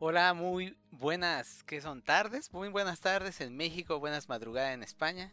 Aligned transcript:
Hola, 0.00 0.32
muy 0.32 0.76
buenas, 0.92 1.64
¿qué 1.64 1.80
son 1.80 2.02
tardes? 2.02 2.52
Muy 2.52 2.68
buenas 2.68 3.00
tardes 3.00 3.40
en 3.40 3.56
México, 3.56 3.98
buenas 3.98 4.28
madrugadas 4.28 4.72
en 4.72 4.84
España 4.84 5.32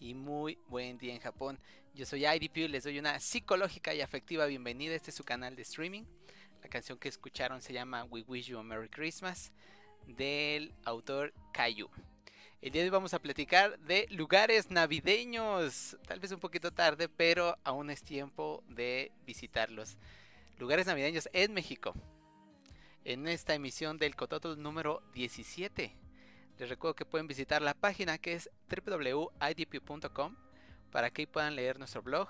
y 0.00 0.14
muy 0.14 0.58
buen 0.68 0.96
día 0.96 1.12
en 1.12 1.20
Japón. 1.20 1.58
Yo 1.94 2.06
soy 2.06 2.24
IDP 2.24 2.56
y 2.56 2.68
les 2.68 2.84
doy 2.84 2.98
una 2.98 3.20
psicológica 3.20 3.92
y 3.92 4.00
afectiva 4.00 4.46
bienvenida. 4.46 4.94
Este 4.94 5.10
es 5.10 5.16
su 5.16 5.24
canal 5.24 5.54
de 5.54 5.60
streaming. 5.60 6.04
La 6.62 6.70
canción 6.70 6.96
que 6.96 7.10
escucharon 7.10 7.60
se 7.60 7.74
llama 7.74 8.04
We 8.04 8.22
Wish 8.22 8.46
You 8.46 8.58
a 8.58 8.62
Merry 8.62 8.88
Christmas 8.88 9.52
del 10.06 10.72
autor 10.86 11.34
Kayu. 11.52 11.90
El 12.62 12.72
día 12.72 12.80
de 12.80 12.86
hoy 12.86 12.92
vamos 12.92 13.12
a 13.12 13.18
platicar 13.18 13.78
de 13.80 14.06
lugares 14.08 14.70
navideños. 14.70 15.94
Tal 16.08 16.20
vez 16.20 16.32
un 16.32 16.40
poquito 16.40 16.72
tarde, 16.72 17.10
pero 17.10 17.58
aún 17.64 17.90
es 17.90 18.02
tiempo 18.02 18.64
de 18.66 19.12
visitarlos. 19.26 19.98
Lugares 20.58 20.86
navideños 20.86 21.28
en 21.34 21.52
México 21.52 21.94
en 23.06 23.28
esta 23.28 23.54
emisión 23.54 23.98
del 23.98 24.16
Cototl 24.16 24.60
número 24.60 25.00
17. 25.14 25.96
Les 26.58 26.68
recuerdo 26.68 26.96
que 26.96 27.04
pueden 27.04 27.28
visitar 27.28 27.62
la 27.62 27.74
página 27.74 28.18
que 28.18 28.32
es 28.32 28.50
www.idp.com 28.68 30.36
para 30.90 31.10
que 31.10 31.28
puedan 31.28 31.54
leer 31.54 31.78
nuestro 31.78 32.02
blog 32.02 32.28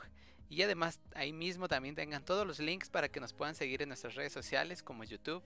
y 0.50 0.60
además 0.60 1.00
ahí 1.14 1.32
mismo 1.32 1.66
también 1.66 1.94
tengan 1.94 2.22
todos 2.22 2.46
los 2.46 2.58
links 2.58 2.90
para 2.90 3.08
que 3.08 3.20
nos 3.20 3.32
puedan 3.32 3.54
seguir 3.54 3.80
en 3.80 3.88
nuestras 3.88 4.16
redes 4.16 4.34
sociales 4.34 4.82
como 4.82 5.04
YouTube, 5.04 5.42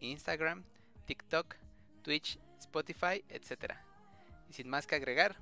Instagram, 0.00 0.64
TikTok, 1.04 1.54
Twitch, 2.02 2.40
Spotify, 2.58 3.24
etc. 3.28 3.74
Y 4.50 4.54
sin 4.54 4.68
más 4.68 4.88
que 4.88 4.96
agregar, 4.96 5.36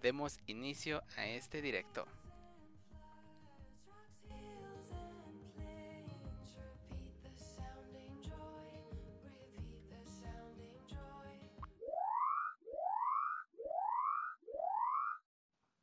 demos 0.00 0.38
inicio 0.46 1.02
a 1.16 1.26
este 1.26 1.62
directo. 1.62 2.06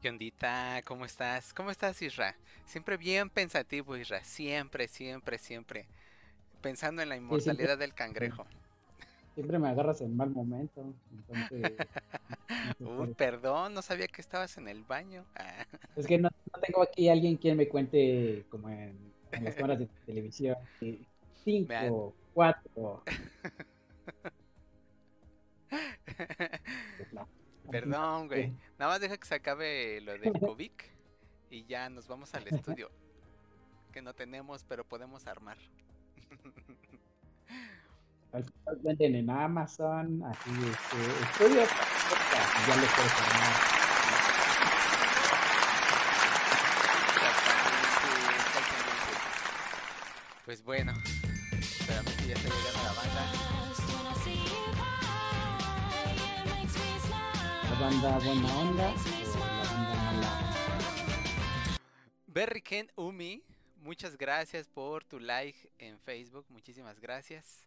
¿Qué 0.00 0.08
ondita? 0.08 0.80
¿Cómo 0.86 1.04
estás? 1.04 1.52
¿Cómo 1.52 1.70
estás, 1.70 2.00
Isra? 2.00 2.34
Siempre 2.64 2.96
bien 2.96 3.28
pensativo, 3.28 3.98
Isra. 3.98 4.24
Siempre, 4.24 4.88
siempre, 4.88 5.36
siempre. 5.36 5.86
Pensando 6.62 7.02
en 7.02 7.10
la 7.10 7.16
inmortalidad 7.16 7.76
del 7.76 7.92
cangrejo. 7.92 8.46
Siempre 9.34 9.58
me 9.58 9.68
agarras 9.68 10.00
en 10.00 10.16
mal 10.16 10.30
momento. 10.30 10.94
Entonces, 11.12 11.72
Uy, 12.80 13.12
perdón, 13.14 13.74
no 13.74 13.82
sabía 13.82 14.06
que 14.06 14.22
estabas 14.22 14.56
en 14.56 14.68
el 14.68 14.84
baño. 14.84 15.26
Ah. 15.36 15.66
es 15.96 16.06
que 16.06 16.16
no, 16.16 16.30
no 16.30 16.60
tengo 16.60 16.82
aquí 16.82 17.10
alguien 17.10 17.36
quien 17.36 17.58
me 17.58 17.68
cuente 17.68 18.46
como 18.48 18.70
en, 18.70 18.96
en 19.32 19.44
las 19.44 19.54
cámaras 19.54 19.80
de 19.80 19.88
televisión. 20.06 20.56
Cinco, 21.44 21.68
Vean. 21.68 21.92
cuatro. 22.32 23.02
Perdón, 27.70 28.28
güey. 28.28 28.52
Nada 28.78 28.92
más 28.92 29.00
deja 29.00 29.16
que 29.16 29.26
se 29.26 29.34
acabe 29.36 30.00
lo 30.00 30.12
del 30.18 30.32
COVID 30.38 30.72
y 31.50 31.64
ya 31.64 31.88
nos 31.88 32.06
vamos 32.08 32.34
al 32.34 32.46
estudio. 32.48 32.90
Que 33.92 34.02
no 34.02 34.14
tenemos, 34.14 34.64
pero 34.64 34.84
podemos 34.84 35.26
armar. 35.26 35.58
Al 38.32 38.44
final 38.44 38.78
venden 38.82 39.16
en 39.16 39.28
Amazon, 39.28 40.22
así 40.22 40.50
este, 40.50 41.24
estudio 41.24 41.62
podcast, 41.62 42.54
y 42.54 42.70
ya 42.70 42.76
lo 42.76 42.86
puedes 42.86 43.12
armar. 43.12 43.80
Pues 50.44 50.62
bueno, 50.62 50.92
espérame 51.52 52.04
que 52.16 52.26
ya 52.28 52.34
está 52.34 52.48
llegando 52.48 52.82
la 52.84 52.92
banda. 52.92 53.19
Banda 57.80 58.18
buena 58.18 58.58
onda 58.58 58.94
o 58.94 59.38
la 59.38 59.62
banda 59.64 59.94
mala. 59.94 60.30
Berry 62.26 62.60
Ken 62.60 62.90
Umi, 62.94 63.42
muchas 63.76 64.18
gracias 64.18 64.68
por 64.68 65.02
tu 65.04 65.18
like 65.18 65.72
en 65.78 65.98
Facebook, 65.98 66.44
muchísimas 66.50 67.00
gracias. 67.00 67.66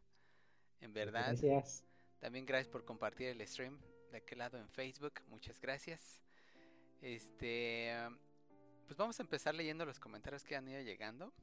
En 0.81 0.94
verdad, 0.94 1.35
Gracias. 1.41 1.84
también 2.19 2.46
gracias 2.46 2.68
por 2.72 2.85
compartir 2.85 3.28
el 3.29 3.47
stream 3.47 3.79
de 4.12 4.18
aquel 4.18 4.38
lado 4.38 4.59
en 4.59 4.69
Facebook, 4.69 5.13
muchas 5.29 5.59
gracias. 5.59 6.22
Este, 7.01 7.91
pues 8.85 8.95
vamos 8.95 9.19
a 9.19 9.24
empezar 9.24 9.56
leyendo 9.56 9.84
los 9.84 10.00
comentarios 10.00 10.44
que 10.44 10.56
han 10.56 10.68
ido 10.68 10.81
llegando. 10.81 11.34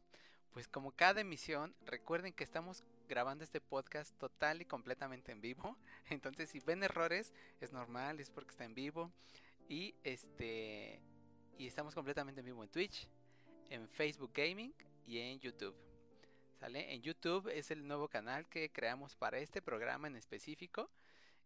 Pues 0.52 0.68
como 0.68 0.92
cada 0.92 1.20
emisión, 1.20 1.74
recuerden 1.86 2.32
que 2.32 2.44
estamos 2.44 2.84
grabando 3.10 3.42
este 3.42 3.60
podcast 3.60 4.16
total 4.18 4.62
y 4.62 4.64
completamente 4.64 5.32
en 5.32 5.40
vivo. 5.40 5.76
Entonces, 6.10 6.48
si 6.48 6.60
ven 6.60 6.84
errores, 6.84 7.34
es 7.60 7.72
normal, 7.72 8.20
es 8.20 8.30
porque 8.30 8.52
está 8.52 8.64
en 8.64 8.74
vivo. 8.74 9.10
Y 9.68 9.94
este 10.04 11.02
y 11.58 11.66
estamos 11.66 11.94
completamente 11.94 12.40
en 12.40 12.46
vivo 12.46 12.62
en 12.62 12.70
Twitch, 12.70 13.08
en 13.68 13.88
Facebook 13.88 14.30
Gaming 14.32 14.72
y 15.06 15.18
en 15.18 15.40
YouTube. 15.40 15.76
¿Sale? 16.58 16.94
En 16.94 17.02
YouTube 17.02 17.48
es 17.48 17.70
el 17.70 17.86
nuevo 17.86 18.08
canal 18.08 18.48
que 18.48 18.70
creamos 18.70 19.16
para 19.16 19.38
este 19.38 19.60
programa 19.60 20.06
en 20.06 20.16
específico. 20.16 20.88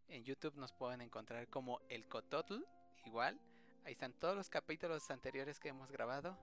En 0.09 0.23
YouTube 0.23 0.57
nos 0.57 0.73
pueden 0.73 1.01
encontrar 1.01 1.49
como 1.49 1.81
El 1.89 2.07
Cototl, 2.07 2.63
igual. 3.07 3.41
Ahí 3.85 3.93
están 3.93 4.13
todos 4.13 4.37
los 4.37 4.51
capítulos 4.51 5.11
anteriores 5.11 5.59
que 5.59 5.71
hemos 5.71 5.91
grabado 5.91 6.39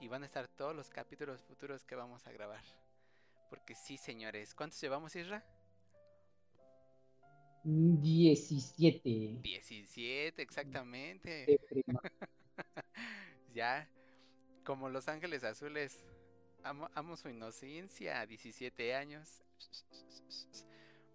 y 0.00 0.08
van 0.08 0.24
a 0.24 0.26
estar 0.26 0.48
todos 0.48 0.74
los 0.74 0.90
capítulos 0.90 1.42
futuros 1.42 1.84
que 1.84 1.94
vamos 1.94 2.26
a 2.26 2.32
grabar. 2.32 2.83
Porque 3.54 3.76
sí, 3.76 3.96
señores. 3.96 4.52
¿Cuántos 4.52 4.80
llevamos, 4.80 5.14
Isra? 5.14 5.44
17. 7.62 9.38
17, 9.40 10.42
exactamente. 10.42 11.60
ya, 13.54 13.88
como 14.64 14.88
Los 14.88 15.06
Ángeles 15.06 15.44
Azules, 15.44 16.04
amo, 16.64 16.90
amo 16.94 17.16
su 17.16 17.28
inocencia, 17.28 18.26
17 18.26 18.96
años. 18.96 19.44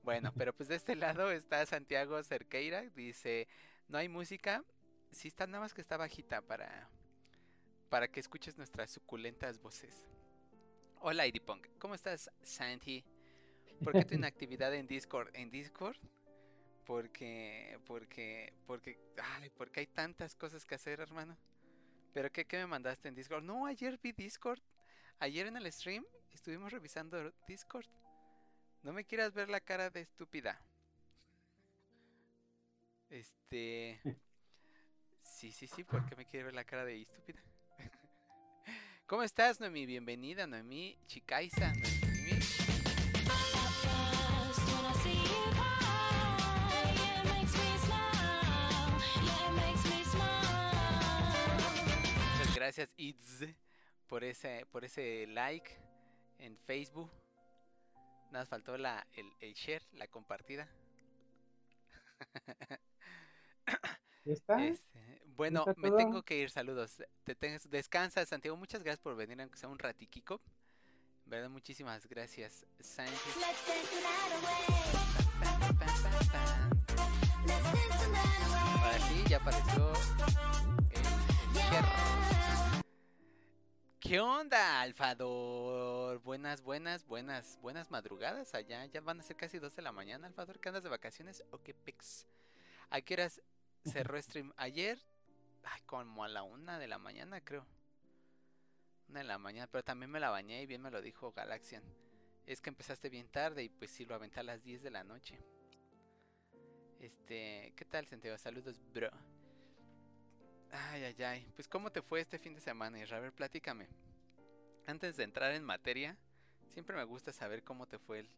Bueno, 0.02 0.32
pero 0.38 0.54
pues 0.54 0.70
de 0.70 0.76
este 0.76 0.96
lado 0.96 1.30
está 1.30 1.66
Santiago 1.66 2.24
Cerqueira, 2.24 2.84
dice, 2.96 3.50
no 3.90 3.98
hay 3.98 4.08
música, 4.08 4.64
sí 5.12 5.28
está 5.28 5.46
nada 5.46 5.60
más 5.60 5.74
que 5.74 5.82
está 5.82 5.98
bajita 5.98 6.42
para, 6.42 6.90
para 7.90 8.08
que 8.08 8.22
escuches 8.22 8.58
nuestras 8.58 8.92
suculentas 8.92 9.60
voces. 9.60 10.08
Hola 11.02 11.26
Idipong, 11.26 11.62
¿cómo 11.80 11.96
estás 11.96 12.30
Santi? 12.44 13.02
¿Por 13.82 13.94
qué 13.94 14.04
tu 14.04 14.16
inactividad 14.16 14.74
en 14.74 14.86
Discord? 14.86 15.30
¿En 15.34 15.50
Discord? 15.50 15.96
Porque, 16.86 17.80
porque, 17.88 18.52
porque, 18.68 19.00
ay, 19.18 19.50
porque 19.52 19.80
hay 19.80 19.88
tantas 19.88 20.36
cosas 20.36 20.66
que 20.66 20.76
hacer, 20.76 21.00
hermano. 21.00 21.38
¿Pero 22.14 22.30
qué, 22.30 22.44
qué 22.44 22.58
me 22.58 22.68
mandaste 22.68 23.08
en 23.08 23.16
Discord? 23.16 23.44
No, 23.44 23.66
ayer 23.66 23.98
vi 24.04 24.12
Discord. 24.12 24.60
Ayer 25.20 25.48
en 25.48 25.56
el 25.56 25.72
stream 25.72 26.04
estuvimos 26.34 26.70
revisando 26.70 27.32
Discord. 27.48 27.88
No 28.84 28.92
me 28.92 29.06
quieras 29.06 29.34
ver 29.34 29.48
la 29.48 29.62
cara 29.62 29.90
de 29.90 30.02
estúpida. 30.02 30.62
Este... 33.10 34.02
Sí, 35.22 35.54
sí, 35.54 35.68
sí, 35.68 35.86
¿por 35.86 36.06
qué 36.06 36.18
me 36.18 36.26
quiere 36.26 36.46
ver 36.46 36.54
la 36.54 36.66
cara 36.66 36.84
de 36.84 37.02
estúpida? 37.02 37.42
¿Cómo 39.10 39.24
estás, 39.24 39.60
Noemi? 39.60 39.88
Bienvenida, 39.88 40.46
Noemi 40.46 40.96
Chicaiza. 41.08 41.74
Noemi. 41.74 42.32
Muchas 52.38 52.56
gracias, 52.56 52.94
Itz, 52.98 53.48
por 54.06 54.24
ese, 54.24 54.68
por 54.68 54.86
ese 54.86 55.26
like 55.26 55.72
en 56.38 56.56
Facebook. 56.60 57.12
Nada, 58.26 58.44
más 58.44 58.50
faltó 58.50 58.78
la, 58.78 59.08
el, 59.14 59.34
el 59.40 59.56
share, 59.56 59.82
la 59.94 60.08
compartida. 60.08 60.70
¿Ya 64.24 64.34
está? 64.34 64.64
Este, 64.64 65.24
bueno, 65.40 65.62
¿Está 65.68 65.74
me 65.82 65.88
todo? 65.88 65.98
tengo 65.98 66.22
que 66.24 66.38
ir, 66.38 66.50
saludos. 66.52 67.02
Te 67.24 67.34
tengas- 67.34 67.70
descansa, 67.70 68.26
Santiago. 68.26 68.58
Muchas 68.58 68.84
gracias 68.84 69.00
por 69.02 69.16
venir, 69.16 69.40
aunque 69.42 69.58
sea 69.58 69.70
un 69.70 69.80
ratiquico. 69.80 70.42
¿Verdad? 71.26 71.50
Muchísimas 71.50 72.08
gracias, 72.08 72.66
Sánchez. 72.80 73.38
Ahora 78.82 79.00
sí, 79.08 79.24
ya 79.28 79.38
apareció 79.38 79.94
el 80.92 81.54
Cher. 81.54 81.86
¿Qué 84.00 84.20
onda, 84.20 84.82
Alfador? 84.82 86.20
Buenas, 86.22 86.62
buenas, 86.62 87.06
buenas, 87.06 87.60
buenas 87.62 87.92
madrugadas 87.92 88.56
allá. 88.56 88.86
Ya 88.86 89.02
van 89.02 89.20
a 89.20 89.24
ser 89.24 89.36
casi 89.36 89.60
2 89.60 89.76
de 89.76 89.82
la 89.84 89.92
mañana, 89.92 90.28
Alfador. 90.28 90.60
¿Qué 90.60 90.70
andas 90.70 90.84
de 90.84 90.90
vacaciones 90.90 91.44
o 91.52 91.60
qué 91.62 91.74
pex? 91.74 92.26
¿A 92.90 93.02
qué 93.02 93.14
horas 93.16 93.42
cerró 93.86 94.18
stream? 94.22 94.52
Ayer, 94.58 95.00
ay, 95.64 95.82
como 95.86 96.24
a 96.24 96.28
la 96.28 96.44
una 96.44 96.80
de 96.80 96.88
la 96.88 96.98
mañana, 96.98 97.42
creo. 97.42 97.66
Una 99.08 99.20
de 99.20 99.26
la 99.26 99.38
mañana, 99.38 99.68
pero 99.68 99.84
también 99.84 100.12
me 100.12 100.20
la 100.20 100.30
bañé 100.30 100.62
y 100.62 100.66
bien 100.68 100.82
me 100.82 100.92
lo 100.92 101.02
dijo 101.02 101.32
Galaxian. 101.32 101.84
Es 102.46 102.62
que 102.62 102.70
empezaste 102.70 103.10
bien 103.10 103.28
tarde 103.30 103.64
y 103.64 103.70
pues 103.70 103.92
sí 103.92 104.06
lo 104.06 104.16
aventé 104.16 104.40
a 104.40 104.44
las 104.44 104.64
10 104.64 104.82
de 104.82 104.92
la 104.92 105.04
noche. 105.04 105.40
Este, 107.00 107.74
¿qué 107.76 107.86
tal, 107.86 108.06
Santiago? 108.08 108.38
Saludos, 108.38 108.80
bro. 108.94 109.10
Ay, 110.72 111.04
ay, 111.04 111.24
ay. 111.24 111.52
Pues, 111.56 111.68
¿cómo 111.68 111.92
te 111.92 112.02
fue 112.02 112.20
este 112.22 112.38
fin 112.38 112.54
de 112.54 112.62
semana, 112.62 113.00
Isra? 113.00 113.18
A 113.18 113.22
ver, 113.22 113.34
platícame. 113.34 113.88
Antes 114.86 115.18
de 115.18 115.24
entrar 115.24 115.54
en 115.54 115.64
materia, 115.64 116.18
siempre 116.74 116.96
me 116.96 117.04
gusta 117.04 117.32
saber 117.32 117.64
cómo 117.64 117.88
te 117.88 117.98
fue 118.00 118.20
el- 118.20 118.30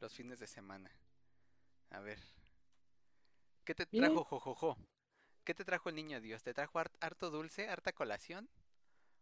los 0.00 0.12
fines 0.14 0.38
de 0.38 0.46
semana. 0.46 0.90
A 1.90 2.00
ver. 2.00 2.18
¿Qué 3.64 3.74
te 3.74 3.86
trajo, 3.86 4.24
jojojo? 4.24 4.76
¿Qué 5.46 5.54
te 5.54 5.64
trajo 5.64 5.88
el 5.88 5.94
niño 5.94 6.20
Dios? 6.20 6.42
¿Te 6.42 6.52
trajo 6.52 6.80
hart- 6.80 6.96
harto 7.00 7.30
dulce, 7.30 7.68
harta 7.68 7.92
colación? 7.92 8.48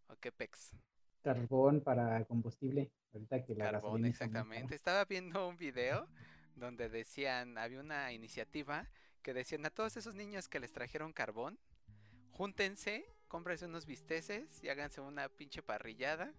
¿O 0.09 0.17
qué 0.17 0.32
pex? 0.32 0.71
Carbón 1.23 1.82
para 1.82 2.25
combustible. 2.25 2.91
Ahorita 3.12 3.44
que 3.44 3.55
la 3.55 3.71
Carbón, 3.73 4.06
exactamente. 4.06 4.75
Estaba 4.75 5.05
viendo 5.05 5.47
un 5.47 5.59
video 5.59 6.09
donde 6.56 6.88
decían, 6.88 7.59
había 7.59 7.79
una 7.79 8.11
iniciativa 8.12 8.88
que 9.21 9.35
decían 9.35 9.67
a 9.67 9.71
todos 9.71 9.99
esos 9.99 10.15
niños 10.15 10.49
que 10.49 10.61
les 10.61 10.73
trajeron 10.73 11.12
carbón, 11.12 11.59
júntense, 12.31 13.05
cómprense 13.29 13.67
unos 13.67 13.85
bisteces 13.85 14.65
y 14.65 14.71
háganse 14.71 15.03
una 15.03 15.29
pinche 15.29 15.62
parrillada. 15.62 16.32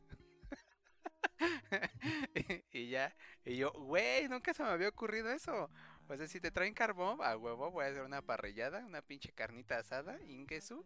y 2.71 2.89
ya, 2.89 3.15
y 3.43 3.57
yo, 3.57 3.71
güey, 3.71 4.27
nunca 4.29 4.51
se 4.55 4.63
me 4.63 4.69
había 4.69 4.89
ocurrido 4.89 5.29
eso. 5.29 5.69
O 6.07 6.15
sea, 6.15 6.27
si 6.27 6.39
te 6.39 6.51
traen 6.51 6.73
carbón, 6.73 7.19
a 7.23 7.35
huevo, 7.35 7.71
voy 7.71 7.85
a 7.85 7.87
hacer 7.87 8.03
una 8.03 8.21
parrillada, 8.21 8.85
una 8.85 9.01
pinche 9.01 9.31
carnita 9.31 9.79
asada, 9.79 10.21
ingesu. 10.23 10.85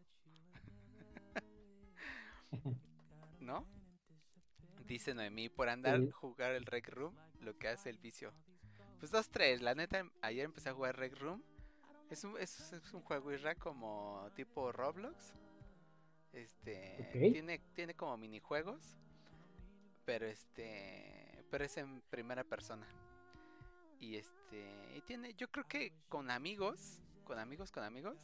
¿No? 3.39 3.65
Dice 4.85 5.13
Noemí, 5.13 5.49
por 5.49 5.69
andar 5.69 5.99
Sí. 5.99 6.09
jugar 6.11 6.51
el 6.53 6.65
Rec 6.65 6.89
Room, 6.89 7.15
lo 7.41 7.57
que 7.57 7.67
hace 7.67 7.89
el 7.89 7.97
vicio. 7.97 8.33
Pues 8.99 9.11
dos, 9.11 9.29
tres, 9.29 9.61
la 9.61 9.75
neta, 9.75 10.09
ayer 10.21 10.45
empecé 10.45 10.69
a 10.69 10.73
jugar 10.73 10.97
Rec 10.97 11.15
Room. 11.17 11.43
Es 12.09 12.23
un, 12.23 12.37
es, 12.39 12.71
es 12.73 12.93
un 12.93 13.01
juego 13.01 13.31
Isra 13.31 13.55
como 13.55 14.29
tipo 14.35 14.71
Roblox. 14.71 15.33
Este 16.33 17.07
tiene, 17.11 17.59
tiene 17.75 17.93
como 17.95 18.17
minijuegos. 18.17 18.97
Pero 20.05 20.25
este. 20.25 21.45
Pero 21.51 21.63
es 21.65 21.77
en 21.77 22.01
primera 22.09 22.43
persona. 22.43 22.87
Y 23.99 24.15
este. 24.15 24.65
Y 24.95 25.01
tiene. 25.01 25.33
Yo 25.35 25.49
creo 25.49 25.67
que 25.67 25.93
con 26.07 26.29
amigos. 26.31 26.99
Con 27.23 27.37
amigos, 27.39 27.71
con 27.71 27.83
amigos. 27.83 28.17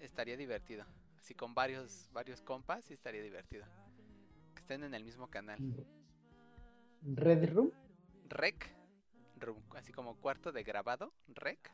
Estaría 0.00 0.36
divertido. 0.36 0.84
Así 1.18 1.34
con 1.34 1.54
varios, 1.54 2.08
varios 2.12 2.40
compas, 2.42 2.84
sí 2.84 2.94
estaría 2.94 3.22
divertido. 3.22 3.64
Que 4.54 4.60
estén 4.60 4.84
en 4.84 4.94
el 4.94 5.04
mismo 5.04 5.28
canal. 5.28 5.58
Red 7.02 7.52
Room. 7.52 7.72
Rec. 8.28 8.74
Room, 9.40 9.62
así 9.76 9.92
como 9.92 10.16
cuarto 10.16 10.52
de 10.52 10.62
grabado. 10.64 11.12
Rec. 11.28 11.70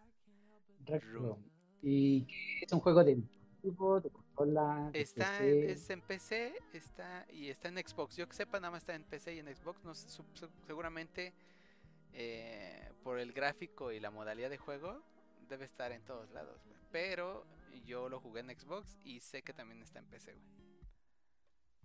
Red 0.85 1.03
Room. 1.05 1.25
Room. 1.25 1.51
¿Y 1.83 2.27
es 2.63 2.73
un 2.73 2.81
juego 2.81 3.03
de 3.05 3.17
de 3.17 4.11
consola? 4.11 4.91
de 4.93 5.01
Está 5.01 5.39
PC? 5.39 5.63
en, 5.65 5.71
es 5.71 5.91
en 5.91 6.01
PC, 6.03 6.55
está 6.75 7.27
y 7.33 7.49
está 7.49 7.69
en 7.69 7.77
Xbox. 7.79 8.17
Yo 8.17 8.29
que 8.29 8.35
sepa, 8.35 8.61
nada 8.61 8.71
más 8.73 8.83
está 8.83 8.95
en 8.95 9.05
PC 9.05 9.35
y 9.35 9.39
en 9.39 9.55
Xbox. 9.55 9.83
No 9.85 9.95
sé, 9.95 10.09
su- 10.11 10.25
su- 10.35 10.51
seguramente 10.67 11.33
eh, 12.15 12.91
por 13.03 13.19
el 13.19 13.33
gráfico 13.33 13.93
y 13.93 14.01
la 14.01 14.11
modalidad 14.11 14.51
de 14.51 14.59
juego 14.59 15.03
debe 15.49 15.65
estar 15.65 15.93
en 15.93 16.03
todos 16.05 16.31
lados. 16.31 16.61
Pero 16.91 17.45
yo 17.85 18.09
lo 18.09 18.21
jugué 18.21 18.41
en 18.41 18.59
Xbox 18.59 18.99
y 19.05 19.21
sé 19.21 19.43
que 19.43 19.53
también 19.53 19.83
está 19.83 19.99
en 19.99 20.07
PC, 20.07 20.33
güey. 20.33 20.65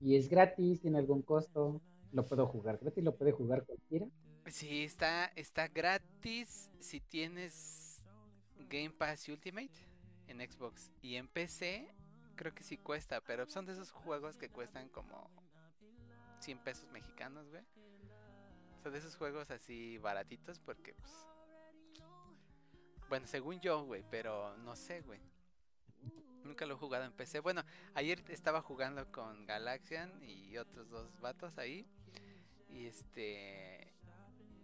Y 0.01 0.15
es 0.15 0.29
gratis, 0.29 0.79
tiene 0.79 0.97
algún 0.97 1.21
costo. 1.21 1.81
Lo 2.11 2.25
puedo 2.25 2.47
jugar 2.47 2.77
gratis, 2.79 3.03
lo 3.03 3.15
puede 3.15 3.31
jugar 3.31 3.65
cualquiera. 3.65 4.07
Sí, 4.47 4.83
está, 4.83 5.25
está 5.35 5.67
gratis 5.67 6.71
si 6.79 7.01
tienes 7.01 8.01
Game 8.69 8.91
Pass 8.91 9.27
Ultimate 9.27 9.73
en 10.27 10.39
Xbox. 10.39 10.91
Y 11.01 11.15
en 11.15 11.27
PC 11.27 11.87
creo 12.35 12.53
que 12.53 12.63
sí 12.63 12.77
cuesta, 12.77 13.21
pero 13.21 13.45
son 13.47 13.65
de 13.65 13.73
esos 13.73 13.91
juegos 13.91 14.37
que 14.37 14.49
cuestan 14.49 14.87
como 14.89 15.29
100 16.39 16.59
pesos 16.59 16.89
mexicanos, 16.91 17.49
güey. 17.49 17.63
De 18.91 18.99
esos 18.99 19.15
juegos 19.15 19.51
así 19.51 19.97
baratitos 19.97 20.59
porque, 20.59 20.93
pues... 20.93 21.11
Bueno, 23.07 23.25
según 23.27 23.59
yo, 23.59 23.83
güey, 23.85 24.03
pero 24.09 24.55
no 24.57 24.75
sé, 24.75 25.01
güey. 25.01 25.19
Nunca 26.43 26.65
lo 26.65 26.75
he 26.75 26.77
jugado 26.77 27.05
en 27.05 27.11
PC. 27.11 27.39
Bueno, 27.39 27.63
ayer 27.95 28.23
estaba 28.29 28.61
jugando 28.61 29.11
con 29.11 29.45
Galaxian 29.45 30.23
y 30.23 30.57
otros 30.57 30.89
dos 30.89 31.19
vatos 31.19 31.57
ahí. 31.57 31.87
Y 32.69 32.85
este... 32.85 33.93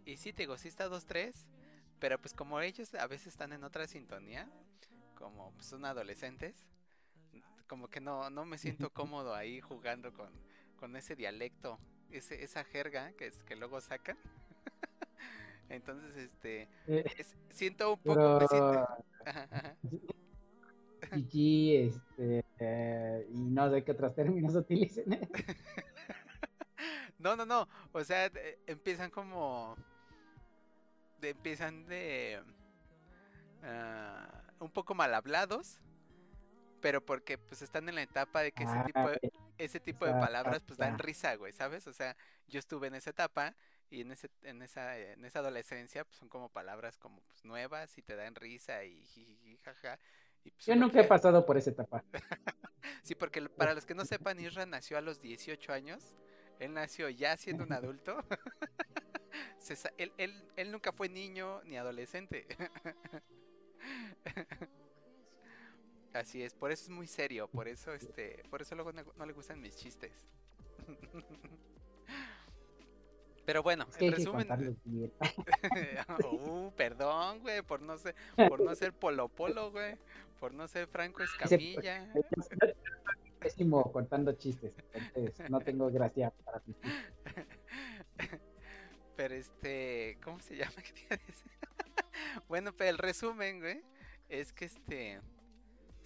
Y 0.05 0.17
sí, 0.17 0.31
te 0.33 0.43
digo, 0.43 0.57
sí 0.57 0.67
está 0.67 0.87
2-3. 0.87 1.33
Pero 1.99 2.19
pues 2.19 2.33
como 2.33 2.59
ellos 2.61 2.93
a 2.95 3.07
veces 3.07 3.27
están 3.27 3.53
en 3.53 3.63
otra 3.63 3.87
sintonía, 3.87 4.49
como 5.15 5.51
pues, 5.53 5.65
son 5.65 5.85
adolescentes, 5.85 6.55
como 7.67 7.87
que 7.87 8.01
no, 8.01 8.29
no 8.29 8.45
me 8.45 8.57
siento 8.57 8.89
cómodo 8.93 9.33
ahí 9.33 9.61
jugando 9.61 10.13
con, 10.13 10.29
con 10.75 10.95
ese 10.95 11.15
dialecto, 11.15 11.79
ese, 12.17 12.43
esa 12.43 12.63
jerga 12.63 13.11
que, 13.13 13.27
es, 13.27 13.43
que 13.43 13.55
luego 13.55 13.79
sacan. 13.81 14.17
Entonces, 15.69 16.15
este, 16.17 16.69
Eh, 16.87 17.03
es- 17.17 17.35
siento 17.49 17.93
un 17.93 17.99
poco... 17.99 18.39
siento- 18.47 18.47
Pero 18.49 18.87
Ajá, 19.25 19.47
ajá. 19.51 19.75
GG, 21.11 21.87
este, 21.87 22.45
eh, 22.59 23.27
y 23.31 23.37
no 23.49 23.69
sé 23.71 23.83
qué 23.83 23.91
otros 23.91 24.13
términos 24.15 24.55
utilicen. 24.55 25.05
No, 27.17 27.35
no, 27.35 27.45
no. 27.45 27.67
O 27.91 28.03
sea, 28.03 28.29
de- 28.29 28.59
empiezan 28.67 29.09
como. 29.09 29.75
De, 31.19 31.29
empiezan 31.29 31.87
de. 31.87 32.43
ah, 33.63 34.43
un 34.59 34.69
poco 34.69 34.93
mal 34.93 35.11
hablados. 35.15 35.79
Pero 36.81 37.03
porque 37.03 37.37
pues 37.39 37.63
están 37.63 37.89
en 37.89 37.95
la 37.95 38.03
etapa 38.03 38.41
de 38.41 38.51
que 38.51 38.63
ese 38.63 38.83
tipo 38.85 38.99
Ah, 38.99 39.11
de, 39.11 39.31
ese 39.57 39.79
tipo 39.79 40.05
de 40.05 40.11
palabras 40.13 40.61
pues 40.65 40.77
dan 40.77 40.97
risa, 40.99 41.35
güey, 41.35 41.53
¿sabes? 41.53 41.87
O 41.87 41.93
sea, 41.93 42.15
yo 42.47 42.59
estuve 42.59 42.87
en 42.87 42.95
esa 42.95 43.09
etapa 43.11 43.55
y 43.89 44.01
en 44.01 44.11
ese, 44.11 44.29
en 44.43 44.61
esa, 44.61 44.97
en 44.97 45.23
esa 45.25 45.39
adolescencia 45.39 46.03
pues 46.05 46.17
son 46.17 46.29
como 46.29 46.49
palabras 46.49 46.97
como 46.97 47.21
pues 47.21 47.45
nuevas 47.45 47.97
y 47.97 48.01
te 48.01 48.15
dan 48.15 48.35
risa 48.35 48.83
y 48.83 49.03
jijiji, 49.05 49.57
jaja. 49.57 49.99
Y, 50.43 50.51
pues, 50.51 50.65
Yo 50.65 50.75
nunca 50.75 50.99
he 51.01 51.05
pasado 51.05 51.45
por 51.45 51.57
esa 51.57 51.71
etapa. 51.71 52.03
Sí, 53.01 53.15
porque 53.15 53.41
para 53.49 53.73
los 53.73 53.83
que 53.85 53.95
no 53.95 54.05
sepan, 54.05 54.39
Isra 54.39 54.67
nació 54.67 54.99
a 54.99 55.01
los 55.01 55.19
18 55.19 55.73
años. 55.73 56.15
Él 56.59 56.71
nació 56.73 57.09
ya 57.09 57.35
siendo 57.35 57.63
un 57.63 57.73
adulto. 57.73 58.23
Él, 59.97 60.13
él- 60.17 60.47
él 60.55 60.71
nunca 60.71 60.91
fue 60.91 61.09
niño 61.09 61.61
ni 61.63 61.77
adolescente. 61.77 62.45
Así 66.15 66.41
es, 66.41 66.53
por 66.53 66.71
eso 66.71 66.83
es 66.83 66.89
muy 66.89 67.07
serio, 67.07 67.49
por 67.49 67.67
eso 67.67 67.93
este, 67.93 68.41
por 68.49 68.61
eso 68.61 68.73
luego 68.73 68.93
no, 68.93 69.03
no 69.17 69.25
le 69.25 69.33
gustan 69.33 69.59
mis 69.59 69.75
chistes. 69.75 70.13
Pero 73.45 73.61
bueno, 73.61 73.85
en 73.99 74.13
resumen, 74.13 74.47
uh, 76.31 76.71
perdón, 76.71 77.41
güey, 77.41 77.61
por 77.63 77.81
no 77.81 77.97
ser, 77.97 78.15
por 78.47 78.61
no 78.61 78.73
ser 78.75 78.93
Polo 78.93 79.27
Polo, 79.27 79.71
güey, 79.71 79.97
por 80.39 80.53
no 80.53 80.69
ser 80.69 80.87
Franco 80.87 81.21
Escamilla. 81.23 82.09
Pésimo 83.39 83.91
contando 83.91 84.31
chistes, 84.33 84.73
entonces 84.93 85.49
no 85.49 85.59
tengo 85.59 85.91
gracia 85.91 86.31
para 86.45 86.61
ti. 86.61 86.73
Pero 89.17 89.35
este, 89.35 90.17
¿cómo 90.23 90.39
se 90.39 90.55
llama? 90.55 90.71
Bueno, 92.47 92.71
pero 92.73 92.89
el 92.89 92.97
resumen, 92.97 93.59
güey, 93.59 93.83
es 94.29 94.53
que 94.53 94.65
este 94.65 95.19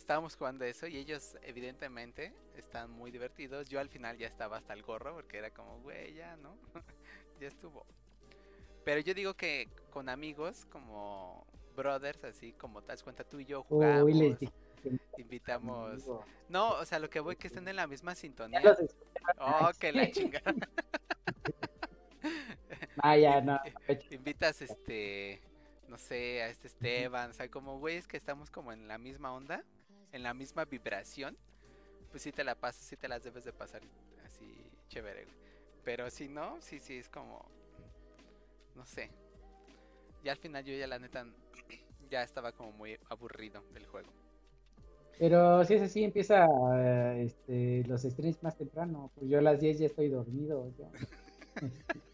estábamos 0.10 0.36
jugando 0.36 0.66
eso 0.66 0.88
y 0.88 0.98
ellos 0.98 1.38
evidentemente 1.44 2.34
están 2.58 2.90
muy 2.90 3.12
divertidos. 3.12 3.70
Yo 3.70 3.80
al 3.80 3.90
final 3.90 4.18
ya 4.18 4.26
estaba 4.26 4.58
hasta 4.58 4.74
el 4.74 4.82
gorro 4.82 5.14
porque 5.14 5.38
era 5.38 5.52
como, 5.52 5.80
güey, 5.82 6.16
ya, 6.16 6.36
¿no? 6.38 6.58
ya 7.40 7.48
estuvo. 7.48 7.86
Pero 8.84 9.02
yo 9.02 9.14
digo 9.14 9.36
que 9.36 9.70
con 9.92 10.10
amigos 10.10 10.66
como 10.72 11.46
brothers, 11.76 12.24
así 12.24 12.54
como 12.54 12.82
te 12.82 12.88
das 12.88 13.04
cuenta 13.04 13.24
tú 13.24 13.40
y 13.40 13.46
yo 13.46 13.62
jugamos, 13.62 14.02
Uy, 14.06 14.36
invitamos. 15.20 16.02
No, 16.48 16.72
o 16.72 16.86
sea, 16.86 16.98
lo 16.98 17.12
que 17.12 17.20
voy 17.20 17.36
que 17.36 17.46
estén 17.46 17.68
en 17.68 17.76
la 17.76 17.86
misma 17.86 18.16
sintonía. 18.16 18.64
Oh, 19.38 19.70
que 19.80 19.92
la 19.92 20.10
chingada. 20.10 20.56
Ah, 23.02 23.16
ya, 23.16 23.40
no. 23.40 23.58
Invitas, 24.12 24.62
este, 24.62 25.40
no 25.88 25.98
sé, 25.98 26.42
a 26.42 26.50
este 26.50 26.68
Esteban, 26.68 27.30
o 27.30 27.34
sea, 27.34 27.50
como 27.50 27.80
güeyes 27.80 28.08
que 28.08 28.18
estamos 28.18 28.50
como 28.50 28.74
en 28.74 28.90
la 28.90 28.98
misma 28.98 29.32
onda, 29.32 29.64
en 30.12 30.24
la 30.24 30.34
misma 30.34 30.66
vibración, 30.66 31.38
pues 32.12 32.24
sí 32.24 32.32
te 32.32 32.44
la 32.44 32.56
pasas, 32.56 32.84
sí 32.84 32.96
te 32.98 33.08
las 33.08 33.24
debes 33.24 33.44
de 33.46 33.54
pasar 33.54 33.82
así 34.26 34.72
chévere. 34.88 35.28
Pero 35.84 36.10
si 36.10 36.28
no, 36.28 36.62
sí, 36.62 36.80
sí, 36.80 36.98
es 36.98 37.10
como, 37.10 37.46
no 38.76 38.86
sé. 38.86 39.10
Ya 40.24 40.34
al 40.34 40.38
final 40.38 40.66
yo 40.66 40.74
ya 40.74 40.88
la 40.88 41.00
neta 41.00 41.26
ya 42.10 42.24
estaba 42.24 42.52
como 42.52 42.72
muy 42.72 42.98
aburrido 43.10 43.64
del 43.74 43.86
juego. 43.86 44.10
Pero 45.18 45.66
si 45.66 45.74
es 45.74 45.82
así, 45.82 46.04
empieza 46.04 46.46
eh, 46.76 47.24
este, 47.26 47.84
los 47.88 48.04
streams 48.04 48.42
más 48.42 48.58
temprano. 48.58 49.12
Pues 49.16 49.30
yo 49.30 49.40
a 49.40 49.42
las 49.42 49.60
10 49.60 49.80
ya 49.80 49.86
estoy 49.88 50.10
dormido. 50.10 50.72
ya. 50.78 50.90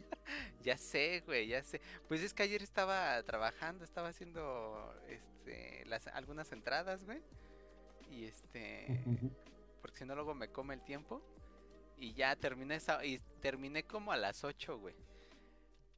Ya 0.63 0.77
sé, 0.77 1.21
güey, 1.27 1.47
ya 1.47 1.61
sé. 1.61 1.79
Pues 2.07 2.23
es 2.23 2.33
que 2.33 2.41
ayer 2.41 2.63
estaba 2.63 3.21
trabajando, 3.21 3.83
estaba 3.83 4.07
haciendo 4.07 4.91
este 5.07 5.85
las 5.85 6.07
algunas 6.07 6.51
entradas, 6.51 7.03
güey. 7.05 7.21
Y 8.07 8.25
este 8.25 8.93
porque 9.81 9.99
si 9.99 10.05
no 10.05 10.15
luego 10.15 10.33
me 10.35 10.51
come 10.51 10.73
el 10.73 10.83
tiempo 10.83 11.23
y 11.97 12.13
ya 12.13 12.35
terminé 12.35 12.75
esa 12.75 13.03
y 13.05 13.19
terminé 13.41 13.85
como 13.85 14.11
a 14.11 14.17
las 14.17 14.43
8, 14.43 14.79
güey. 14.79 14.95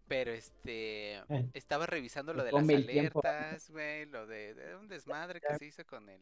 Pero 0.07 0.31
este 0.31 1.25
Eh, 1.29 1.49
estaba 1.53 1.85
revisando 1.85 2.33
lo 2.33 2.43
de 2.43 2.53
las 2.53 2.71
alertas, 2.73 3.69
güey, 3.69 4.05
lo 4.05 4.25
de, 4.27 4.53
de 4.53 4.75
un 4.75 4.87
desmadre 4.87 5.41
que 5.41 5.53
se 5.55 5.65
hizo 5.65 5.85
con 5.85 6.09
el 6.09 6.21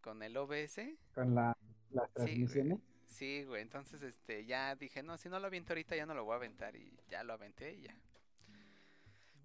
con 0.00 0.22
el 0.22 0.36
OBS. 0.36 0.80
Con 1.14 1.34
la, 1.34 1.54
las 1.90 2.10
Sí, 2.16 2.46
güey. 2.46 2.64
transmisiones. 2.64 2.78
Sí, 3.06 3.44
güey, 3.44 3.62
entonces 3.62 4.02
este 4.02 4.44
ya 4.46 4.76
dije, 4.76 5.02
no, 5.02 5.16
si 5.18 5.28
no 5.28 5.40
lo 5.40 5.46
aviento 5.48 5.72
ahorita 5.72 5.96
ya 5.96 6.06
no 6.06 6.14
lo 6.14 6.24
voy 6.24 6.34
a 6.34 6.36
aventar 6.36 6.76
y 6.76 6.98
ya 7.08 7.24
lo 7.24 7.32
aventé 7.34 7.74
y 7.74 7.82
ya. 7.82 7.96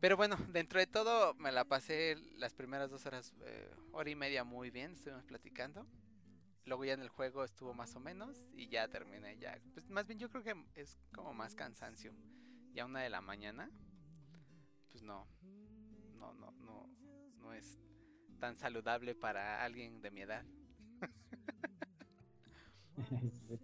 Pero 0.03 0.17
bueno, 0.17 0.36
dentro 0.51 0.81
de 0.81 0.86
todo 0.86 1.33
me 1.36 1.50
la 1.50 1.63
pasé 1.63 2.17
las 2.36 2.53
primeras 2.53 2.91
dos 2.91 3.05
horas, 3.05 3.33
eh, 3.45 3.72
hora 3.93 4.10
y 4.10 4.15
media 4.15 4.43
muy 4.43 4.69
bien, 4.69 4.91
estuvimos 4.91 5.24
platicando. 5.24 5.88
Luego 6.65 6.83
ya 6.83 6.91
en 6.91 7.00
el 7.00 7.07
juego 7.07 7.45
estuvo 7.45 7.74
más 7.74 7.95
o 7.95 8.01
menos 8.01 8.43
y 8.51 8.67
ya 8.67 8.89
terminé 8.89 9.38
ya. 9.38 9.57
Pues 9.74 9.89
más 9.89 10.05
bien 10.05 10.19
yo 10.19 10.29
creo 10.29 10.43
que 10.43 10.55
es 10.75 11.00
como 11.15 11.33
más 11.33 11.55
cansancio. 11.55 12.13
Ya 12.74 12.83
una 12.83 13.00
de 13.00 13.10
la 13.10 13.22
mañana, 13.22 13.72
pues 14.91 15.03
no, 15.03 15.25
no, 16.19 16.33
no, 16.33 16.51
no, 16.51 16.89
no 17.38 17.53
es 17.53 17.79
tan 18.41 18.57
saludable 18.57 19.15
para 19.15 19.63
alguien 19.63 20.01
de 20.01 20.12
mi 20.12 20.24
edad. 20.24 20.43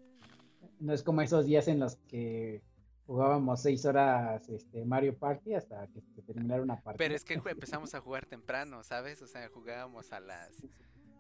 No 0.80 0.94
es 0.94 1.04
como 1.04 1.22
esos 1.22 1.46
días 1.46 1.68
en 1.68 1.82
los 1.82 1.98
que 2.08 2.64
jugábamos 3.10 3.60
seis 3.60 3.84
horas 3.86 4.48
este, 4.50 4.86
Mario 4.86 5.18
Party 5.18 5.56
hasta 5.56 5.88
que 5.88 6.00
se 6.00 6.22
terminara 6.22 6.62
una 6.62 6.76
partida. 6.76 7.00
Pero 7.00 7.16
es 7.16 7.26
que 7.26 7.34
empezamos 7.34 7.96
a 7.96 8.02
jugar 8.02 8.28
temprano, 8.28 8.84
¿sabes? 8.84 9.20
O 9.24 9.28
sea, 9.28 9.50
jugábamos 9.50 10.12
a 10.12 10.20
las. 10.20 10.62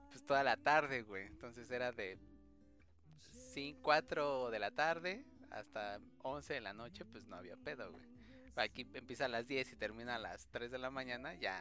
Pues 0.09 0.23
toda 0.23 0.43
la 0.43 0.55
tarde, 0.55 1.01
güey. 1.01 1.25
Entonces 1.25 1.71
era 1.71 1.91
de. 1.91 2.19
5, 3.53 3.79
4 3.81 4.51
de 4.51 4.59
la 4.59 4.69
tarde 4.69 5.25
hasta 5.49 5.99
11 6.21 6.53
de 6.53 6.61
la 6.61 6.73
noche, 6.73 7.05
pues 7.05 7.25
no 7.25 7.35
había 7.35 7.57
pedo, 7.57 7.91
güey. 7.91 8.05
Aquí 8.55 8.87
empieza 8.93 9.25
a 9.25 9.29
las 9.29 9.47
10 9.47 9.73
y 9.73 9.75
termina 9.75 10.15
a 10.15 10.19
las 10.19 10.47
3 10.51 10.69
de 10.69 10.77
la 10.77 10.91
mañana, 10.91 11.33
ya. 11.33 11.59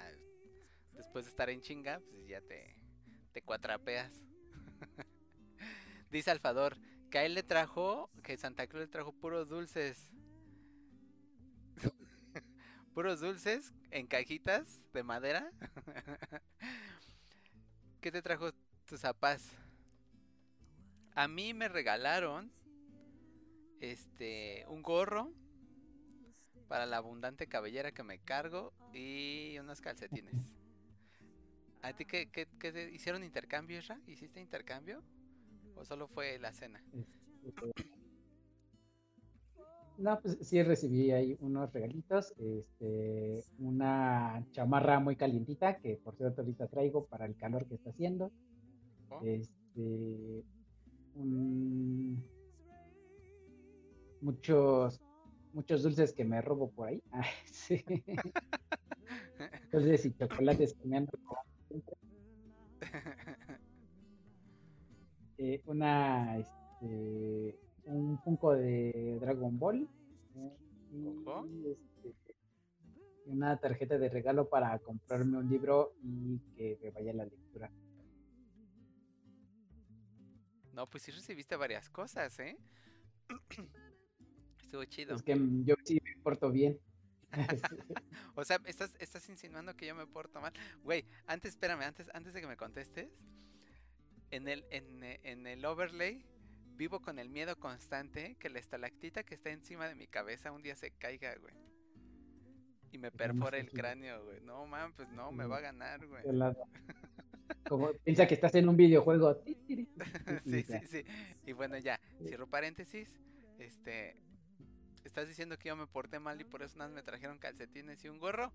Después 0.92 1.24
de 1.24 1.30
estar 1.30 1.48
en 1.48 1.62
chinga, 1.62 2.02
pues 2.10 2.26
ya 2.26 2.42
te. 2.42 2.76
Te 3.32 3.40
cuatrapeas. 3.40 4.12
Dice 6.10 6.30
Alfador 6.30 6.76
que 7.10 7.18
a 7.18 7.24
él 7.24 7.34
le 7.34 7.42
trajo. 7.42 8.10
Que 8.22 8.36
Santa 8.36 8.66
Cruz 8.66 8.82
le 8.82 8.88
trajo 8.88 9.12
puros 9.12 9.48
dulces. 9.48 10.10
Puros 12.94 13.20
dulces 13.20 13.72
en 13.90 14.06
cajitas 14.06 14.82
de 14.92 15.02
madera. 15.02 15.50
¿Qué 18.00 18.10
te 18.12 18.22
trajo 18.22 18.50
tus 18.86 19.00
zapás? 19.00 19.50
A 21.14 21.26
mí 21.28 21.52
me 21.54 21.68
regalaron 21.68 22.50
este 23.80 24.64
un 24.68 24.82
gorro 24.82 25.32
para 26.68 26.86
la 26.86 26.98
abundante 26.98 27.46
cabellera 27.46 27.92
que 27.92 28.02
me 28.02 28.18
cargo 28.18 28.72
y 28.92 29.56
unos 29.58 29.80
calcetines. 29.80 30.34
¿A 31.82 31.92
ti 31.92 32.04
qué, 32.04 32.28
qué- 32.30 32.46
te- 32.46 32.90
hicieron 32.92 33.24
intercambio, 33.24 33.78
Isra? 33.78 34.00
¿Hiciste 34.06 34.40
intercambio? 34.40 35.02
¿O 35.76 35.84
solo 35.84 36.08
fue 36.08 36.38
la 36.38 36.52
cena? 36.52 36.82
No, 39.98 40.20
pues 40.20 40.38
sí 40.42 40.62
recibí 40.62 41.10
ahí 41.10 41.36
unos 41.40 41.72
regalitos, 41.72 42.32
este, 42.38 43.42
una 43.58 44.46
chamarra 44.52 45.00
muy 45.00 45.16
calientita 45.16 45.76
que 45.80 45.96
por 45.96 46.14
cierto 46.16 46.42
ahorita 46.42 46.68
traigo 46.68 47.04
para 47.06 47.26
el 47.26 47.34
calor 47.36 47.66
que 47.66 47.74
está 47.74 47.90
haciendo, 47.90 48.30
¿Oh? 49.10 49.20
este, 49.24 50.44
un- 51.16 52.22
muchos, 54.20 55.00
muchos 55.52 55.82
dulces 55.82 56.12
que 56.12 56.24
me 56.24 56.40
robo 56.42 56.70
por 56.70 56.88
ahí, 56.88 57.02
Ah, 57.10 57.24
sí. 57.52 57.84
Dulces 59.72 60.06
y 60.06 60.12
chocolates 60.14 60.74
que 60.74 60.88
me 60.88 60.96
han 60.98 61.06
robado 61.08 61.42
siempre. 61.68 61.94
Eh, 65.40 65.62
una, 65.66 66.36
este, 66.36 67.56
un 67.88 68.18
Funko 68.22 68.54
de 68.54 69.18
Dragon 69.20 69.58
Ball 69.58 69.88
eh, 70.36 71.22
Ojo. 71.24 71.46
y 71.46 71.70
este, 72.04 72.36
una 73.26 73.58
tarjeta 73.58 73.98
de 73.98 74.08
regalo 74.08 74.48
para 74.48 74.78
comprarme 74.78 75.38
un 75.38 75.48
libro 75.48 75.94
y 76.02 76.38
que 76.56 76.78
me 76.82 76.90
vaya 76.90 77.12
a 77.12 77.14
la 77.14 77.24
lectura. 77.24 77.70
No, 80.72 80.88
pues 80.88 81.02
sí 81.02 81.10
recibiste 81.10 81.56
varias 81.56 81.90
cosas, 81.90 82.38
¿eh? 82.38 82.56
Estuvo 84.62 84.84
chido. 84.84 85.16
Es 85.16 85.22
que 85.22 85.36
yo 85.64 85.74
sí 85.84 85.98
me 86.04 86.22
porto 86.22 86.50
bien. 86.50 86.78
O 88.34 88.44
sea, 88.44 88.60
estás, 88.66 88.94
estás 89.00 89.28
insinuando 89.28 89.74
que 89.74 89.86
yo 89.86 89.94
me 89.96 90.06
porto 90.06 90.40
mal. 90.40 90.52
Güey, 90.84 91.04
antes, 91.26 91.50
espérame, 91.54 91.82
antes, 91.82 92.08
antes 92.14 92.32
de 92.32 92.40
que 92.40 92.46
me 92.46 92.56
contestes, 92.56 93.10
en 94.30 94.46
el, 94.46 94.64
en, 94.70 95.02
en 95.02 95.46
el 95.48 95.64
overlay 95.64 96.24
vivo 96.78 97.00
con 97.00 97.18
el 97.18 97.28
miedo 97.28 97.58
constante 97.58 98.36
que 98.38 98.48
la 98.48 98.60
estalactita 98.60 99.24
que 99.24 99.34
está 99.34 99.50
encima 99.50 99.88
de 99.88 99.96
mi 99.96 100.06
cabeza 100.06 100.52
un 100.52 100.62
día 100.62 100.76
se 100.76 100.92
caiga, 100.92 101.34
güey. 101.34 101.54
Y 102.92 102.98
me 102.98 103.10
perfora 103.10 103.58
el 103.58 103.70
cráneo, 103.70 104.24
güey. 104.24 104.40
No, 104.40 104.66
man, 104.66 104.94
pues 104.94 105.10
no, 105.10 105.30
me 105.32 105.44
va 105.44 105.58
a 105.58 105.60
ganar, 105.60 106.06
güey. 106.06 106.22
Como 107.68 107.92
piensa 108.04 108.26
que 108.26 108.34
estás 108.34 108.54
en 108.54 108.68
un 108.68 108.76
videojuego. 108.76 109.42
sí, 110.44 110.62
sí, 110.62 110.78
sí. 110.86 111.04
Y 111.44 111.52
bueno, 111.52 111.76
ya, 111.78 112.00
cierro 112.22 112.46
paréntesis. 112.46 113.20
Este, 113.58 114.16
¿estás 115.04 115.28
diciendo 115.28 115.58
que 115.58 115.68
yo 115.68 115.76
me 115.76 115.86
porté 115.86 116.20
mal 116.20 116.40
y 116.40 116.44
por 116.44 116.62
eso 116.62 116.78
nada 116.78 116.90
me 116.90 117.02
trajeron 117.02 117.38
calcetines 117.38 118.02
y 118.04 118.08
un 118.08 118.18
gorro? 118.18 118.52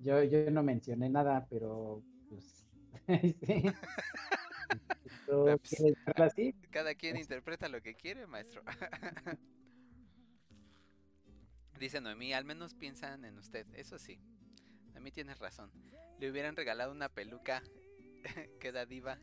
Yo, 0.00 0.22
yo 0.24 0.50
no 0.50 0.62
mencioné 0.62 1.08
nada, 1.08 1.46
pero 1.48 2.02
pues. 2.28 2.66
sí. 3.46 3.64
¿Tú 5.26 5.44
Pues, 5.44 5.82
así? 6.16 6.54
Cada 6.70 6.94
quien 6.94 7.16
interpreta 7.16 7.68
lo 7.68 7.80
que 7.82 7.94
quiere, 7.94 8.26
maestro. 8.26 8.62
Dice 11.78 12.00
Noemí, 12.00 12.32
al 12.32 12.44
menos 12.44 12.74
piensan 12.74 13.24
en 13.24 13.38
usted. 13.38 13.66
Eso 13.74 13.98
sí, 13.98 14.18
a 14.94 15.00
mí 15.00 15.10
tienes 15.10 15.38
razón. 15.38 15.70
Le 16.18 16.30
hubieran 16.30 16.56
regalado 16.56 16.92
una 16.92 17.08
peluca 17.10 17.62
que 18.60 18.72
da 18.72 18.86
diva. 18.86 19.18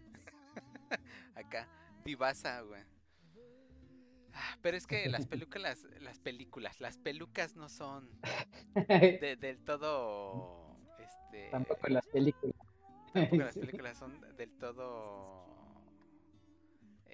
Acá, 1.35 1.67
divasa, 2.05 2.61
güey. 2.61 2.83
Ah, 4.33 4.57
Pero 4.61 4.77
es 4.77 4.87
que 4.87 5.07
las 5.09 5.25
películas, 5.27 5.83
las 5.99 6.19
películas, 6.19 6.79
las 6.81 6.97
pelucas 6.97 7.55
no 7.55 7.69
son 7.69 8.09
de- 8.87 9.37
del 9.39 9.59
todo, 9.63 10.77
este, 10.99 11.49
Tampoco 11.51 11.87
las 11.87 12.05
películas. 12.07 12.55
tampoco 13.13 13.43
las 13.43 13.57
películas 13.57 13.97
son 13.97 14.21
del 14.37 14.51
todo, 14.57 15.52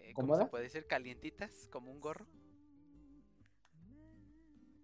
eh, 0.10 0.14
¿cómo 0.14 0.36
se 0.36 0.46
puede 0.46 0.66
decir? 0.66 0.86
Calientitas, 0.88 1.68
como 1.72 1.92
un 1.92 2.00
gorro. 2.00 2.26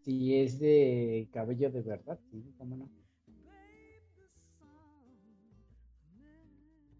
Si 0.03 0.39
es 0.39 0.59
de 0.59 1.27
cabello 1.33 1.71
de 1.71 1.81
verdad, 1.81 2.19
sí, 2.29 2.53
cómo 2.57 2.77
no. 2.77 2.89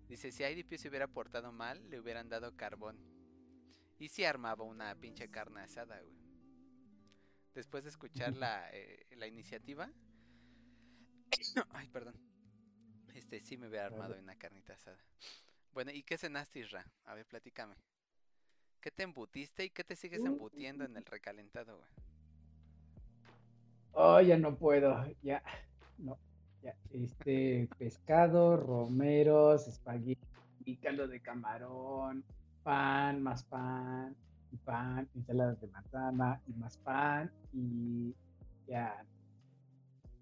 Dice, 0.09 0.31
si 0.31 0.43
IDP 0.43 0.77
se 0.77 0.89
hubiera 0.89 1.07
portado 1.07 1.51
mal, 1.51 1.89
le 1.89 1.99
hubieran 1.99 2.29
dado 2.29 2.55
carbón. 2.55 2.97
Y 3.99 4.09
si 4.09 4.23
armaba 4.23 4.63
una 4.63 4.95
pinche 4.95 5.29
carne 5.29 5.61
asada, 5.61 5.99
güey. 6.01 6.15
Después 7.53 7.83
de 7.83 7.89
escuchar 7.89 8.35
la, 8.35 8.69
eh, 8.73 9.05
la 9.15 9.27
iniciativa. 9.27 9.91
Ay, 11.71 11.87
perdón. 11.89 12.15
Este 13.13 13.39
sí 13.39 13.57
me 13.57 13.67
hubiera 13.67 13.85
armado 13.85 14.17
una 14.19 14.35
carnita 14.35 14.73
asada. 14.73 14.97
Bueno, 15.73 15.91
¿y 15.91 16.03
qué 16.03 16.17
cenaste, 16.17 16.59
Isra? 16.59 16.85
A 17.05 17.13
ver, 17.13 17.25
platícame. 17.25 17.75
¿Qué 18.85 18.91
te 18.91 19.01
embutiste 19.01 19.65
y 19.65 19.71
qué 19.71 19.83
te 19.83 19.95
sigues 19.95 20.23
embutiendo 20.23 20.85
en 20.85 20.95
el 20.95 21.03
recalentado, 21.05 21.75
güey? 21.75 21.89
Oh, 23.93 24.21
ya 24.21 24.37
no 24.37 24.55
puedo, 24.55 25.03
ya, 25.23 25.41
no, 25.97 26.19
ya. 26.61 26.75
Este, 26.91 27.67
pescado, 27.79 28.57
romeros, 28.57 29.67
espagueti, 29.67 30.77
caldo 30.83 31.07
de 31.07 31.19
camarón, 31.19 32.23
pan, 32.61 33.23
más 33.23 33.43
pan, 33.45 34.15
y 34.51 34.57
pan, 34.57 35.09
ensaladas 35.15 35.59
de 35.61 35.67
manzana, 35.69 36.39
y 36.45 36.53
más 36.53 36.77
pan, 36.77 37.31
y 37.53 38.13
ya. 38.67 39.03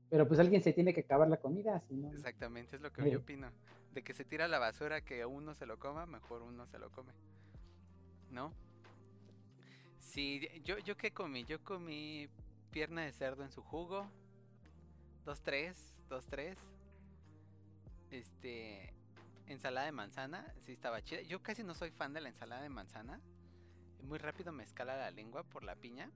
Pero 0.10 0.26
pues 0.26 0.40
alguien 0.40 0.64
se 0.64 0.72
tiene 0.72 0.94
que 0.94 1.02
acabar 1.02 1.28
la 1.28 1.36
comida, 1.36 1.82
si 1.82 1.96
no. 1.96 2.14
Exactamente, 2.14 2.78
es 2.78 2.82
lo 2.82 2.94
que 2.94 3.04
Sí. 3.04 3.12
yo 3.12 3.20
opino. 3.20 3.52
De 3.92 4.06
que 4.06 4.14
se 4.14 4.24
tira 4.24 4.46
a 4.46 4.48
la 4.48 4.60
basura 4.60 5.02
que 5.02 5.26
uno 5.26 5.54
se 5.54 5.66
lo 5.66 5.78
coma, 5.80 6.06
mejor 6.06 6.44
uno 6.44 6.66
se 6.66 6.80
lo 6.80 6.90
come. 6.92 7.12
¿No? 8.34 8.52
Sí, 10.00 10.42
yo, 10.64 10.80
yo 10.80 10.98
qué 10.98 11.12
comí, 11.12 11.46
yo 11.46 11.64
comí 11.64 12.28
pierna 12.72 13.04
de 13.04 13.14
cerdo 13.14 13.44
en 13.44 13.52
su 13.52 13.62
jugo. 13.62 14.10
Dos, 15.24 15.42
tres, 15.42 15.96
dos, 16.10 16.26
tres. 16.26 16.58
Este, 18.10 18.94
ensalada 19.48 19.86
de 19.86 19.92
manzana, 19.92 20.54
sí 20.66 20.72
estaba 20.72 21.02
chida. 21.04 21.22
Yo 21.22 21.42
casi 21.42 21.64
no 21.64 21.76
soy 21.76 21.92
fan 21.92 22.14
de 22.14 22.22
la 22.22 22.30
ensalada 22.30 22.64
de 22.64 22.70
manzana. 22.70 23.22
Muy 24.02 24.18
rápido 24.18 24.52
me 24.52 24.64
escala 24.64 24.98
la 24.98 25.12
lengua 25.12 25.44
por 25.44 25.64
la 25.64 25.76
piña. 25.76 26.12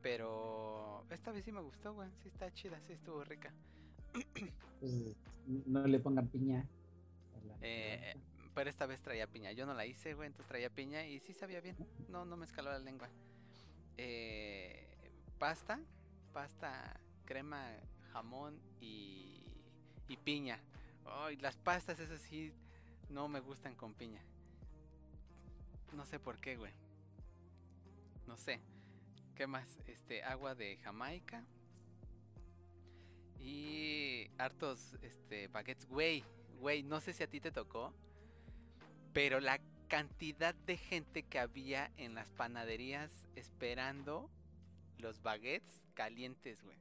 Pero 0.00 1.04
esta 1.10 1.30
vez 1.30 1.44
sí 1.44 1.52
me 1.52 1.60
gustó, 1.60 1.94
güey. 1.94 2.10
Sí 2.22 2.28
está 2.28 2.52
chida, 2.52 2.80
sí 2.80 2.94
estuvo 2.94 3.22
rica. 3.24 3.52
Pues, 4.80 5.16
no 5.66 5.86
le 5.86 6.00
pongan 6.00 6.28
piña. 6.28 6.66
Eh, 7.60 8.14
pero 8.54 8.70
esta 8.70 8.86
vez 8.86 9.00
traía 9.02 9.26
piña. 9.26 9.52
Yo 9.52 9.66
no 9.66 9.74
la 9.74 9.86
hice, 9.86 10.14
güey, 10.14 10.26
entonces 10.26 10.48
traía 10.48 10.70
piña 10.70 11.06
y 11.06 11.20
sí 11.20 11.32
sabía 11.32 11.60
bien. 11.60 11.76
No, 12.08 12.24
no 12.24 12.36
me 12.36 12.44
escaló 12.44 12.70
la 12.70 12.78
lengua. 12.78 13.08
Eh, 13.96 14.86
pasta, 15.38 15.80
pasta, 16.32 17.00
crema, 17.24 17.66
jamón 18.12 18.60
y, 18.80 19.42
y 20.08 20.16
piña. 20.18 20.60
Ay, 21.04 21.36
las 21.36 21.56
pastas, 21.56 21.98
esas 21.98 22.20
sí, 22.20 22.52
no 23.08 23.28
me 23.28 23.40
gustan 23.40 23.74
con 23.74 23.94
piña. 23.94 24.22
No 25.92 26.06
sé 26.06 26.18
por 26.18 26.38
qué, 26.38 26.56
güey. 26.56 26.72
No 28.26 28.36
sé. 28.36 28.60
¿Qué 29.34 29.46
más? 29.46 29.78
Este, 29.86 30.22
agua 30.22 30.54
de 30.54 30.76
Jamaica. 30.78 31.44
Y 33.40 34.30
hartos, 34.38 34.94
este, 35.02 35.48
baguettes, 35.48 35.86
güey. 35.86 36.24
Güey, 36.60 36.82
no 36.82 37.00
sé 37.00 37.12
si 37.12 37.22
a 37.22 37.26
ti 37.28 37.40
te 37.40 37.50
tocó. 37.50 37.92
Pero 39.12 39.40
la 39.40 39.60
cantidad 39.88 40.54
de 40.54 40.76
gente 40.76 41.22
que 41.22 41.38
había 41.38 41.90
en 41.96 42.14
las 42.14 42.30
panaderías 42.30 43.28
esperando 43.36 44.30
los 44.98 45.22
baguettes 45.22 45.86
calientes, 45.94 46.62
güey. 46.62 46.78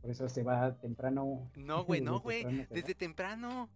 Por 0.00 0.10
eso 0.10 0.28
se 0.28 0.42
va 0.42 0.74
temprano. 0.80 1.50
No, 1.54 1.84
güey, 1.84 2.00
no, 2.02 2.20
güey. 2.20 2.44
Desde 2.70 2.94
temprano. 2.94 3.68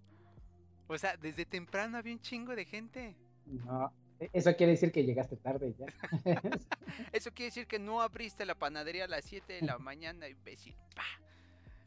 O 0.88 0.98
sea, 0.98 1.16
desde 1.16 1.44
temprano 1.44 1.98
había 1.98 2.12
un 2.12 2.20
chingo 2.20 2.56
de 2.56 2.64
gente. 2.64 3.16
No, 3.46 3.92
e- 4.18 4.30
eso 4.32 4.54
quiere 4.56 4.72
decir 4.72 4.90
que 4.90 5.04
llegaste 5.04 5.36
tarde 5.36 5.74
ya. 5.78 5.86
Eso 7.12 7.30
quiere 7.30 7.46
decir 7.50 7.66
que 7.66 7.78
no 7.78 8.02
abriste 8.02 8.44
la 8.44 8.54
panadería 8.56 9.04
a 9.04 9.08
las 9.08 9.24
7 9.24 9.52
de 9.52 9.62
la 9.62 9.78
mañana, 9.78 10.28
imbécil. 10.28 10.74
¡Pah! 10.94 11.20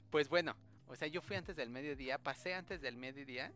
Pues 0.09 0.29
bueno, 0.29 0.55
o 0.87 0.95
sea, 0.95 1.07
yo 1.09 1.21
fui 1.21 1.35
antes 1.35 1.55
del 1.55 1.69
mediodía, 1.69 2.17
pasé 2.17 2.53
antes 2.53 2.81
del 2.81 2.95
mediodía. 2.95 3.51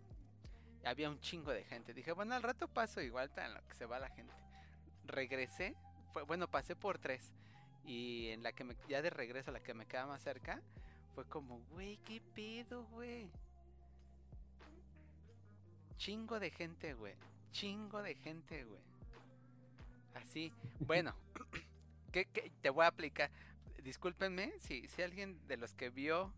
Había 0.87 1.09
un 1.09 1.19
chingo 1.19 1.51
de 1.51 1.63
gente. 1.65 1.93
Dije, 1.93 2.13
bueno, 2.13 2.33
al 2.33 2.43
rato 2.43 2.67
paso 2.67 3.01
igual 3.01 3.29
en 3.35 3.53
lo 3.53 3.67
que 3.67 3.75
se 3.75 3.85
va 3.85 3.99
la 3.99 4.09
gente. 4.09 4.33
Regresé, 5.05 5.75
fue, 6.13 6.23
bueno, 6.23 6.47
pasé 6.47 6.75
por 6.75 6.97
tres. 6.97 7.31
Y 7.83 8.29
en 8.29 8.41
la 8.41 8.53
que 8.53 8.63
me, 8.63 8.75
ya 8.87 9.01
de 9.01 9.09
regreso, 9.09 9.51
la 9.51 9.59
que 9.59 9.73
me 9.73 9.85
queda 9.85 10.05
más 10.05 10.21
cerca, 10.21 10.61
fue 11.13 11.25
como, 11.25 11.59
güey, 11.71 11.97
qué 12.05 12.21
pedo, 12.21 12.85
güey. 12.85 13.29
Chingo 15.97 16.39
de 16.39 16.51
gente, 16.51 16.93
güey. 16.93 17.15
Chingo 17.51 18.01
de 18.01 18.15
gente, 18.15 18.63
güey. 18.63 18.81
Así. 20.15 20.53
Bueno, 20.79 21.13
¿qué, 22.13 22.25
qué? 22.25 22.51
te 22.61 22.69
voy 22.69 22.85
a 22.85 22.87
aplicar. 22.87 23.29
Discúlpenme 23.83 24.53
si, 24.59 24.87
si 24.87 25.01
alguien 25.01 25.45
de 25.47 25.57
los 25.57 25.73
que 25.73 25.89
vio 25.89 26.33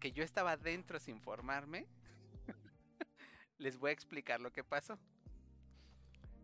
que 0.00 0.12
yo 0.12 0.22
estaba 0.22 0.56
dentro 0.56 1.00
sin 1.00 1.18
formarme, 1.18 1.86
les 3.58 3.78
voy 3.78 3.90
a 3.90 3.92
explicar 3.92 4.40
lo 4.40 4.52
que 4.52 4.64
pasó. 4.64 4.98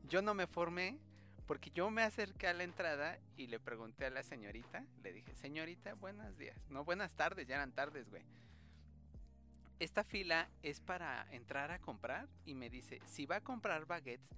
Yo 0.08 0.22
no 0.22 0.34
me 0.34 0.46
formé 0.46 0.98
porque 1.46 1.70
yo 1.70 1.90
me 1.90 2.02
acerqué 2.02 2.46
a 2.46 2.52
la 2.52 2.64
entrada 2.64 3.18
y 3.36 3.48
le 3.48 3.58
pregunté 3.58 4.06
a 4.06 4.10
la 4.10 4.22
señorita, 4.22 4.84
le 5.02 5.12
dije, 5.12 5.34
señorita, 5.34 5.94
buenos 5.94 6.36
días. 6.38 6.56
No, 6.68 6.84
buenas 6.84 7.14
tardes, 7.14 7.46
ya 7.46 7.56
eran 7.56 7.72
tardes, 7.72 8.08
güey. 8.08 8.22
Esta 9.80 10.04
fila 10.04 10.48
es 10.62 10.80
para 10.80 11.26
entrar 11.32 11.70
a 11.70 11.80
comprar 11.80 12.28
y 12.44 12.54
me 12.54 12.70
dice, 12.70 13.00
si 13.06 13.26
va 13.26 13.36
a 13.36 13.40
comprar 13.40 13.86
baguettes 13.86 14.28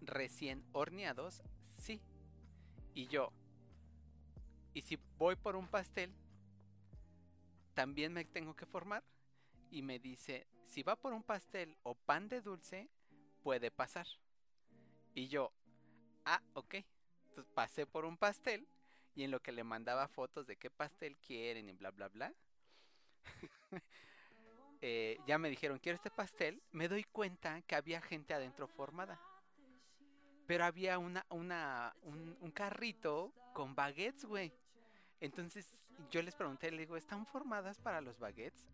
recién 0.00 0.64
horneados, 0.72 1.42
sí. 1.76 2.00
Y 2.94 3.06
yo, 3.08 3.32
y 4.72 4.82
si 4.82 4.98
voy 5.18 5.36
por 5.36 5.56
un 5.56 5.66
pastel, 5.66 6.12
también 7.74 8.12
me 8.12 8.24
tengo 8.24 8.54
que 8.54 8.66
formar. 8.66 9.02
Y 9.70 9.82
me 9.82 9.98
dice, 9.98 10.46
si 10.70 10.84
va 10.84 10.94
por 10.94 11.12
un 11.12 11.22
pastel 11.24 11.76
o 11.82 11.94
pan 11.94 12.28
de 12.28 12.40
dulce, 12.40 12.88
puede 13.42 13.72
pasar. 13.72 14.06
Y 15.14 15.26
yo, 15.26 15.52
ah, 16.24 16.40
ok. 16.54 16.76
Entonces 17.28 17.52
pasé 17.54 17.86
por 17.86 18.04
un 18.04 18.16
pastel 18.16 18.66
y 19.16 19.24
en 19.24 19.32
lo 19.32 19.40
que 19.42 19.50
le 19.50 19.64
mandaba 19.64 20.06
fotos 20.06 20.46
de 20.46 20.56
qué 20.56 20.70
pastel 20.70 21.16
quieren 21.18 21.68
y 21.68 21.72
bla, 21.72 21.90
bla, 21.90 22.08
bla. 22.08 22.32
eh, 24.80 25.18
ya 25.26 25.38
me 25.38 25.50
dijeron, 25.50 25.80
quiero 25.80 25.96
este 25.96 26.10
pastel. 26.10 26.62
Me 26.70 26.86
doy 26.86 27.02
cuenta 27.02 27.60
que 27.62 27.74
había 27.74 28.00
gente 28.00 28.32
adentro 28.32 28.68
formada. 28.68 29.20
Pero 30.46 30.64
había 30.64 30.98
una, 30.98 31.26
un, 31.30 32.36
un 32.40 32.50
carrito 32.52 33.32
con 33.54 33.74
baguettes, 33.74 34.24
güey. 34.24 34.52
Entonces 35.20 35.66
yo 36.10 36.22
les 36.22 36.36
pregunté, 36.36 36.70
le 36.70 36.78
digo, 36.78 36.96
¿están 36.96 37.26
formadas 37.26 37.78
para 37.80 38.00
los 38.00 38.20
baguettes? 38.20 38.64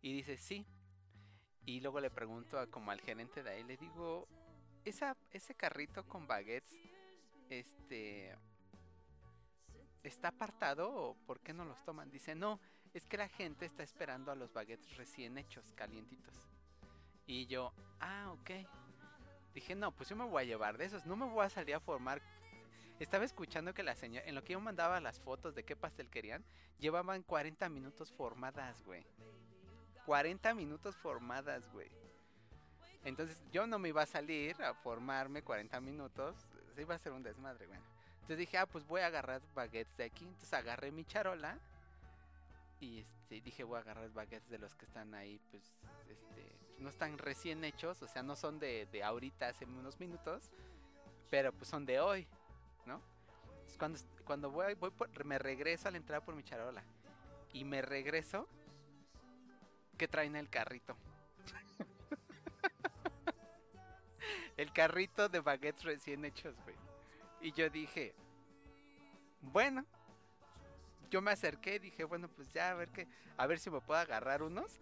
Y 0.00 0.14
dice, 0.14 0.38
sí. 0.38 0.66
Y 1.66 1.80
luego 1.80 2.00
le 2.00 2.10
pregunto 2.10 2.58
a, 2.58 2.66
como 2.66 2.90
al 2.90 3.00
gerente 3.00 3.42
de 3.42 3.50
ahí, 3.50 3.64
le 3.64 3.76
digo, 3.76 4.26
esa, 4.84 5.16
ese 5.30 5.54
carrito 5.54 6.04
con 6.04 6.26
baguettes, 6.26 6.74
este, 7.48 8.34
¿está 10.02 10.28
apartado 10.28 10.90
o 10.92 11.14
por 11.26 11.40
qué 11.40 11.52
no 11.52 11.64
los 11.64 11.82
toman? 11.84 12.10
Dice, 12.10 12.34
no, 12.34 12.60
es 12.94 13.06
que 13.06 13.16
la 13.16 13.28
gente 13.28 13.66
está 13.66 13.82
esperando 13.82 14.32
a 14.32 14.34
los 14.34 14.52
baguettes 14.52 14.96
recién 14.96 15.38
hechos, 15.38 15.72
calientitos. 15.74 16.34
Y 17.26 17.46
yo, 17.46 17.72
ah, 18.00 18.32
ok. 18.32 18.50
Dije, 19.54 19.74
no, 19.74 19.92
pues 19.92 20.08
yo 20.08 20.16
me 20.16 20.24
voy 20.24 20.42
a 20.42 20.46
llevar 20.46 20.78
de 20.78 20.86
esos, 20.86 21.06
no 21.06 21.16
me 21.16 21.26
voy 21.26 21.44
a 21.44 21.50
salir 21.50 21.74
a 21.74 21.80
formar. 21.80 22.22
Estaba 22.98 23.24
escuchando 23.24 23.72
que 23.74 23.82
la 23.82 23.94
señora, 23.94 24.26
en 24.26 24.34
lo 24.34 24.44
que 24.44 24.52
yo 24.52 24.60
mandaba 24.60 25.00
las 25.00 25.20
fotos 25.20 25.54
de 25.54 25.64
qué 25.64 25.74
pastel 25.74 26.10
querían, 26.10 26.44
llevaban 26.78 27.22
40 27.22 27.68
minutos 27.68 28.12
formadas, 28.12 28.82
güey. 28.82 29.06
40 30.10 30.54
minutos 30.54 30.96
formadas, 30.96 31.70
güey. 31.70 31.88
Entonces 33.04 33.40
yo 33.52 33.68
no 33.68 33.78
me 33.78 33.90
iba 33.90 34.02
a 34.02 34.06
salir 34.06 34.60
a 34.60 34.74
formarme 34.74 35.40
40 35.40 35.80
minutos, 35.80 36.34
se 36.74 36.82
iba 36.82 36.96
a 36.96 36.98
ser 36.98 37.12
un 37.12 37.22
desmadre, 37.22 37.68
güey. 37.68 37.78
Entonces 38.14 38.38
dije, 38.38 38.58
ah, 38.58 38.66
pues 38.66 38.84
voy 38.88 39.02
a 39.02 39.06
agarrar 39.06 39.40
baguettes 39.54 39.96
de 39.96 40.02
aquí. 40.02 40.24
Entonces 40.24 40.52
agarré 40.52 40.90
mi 40.90 41.04
charola 41.04 41.56
y 42.80 42.98
este, 42.98 43.40
dije, 43.40 43.62
voy 43.62 43.76
a 43.76 43.82
agarrar 43.82 44.10
baguettes 44.10 44.50
de 44.50 44.58
los 44.58 44.74
que 44.74 44.84
están 44.84 45.14
ahí, 45.14 45.40
pues, 45.52 45.62
este, 46.08 46.56
no 46.80 46.88
están 46.88 47.16
recién 47.16 47.62
hechos, 47.62 48.02
o 48.02 48.08
sea, 48.08 48.24
no 48.24 48.34
son 48.34 48.58
de, 48.58 48.88
ahorita, 49.04 49.46
hace 49.46 49.64
unos 49.64 50.00
minutos, 50.00 50.50
pero 51.30 51.52
pues 51.52 51.70
son 51.70 51.86
de 51.86 52.00
hoy, 52.00 52.26
¿no? 52.84 53.00
Entonces, 53.60 53.78
cuando, 53.78 54.00
cuando 54.24 54.50
voy, 54.50 54.74
voy 54.74 54.90
por- 54.90 55.24
me 55.24 55.38
regreso 55.38 55.86
a 55.86 55.92
la 55.92 55.98
entrada 55.98 56.24
por 56.24 56.34
mi 56.34 56.42
charola 56.42 56.82
y 57.52 57.62
me 57.62 57.80
regreso, 57.80 58.48
¿qué 60.00 60.08
traen 60.08 60.34
el 60.34 60.48
carrito? 60.48 60.96
el 64.56 64.72
carrito 64.72 65.28
de 65.28 65.40
baguettes 65.40 65.84
recién 65.84 66.24
hechos, 66.24 66.56
güey. 66.64 66.74
Y 67.42 67.52
yo 67.52 67.68
dije, 67.68 68.14
bueno, 69.42 69.84
yo 71.10 71.20
me 71.20 71.32
acerqué 71.32 71.74
y 71.74 71.80
dije, 71.80 72.04
bueno, 72.04 72.28
pues 72.28 72.50
ya 72.50 72.70
a 72.70 72.74
ver 72.74 72.88
qué, 72.88 73.08
a 73.36 73.46
ver 73.46 73.58
si 73.58 73.68
me 73.68 73.82
puedo 73.82 74.00
agarrar 74.00 74.42
unos. 74.42 74.80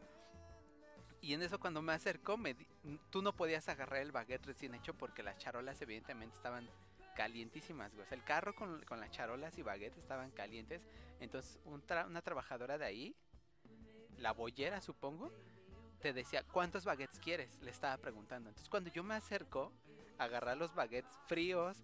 Y 1.21 1.35
en 1.35 1.43
eso 1.43 1.59
cuando 1.59 1.83
me 1.83 1.95
acercó, 1.95 2.37
me 2.37 2.55
di- 2.55 2.69
tú 3.11 3.21
no 3.21 3.35
podías 3.35 3.69
agarrar 3.69 4.03
el 4.03 4.13
baguette 4.13 4.47
recién 4.47 4.77
hecho 4.77 4.95
porque 4.95 5.25
las 5.25 5.37
charolas 5.39 5.83
evidentemente 5.83 6.37
estaban 6.37 6.71
calientísimas, 7.17 7.93
güey. 7.93 8.07
El 8.13 8.23
carro 8.23 8.55
con, 8.55 8.85
con 8.85 9.01
las 9.01 9.11
charolas 9.11 9.59
y 9.59 9.63
baguettes 9.63 9.99
estaban 9.99 10.31
calientes. 10.31 10.81
Entonces 11.19 11.59
una 11.65 12.23
trabajadora 12.23 12.79
de 12.79 12.85
ahí, 12.85 13.17
la 14.19 14.33
boyera 14.33 14.81
supongo, 14.81 15.33
te 16.01 16.13
decía, 16.13 16.45
¿cuántos 16.53 16.85
baguettes 16.85 17.19
quieres? 17.21 17.59
Le 17.63 17.71
estaba 17.71 17.97
preguntando. 17.99 18.51
Entonces 18.51 18.71
cuando 18.71 18.91
yo 18.91 19.03
me 19.05 19.15
acerco 19.15 19.73
a 20.19 20.25
agarrar 20.25 20.57
los 20.57 20.75
baguettes 20.75 21.13
fríos 21.27 21.79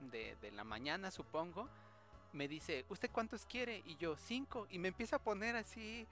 de, 0.00 0.36
de 0.40 0.52
la 0.52 0.64
mañana, 0.64 1.10
supongo, 1.10 1.68
me 2.32 2.48
dice, 2.48 2.84
¿usted 2.88 3.10
cuántos 3.12 3.46
quiere? 3.46 3.82
Y 3.86 3.96
yo, 3.96 4.16
cinco. 4.16 4.66
Y 4.70 4.78
me 4.78 4.88
empieza 4.88 5.16
a 5.16 5.22
poner 5.24 5.56
así 5.56 6.06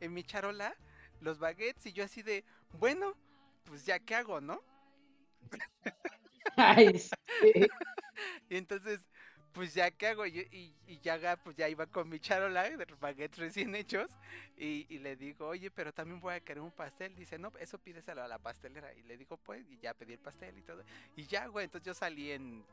en 0.00 0.14
mi 0.14 0.24
charola 0.24 0.76
los 1.20 1.38
baguettes 1.38 1.86
y 1.86 1.92
yo 1.92 2.04
así 2.04 2.22
de, 2.22 2.44
bueno, 2.72 3.14
pues 3.64 3.86
ya 3.86 3.98
qué 4.00 4.14
hago, 4.16 4.40
¿no? 4.40 4.62
Ay, 6.56 6.98
sí. 6.98 7.12
Y 8.50 8.56
entonces, 8.56 9.00
pues 9.52 9.74
ya 9.74 9.90
qué 9.90 10.08
hago, 10.08 10.26
y, 10.26 10.74
y 10.86 10.98
ya 11.00 11.36
pues 11.36 11.56
ya 11.56 11.68
iba 11.68 11.86
con 11.86 12.08
mi 12.08 12.20
charola 12.20 12.68
de 12.68 12.84
baguettes 13.00 13.38
recién 13.38 13.74
hechos 13.74 14.10
y, 14.56 14.86
y 14.88 14.98
le 14.98 15.16
digo, 15.16 15.48
oye, 15.48 15.70
pero 15.70 15.92
también 15.92 16.20
voy 16.20 16.34
a 16.34 16.40
querer 16.40 16.62
un 16.62 16.70
pastel. 16.70 17.14
Dice, 17.16 17.38
no, 17.38 17.52
eso 17.58 17.78
pídeselo 17.78 18.22
a 18.22 18.28
la 18.28 18.38
pastelera. 18.38 18.92
Y 18.94 19.02
le 19.02 19.16
digo, 19.16 19.36
pues, 19.36 19.68
y 19.70 19.78
ya 19.78 19.94
pedí 19.94 20.12
el 20.12 20.18
pastel 20.18 20.56
y 20.58 20.62
todo. 20.62 20.84
Y 21.16 21.26
ya, 21.26 21.46
güey, 21.46 21.64
entonces 21.64 21.86
yo 21.86 21.94
salí 21.94 22.30
en... 22.32 22.64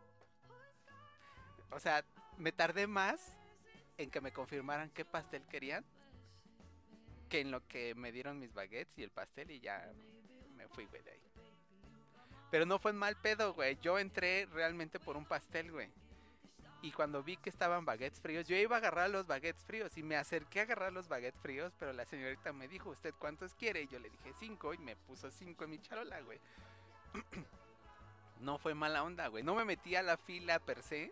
O 1.72 1.80
sea, 1.80 2.04
me 2.38 2.52
tardé 2.52 2.88
más 2.88 3.36
en 3.98 4.10
que 4.10 4.22
me 4.22 4.32
confirmaran 4.32 4.90
qué 4.92 5.04
pastel 5.04 5.44
querían 5.48 5.84
que 7.30 7.42
en 7.42 7.52
lo 7.52 7.68
que 7.68 7.94
me 7.96 8.12
dieron 8.12 8.40
mis 8.40 8.54
baguettes 8.54 8.98
y 8.98 9.04
el 9.04 9.10
pastel 9.10 9.52
y 9.52 9.60
ya 9.60 9.92
me 10.56 10.68
fui, 10.70 10.86
güey, 10.86 11.02
de 11.02 11.12
ahí. 11.12 11.22
Pero 12.50 12.66
no 12.66 12.80
fue 12.80 12.92
en 12.92 12.98
mal 12.98 13.20
pedo, 13.20 13.54
güey. 13.54 13.78
Yo 13.82 14.00
entré 14.00 14.46
realmente 14.46 15.00
por 15.00 15.18
un 15.18 15.26
pastel, 15.26 15.72
güey. 15.72 15.90
Y 16.82 16.92
cuando 16.92 17.24
vi 17.24 17.38
que 17.38 17.50
estaban 17.50 17.86
baguettes 17.86 18.22
fríos, 18.22 18.48
yo 18.48 18.56
iba 18.56 18.76
a 18.76 18.80
agarrar 18.80 19.10
los 19.10 19.26
baguettes 19.26 19.63
fríos 19.63 19.98
y 19.98 20.04
me 20.04 20.16
acerqué 20.16 20.60
a 20.60 20.63
agarrar 20.63 20.94
los 20.94 21.08
baguettes 21.08 21.42
fríos, 21.42 21.74
pero 21.80 21.92
la 21.94 22.06
señorita 22.06 22.54
me 22.54 22.68
dijo, 22.68 22.92
¿usted 22.92 23.13
cuántos 23.18 23.56
quiere? 23.56 23.82
Y 23.82 23.88
yo 23.88 24.00
le 24.00 24.10
dije 24.10 24.32
cinco 24.40 24.74
y 24.74 24.78
me 24.78 24.96
puso 24.96 25.32
cinco 25.32 25.63
en 25.63 25.72
mi 25.72 25.80
charola, 25.80 26.22
güey. 26.22 26.40
No 28.40 28.60
fue 28.60 28.76
mala 28.76 29.04
onda, 29.04 29.30
güey. 29.30 29.44
No 29.44 29.56
me 29.56 29.66
metí 29.66 29.96
a 29.96 30.04
la 30.04 30.16
fila 30.16 30.60
per 30.60 30.84
se 30.84 31.12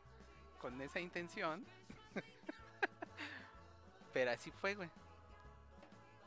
con 0.62 0.80
esa 0.80 1.00
intención. 1.00 1.66
pero 4.14 4.30
así 4.30 4.52
fue, 4.52 4.76
güey. 4.76 4.92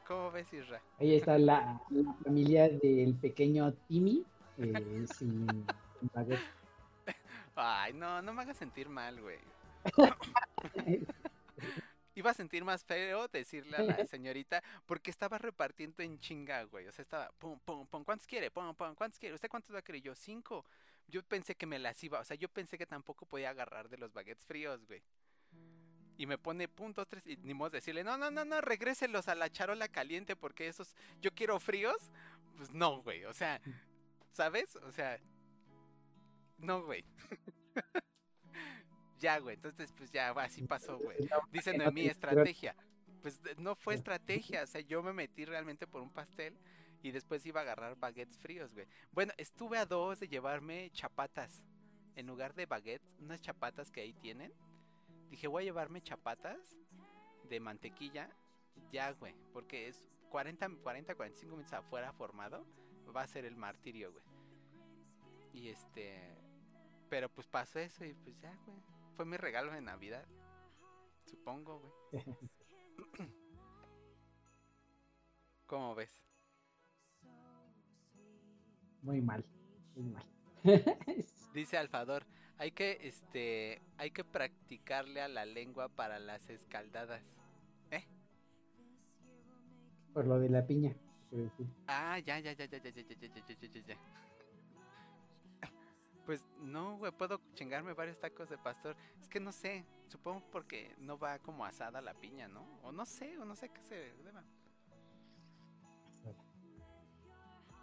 ¿Cómo 0.09 0.33
ves, 0.33 0.53
Isra? 0.53 0.83
Ahí 0.99 1.15
está 1.15 1.39
la, 1.39 1.81
la 1.91 2.15
familia 2.25 2.69
del 2.69 3.15
pequeño 3.15 3.73
Timmy 3.87 4.25
eh, 4.59 5.07
sin, 5.19 5.47
sin 5.47 6.11
baguette. 6.13 6.58
Ay, 7.61 7.93
no, 7.93 8.23
no 8.23 8.33
me 8.33 8.43
hagas 8.43 8.57
sentir 8.57 8.89
mal, 8.89 9.21
güey. 9.21 9.39
Iba 12.15 12.31
a 12.31 12.35
sentir 12.35 12.65
más 12.65 12.85
feo 12.85 13.27
decirle 13.27 13.77
a 13.77 13.83
la 13.83 14.07
señorita 14.07 14.63
porque 14.87 15.11
estaba 15.11 15.39
repartiendo 15.39 16.05
en 16.05 16.21
chinga, 16.21 16.63
güey. 16.65 16.87
O 16.87 16.93
sea, 16.93 17.03
estaba 17.03 17.29
pum, 17.39 17.59
pum, 17.59 17.85
pum. 17.89 18.05
¿Cuántos 18.05 18.29
quiere? 18.29 18.53
Pum, 18.53 18.77
pum. 18.77 18.95
¿Cuántos 18.95 19.19
quiere? 19.19 19.35
¿Usted 19.35 19.49
cuántos 19.49 19.75
va 19.75 19.81
a 19.81 19.83
querer? 19.83 20.03
Yo, 20.03 20.15
cinco. 20.15 20.65
Yo 21.09 21.21
pensé 21.25 21.57
que 21.57 21.67
me 21.67 21.81
las 21.81 22.03
iba. 22.05 22.21
O 22.21 22.25
sea, 22.25 22.37
yo 22.37 22.49
pensé 22.49 22.79
que 22.79 22.87
tampoco 22.87 23.27
podía 23.27 23.51
agarrar 23.51 23.89
de 23.89 23.99
los 23.99 24.13
baguettes 24.13 24.45
fríos, 24.45 24.87
güey. 24.87 25.03
Y 26.17 26.27
me 26.27 26.39
pone 26.39 26.69
punto 26.69 27.07
tres. 27.07 27.27
Y 27.27 27.39
ni 27.39 27.55
modo 27.55 27.71
decirle, 27.71 28.05
no, 28.05 28.17
no, 28.17 28.31
no, 28.31 28.45
no, 28.45 28.61
regréselos 28.61 29.27
a 29.27 29.35
la 29.35 29.51
charola 29.51 29.89
caliente 29.89 30.37
porque 30.37 30.69
esos 30.69 30.95
yo 31.21 31.33
quiero 31.35 31.59
fríos. 31.59 32.13
Pues 32.57 32.71
no, 32.71 33.03
güey. 33.03 33.25
O 33.25 33.33
sea, 33.33 33.61
¿sabes? 34.33 34.77
O 34.77 34.93
sea, 34.93 35.19
no, 36.59 36.83
güey. 36.85 37.05
ya, 39.19 39.39
güey. 39.39 39.57
Entonces, 39.57 39.93
pues 39.97 40.11
ya, 40.11 40.31
así 40.31 40.63
pasó, 40.63 40.99
güey. 40.99 41.17
Dice 41.51 41.73
que 41.73 41.79
no 41.79 41.85
Noemí, 41.85 42.03
te- 42.05 42.11
estrategia. 42.11 42.77
Pues 43.23 43.43
de- 43.43 43.57
no 43.57 43.75
fue 43.75 43.95
estrategia, 43.95 44.63
o 44.63 44.67
sea, 44.67 44.81
yo 44.81 45.03
me 45.03 45.13
metí 45.13 45.45
realmente 45.45 45.87
por 45.87 46.03
un 46.03 46.11
pastel 46.11 46.57
y 47.03 47.11
después 47.11 47.45
iba 47.47 47.61
a 47.61 47.63
agarrar 47.65 47.97
baguettes 47.97 48.39
fríos, 48.39 48.73
güey. 48.73 48.87
Bueno, 49.13 49.33
estuve 49.37 49.79
a 49.79 49.87
dos 49.87 50.21
de 50.21 50.29
llevarme 50.29 50.91
chapatas. 50.91 51.63
En 52.17 52.27
lugar 52.27 52.55
de 52.55 52.67
baguettes, 52.67 53.13
unas 53.21 53.41
chapatas 53.41 53.91
que 53.91 54.01
ahí 54.01 54.13
tienen. 54.13 54.53
Dije, 55.31 55.47
voy 55.47 55.63
a 55.63 55.67
llevarme 55.67 56.01
chapatas 56.03 56.77
de 57.49 57.61
mantequilla. 57.61 58.29
Ya, 58.93 59.13
güey, 59.13 59.35
porque 59.53 59.89
es 59.89 60.09
40, 60.31 60.69
40, 60.83 61.15
45 61.15 61.57
minutos 61.57 61.73
afuera 61.73 62.13
formado. 62.13 62.65
Va 63.15 63.23
a 63.23 63.27
ser 63.27 63.45
el 63.45 63.57
martirio, 63.57 64.13
güey. 64.13 64.25
Y 65.53 65.69
este... 65.69 66.37
Pero 67.09 67.29
pues 67.29 67.47
pasó 67.47 67.79
eso 67.79 68.05
y 68.05 68.13
pues 68.15 68.39
ya, 68.41 68.55
güey. 68.67 68.79
Fue 69.17 69.25
mi 69.25 69.37
regalo 69.37 69.73
de 69.73 69.81
Navidad. 69.81 70.27
Supongo, 71.25 71.81
güey. 71.81 72.25
¿Cómo 75.67 75.95
ves? 75.95 76.23
Muy 79.03 79.21
mal, 79.21 79.45
muy 79.95 80.07
mal. 80.07 80.27
Dice 81.55 81.79
Alfador, 81.79 82.27
hay 82.59 82.73
que 82.73 82.99
este 83.03 83.81
hay 83.97 84.11
que 84.11 84.25
practicarle 84.25 85.21
a 85.21 85.29
la 85.29 85.47
lengua 85.47 85.89
para 85.89 86.19
las 86.19 86.49
escaldadas. 86.51 87.23
Por 90.13 90.27
lo 90.27 90.41
de 90.41 90.49
la 90.49 90.67
piña. 90.67 90.97
Ah, 91.87 92.19
ya, 92.19 92.41
ya, 92.41 92.53
ya, 92.53 92.65
ya, 92.65 92.79
ya, 92.79 92.91
ya, 92.91 93.03
ya, 93.03 93.15
ya, 93.15 93.29
ya, 93.29 93.55
ya, 93.55 93.69
ya, 93.69 93.81
ya. 93.87 93.97
Pues 96.29 96.45
no, 96.61 96.99
güey, 96.99 97.11
puedo 97.11 97.41
chingarme 97.55 97.95
varios 97.95 98.21
tacos 98.21 98.51
de 98.51 98.59
pastor. 98.59 98.95
Es 99.19 99.31
que 99.31 99.41
no 99.41 99.51
sé, 99.51 99.87
supongo 100.09 100.43
porque 100.53 100.95
no 100.99 101.19
va 101.19 101.39
como 101.39 101.65
asada 101.65 102.03
la 102.03 102.13
piña, 102.13 102.49
¿no? 102.49 102.69
O 102.83 102.93
no 102.93 103.07
sé, 103.07 103.39
o 103.39 103.47
no 103.47 103.57
sé 103.57 103.71
qué 103.71 103.81
se 103.81 103.95
deba. 103.95 104.45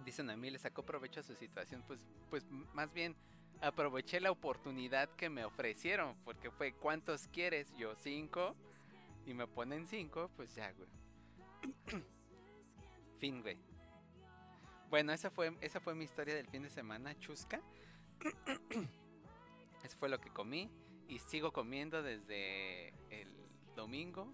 Dicen 0.05 0.29
a 0.29 0.38
mí, 0.38 0.51
le 0.51 0.60
sacó 0.60 0.86
provecho 0.86 1.21
a 1.21 1.23
su 1.23 1.34
situación. 1.34 1.84
Pues, 1.88 1.99
pues 2.29 2.45
más 2.75 2.93
bien 2.93 3.15
aproveché 3.62 4.19
la 4.19 4.29
oportunidad 4.29 5.10
que 5.15 5.27
me 5.27 5.43
ofrecieron. 5.43 6.15
Porque 6.23 6.51
fue, 6.51 6.71
¿cuántos 6.73 7.27
quieres? 7.29 7.75
Yo, 7.75 7.95
cinco. 7.95 8.55
Y 9.25 9.34
me 9.34 9.47
ponen 9.47 9.88
cinco, 9.88 10.29
pues 10.36 10.53
ya, 10.53 10.71
güey. 10.73 12.03
fin, 13.19 13.41
güey. 13.41 13.58
Bueno, 14.91 15.13
esa 15.13 15.31
fue, 15.31 15.58
esa 15.62 15.79
fue 15.79 15.95
mi 15.95 16.03
historia 16.03 16.36
del 16.36 16.47
fin 16.47 16.62
de 16.62 16.69
semana, 16.69 17.17
chusca. 17.17 17.60
Eso 19.83 19.97
fue 19.97 20.09
lo 20.09 20.19
que 20.19 20.31
comí. 20.31 20.69
Y 21.07 21.19
sigo 21.19 21.53
comiendo 21.53 22.01
desde 22.01 22.89
el 23.09 23.29
domingo. 23.75 24.33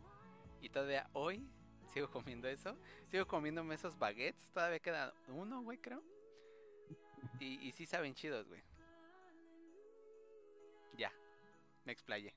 Y 0.62 0.69
todavía 0.69 1.10
hoy 1.13 1.45
sigo 1.93 2.10
comiendo 2.10 2.47
eso. 2.47 2.77
Sigo 3.10 3.27
comiéndome 3.27 3.75
esos 3.75 3.97
baguettes. 3.97 4.51
Todavía 4.51 4.80
queda 4.80 5.13
uno, 5.27 5.62
güey, 5.62 5.77
creo. 5.77 6.01
Y, 7.39 7.60
y 7.67 7.71
sí 7.71 7.86
saben 7.86 8.13
chidos, 8.15 8.47
güey. 8.47 8.62
Ya, 10.97 11.12
me 11.86 11.91
explayé. 11.91 12.34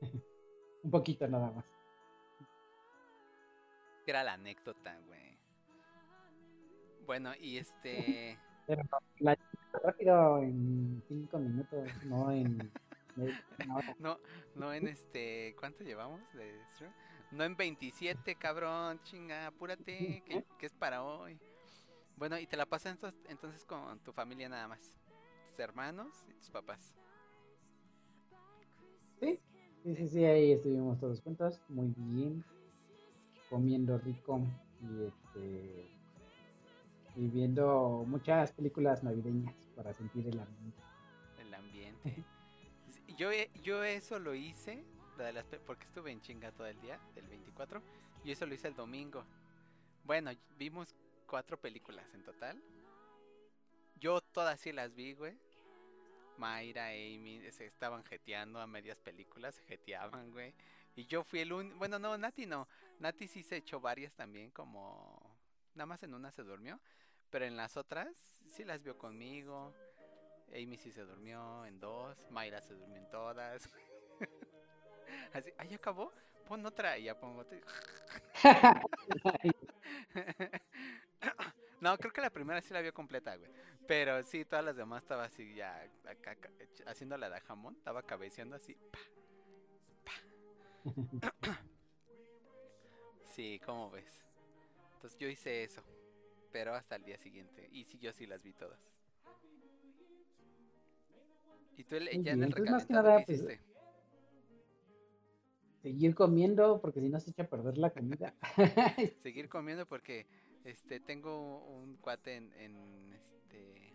Un 0.82 0.90
poquito 0.90 1.26
nada 1.28 1.50
más. 1.50 1.64
Era 4.06 4.24
la 4.24 4.34
anécdota, 4.34 4.98
güey. 5.06 5.38
Bueno, 7.04 7.34
y 7.38 7.58
este... 7.58 8.38
Pero 8.68 8.82
la 9.20 9.36
rápido 9.82 10.42
en 10.42 11.02
cinco 11.08 11.38
minutos, 11.38 11.88
no 12.04 12.30
en. 12.30 12.70
No, 13.98 14.18
no 14.54 14.72
en 14.72 14.86
este... 14.86 15.56
¿Cuánto 15.58 15.82
llevamos 15.82 16.20
de 16.34 16.64
stream? 16.74 16.92
No 17.32 17.42
en 17.42 17.56
27, 17.56 18.36
cabrón. 18.36 19.00
Chinga, 19.02 19.48
apúrate, 19.48 20.22
que, 20.24 20.44
que 20.56 20.66
es 20.66 20.74
para 20.74 21.02
hoy. 21.02 21.36
Bueno, 22.16 22.38
y 22.38 22.46
te 22.46 22.56
la 22.56 22.66
pasas 22.66 22.92
entonces, 22.92 23.20
entonces 23.28 23.64
con 23.64 23.98
tu 24.00 24.12
familia 24.12 24.48
nada 24.48 24.68
más. 24.68 24.94
Tus 25.50 25.58
hermanos 25.58 26.24
y 26.28 26.34
tus 26.34 26.50
papás. 26.50 26.94
Sí, 29.18 29.40
sí, 29.82 29.94
sí, 29.96 30.08
sí, 30.08 30.24
ahí 30.24 30.52
estuvimos 30.52 31.00
todos 31.00 31.20
juntos, 31.22 31.60
muy 31.68 31.92
bien, 31.96 32.44
comiendo 33.50 33.98
rico 33.98 34.40
y 34.80 35.06
este 35.06 35.97
y 37.18 37.26
viendo 37.26 38.04
muchas 38.06 38.52
películas 38.52 39.02
navideñas 39.02 39.54
para 39.74 39.92
sentir 39.92 40.28
el 40.28 40.38
ambiente. 40.38 40.82
El 41.38 41.52
ambiente. 41.52 42.24
Yo, 43.16 43.30
yo 43.64 43.82
eso 43.82 44.20
lo 44.20 44.32
hice, 44.32 44.84
porque 45.66 45.84
estuve 45.86 46.12
en 46.12 46.20
chinga 46.20 46.52
todo 46.52 46.68
el 46.68 46.80
día, 46.80 47.00
del 47.16 47.26
24. 47.26 47.82
Y 48.22 48.30
eso 48.30 48.46
lo 48.46 48.54
hice 48.54 48.68
el 48.68 48.76
domingo. 48.76 49.24
Bueno, 50.04 50.30
vimos 50.56 50.94
cuatro 51.26 51.60
películas 51.60 52.06
en 52.14 52.22
total. 52.22 52.62
Yo 53.98 54.20
todas 54.20 54.60
sí 54.60 54.70
las 54.70 54.94
vi, 54.94 55.14
güey. 55.14 55.36
Mayra, 56.36 56.90
Amy, 56.90 57.42
se 57.50 57.66
estaban 57.66 58.04
jeteando 58.04 58.60
a 58.60 58.68
medias 58.68 59.00
películas, 59.00 59.56
se 59.56 59.64
jeteaban, 59.64 60.30
güey. 60.30 60.54
Y 60.94 61.06
yo 61.06 61.24
fui 61.24 61.40
el 61.40 61.52
único, 61.52 61.76
bueno, 61.78 61.98
no, 61.98 62.16
Nati 62.16 62.46
no. 62.46 62.68
Nati 63.00 63.26
sí 63.26 63.42
se 63.42 63.56
echó 63.56 63.80
varias 63.80 64.12
también, 64.14 64.52
como... 64.52 65.36
Nada 65.74 65.86
más 65.86 66.02
en 66.04 66.14
una 66.14 66.30
se 66.30 66.44
durmió. 66.44 66.78
Pero 67.30 67.44
en 67.44 67.56
las 67.56 67.76
otras 67.76 68.08
sí 68.48 68.64
las 68.64 68.82
vio 68.82 68.96
conmigo. 68.98 69.74
Amy 70.52 70.78
sí 70.78 70.92
se 70.92 71.02
durmió 71.04 71.66
en 71.66 71.80
dos, 71.80 72.18
Mayra 72.30 72.60
se 72.62 72.74
durmió 72.74 72.98
en 72.98 73.10
todas. 73.10 73.68
Así, 75.32 75.52
ahí 75.58 75.74
acabó, 75.74 76.12
pon 76.46 76.64
otra 76.66 76.98
y 76.98 77.04
ya 77.04 77.18
pongo 77.18 77.40
otra. 77.40 77.58
no, 81.80 81.96
creo 81.98 82.12
que 82.12 82.20
la 82.20 82.30
primera 82.30 82.60
sí 82.60 82.72
la 82.74 82.80
vio 82.80 82.92
completa, 82.92 83.36
güey. 83.36 83.50
Pero 83.86 84.22
sí, 84.22 84.44
todas 84.44 84.64
las 84.64 84.76
demás 84.76 85.02
estaba 85.02 85.24
así 85.24 85.54
ya 85.54 85.80
acá, 86.08 86.36
ech- 86.58 86.84
haciendo 86.86 87.16
la 87.16 87.30
de 87.30 87.40
jamón, 87.40 87.74
estaba 87.76 88.02
cabeceando 88.02 88.56
así. 88.56 88.76
pa, 91.20 91.30
pa. 91.40 91.52
Sí, 93.34 93.60
¿cómo 93.64 93.90
ves? 93.90 94.24
Entonces 94.94 95.18
yo 95.18 95.28
hice 95.28 95.64
eso, 95.64 95.82
pero 96.52 96.74
hasta 96.74 96.96
el 96.96 97.04
día 97.04 97.18
siguiente. 97.18 97.68
Y 97.72 97.84
sí, 97.84 97.98
yo 97.98 98.12
sí 98.12 98.26
las 98.26 98.42
vi 98.42 98.52
todas. 98.52 98.78
¿Y 101.76 101.84
tú 101.84 101.96
el- 101.96 102.22
ya 102.24 102.32
en 102.32 102.42
el 102.42 102.50
pues, 102.50 102.70
más 102.70 102.86
que 102.86 102.94
recalentado 102.94 103.02
nada, 103.02 103.18
qué 103.20 103.24
pues, 103.26 103.38
hiciste? 103.38 103.60
Seguir 105.82 106.14
comiendo 106.14 106.80
porque 106.80 107.00
si 107.00 107.08
no 107.08 107.20
se 107.20 107.30
echa 107.30 107.44
a 107.44 107.48
perder 107.48 107.78
la 107.78 107.90
comida. 107.90 108.34
seguir 109.22 109.48
comiendo 109.48 109.86
porque 109.86 110.26
este 110.64 110.98
tengo 111.00 111.64
un 111.64 111.96
cuate 111.98 112.34
en, 112.34 112.52
en 112.54 113.12
este 113.14 113.94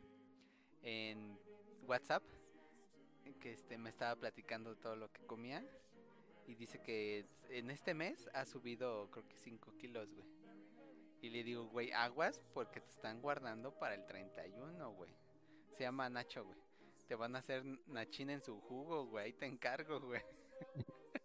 en 0.81 1.37
WhatsApp 1.85 2.23
que 3.41 3.51
este 3.51 3.77
me 3.77 3.89
estaba 3.89 4.15
platicando 4.15 4.75
todo 4.77 4.95
lo 4.95 5.11
que 5.11 5.21
comía 5.25 5.63
y 6.47 6.55
dice 6.55 6.79
que 6.79 7.25
en 7.49 7.69
este 7.69 7.93
mes 7.93 8.29
ha 8.33 8.45
subido 8.45 9.09
creo 9.11 9.27
que 9.27 9.35
5 9.35 9.73
kilos, 9.77 10.09
güey. 10.13 10.25
Y 11.23 11.29
le 11.29 11.41
digo, 11.41 11.69
güey, 11.69 11.89
aguas 11.93 12.41
porque 12.53 12.81
te 12.81 12.89
están 12.89 13.21
guardando 13.21 13.71
para 13.79 13.95
el 13.95 14.05
31, 14.05 14.91
güey. 14.91 15.09
Se 15.77 15.85
llama 15.85 16.09
Nacho, 16.09 16.43
güey. 16.43 16.59
Te 17.07 17.15
van 17.15 17.37
a 17.37 17.39
hacer 17.39 17.63
nachín 17.87 18.29
en 18.29 18.43
su 18.43 18.59
jugo, 18.59 19.05
güey. 19.05 19.27
Ahí 19.27 19.33
te 19.33 19.45
encargo, 19.45 20.01
güey. 20.01 20.21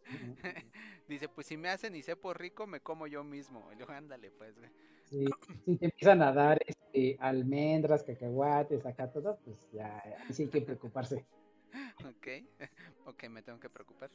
Dice, 1.09 1.29
pues 1.29 1.49
si 1.49 1.57
me 1.57 1.69
hacen 1.69 1.97
y 1.97 2.03
sepo 2.05 2.33
rico, 2.33 2.65
me 2.69 2.79
como 2.79 3.09
yo 3.09 3.25
mismo. 3.25 3.69
Y 3.73 3.75
luego, 3.75 3.93
ándale, 3.93 4.31
pues, 4.31 4.57
güey. 4.57 4.71
Sí, 5.07 5.25
si 5.65 5.77
te 5.77 5.87
empiezan 5.87 6.23
a 6.23 6.33
dar 6.33 6.61
este, 6.65 7.17
almendras, 7.19 8.05
cacahuates, 8.05 8.87
acá 8.87 9.11
todo, 9.11 9.37
pues 9.45 9.59
ya, 9.73 9.99
ahí 9.99 10.33
sí 10.33 10.45
hay 10.45 10.49
que 10.49 10.61
preocuparse. 10.61 11.27
Ok, 12.07 12.29
ok, 13.07 13.29
me 13.29 13.43
tengo 13.43 13.59
que 13.59 13.69
preocupar. 13.69 14.11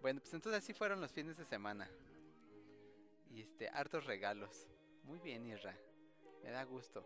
Bueno, 0.00 0.20
pues 0.20 0.32
entonces 0.34 0.62
así 0.62 0.72
fueron 0.72 1.00
los 1.00 1.12
fines 1.12 1.36
de 1.36 1.44
semana. 1.44 1.88
Y 3.30 3.40
este, 3.42 3.68
hartos 3.68 4.04
regalos. 4.06 4.66
Muy 5.04 5.18
bien, 5.20 5.46
Irra. 5.46 5.76
Me 6.42 6.50
da 6.50 6.64
gusto. 6.64 7.04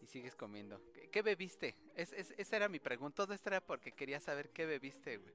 Y 0.00 0.06
sigues 0.06 0.34
comiendo. 0.34 0.80
¿Qué, 0.92 1.08
qué 1.10 1.22
bebiste? 1.22 1.76
Es, 1.94 2.12
es- 2.12 2.34
esa 2.38 2.56
era 2.56 2.68
mi 2.68 2.78
pregunta. 2.78 3.16
Todo 3.24 3.34
esto 3.34 3.48
era 3.50 3.60
porque 3.60 3.92
quería 3.92 4.20
saber 4.20 4.50
qué 4.50 4.64
bebiste, 4.66 5.18
güey. 5.18 5.34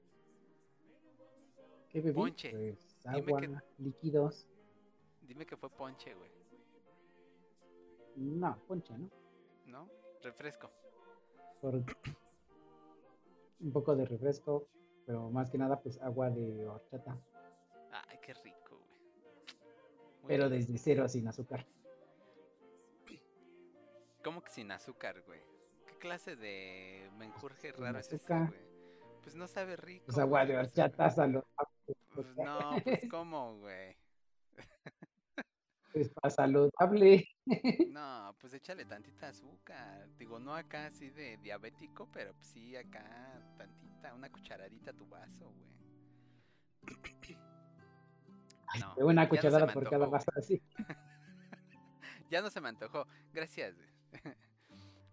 ¿Qué 1.90 2.00
bebí? 2.00 2.14
Ponche. 2.14 2.50
Pues 2.50 2.96
Dime 3.04 3.18
agua, 3.18 3.40
que- 3.40 3.82
líquidos. 3.82 4.46
Dime 5.22 5.46
que 5.46 5.56
fue 5.56 5.70
ponche, 5.70 6.14
güey. 6.14 6.30
No, 8.16 8.58
ponche, 8.66 8.96
¿no? 8.96 9.10
¿No? 9.66 9.90
Refresco. 10.22 10.70
Por 11.60 11.74
un 13.60 13.72
poco 13.72 13.96
de 13.96 14.04
refresco, 14.04 14.66
pero 15.06 15.30
más 15.30 15.50
que 15.50 15.58
nada, 15.58 15.80
pues 15.80 16.00
agua 16.00 16.30
de 16.30 16.66
horchata, 16.66 17.18
Ay, 18.08 18.18
qué 18.22 18.34
rico, 18.34 18.76
güey. 18.76 19.00
Muy 20.22 20.28
pero 20.28 20.48
bien. 20.48 20.60
desde 20.60 20.78
cero 20.78 21.08
sin 21.08 21.28
azúcar. 21.28 21.64
¿Cómo 24.24 24.42
que 24.42 24.50
sin 24.50 24.72
azúcar, 24.72 25.20
güey? 25.26 25.40
¿Qué 25.86 25.98
clase 25.98 26.34
de 26.34 27.10
menjurje 27.18 27.72
raro 27.72 27.98
es 27.98 28.10
ese, 28.10 28.34
güey? 28.34 28.74
Pues 29.22 29.34
no 29.34 29.46
sabe 29.46 29.76
rico. 29.76 30.06
Pues 30.06 30.18
agua 30.18 30.46
de 30.46 30.56
horchata 30.56 31.10
saludable. 31.10 31.44
Pues 32.14 32.26
no, 32.36 32.70
pues 32.82 33.06
¿cómo, 33.10 33.58
güey? 33.58 33.96
Pues 35.94 36.08
para 36.10 36.28
saludable. 36.28 37.28
No, 37.92 38.34
pues 38.40 38.54
échale 38.54 38.84
tantita 38.84 39.28
azúcar. 39.28 40.08
Digo, 40.18 40.40
no 40.40 40.54
acá 40.54 40.86
así 40.86 41.10
de 41.10 41.36
diabético, 41.36 42.08
pero 42.10 42.32
pues 42.34 42.48
sí 42.48 42.74
acá 42.74 43.04
tantita, 43.56 44.12
una 44.14 44.30
cucharadita 44.30 44.90
a 44.90 44.94
tu 44.94 45.06
vaso, 45.06 45.52
güey. 45.52 45.74
No, 48.80 49.06
una 49.06 49.22
no 49.24 49.28
cucharada 49.28 49.66
me 49.66 49.72
por 49.72 49.88
cada 49.88 50.06
vaso 50.06 50.30
así. 50.36 50.60
Ya 52.30 52.40
no 52.40 52.50
se 52.50 52.60
me 52.60 52.70
antojó. 52.70 53.06
Gracias. 53.32 53.76
güey. 53.76 53.88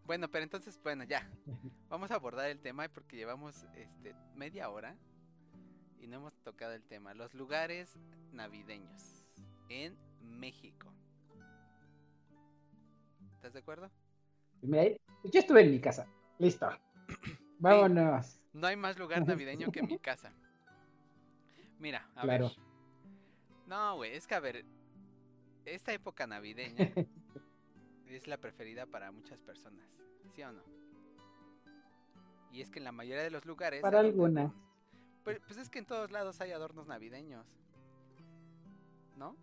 bueno, 0.06 0.32
pero 0.32 0.44
entonces, 0.44 0.80
bueno, 0.82 1.04
ya. 1.04 1.30
Vamos 1.90 2.10
a 2.10 2.16
abordar 2.16 2.50
el 2.50 2.60
tema 2.60 2.88
porque 2.88 3.18
llevamos 3.18 3.68
este 3.76 4.16
media 4.34 4.70
hora 4.70 4.96
y 6.00 6.08
no 6.08 6.18
hemos 6.18 6.34
tocado 6.42 6.74
el 6.74 6.84
tema. 6.84 7.14
Los 7.14 7.36
lugares 7.36 8.00
navideños 8.32 9.24
en 9.70 9.96
México. 10.22 10.92
¿Estás 13.36 13.54
de 13.54 13.60
acuerdo? 13.60 13.90
Mira, 14.62 14.84
yo 15.24 15.40
estuve 15.40 15.62
en 15.62 15.72
mi 15.72 15.80
casa. 15.80 16.08
Listo. 16.38 16.70
Vámonos. 17.60 18.40
No 18.54 18.68
hay 18.68 18.76
más 18.76 18.98
lugar 18.98 19.26
navideño 19.26 19.72
que 19.72 19.82
mi 19.84 19.98
casa. 20.00 20.32
Mira, 21.80 22.08
a 22.16 22.22
Claro. 22.24 22.48
ver. 22.50 22.58
No, 23.68 23.96
güey, 23.96 24.14
es 24.16 24.28
que 24.28 24.36
a 24.36 24.40
ver, 24.40 24.66
esta 25.66 25.94
época 25.94 26.28
navideña 26.28 26.76
es 28.08 28.28
la 28.28 28.38
preferida 28.38 28.86
para 28.86 29.12
muchas 29.12 29.40
personas, 29.42 29.88
¿sí 30.36 30.44
o 30.44 30.52
no? 30.52 30.62
Y 32.52 32.62
es 32.62 32.70
que 32.70 32.80
en 32.80 32.86
la 32.86 32.92
mayoría 32.92 33.24
de 33.24 33.32
los 33.32 33.46
lugares... 33.46 33.82
Para 33.82 34.00
algunas. 34.02 34.52
Pues, 35.24 35.40
pues 35.48 35.58
es 35.58 35.70
que 35.70 35.80
en 35.80 35.86
todos 35.86 36.12
lados 36.12 36.42
hay 36.42 36.52
adornos 36.52 36.86
navideños, 36.88 37.48
¿no? 39.18 39.38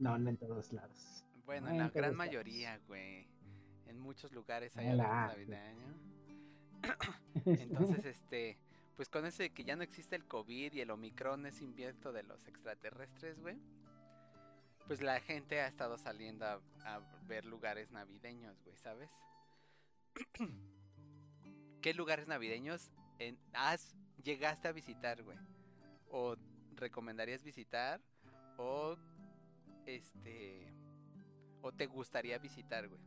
No, 0.00 0.18
no 0.18 0.30
en 0.30 0.36
todos 0.36 0.72
lados. 0.72 1.24
Bueno, 1.44 1.66
No 1.66 1.72
en 1.72 1.78
la 1.78 1.88
gran 1.90 2.02
lados. 2.02 2.16
mayoría, 2.16 2.78
güey. 2.88 3.28
En 3.86 3.98
muchos 3.98 4.32
lugares 4.32 4.76
hay 4.76 4.88
Hola. 4.88 5.24
adornos 5.26 5.48
navideños. 5.48 5.96
Entonces, 7.44 8.04
este, 8.06 8.58
pues 8.96 9.08
con 9.08 9.26
ese 9.26 9.44
de 9.44 9.50
que 9.50 9.64
ya 9.64 9.76
no 9.76 9.82
existe 9.82 10.16
el 10.16 10.26
COVID 10.26 10.72
y 10.72 10.80
el 10.80 10.90
Omicron 10.90 11.46
es 11.46 11.60
invierto 11.60 12.12
de 12.12 12.22
los 12.22 12.46
extraterrestres, 12.48 13.38
güey. 13.40 13.58
Pues 14.86 15.00
la 15.02 15.20
gente 15.20 15.60
ha 15.60 15.66
estado 15.68 15.98
saliendo 15.98 16.46
a, 16.46 16.60
a 16.84 17.00
ver 17.26 17.44
lugares 17.44 17.90
navideños, 17.92 18.60
güey, 18.64 18.76
¿sabes? 18.76 19.10
¿Qué 21.82 21.94
lugares 21.94 22.26
navideños 22.26 22.90
en, 23.18 23.38
has, 23.52 23.94
llegaste 24.22 24.68
a 24.68 24.72
visitar, 24.72 25.22
güey? 25.22 25.38
¿O 26.10 26.36
recomendarías 26.76 27.42
visitar? 27.42 28.00
¿O 28.56 28.96
este... 29.86 30.72
¿O 31.62 31.72
te 31.72 31.86
gustaría 31.86 32.38
visitar, 32.38 32.88
güey? 32.88 33.00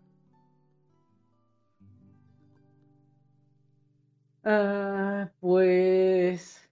Ah, 4.44 5.32
pues. 5.40 6.70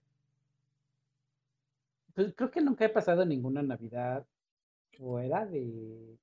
Pues 2.14 2.34
creo 2.34 2.50
que 2.50 2.60
nunca 2.60 2.84
he 2.84 2.88
pasado 2.90 3.24
ninguna 3.24 3.62
Navidad 3.62 4.26
fuera 4.96 5.46
de, 5.46 6.18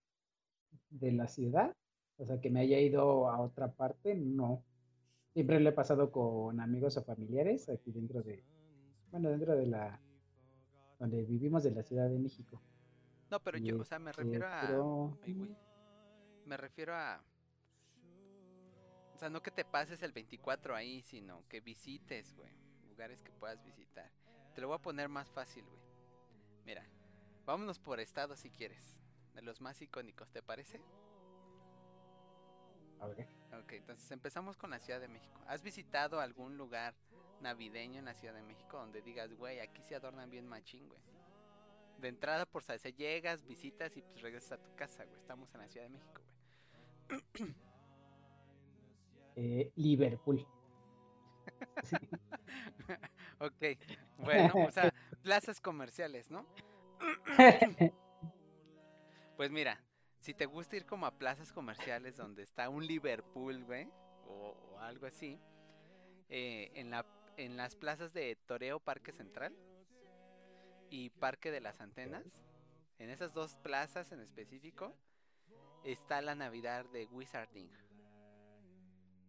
de 0.91 1.11
la 1.11 1.27
ciudad. 1.27 1.75
O 2.17 2.25
sea, 2.25 2.39
que 2.39 2.49
me 2.49 2.59
haya 2.61 2.79
ido 2.79 3.29
a 3.29 3.39
otra 3.41 3.71
parte, 3.71 4.13
no. 4.15 4.63
Siempre 5.33 5.59
lo 5.59 5.69
he 5.69 5.73
pasado 5.73 6.11
con 6.11 6.59
amigos 6.59 6.97
o 6.97 7.03
familiares 7.03 7.69
aquí 7.69 7.91
dentro 7.91 8.21
de, 8.21 8.43
bueno, 9.11 9.29
dentro 9.29 9.55
de 9.55 9.67
la, 9.67 9.99
donde 10.99 11.23
vivimos 11.23 11.63
de 11.63 11.71
la 11.71 11.83
Ciudad 11.83 12.09
de 12.09 12.19
México. 12.19 12.61
No, 13.29 13.39
pero 13.39 13.57
yo, 13.57 13.79
o 13.79 13.85
sea, 13.85 13.99
me 13.99 14.11
refiero 14.11 14.47
a... 14.47 14.61
Ay, 14.61 15.33
güey. 15.33 15.55
Me 16.45 16.57
refiero 16.57 16.95
a... 16.95 17.23
O 19.13 19.17
sea, 19.19 19.29
no 19.29 19.41
que 19.41 19.51
te 19.51 19.65
pases 19.65 20.01
el 20.01 20.13
24 20.13 20.75
ahí, 20.75 21.01
sino 21.01 21.47
que 21.47 21.59
visites, 21.59 22.33
güey. 22.35 22.51
Lugares 22.87 23.21
que 23.21 23.31
puedas 23.31 23.63
visitar. 23.63 24.09
Te 24.55 24.61
lo 24.61 24.67
voy 24.69 24.77
a 24.77 24.81
poner 24.81 25.09
más 25.09 25.29
fácil, 25.29 25.65
güey. 25.65 25.81
Mira, 26.65 26.87
vámonos 27.45 27.79
por 27.79 27.99
estado 27.99 28.35
si 28.35 28.49
quieres. 28.49 28.97
De 29.35 29.41
los 29.41 29.61
más 29.61 29.81
icónicos, 29.81 30.31
¿te 30.31 30.41
parece? 30.41 30.81
a 32.99 33.07
ver, 33.07 33.27
Ok, 33.61 33.73
entonces 33.73 34.09
empezamos 34.11 34.57
con 34.57 34.69
la 34.69 34.79
Ciudad 34.79 34.99
de 34.99 35.07
México. 35.07 35.41
¿Has 35.47 35.61
visitado 35.61 36.19
algún 36.19 36.57
lugar 36.57 36.93
navideño 37.41 37.99
en 37.99 38.05
la 38.05 38.13
Ciudad 38.13 38.33
de 38.33 38.43
México 38.43 38.77
donde 38.77 39.01
digas, 39.01 39.33
güey, 39.33 39.59
aquí 39.59 39.81
se 39.83 39.95
adornan 39.95 40.29
bien 40.29 40.47
machín, 40.47 40.87
güey? 40.87 41.01
De 41.99 42.07
entrada, 42.07 42.45
por 42.45 42.63
saber, 42.63 42.95
llegas, 42.95 43.45
visitas 43.45 43.95
y 43.97 44.01
pues 44.01 44.21
regresas 44.21 44.53
a 44.53 44.63
tu 44.63 44.73
casa, 44.75 45.05
güey. 45.05 45.17
Estamos 45.19 45.53
en 45.53 45.61
la 45.61 45.67
Ciudad 45.67 45.85
de 45.85 45.89
México, 45.91 46.21
güey. 46.23 46.35
eh, 49.35 49.71
Liverpool. 49.75 50.45
ok, 53.39 53.63
bueno, 54.17 54.53
o 54.65 54.71
sea, 54.71 54.93
plazas 55.21 55.59
comerciales, 55.61 56.29
¿no? 56.31 56.45
Pues 59.35 59.51
mira, 59.51 59.81
si 60.19 60.33
te 60.33 60.45
gusta 60.45 60.75
ir 60.75 60.85
como 60.85 61.05
a 61.05 61.17
plazas 61.17 61.53
comerciales 61.53 62.17
donde 62.17 62.43
está 62.43 62.69
un 62.69 62.85
Liverpool, 62.85 63.63
güey, 63.63 63.89
o, 64.25 64.51
o 64.73 64.79
algo 64.79 65.05
así, 65.05 65.39
eh, 66.29 66.71
en, 66.75 66.91
la, 66.91 67.05
en 67.37 67.57
las 67.57 67.75
plazas 67.75 68.13
de 68.13 68.35
Toreo 68.35 68.79
Parque 68.79 69.13
Central, 69.13 69.55
y 70.89 71.09
Parque 71.09 71.51
de 71.51 71.61
las 71.61 71.79
Antenas, 71.81 72.25
en 72.97 73.09
esas 73.09 73.33
dos 73.33 73.55
plazas 73.55 74.11
en 74.11 74.19
específico, 74.19 74.95
está 75.83 76.21
la 76.21 76.35
Navidad 76.35 76.85
de 76.85 77.05
Wizarding. 77.05 77.69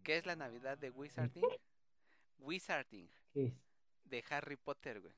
¿Qué 0.03 0.17
es 0.17 0.25
la 0.25 0.35
Navidad 0.35 0.77
de 0.77 0.89
Wizarding? 0.89 1.45
Wizarding, 2.39 3.09
de 4.05 4.23
Harry 4.29 4.55
Potter, 4.57 4.99
güey. 4.99 5.13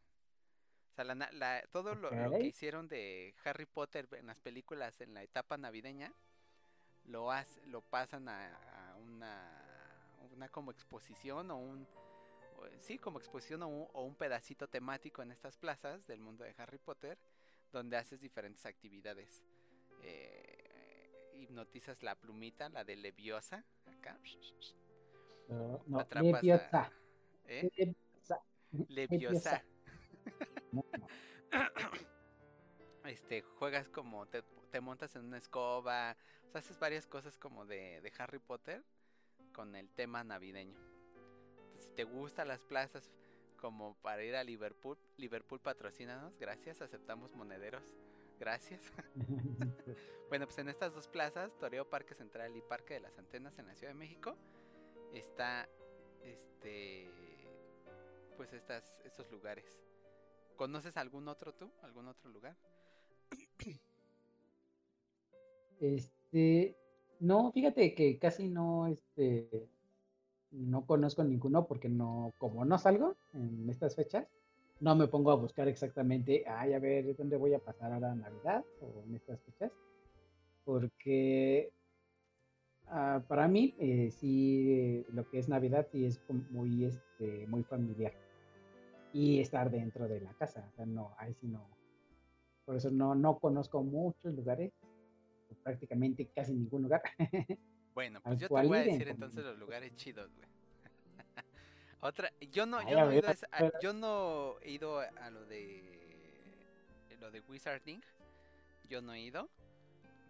O 0.91 0.95
sea, 0.95 1.06
la 1.06 1.15
la- 1.32 1.63
todo 1.71 1.95
lo, 1.95 2.10
lo 2.12 2.32
que 2.41 2.45
hicieron 2.45 2.88
de 2.88 3.34
Harry 3.45 3.65
Potter 3.65 4.08
en 4.12 4.27
las 4.27 4.39
películas 4.39 5.01
en 5.01 5.13
la 5.13 5.23
etapa 5.23 5.58
navideña, 5.58 6.13
lo, 7.06 7.32
hace- 7.32 7.65
lo 7.65 7.82
pasan 7.82 8.27
a, 8.29 8.91
a 8.91 8.95
una, 8.97 10.19
una 10.32 10.49
como 10.49 10.71
exposición 10.71 11.49
o 11.49 11.58
un... 11.58 11.88
o- 12.63 12.82
Sí, 12.82 12.97
como 12.97 13.19
exposición 13.19 13.63
o 13.63 13.67
un, 13.67 13.88
o 13.93 14.04
un 14.04 14.15
pedacito 14.15 14.67
temático 14.67 15.21
en 15.21 15.32
estas 15.32 15.58
plazas 15.58 16.06
del 16.08 16.19
mundo 16.19 16.43
de 16.43 16.54
Harry 16.58 16.78
Potter, 16.78 17.17
donde 17.71 17.97
haces 17.97 18.21
diferentes 18.21 18.65
actividades. 18.65 19.43
Eh, 20.04 21.32
hipnotizas 21.36 22.04
la 22.04 22.15
plumita, 22.15 22.69
la 22.69 22.84
de 22.84 22.95
Leviosa, 22.95 23.63
acá. 23.86 24.19
No, 25.47 25.84
no, 25.88 25.99
atrapas 25.99 26.43
a-. 26.73 26.91
¿eh? 27.45 27.69
Leviosa. 27.78 28.41
Leviosa. 28.88 29.63
No. 30.71 30.86
este, 33.06 33.41
juegas 33.41 33.89
como 33.89 34.26
te, 34.28 34.43
te 34.71 34.82
montas 34.82 35.15
en 35.15 35.26
una 35.26 35.38
escoba, 35.38 36.15
o 36.47 36.52
sea, 36.52 36.60
haces 36.60 36.80
varias 36.80 37.06
cosas 37.06 37.38
como 37.38 37.65
de, 37.65 38.02
de 38.02 38.12
Harry 38.17 38.39
Potter 38.39 38.84
con 39.54 39.76
el 39.76 39.89
tema 39.89 40.23
navideño. 40.23 40.92
Si 41.84 41.89
te 41.89 42.06
gustan 42.06 42.48
las 42.48 42.63
plazas 42.63 43.12
como 43.58 43.96
para 44.02 44.24
ir 44.24 44.36
a 44.36 44.43
Liverpool, 44.43 44.98
Liverpool 45.17 45.60
patrocínanos, 45.60 46.38
gracias, 46.38 46.82
aceptamos 46.82 47.36
monederos, 47.36 47.84
gracias. 48.39 48.82
bueno, 50.30 50.46
pues 50.46 50.58
en 50.60 50.69
estas 50.69 50.93
dos 50.93 51.08
plazas, 51.08 51.52
Toreo 51.60 51.89
Parque 51.89 52.15
Central 52.15 52.56
y 52.56 52.62
Parque 52.62 52.93
de 52.93 53.02
las 53.02 53.17
Antenas 53.17 53.60
en 53.60 53.67
la 53.67 53.76
Ciudad 53.76 53.93
de 53.93 54.00
México, 54.00 54.38
está 55.13 55.67
este 56.24 57.10
pues 58.38 58.54
estas 58.54 58.98
estos 59.04 59.30
lugares. 59.30 59.65
¿Conoces 60.56 60.96
algún 60.96 61.28
otro 61.28 61.54
tú? 61.54 61.69
¿Algún 61.82 62.08
otro 62.08 62.30
lugar? 62.30 62.56
Este, 65.82 66.78
no, 67.19 67.52
fíjate 67.52 67.93
que 67.93 68.17
casi 68.17 68.48
no, 68.48 68.88
este, 68.88 69.67
no 70.53 70.85
conozco 70.85 71.23
ninguno 71.23 71.65
porque 71.65 71.89
no, 71.89 72.33
como 72.37 72.63
no 72.65 72.77
salgo 72.77 73.15
en 73.33 73.69
estas 73.69 73.95
fechas, 73.95 74.27
no 74.79 74.95
me 74.95 75.07
pongo 75.07 75.31
a 75.31 75.35
buscar 75.35 75.67
exactamente, 75.67 76.43
ay, 76.47 76.73
a 76.73 76.79
ver, 76.79 77.15
¿dónde 77.15 77.37
voy 77.37 77.53
a 77.53 77.59
pasar 77.59 77.91
ahora 77.91 78.15
Navidad 78.15 78.63
o 78.81 79.03
en 79.03 79.15
estas 79.15 79.41
fechas? 79.41 79.71
Porque 80.65 81.71
ah, 82.87 83.23
para 83.27 83.47
mí, 83.47 83.73
eh, 83.79 84.11
sí, 84.11 85.05
lo 85.13 85.27
que 85.29 85.39
es 85.39 85.49
Navidad 85.49 85.87
sí 85.91 86.05
es 86.05 86.21
muy, 86.51 86.85
este, 86.85 87.47
muy 87.47 87.63
familiar. 87.63 88.13
Y 89.13 89.39
estar 89.39 89.69
dentro 89.69 90.07
de 90.07 90.21
la 90.21 90.33
casa, 90.33 90.67
o 90.71 90.75
sea, 90.75 90.85
no, 90.85 91.13
ahí 91.17 91.33
sí 91.35 91.47
no. 91.47 91.67
Por 92.65 92.75
eso 92.75 92.89
no, 92.89 93.13
no 93.13 93.37
conozco 93.39 93.83
muchos 93.83 94.33
lugares 94.33 94.73
prácticamente 95.63 96.27
casi 96.33 96.53
ningún 96.53 96.83
lugar. 96.83 97.01
Bueno, 97.93 98.21
pues 98.21 98.39
yo 98.39 98.47
te 98.47 98.53
voy 98.53 98.77
a 98.77 98.84
decir 98.84 99.08
entonces 99.08 99.43
los 99.43 99.58
lugares 99.58 99.95
chidos, 99.95 100.34
güey. 100.36 100.47
Otra, 102.01 102.32
yo 102.51 102.65
no, 102.65 102.82
yo 102.89 102.97
no 102.97 103.12
he 103.12 103.17
ido 103.17 103.29
a, 103.29 103.79
yo 103.79 103.93
no 103.93 104.60
he 104.62 104.71
ido 104.71 104.99
a 104.99 105.29
lo 105.29 105.45
de 105.45 106.03
lo 107.19 107.32
de 107.32 107.39
Wizarding, 107.39 108.03
yo 108.89 109.01
no 109.01 109.13
he 109.13 109.21
ido, 109.21 109.49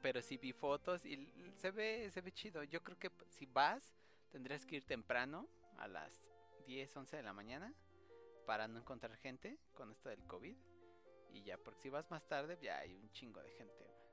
pero 0.04 0.22
sí 0.22 0.38
vi 0.38 0.54
fotos 0.54 1.06
y 1.06 1.28
se 1.56 1.72
ve, 1.72 2.12
se 2.12 2.22
ve 2.22 2.32
chido. 2.32 2.64
Yo 2.64 2.84
creo 2.84 3.00
que 3.00 3.10
si 3.30 3.48
vas, 3.48 3.96
tendrías 4.32 4.66
que 4.66 4.76
ir 4.76 4.84
temprano, 4.86 5.48
a 5.78 5.88
las 5.88 6.24
10, 6.66 6.96
11 6.96 7.18
de 7.18 7.24
la 7.24 7.34
mañana, 7.34 7.74
para 8.46 8.68
no 8.68 8.80
encontrar 8.80 9.16
gente 9.18 9.58
con 9.74 9.92
esto 9.92 10.10
del 10.10 10.24
COVID. 10.26 10.56
Y 11.32 11.44
ya, 11.44 11.58
porque 11.58 11.82
si 11.82 11.90
vas 11.90 12.10
más 12.12 12.28
tarde, 12.28 12.58
ya 12.62 12.78
hay 12.78 12.94
un 12.94 13.10
chingo 13.12 13.42
de 13.42 13.50
gente, 13.52 13.84
güey. 13.84 14.04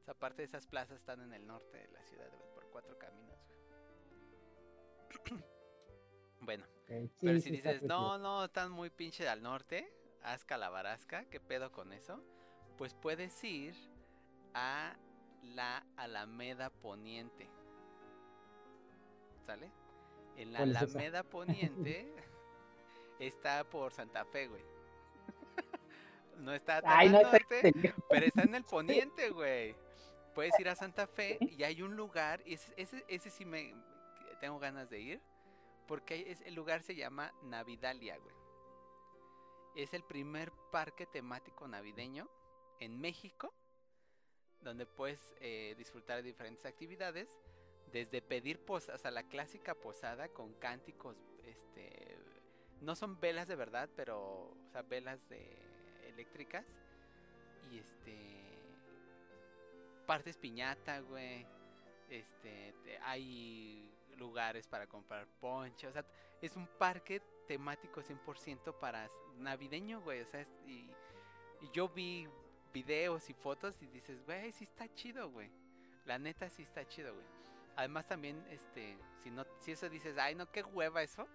O 0.00 0.02
sea, 0.04 0.14
aparte 0.14 0.42
de 0.42 0.46
esas 0.46 0.66
plazas 0.66 0.98
están 0.98 1.20
en 1.20 1.32
el 1.32 1.46
norte 1.46 1.78
de 1.78 1.88
la 1.88 2.02
ciudad, 2.02 2.28
por 2.54 2.59
cuatro 2.70 2.98
caminos, 2.98 3.38
güey. 3.46 3.60
bueno, 6.40 6.64
pero 7.20 7.34
si 7.34 7.40
sí 7.42 7.50
dices, 7.50 7.82
no, 7.82 8.18
no, 8.18 8.44
están 8.44 8.72
muy 8.72 8.90
pinche 8.90 9.28
al 9.28 9.42
norte, 9.42 9.92
haz 10.22 10.44
Calabarasca, 10.44 11.24
¿qué 11.26 11.40
pedo 11.40 11.70
con 11.72 11.92
eso? 11.92 12.22
Pues 12.76 12.94
puedes 12.94 13.44
ir 13.44 13.74
a 14.54 14.96
la 15.42 15.84
Alameda 15.96 16.70
Poniente. 16.70 17.48
¿Sale? 19.46 19.70
En 20.36 20.52
la. 20.52 20.60
Alameda 20.60 21.22
Poniente 21.22 22.12
está 23.18 23.64
por 23.64 23.92
Santa 23.92 24.24
Fe, 24.24 24.48
güey. 24.48 24.62
no 26.38 26.52
está 26.52 26.82
tan 26.82 26.92
Ay, 26.92 27.06
al 27.08 27.12
no, 27.12 27.20
está 27.20 27.38
norte, 27.38 27.94
pero 28.08 28.26
está 28.26 28.42
en 28.42 28.54
el 28.54 28.64
poniente, 28.70 29.30
güey. 29.30 29.76
Puedes 30.34 30.58
ir 30.60 30.68
a 30.68 30.74
Santa 30.76 31.06
Fe 31.06 31.38
y 31.40 31.62
hay 31.64 31.82
un 31.82 31.96
lugar, 31.96 32.42
y 32.46 32.54
ese, 32.54 32.72
ese, 32.76 33.04
ese 33.08 33.30
sí 33.30 33.44
me 33.44 33.74
tengo 34.40 34.58
ganas 34.58 34.88
de 34.88 35.00
ir, 35.00 35.20
porque 35.86 36.30
es- 36.30 36.40
el 36.42 36.54
lugar 36.54 36.82
se 36.82 36.94
llama 36.94 37.32
Navidalia, 37.42 38.16
güey. 38.18 38.34
Es 39.76 39.92
el 39.94 40.02
primer 40.04 40.52
parque 40.72 41.06
temático 41.06 41.66
navideño 41.68 42.28
en 42.80 43.00
México, 43.00 43.52
donde 44.60 44.86
puedes 44.86 45.34
eh, 45.40 45.74
disfrutar 45.78 46.16
de 46.18 46.22
diferentes 46.22 46.64
actividades, 46.64 47.40
desde 47.92 48.22
pedir 48.22 48.64
posadas, 48.64 49.00
o 49.00 49.02
sea, 49.02 49.10
la 49.10 49.24
clásica 49.24 49.74
posada 49.74 50.28
con 50.28 50.54
cánticos, 50.54 51.16
este, 51.44 52.16
no 52.80 52.94
son 52.94 53.18
velas 53.20 53.48
de 53.48 53.56
verdad, 53.56 53.88
pero, 53.96 54.18
o 54.20 54.68
sea, 54.70 54.82
velas 54.82 55.28
de 55.28 55.56
eléctricas 56.06 56.66
y 57.70 57.78
este 57.78 58.39
partes 60.10 60.36
piñata, 60.36 60.98
güey. 61.02 61.46
Este, 62.08 62.74
te- 62.82 62.98
hay 62.98 63.88
lugares 64.16 64.66
para 64.66 64.88
comprar 64.88 65.28
ponche, 65.40 65.86
o 65.86 65.92
sea, 65.92 66.04
es 66.42 66.56
un 66.56 66.66
parque 66.66 67.22
temático 67.46 68.02
100% 68.02 68.72
para 68.80 69.08
navideño, 69.38 70.00
güey, 70.00 70.20
o 70.22 70.26
sea, 70.26 70.40
es- 70.40 70.52
y, 70.66 70.90
y 71.60 71.70
yo 71.72 71.88
vi 71.88 72.26
videos 72.72 73.30
y 73.30 73.34
fotos 73.34 73.80
y 73.82 73.86
dices, 73.86 74.20
güey, 74.26 74.50
sí 74.50 74.64
está 74.64 74.92
chido, 74.94 75.30
güey. 75.30 75.48
La 76.06 76.18
neta 76.18 76.48
sí 76.50 76.64
está 76.64 76.84
chido, 76.88 77.14
güey. 77.14 77.26
Además 77.76 78.08
también, 78.08 78.44
este, 78.50 78.98
si 79.22 79.30
no, 79.30 79.46
si 79.60 79.70
eso 79.70 79.88
dices, 79.88 80.18
ay, 80.18 80.34
no, 80.34 80.50
qué 80.50 80.64
hueva 80.64 81.04
eso. 81.04 81.28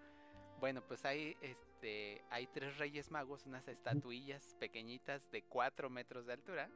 Bueno, 0.59 0.81
pues 0.85 1.05
hay, 1.05 1.38
este, 1.41 2.21
hay 2.29 2.47
tres 2.47 2.77
Reyes 2.77 3.09
Magos, 3.09 3.45
unas 3.45 3.65
estatuillas 3.69 4.53
pequeñitas 4.59 5.31
de 5.31 5.43
4 5.43 5.89
metros 5.89 6.25
de 6.25 6.33
altura, 6.33 6.69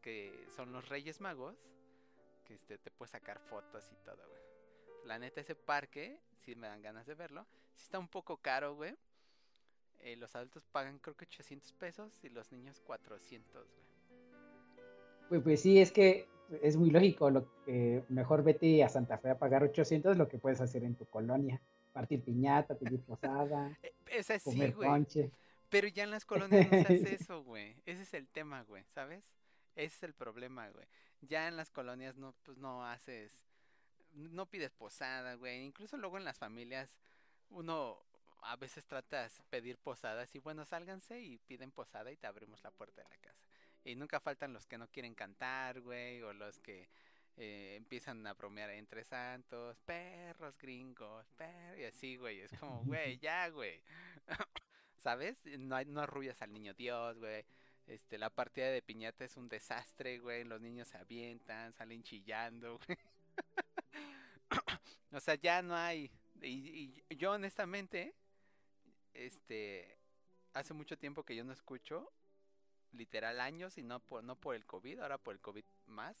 que 0.00 0.46
son 0.54 0.72
los 0.72 0.88
Reyes 0.88 1.20
Magos, 1.20 1.56
que 2.44 2.54
este, 2.54 2.78
te 2.78 2.90
puedes 2.90 3.10
sacar 3.10 3.38
fotos 3.40 3.90
y 3.92 3.96
todo, 4.04 4.16
güey. 4.28 4.42
La 5.06 5.18
neta, 5.18 5.40
ese 5.40 5.54
parque, 5.54 6.20
si 6.44 6.54
me 6.54 6.68
dan 6.68 6.82
ganas 6.82 7.06
de 7.06 7.14
verlo, 7.14 7.46
sí 7.74 7.84
está 7.84 7.98
un 7.98 8.08
poco 8.08 8.36
caro, 8.38 8.74
güey. 8.74 8.96
Eh, 10.00 10.16
los 10.16 10.34
adultos 10.34 10.64
pagan 10.66 10.98
creo 10.98 11.16
que 11.16 11.24
800 11.26 11.72
pesos 11.74 12.24
y 12.24 12.30
los 12.30 12.52
niños 12.52 12.80
400, 12.80 13.66
güey. 13.68 13.84
Pues, 15.28 15.42
pues 15.42 15.60
sí, 15.60 15.78
es 15.78 15.92
que 15.92 16.26
es 16.62 16.76
muy 16.76 16.90
lógico. 16.90 17.30
Lo 17.30 17.46
que 17.64 18.02
mejor 18.08 18.42
vete 18.42 18.82
a 18.82 18.88
Santa 18.88 19.18
Fe 19.18 19.30
a 19.30 19.38
pagar 19.38 19.62
800 19.62 20.16
lo 20.16 20.28
que 20.28 20.38
puedes 20.38 20.60
hacer 20.60 20.84
en 20.84 20.96
tu 20.96 21.06
colonia. 21.06 21.60
Partir 21.92 22.22
piñata, 22.22 22.74
pedir 22.76 23.00
posada, 23.02 23.76
Eh, 23.82 23.92
esa 24.10 24.38
sí, 24.38 24.44
comer 24.44 24.74
güey. 24.74 24.88
ponche. 24.88 25.30
Pero 25.68 25.86
ya 25.88 26.02
en 26.04 26.10
las 26.10 26.24
colonias 26.24 26.70
no 26.70 26.82
se 26.84 26.94
hace 26.94 27.14
eso, 27.20 27.44
güey. 27.44 27.76
Ese 27.86 28.02
es 28.02 28.14
el 28.14 28.26
tema, 28.28 28.62
güey, 28.64 28.84
¿sabes? 28.92 29.22
Ese 29.76 29.96
es 29.96 30.02
el 30.02 30.14
problema, 30.14 30.68
güey. 30.70 30.86
Ya 31.22 31.48
en 31.48 31.56
las 31.56 31.70
colonias 31.70 32.16
no, 32.16 32.34
pues 32.42 32.58
no 32.58 32.86
haces, 32.86 33.40
no 34.12 34.46
pides 34.46 34.72
posada, 34.72 35.34
güey. 35.34 35.64
Incluso 35.64 35.96
luego 35.96 36.18
en 36.18 36.24
las 36.24 36.38
familias 36.38 36.96
uno 37.50 38.02
a 38.42 38.56
veces 38.56 38.86
trata 38.86 39.22
de 39.22 39.30
pedir 39.50 39.78
posadas 39.78 40.34
y 40.34 40.38
bueno, 40.38 40.64
sálganse 40.64 41.20
y 41.20 41.38
piden 41.38 41.70
posada 41.70 42.10
y 42.10 42.16
te 42.16 42.26
abrimos 42.26 42.62
la 42.62 42.70
puerta 42.70 43.02
de 43.02 43.08
la 43.08 43.16
casa. 43.18 43.44
Y 43.84 43.96
nunca 43.96 44.20
faltan 44.20 44.52
los 44.52 44.66
que 44.66 44.78
no 44.78 44.88
quieren 44.88 45.14
cantar, 45.14 45.80
güey, 45.80 46.22
o 46.22 46.32
los 46.32 46.58
que 46.60 46.88
eh, 47.36 47.74
empiezan 47.76 48.26
a 48.26 48.34
bromear 48.34 48.70
entre 48.70 49.04
santos, 49.04 49.78
perros 49.80 50.56
gringos, 50.58 51.26
per 51.36 51.78
y 51.78 51.84
así, 51.84 52.16
güey. 52.16 52.40
Es 52.40 52.52
como, 52.58 52.84
güey, 52.84 53.18
ya, 53.22 53.48
güey. 53.48 53.82
¿Sabes? 54.98 55.38
No, 55.58 55.76
hay, 55.76 55.86
no 55.86 56.00
arrullas 56.02 56.42
al 56.42 56.52
niño 56.52 56.74
Dios, 56.74 57.18
güey. 57.18 57.44
Este, 57.90 58.18
la 58.18 58.30
partida 58.30 58.68
de 58.68 58.82
piñata 58.82 59.24
es 59.24 59.36
un 59.36 59.48
desastre, 59.48 60.20
güey. 60.20 60.44
Los 60.44 60.60
niños 60.60 60.86
se 60.86 60.96
avientan, 60.96 61.72
salen 61.72 62.04
chillando, 62.04 62.78
güey. 62.86 62.98
o 65.10 65.18
sea, 65.18 65.34
ya 65.34 65.60
no 65.60 65.74
hay. 65.74 66.08
Y, 66.40 67.02
y 67.08 67.16
yo 67.16 67.32
honestamente, 67.32 68.14
este, 69.12 69.98
hace 70.52 70.72
mucho 70.72 70.96
tiempo 70.98 71.24
que 71.24 71.34
yo 71.34 71.42
no 71.42 71.52
escucho, 71.52 72.12
literal 72.92 73.40
años, 73.40 73.76
y 73.76 73.82
no 73.82 73.98
por, 73.98 74.22
no 74.22 74.36
por 74.36 74.54
el 74.54 74.64
COVID, 74.66 75.00
ahora 75.00 75.18
por 75.18 75.34
el 75.34 75.40
COVID 75.40 75.64
más, 75.86 76.16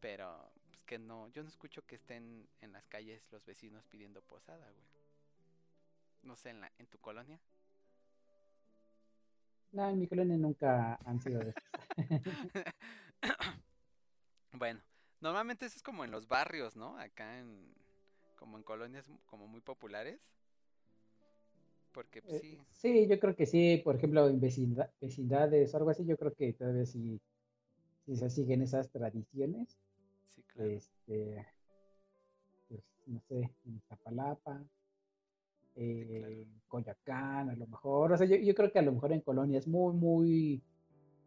pero 0.00 0.52
pues 0.68 0.82
que 0.84 0.98
no, 0.98 1.28
yo 1.28 1.42
no 1.42 1.48
escucho 1.48 1.80
que 1.86 1.94
estén 1.96 2.46
en 2.60 2.72
las 2.72 2.86
calles 2.88 3.26
los 3.30 3.42
vecinos 3.46 3.86
pidiendo 3.86 4.20
posada, 4.20 4.70
güey. 4.70 4.86
No 6.20 6.36
sé, 6.36 6.50
en, 6.50 6.60
la, 6.60 6.70
en 6.76 6.86
tu 6.88 6.98
colonia. 6.98 7.40
No, 9.72 9.88
en 9.88 9.98
mi 9.98 10.06
colonia 10.08 10.36
nunca 10.36 10.98
han 11.04 11.20
sido 11.20 11.40
de. 11.40 11.54
Bueno, 14.52 14.80
normalmente 15.20 15.66
eso 15.66 15.76
es 15.76 15.82
como 15.82 16.02
en 16.04 16.10
los 16.10 16.28
barrios, 16.28 16.76
¿no? 16.76 16.96
Acá 16.98 17.38
en, 17.40 17.74
como 18.38 18.56
en 18.56 18.62
colonias 18.62 19.10
como 19.26 19.46
muy 19.46 19.60
populares. 19.60 20.18
Porque 21.92 22.22
pues, 22.22 22.36
Eh, 22.36 22.40
sí, 22.40 22.58
Sí, 22.70 23.06
yo 23.08 23.18
creo 23.20 23.36
que 23.36 23.44
sí, 23.46 23.80
por 23.84 23.96
ejemplo, 23.96 24.26
en 24.28 24.40
vecinda- 24.40 24.90
vecindades 25.00 25.74
o 25.74 25.76
algo 25.76 25.90
así, 25.90 26.06
yo 26.06 26.16
creo 26.16 26.34
que 26.34 26.52
todavía 26.54 26.86
sí, 26.86 27.20
sí 28.06 28.16
se 28.16 28.30
siguen 28.30 28.62
esas 28.62 28.90
tradiciones. 28.90 29.76
sí, 30.34 30.42
claro. 30.44 30.70
Este, 30.70 31.46
pues, 32.68 32.82
no 33.06 33.20
sé, 33.28 33.50
en 33.64 33.76
Iztapalapa, 33.76 34.64
eh, 35.76 36.42
en 36.42 36.60
Coyoacán, 36.68 37.50
a 37.50 37.56
lo 37.56 37.66
mejor. 37.66 38.12
O 38.12 38.16
sea, 38.16 38.26
yo, 38.26 38.36
yo 38.36 38.54
creo 38.54 38.72
que 38.72 38.78
a 38.78 38.82
lo 38.82 38.92
mejor 38.92 39.12
en 39.12 39.20
colonias 39.20 39.66
muy, 39.68 39.92
muy, 39.94 40.62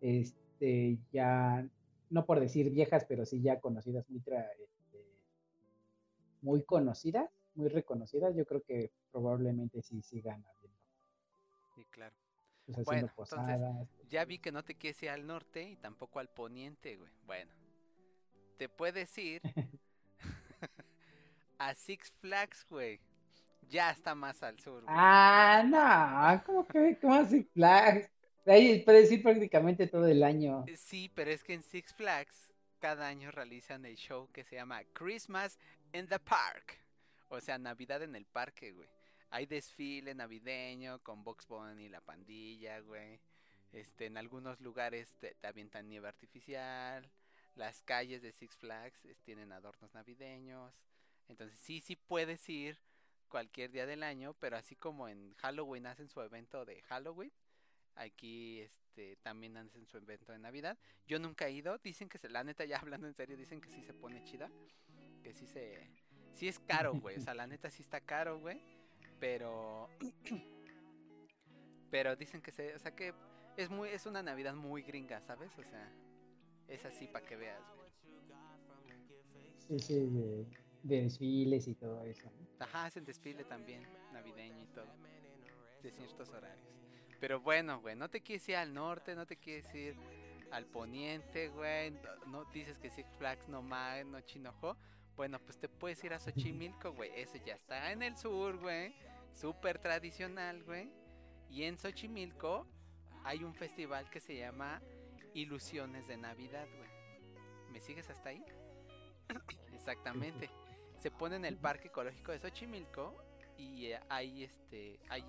este, 0.01 0.97
ya, 1.11 1.67
no 2.09 2.25
por 2.25 2.39
decir 2.39 2.69
viejas, 2.71 3.05
pero 3.05 3.25
sí 3.25 3.41
ya 3.41 3.59
conocidas, 3.59 4.09
muy, 4.09 4.19
tra- 4.21 4.49
este, 4.59 5.05
muy 6.41 6.63
conocidas, 6.63 7.29
muy 7.55 7.69
reconocidas, 7.69 8.35
yo 8.35 8.45
creo 8.45 8.61
que 8.63 8.91
probablemente 9.11 9.81
sí 9.81 10.01
sigan 10.01 10.43
habiendo, 10.45 10.77
Sí, 11.75 11.85
claro. 11.91 12.15
pues, 12.65 12.85
Bueno, 12.85 13.01
entonces, 13.01 13.15
posadas. 13.15 13.87
Ya 14.09 14.25
vi 14.25 14.39
que 14.39 14.51
no 14.51 14.63
te 14.63 14.75
quieres 14.75 15.01
ir 15.03 15.09
al 15.09 15.25
norte 15.27 15.63
y 15.69 15.75
tampoco 15.75 16.19
al 16.19 16.29
poniente, 16.29 16.95
güey. 16.97 17.11
Bueno, 17.25 17.51
te 18.57 18.69
puedes 18.69 19.17
ir 19.17 19.41
a 21.59 21.73
Six 21.75 22.11
Flags, 22.21 22.65
güey. 22.69 22.99
Ya 23.69 23.91
está 23.91 24.15
más 24.15 24.41
al 24.43 24.59
sur, 24.59 24.81
güey. 24.83 24.85
Ah, 24.97 25.63
no, 25.65 26.43
¿cómo 26.45 26.67
que, 26.67 26.97
cómo 26.99 27.23
Six 27.25 27.49
Flags? 27.53 28.09
Ahí 28.45 28.79
puedes 28.83 29.11
ir 29.11 29.21
prácticamente 29.21 29.85
todo 29.87 30.07
el 30.07 30.23
año. 30.23 30.65
Eh, 30.67 30.75
Sí, 30.77 31.11
pero 31.13 31.29
es 31.31 31.43
que 31.43 31.53
en 31.53 31.61
Six 31.61 31.93
Flags 31.93 32.51
cada 32.79 33.07
año 33.07 33.29
realizan 33.31 33.85
el 33.85 33.95
show 33.95 34.27
que 34.31 34.43
se 34.43 34.55
llama 34.55 34.81
Christmas 34.93 35.59
in 35.93 36.07
the 36.07 36.17
Park. 36.19 36.79
O 37.27 37.39
sea, 37.41 37.57
Navidad 37.59 38.01
en 38.01 38.15
el 38.15 38.25
parque, 38.25 38.71
güey. 38.71 38.87
Hay 39.29 39.45
desfile 39.45 40.15
navideño 40.15 40.99
con 41.03 41.23
Box 41.23 41.45
Bunny 41.47 41.83
y 41.85 41.89
la 41.89 42.01
pandilla, 42.01 42.79
güey. 42.79 43.19
Este, 43.71 44.07
en 44.07 44.17
algunos 44.17 44.59
lugares 44.61 45.13
te, 45.19 45.35
te 45.35 45.45
avientan 45.47 45.87
nieve 45.87 46.07
artificial. 46.07 47.07
Las 47.55 47.83
calles 47.83 48.23
de 48.23 48.31
Six 48.31 48.55
Flags 48.57 49.05
es- 49.05 49.19
tienen 49.21 49.51
adornos 49.51 49.93
navideños. 49.93 50.73
Entonces 51.27 51.59
sí, 51.59 51.79
sí 51.81 51.95
puedes 51.95 52.49
ir 52.49 52.79
cualquier 53.29 53.71
día 53.71 53.85
del 53.85 54.03
año, 54.03 54.33
pero 54.39 54.57
así 54.57 54.75
como 54.75 55.07
en 55.07 55.33
Halloween 55.35 55.87
hacen 55.87 56.09
su 56.09 56.21
evento 56.21 56.65
de 56.65 56.81
Halloween, 56.83 57.31
aquí 57.95 58.59
este 58.59 59.15
también 59.17 59.55
hacen 59.57 59.85
su 59.85 59.97
evento 59.97 60.31
de 60.31 60.39
Navidad. 60.39 60.77
Yo 61.07 61.19
nunca 61.19 61.47
he 61.47 61.51
ido, 61.51 61.77
dicen 61.77 62.09
que 62.09 62.17
se, 62.17 62.29
la 62.29 62.43
neta 62.43 62.65
ya 62.65 62.77
hablando 62.81 63.07
en 63.07 63.13
serio, 63.13 63.37
dicen 63.37 63.61
que 63.61 63.69
sí 63.69 63.81
se 63.83 63.93
pone 63.93 64.23
chida, 64.23 64.49
que 65.23 65.33
sí 65.33 65.47
se 65.47 65.89
sí 66.33 66.47
es 66.47 66.59
caro, 66.59 66.93
güey, 66.93 67.17
o 67.17 67.21
sea, 67.21 67.33
la 67.33 67.47
neta 67.47 67.69
sí 67.69 67.81
está 67.81 68.01
caro, 68.01 68.39
güey, 68.39 68.61
pero 69.19 69.89
pero 71.89 72.15
dicen 72.15 72.41
que 72.41 72.51
se, 72.51 72.75
o 72.75 72.79
sea, 72.79 72.95
que 72.95 73.13
es 73.57 73.69
muy 73.69 73.89
es 73.89 74.05
una 74.05 74.23
Navidad 74.23 74.55
muy 74.55 74.81
gringa, 74.81 75.21
¿sabes? 75.21 75.51
O 75.57 75.63
sea, 75.63 75.91
es 76.67 76.85
así 76.85 77.07
para 77.07 77.25
que 77.25 77.35
veas, 77.35 77.63
güey. 77.75 77.89
Sí, 79.67 79.79
sí, 79.79 80.47
de 80.83 81.03
desfiles 81.03 81.67
y 81.67 81.75
todo 81.75 82.03
eso. 82.03 82.31
Ajá, 82.59 82.85
hacen 82.85 83.05
desfile 83.05 83.43
también, 83.43 83.83
navideño 84.13 84.63
y 84.63 84.67
todo. 84.67 84.87
De 85.83 85.91
ciertos 85.91 86.29
horarios. 86.29 86.67
Pero 87.19 87.39
bueno, 87.41 87.81
güey, 87.81 87.95
no 87.95 88.09
te 88.09 88.21
quieres 88.21 88.47
ir 88.49 88.55
al 88.55 88.73
norte, 88.73 89.15
no 89.15 89.25
te 89.25 89.37
quieres 89.37 89.73
ir 89.73 89.95
al 90.51 90.65
poniente, 90.65 91.49
güey. 91.49 91.91
No, 91.91 92.25
no 92.25 92.45
dices 92.45 92.77
que 92.77 92.89
Six 92.89 93.09
Flags 93.17 93.47
no 93.47 93.61
más, 93.61 94.05
no 94.05 94.21
chinojo. 94.21 94.77
Bueno, 95.15 95.37
pues 95.39 95.57
te 95.57 95.67
puedes 95.67 96.01
ir 96.03 96.13
a 96.13 96.19
Xochimilco, 96.19 96.93
güey. 96.93 97.11
Eso 97.13 97.37
ya 97.45 97.55
está 97.55 97.91
en 97.91 98.03
el 98.03 98.17
sur, 98.17 98.57
güey. 98.57 98.93
Súper 99.33 99.79
tradicional, 99.79 100.63
güey. 100.63 100.89
Y 101.49 101.63
en 101.63 101.77
Xochimilco 101.77 102.65
hay 103.25 103.43
un 103.43 103.53
festival 103.53 104.09
que 104.09 104.21
se 104.21 104.37
llama 104.37 104.81
Ilusiones 105.33 106.07
de 106.07 106.15
Navidad, 106.15 106.67
güey. 106.77 106.89
¿Me 107.69 107.81
sigues 107.81 108.09
hasta 108.09 108.29
ahí? 108.29 108.43
Exactamente. 109.73 110.49
Se 110.99 111.11
pone 111.11 111.37
en 111.37 111.45
el 111.45 111.55
Parque 111.55 111.87
Ecológico 111.87 112.33
de 112.33 112.39
Xochimilco 112.39 113.15
y 113.57 113.87
eh, 113.87 113.99
hay 114.09 114.43
este 114.43 114.99
hay 115.09 115.23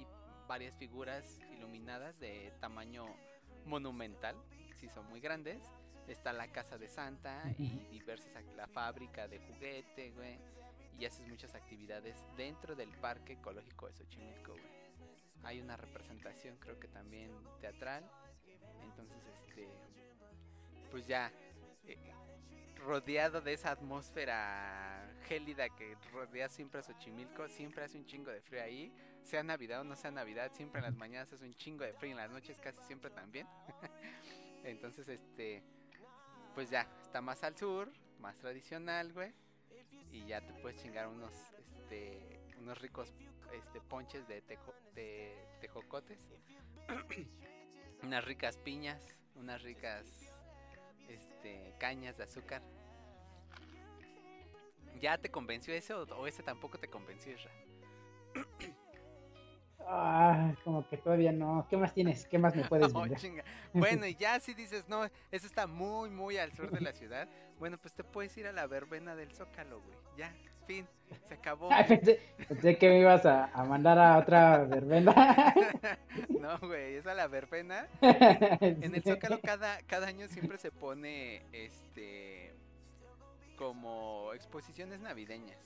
varias 0.49 0.75
figuras 0.77 1.39
iluminadas 1.53 2.19
de 2.19 2.53
tamaño 2.61 3.07
monumental, 3.67 4.35
si 4.75 4.89
son 4.89 5.07
muy 5.09 5.21
grandes. 5.21 5.63
Está 6.09 6.33
la 6.33 6.51
casa 6.51 6.77
de 6.77 6.89
Santa 6.89 7.41
y 7.57 7.87
diversas 7.89 8.45
la 8.57 8.67
fábrica 8.67 9.29
de 9.29 9.39
juguete, 9.39 10.11
güey. 10.11 10.41
Y 10.99 11.05
haces 11.05 11.29
muchas 11.29 11.55
actividades 11.55 12.17
dentro 12.37 12.75
del 12.75 12.91
Parque 12.91 13.35
Ecológico 13.35 13.87
de 13.87 13.93
Xochimilco, 13.93 14.53
güey. 14.53 14.65
Hay 15.45 15.61
una 15.61 15.77
representación, 15.77 16.57
creo 16.57 16.81
que 16.81 16.89
también 16.89 17.31
teatral. 17.61 18.05
Entonces, 18.83 19.23
este 19.47 19.69
pues 20.91 21.07
ya 21.07 21.33
eh, 21.85 22.13
rodeado 22.85 23.41
de 23.41 23.53
esa 23.53 23.71
atmósfera 23.73 25.07
gélida 25.27 25.69
que 25.71 25.97
rodea 26.13 26.49
siempre 26.49 26.81
a 26.81 26.83
Xochimilco, 26.83 27.49
siempre 27.49 27.85
hace 27.85 27.99
un 27.99 28.07
chingo 28.07 28.31
de 28.31 28.41
frío 28.41 28.63
ahí, 28.63 28.93
sea 29.23 29.43
Navidad 29.43 29.81
o 29.81 29.85
no 29.85 29.97
sea 29.97 30.11
Navidad, 30.11 30.51
siempre 30.53 30.79
en 30.79 30.85
las 30.87 30.95
mañanas 30.95 31.33
hace 31.33 31.45
un 31.45 31.55
chingo 31.55 31.85
de 31.85 31.93
frío, 31.93 32.13
en 32.13 32.17
las 32.17 32.31
noches 32.31 32.59
casi 32.59 32.79
siempre 32.87 33.11
también. 33.11 33.47
Entonces, 34.65 35.09
este, 35.09 35.63
pues 36.55 36.71
ya, 36.71 36.87
está 37.03 37.21
más 37.21 37.43
al 37.45 37.57
sur, 37.57 37.91
más 38.19 38.37
tradicional, 38.39 39.13
güey, 39.13 39.33
y 40.13 40.27
ya 40.27 40.41
te 40.41 40.53
puedes 40.55 40.81
chingar 40.83 41.07
unos, 41.09 41.33
este, 41.59 42.41
unos 42.59 42.79
ricos, 42.79 43.13
este, 43.53 43.81
ponches 43.81 44.27
de, 44.29 44.43
tejo- 44.43 44.75
de 44.95 45.35
tejocotes, 45.61 46.19
unas 48.03 48.25
ricas 48.25 48.57
piñas, 48.59 49.17
unas 49.35 49.63
ricas, 49.63 50.30
este, 51.11 51.75
cañas 51.79 52.17
de 52.17 52.25
azúcar. 52.25 52.63
¿Ya 55.01 55.19
te 55.19 55.31
convenció 55.31 55.75
ese 55.75 55.95
o, 55.95 56.03
o 56.05 56.27
ese 56.27 56.43
tampoco 56.43 56.79
te 56.79 56.89
convenció, 56.89 57.33
Isra? 57.33 57.51
Ah, 59.87 60.55
como 60.63 60.87
que 60.89 60.97
todavía 60.99 61.33
no. 61.33 61.67
¿Qué 61.69 61.77
más 61.77 61.93
tienes? 61.95 62.27
¿Qué 62.27 62.39
más 62.39 62.55
me 62.55 62.65
puedes 62.65 62.93
Oh, 62.95 63.01
vender? 63.03 63.19
chinga. 63.19 63.45
Bueno, 63.73 64.07
y 64.07 64.15
ya 64.15 64.39
si 64.41 64.55
dices, 64.55 64.89
no, 64.89 65.05
eso 65.31 65.47
está 65.47 65.67
muy, 65.67 66.11
muy 66.11 66.37
al 66.39 66.53
sur 66.53 66.71
de 66.71 66.81
la 66.81 66.93
ciudad, 66.93 67.29
bueno, 67.59 67.79
pues 67.79 67.95
te 67.95 68.05
puedes 68.05 68.37
ir 68.37 68.47
a 68.47 68.53
la 68.53 68.67
verbena 68.67 69.17
del 69.17 69.33
Zócalo, 69.33 69.81
güey. 69.81 69.99
Ya, 70.17 70.35
fin, 70.67 70.87
se 71.29 71.35
acabó. 71.35 71.69
Ay, 71.73 71.85
pensé, 71.87 72.21
pensé 72.49 72.79
que 72.79 72.89
me 72.89 73.01
ibas 73.01 73.25
a, 73.27 73.47
a 73.47 73.65
mandar 73.65 73.99
a 73.99 74.19
otra 74.19 74.65
verbena. 74.65 75.55
no, 76.41 76.59
güey, 76.59 76.97
esa 76.97 77.15
la 77.15 77.29
verbena. 77.29 77.87
En 78.01 78.95
el 78.95 79.03
Zócalo 79.03 79.41
cada, 79.41 79.81
cada 79.83 80.07
año 80.09 80.29
siempre 80.29 80.59
se 80.59 80.71
pone, 80.71 81.43
este, 81.53 82.53
como 83.57 84.33
exposiciones 84.35 85.01
navideñas. 85.01 85.59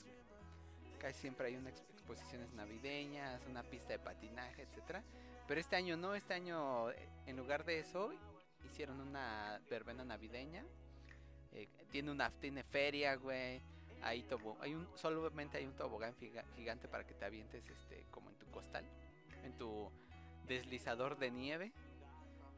Casi 0.99 1.21
siempre 1.21 1.49
hay 1.49 1.57
unas 1.57 1.75
exposiciones 1.93 2.53
navideñas, 2.55 3.41
una 3.49 3.63
pista 3.63 3.93
de 3.93 3.99
patinaje, 3.99 4.63
etcétera. 4.63 5.03
Pero 5.47 5.61
este 5.61 5.77
año 5.77 5.97
no, 5.97 6.15
este 6.15 6.35
año 6.35 6.91
eh, 6.91 7.09
en 7.27 7.37
lugar 7.37 7.65
de 7.65 7.81
eso 7.81 8.13
hicieron 8.65 9.01
una 9.01 9.61
verbena 9.71 10.05
navideña. 10.05 10.65
Eh, 11.53 11.69
tiene 11.91 12.11
una 12.11 12.31
tiene 12.31 12.63
feria, 12.65 13.15
güey. 13.17 13.63
Hay 14.07 14.23
tobo- 14.25 14.57
hay 14.61 14.75
un 14.75 14.87
solamente 14.97 15.57
hay 15.59 15.65
un 15.65 15.75
tobogán 15.75 16.15
giga- 16.17 16.45
gigante 16.55 16.89
para 16.89 17.07
que 17.07 17.15
te 17.15 17.25
avientes 17.25 17.67
este 17.69 18.07
como 18.11 18.29
en 18.31 18.37
tu 18.37 18.47
costal, 18.51 18.85
en 19.43 19.57
tu 19.57 19.91
deslizador 20.47 21.17
de 21.19 21.31
nieve. 21.31 21.73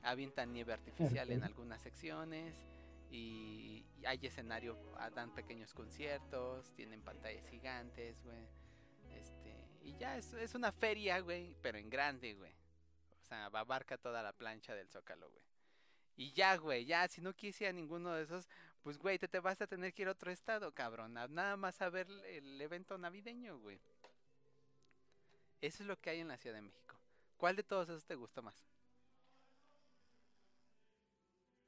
Avientan 0.02 0.52
nieve 0.52 0.72
artificial 0.72 1.30
en 1.30 1.42
algunas 1.44 1.80
secciones 1.82 2.54
y, 3.10 3.84
y 3.98 4.06
hay 4.06 4.18
escenario, 4.22 4.76
ah, 4.98 5.10
dan 5.10 5.34
pequeños 5.34 5.72
conciertos, 5.74 6.72
tienen 6.74 7.00
pantallas 7.02 7.46
gigantes, 7.48 8.22
güey. 8.22 8.46
Este, 9.18 9.52
y 9.82 9.96
ya 9.96 10.16
es, 10.16 10.32
es 10.34 10.54
una 10.54 10.70
feria, 10.72 11.20
güey, 11.20 11.54
pero 11.62 11.78
en 11.78 11.88
grande, 11.90 12.34
güey. 12.34 12.52
O 13.22 13.24
sea, 13.28 13.46
abarca 13.46 13.98
toda 13.98 14.22
la 14.22 14.32
plancha 14.32 14.74
del 14.74 14.88
Zócalo, 14.88 15.28
güey. 15.30 15.44
Y 16.16 16.32
ya, 16.32 16.56
güey, 16.56 16.84
ya, 16.84 17.08
si 17.08 17.20
no 17.20 17.32
quisiera 17.34 17.72
ninguno 17.72 18.12
de 18.12 18.22
esos, 18.22 18.48
pues, 18.86 18.98
güey, 18.98 19.18
te, 19.18 19.26
te 19.26 19.40
vas 19.40 19.60
a 19.60 19.66
tener 19.66 19.92
que 19.92 20.02
ir 20.02 20.08
a 20.08 20.12
otro 20.12 20.30
estado, 20.30 20.72
cabrón. 20.72 21.12
Nada 21.12 21.56
más 21.56 21.82
a 21.82 21.88
ver 21.88 22.06
el 22.24 22.60
evento 22.60 22.96
navideño, 22.96 23.58
güey. 23.58 23.80
Eso 25.60 25.82
es 25.82 25.88
lo 25.88 26.00
que 26.00 26.10
hay 26.10 26.20
en 26.20 26.28
la 26.28 26.36
Ciudad 26.36 26.54
de 26.54 26.62
México. 26.62 26.94
¿Cuál 27.36 27.56
de 27.56 27.64
todos 27.64 27.88
esos 27.88 28.04
te 28.04 28.14
gusta 28.14 28.42
más? 28.42 28.54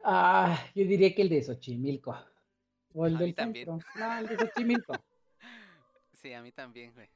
Ah, 0.04 0.64
yo 0.76 0.84
diría 0.84 1.12
que 1.12 1.22
el 1.22 1.28
de 1.28 1.42
Xochimilco. 1.42 2.16
O 2.94 3.04
el 3.04 3.16
A 3.16 3.18
mí 3.18 3.24
del 3.24 3.34
también. 3.34 3.66
centro. 3.66 3.88
No, 3.96 4.18
el 4.18 4.28
de 4.28 4.36
Xochimilco. 4.36 4.92
Sí, 6.12 6.32
a 6.32 6.40
mí 6.40 6.52
también, 6.52 6.94
güey. 6.94 7.10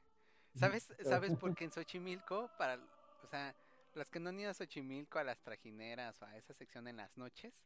¿Sabes, 0.53 0.93
¿Sabes 1.01 1.33
por 1.37 1.55
qué 1.55 1.63
en 1.63 1.71
Xochimilco, 1.71 2.51
para, 2.57 2.75
o 3.23 3.27
sea, 3.27 3.55
las 3.93 4.09
que 4.09 4.19
no 4.19 4.31
han 4.31 4.39
ido 4.41 4.51
a 4.51 4.53
Xochimilco, 4.53 5.17
a 5.17 5.23
las 5.23 5.39
trajineras 5.41 6.21
o 6.21 6.25
a 6.25 6.35
esa 6.35 6.53
sección 6.53 6.89
en 6.89 6.97
las 6.97 7.15
noches, 7.17 7.63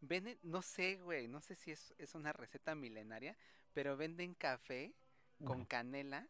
venden, 0.00 0.38
no 0.42 0.62
sé, 0.62 0.96
güey, 0.96 1.28
no 1.28 1.40
sé 1.40 1.54
si 1.54 1.72
es, 1.72 1.94
es 1.98 2.14
una 2.14 2.32
receta 2.32 2.74
milenaria, 2.74 3.36
pero 3.72 3.96
venden 3.96 4.34
café 4.34 4.92
con 5.44 5.64
canela 5.64 6.26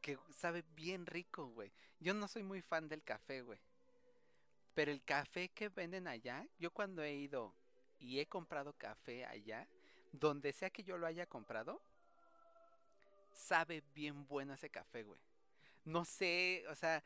que 0.00 0.18
sabe 0.30 0.64
bien 0.74 1.06
rico, 1.06 1.46
güey. 1.48 1.72
Yo 2.00 2.12
no 2.14 2.26
soy 2.26 2.42
muy 2.42 2.60
fan 2.60 2.88
del 2.88 3.02
café, 3.02 3.42
güey. 3.42 3.58
Pero 4.74 4.90
el 4.90 5.02
café 5.02 5.50
que 5.50 5.68
venden 5.68 6.08
allá, 6.08 6.46
yo 6.58 6.70
cuando 6.70 7.02
he 7.02 7.14
ido 7.14 7.54
y 7.98 8.18
he 8.18 8.26
comprado 8.26 8.72
café 8.72 9.24
allá, 9.24 9.68
donde 10.10 10.52
sea 10.52 10.70
que 10.70 10.82
yo 10.82 10.98
lo 10.98 11.06
haya 11.06 11.26
comprado, 11.26 11.82
sabe 13.32 13.82
bien 13.94 14.26
bueno 14.26 14.54
ese 14.54 14.70
café, 14.70 15.02
güey. 15.04 15.20
No 15.84 16.04
sé, 16.04 16.64
o 16.68 16.74
sea, 16.74 17.02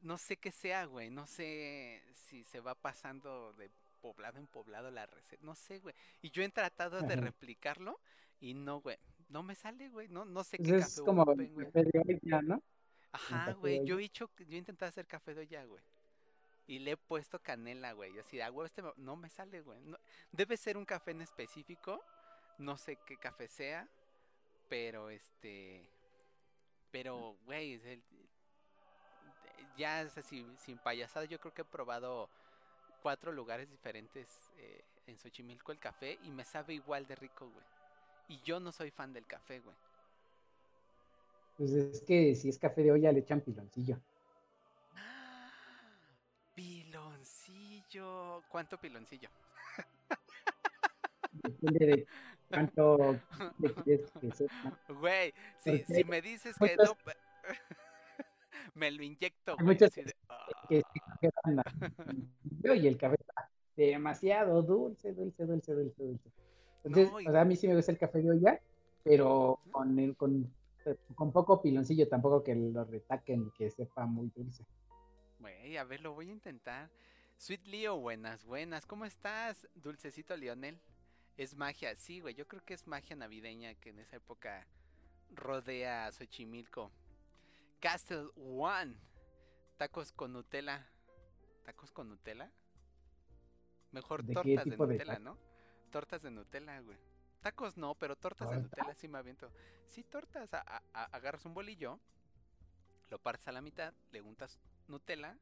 no 0.00 0.18
sé 0.18 0.36
qué 0.36 0.50
sea, 0.50 0.86
güey. 0.86 1.10
No 1.10 1.26
sé 1.26 2.02
si 2.14 2.44
se 2.44 2.60
va 2.60 2.74
pasando 2.74 3.52
de 3.54 3.70
poblado 4.02 4.38
en 4.38 4.46
poblado 4.48 4.90
la 4.90 5.06
receta. 5.06 5.42
No 5.44 5.54
sé, 5.54 5.78
güey. 5.78 5.94
Y 6.20 6.30
yo 6.30 6.42
he 6.42 6.48
tratado 6.50 7.00
de 7.00 7.16
replicarlo 7.16 7.98
y 8.40 8.52
no, 8.52 8.80
güey. 8.80 8.98
No 9.28 9.42
me 9.42 9.54
sale, 9.54 9.88
güey. 9.88 10.08
No, 10.08 10.24
no 10.26 10.44
sé 10.44 10.58
Pues 10.58 10.68
qué 10.68 10.76
es 10.78 10.84
café 10.96 11.04
como 11.06 11.32
el 11.32 11.48
güey. 11.52 11.66
café 11.68 11.84
de 11.84 12.18
olla, 12.22 12.42
¿no? 12.42 12.62
Ajá, 13.12 13.52
güey. 13.52 13.78
de 13.80 13.86
Yo 13.86 13.98
he 13.98 14.04
hecho, 14.04 14.30
yo 14.38 14.54
he 14.56 14.58
intentado 14.58 14.88
hacer 14.90 15.06
café 15.06 15.34
de 15.34 15.42
olla, 15.42 15.64
güey. 15.64 15.82
Y 16.66 16.78
le 16.80 16.92
he 16.92 16.96
puesto 16.96 17.38
canela, 17.40 17.92
güey. 17.92 18.18
Así, 18.18 18.40
ah, 18.40 18.48
güey, 18.50 18.66
este 18.66 18.82
me- 18.82 18.92
no 18.96 19.16
me 19.16 19.30
sale, 19.30 19.60
güey. 19.62 19.80
No- 19.82 19.98
debe 20.32 20.56
ser 20.56 20.76
un 20.76 20.84
café 20.84 21.12
en 21.12 21.22
específico. 21.22 22.02
No 22.58 22.76
sé 22.76 22.98
qué 23.06 23.16
café 23.16 23.48
sea. 23.48 23.88
Pero 24.68 25.08
este. 25.10 25.88
Pero, 26.90 27.36
güey, 27.44 27.74
es 27.74 27.84
el- 27.86 28.02
ya 29.76 30.02
es 30.02 30.16
así, 30.18 30.46
sin 30.58 30.76
payasada, 30.78 31.24
yo 31.24 31.40
creo 31.40 31.54
que 31.54 31.62
he 31.62 31.64
probado 31.64 32.28
cuatro 33.02 33.32
lugares 33.32 33.68
diferentes 33.70 34.28
eh, 34.56 34.84
en 35.06 35.18
Xochimilco 35.18 35.72
el 35.72 35.78
café 35.78 36.18
y 36.22 36.30
me 36.30 36.44
sabe 36.44 36.74
igual 36.74 37.06
de 37.06 37.16
rico, 37.16 37.50
güey. 37.50 37.64
Y 38.28 38.40
yo 38.42 38.60
no 38.60 38.70
soy 38.72 38.90
fan 38.90 39.12
del 39.12 39.26
café, 39.26 39.60
güey. 39.60 39.76
Pues 41.58 41.72
es 41.72 42.00
que 42.02 42.34
si 42.34 42.48
es 42.48 42.58
café 42.58 42.82
de 42.82 42.92
olla 42.92 43.12
le 43.12 43.20
echan 43.20 43.40
piloncillo. 43.40 43.98
Piloncillo. 46.54 48.42
¿Cuánto 48.48 48.78
piloncillo? 48.78 49.28
Depende 51.32 51.86
de 51.86 52.06
cuánto 52.48 53.18
que 53.84 54.06
sepa. 54.32 54.78
Güey, 54.88 55.34
si, 55.58 55.84
si 55.84 56.04
me 56.04 56.22
dices 56.22 56.54
que 56.58 56.76
no, 56.76 56.96
me 58.74 58.90
lo 58.90 59.02
inyecto, 59.02 59.56
güey. 59.56 59.76
de. 59.76 60.11
Que 60.68 60.82
anda. 61.44 61.62
Y 62.62 62.86
el 62.86 62.96
café 62.96 63.16
está 63.18 63.48
demasiado 63.76 64.62
dulce, 64.62 65.12
dulce, 65.12 65.44
dulce, 65.44 65.72
dulce, 65.74 66.02
dulce. 66.02 66.30
Entonces, 66.84 67.12
No, 67.12 67.20
y- 67.20 67.26
o 67.26 67.32
sea, 67.32 67.40
a 67.40 67.44
mí 67.44 67.56
sí 67.56 67.68
me 67.68 67.76
gusta 67.76 67.92
el 67.92 67.98
café 67.98 68.20
de 68.22 68.30
olla, 68.30 68.60
pero 69.04 69.58
con 69.70 69.98
el, 69.98 70.16
con, 70.16 70.52
con 71.14 71.32
poco 71.32 71.62
piloncillo, 71.62 72.08
tampoco 72.08 72.42
que 72.42 72.54
lo 72.54 72.84
retaquen 72.84 73.46
y 73.46 73.50
que 73.52 73.70
sepa 73.70 74.06
muy 74.06 74.30
dulce. 74.34 74.64
Güey, 75.40 75.76
a 75.76 75.84
ver, 75.84 76.00
lo 76.00 76.12
voy 76.14 76.28
a 76.28 76.32
intentar. 76.32 76.90
Sweet 77.36 77.66
Leo, 77.66 77.96
buenas, 77.98 78.44
buenas. 78.44 78.86
¿Cómo 78.86 79.04
estás, 79.04 79.68
dulcecito 79.74 80.36
Lionel? 80.36 80.78
Es 81.36 81.56
magia, 81.56 81.96
sí, 81.96 82.20
güey. 82.20 82.34
Yo 82.34 82.46
creo 82.46 82.62
que 82.64 82.74
es 82.74 82.86
magia 82.86 83.16
navideña 83.16 83.74
que 83.74 83.90
en 83.90 83.98
esa 84.00 84.16
época 84.16 84.66
rodea 85.34 86.06
a 86.06 86.12
Xochimilco. 86.12 86.90
Castle 87.80 88.28
One. 88.36 88.94
Tacos 89.82 90.12
con 90.12 90.32
Nutella. 90.32 90.86
¿Tacos 91.64 91.90
con 91.90 92.08
Nutella? 92.08 92.52
Mejor 93.90 94.22
¿De 94.22 94.28
qué 94.28 94.54
tortas 94.54 94.64
de 94.64 94.76
Nutella? 94.76 95.18
¿no? 95.18 95.36
Tortas 95.90 96.22
de 96.22 96.30
Nutella, 96.30 96.80
güey. 96.82 96.96
Tacos 97.40 97.76
no, 97.76 97.96
pero 97.96 98.14
tortas 98.14 98.48
de. 98.50 98.58
Nutella 98.58 98.94
sí 98.94 99.08
me 99.08 99.18
aviento. 99.18 99.50
Sí, 99.88 100.04
tortas. 100.04 100.54
a- 100.54 100.60
a- 100.60 100.82
a- 100.92 101.04
agarras 101.06 101.44
un 101.46 101.54
bolillo, 101.54 101.98
lo 103.10 103.18
partes 103.18 103.48
a 103.48 103.52
la 103.52 103.60
mitad, 103.60 103.92
le 104.12 104.22
untas 104.22 104.60
Nutella, 104.86 105.36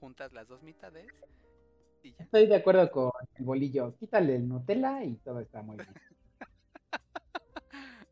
juntas 0.00 0.32
las 0.32 0.48
dos 0.48 0.62
mitades 0.62 1.06
y 2.02 2.12
ya. 2.12 2.24
Estoy 2.24 2.46
de 2.46 2.56
acuerdo 2.56 2.90
con 2.90 3.12
el 3.34 3.44
bolillo. 3.44 3.94
Quítale 3.98 4.36
el 4.36 4.48
Nutella 4.48 5.04
y 5.04 5.16
todo 5.16 5.40
está 5.40 5.60
muy 5.60 5.76
bien. 5.76 5.94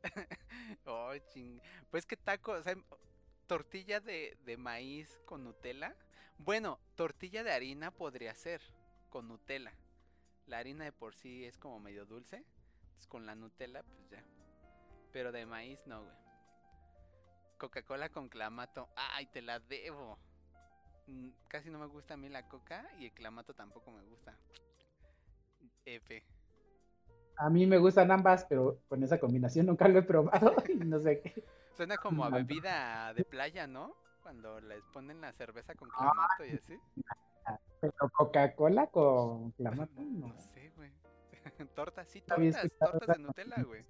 oh, 0.85 1.15
ching. 1.33 1.63
Pues 1.91 2.05
que 2.05 2.19
taco, 2.19 2.53
o 2.53 2.63
sea, 2.63 2.75
tortilla 3.47 4.01
de, 4.01 4.37
de 4.45 4.57
maíz 4.57 5.21
con 5.27 5.45
Nutella. 5.45 5.97
Bueno, 6.39 6.79
tortilla 6.97 7.45
de 7.45 7.53
harina 7.53 7.91
podría 7.91 8.35
ser 8.35 8.61
con 9.11 9.29
Nutella. 9.29 9.73
La 10.47 10.59
harina 10.59 10.85
de 10.85 10.93
por 10.93 11.15
sí 11.15 11.45
es 11.45 11.59
como 11.59 11.81
medio 11.81 12.07
dulce. 12.07 12.45
Entonces 12.83 13.07
con 13.07 13.27
la 13.27 13.35
Nutella, 13.35 13.83
pues 13.83 14.11
ya. 14.11 14.25
Pero 15.13 15.33
de 15.33 15.47
maíz 15.47 15.87
no, 15.87 16.03
güey. 16.03 16.17
Coca-Cola 17.59 18.11
con 18.11 18.29
clamato. 18.29 18.89
Ay, 18.97 19.27
te 19.27 19.41
la 19.43 19.61
debo. 19.61 20.19
Mm, 21.07 21.29
Casi 21.49 21.71
no 21.71 21.79
me 21.79 21.87
gusta 21.87 22.15
a 22.15 22.17
mí 22.17 22.29
la 22.29 22.49
coca 22.49 22.89
y 22.99 23.07
el 23.07 23.13
clamato 23.13 23.55
tampoco 23.55 23.91
me 23.91 24.03
gusta. 24.03 24.37
F. 25.85 26.25
A 27.37 27.51
mí 27.51 27.67
me 27.67 27.79
gustan 27.79 28.11
ambas, 28.11 28.45
pero 28.49 28.81
con 28.89 29.03
esa 29.03 29.19
combinación 29.19 29.67
nunca 29.67 29.89
lo 29.89 29.99
he 29.99 30.03
probado 30.03 30.55
y 30.69 30.75
no 30.77 31.01
sé 31.01 31.21
qué. 31.21 31.45
Suena 31.77 31.97
como 31.97 32.25
a 32.25 32.31
No. 32.31 32.37
bebida 32.37 33.13
de 33.15 33.25
playa, 33.25 33.67
¿no? 33.67 33.95
Cuando 34.23 34.61
les 34.61 34.83
ponen 34.87 35.21
la 35.21 35.33
cerveza 35.33 35.75
con 35.75 35.89
clamato 35.91 36.45
y 36.45 36.51
así. 36.53 36.79
Pero 37.81 37.93
Coca-Cola 38.11 38.87
con 38.89 39.51
clamato, 39.57 39.93
No, 40.01 40.29
no. 40.29 40.29
no 40.35 40.41
sé, 40.41 40.71
güey. 40.77 40.91
tortas, 41.75 42.09
sí, 42.09 42.21
tortas, 42.23 42.69
tortas 42.79 43.17
de 43.17 43.23
Nutella, 43.23 43.63
güey. 43.63 43.85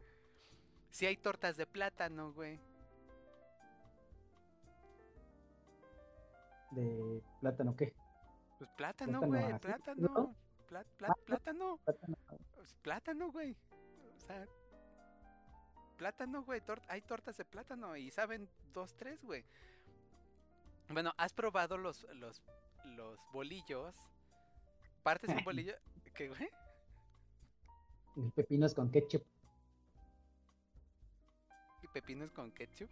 Sí 0.90 1.06
hay 1.06 1.16
tortas 1.16 1.56
de 1.56 1.66
plátano, 1.66 2.32
güey. 2.32 2.58
De 6.72 7.22
plátano, 7.40 7.76
¿qué? 7.76 7.94
Pues 8.58 8.70
plátano, 8.70 9.20
güey, 9.20 9.44
así, 9.44 9.58
plátano. 9.60 10.08
¿no? 10.08 10.34
Plá- 10.68 10.84
plá- 10.98 11.08
Ah, 11.10 11.14
plátano. 11.26 11.78
Plátano. 11.84 12.16
Pues, 12.54 12.74
Plátano, 12.82 13.30
güey. 13.30 13.56
O 14.16 14.20
sea, 14.26 14.46
plátano, 15.94 16.42
güey. 16.42 16.60
tor- 16.60 16.82
hay 16.88 17.00
tortas 17.02 17.36
de 17.36 17.44
plátano 17.44 17.96
y 17.96 18.10
saben 18.10 18.48
dos, 18.72 18.94
tres, 18.96 19.22
güey. 19.24 19.44
Bueno, 20.88 21.12
¿has 21.16 21.32
probado 21.32 21.78
los, 21.78 22.02
los, 22.14 22.42
los 22.84 23.18
bolillos? 23.32 23.94
Partes 25.02 25.30
un 25.30 25.44
bolillo. 25.44 25.74
¿Qué, 26.14 26.28
güey? 26.28 26.48
El 28.16 28.30
pepino 28.32 28.66
es 28.66 28.74
con 28.74 28.90
ketchup. 28.90 29.24
¿Y 31.82 31.88
pepinos 31.88 32.30
con 32.32 32.50
ketchup? 32.52 32.88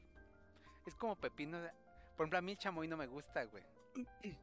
Es 0.87 0.95
como 0.95 1.17
pepino. 1.17 1.61
de- 1.61 1.71
Por 2.17 2.25
ejemplo, 2.25 2.39
a 2.39 2.43
mí 2.43 2.53
el 2.53 2.59
chamoy 2.59 2.89
no 2.89 2.97
me 2.97 3.07
gusta, 3.07 3.45
güey. 3.45 3.65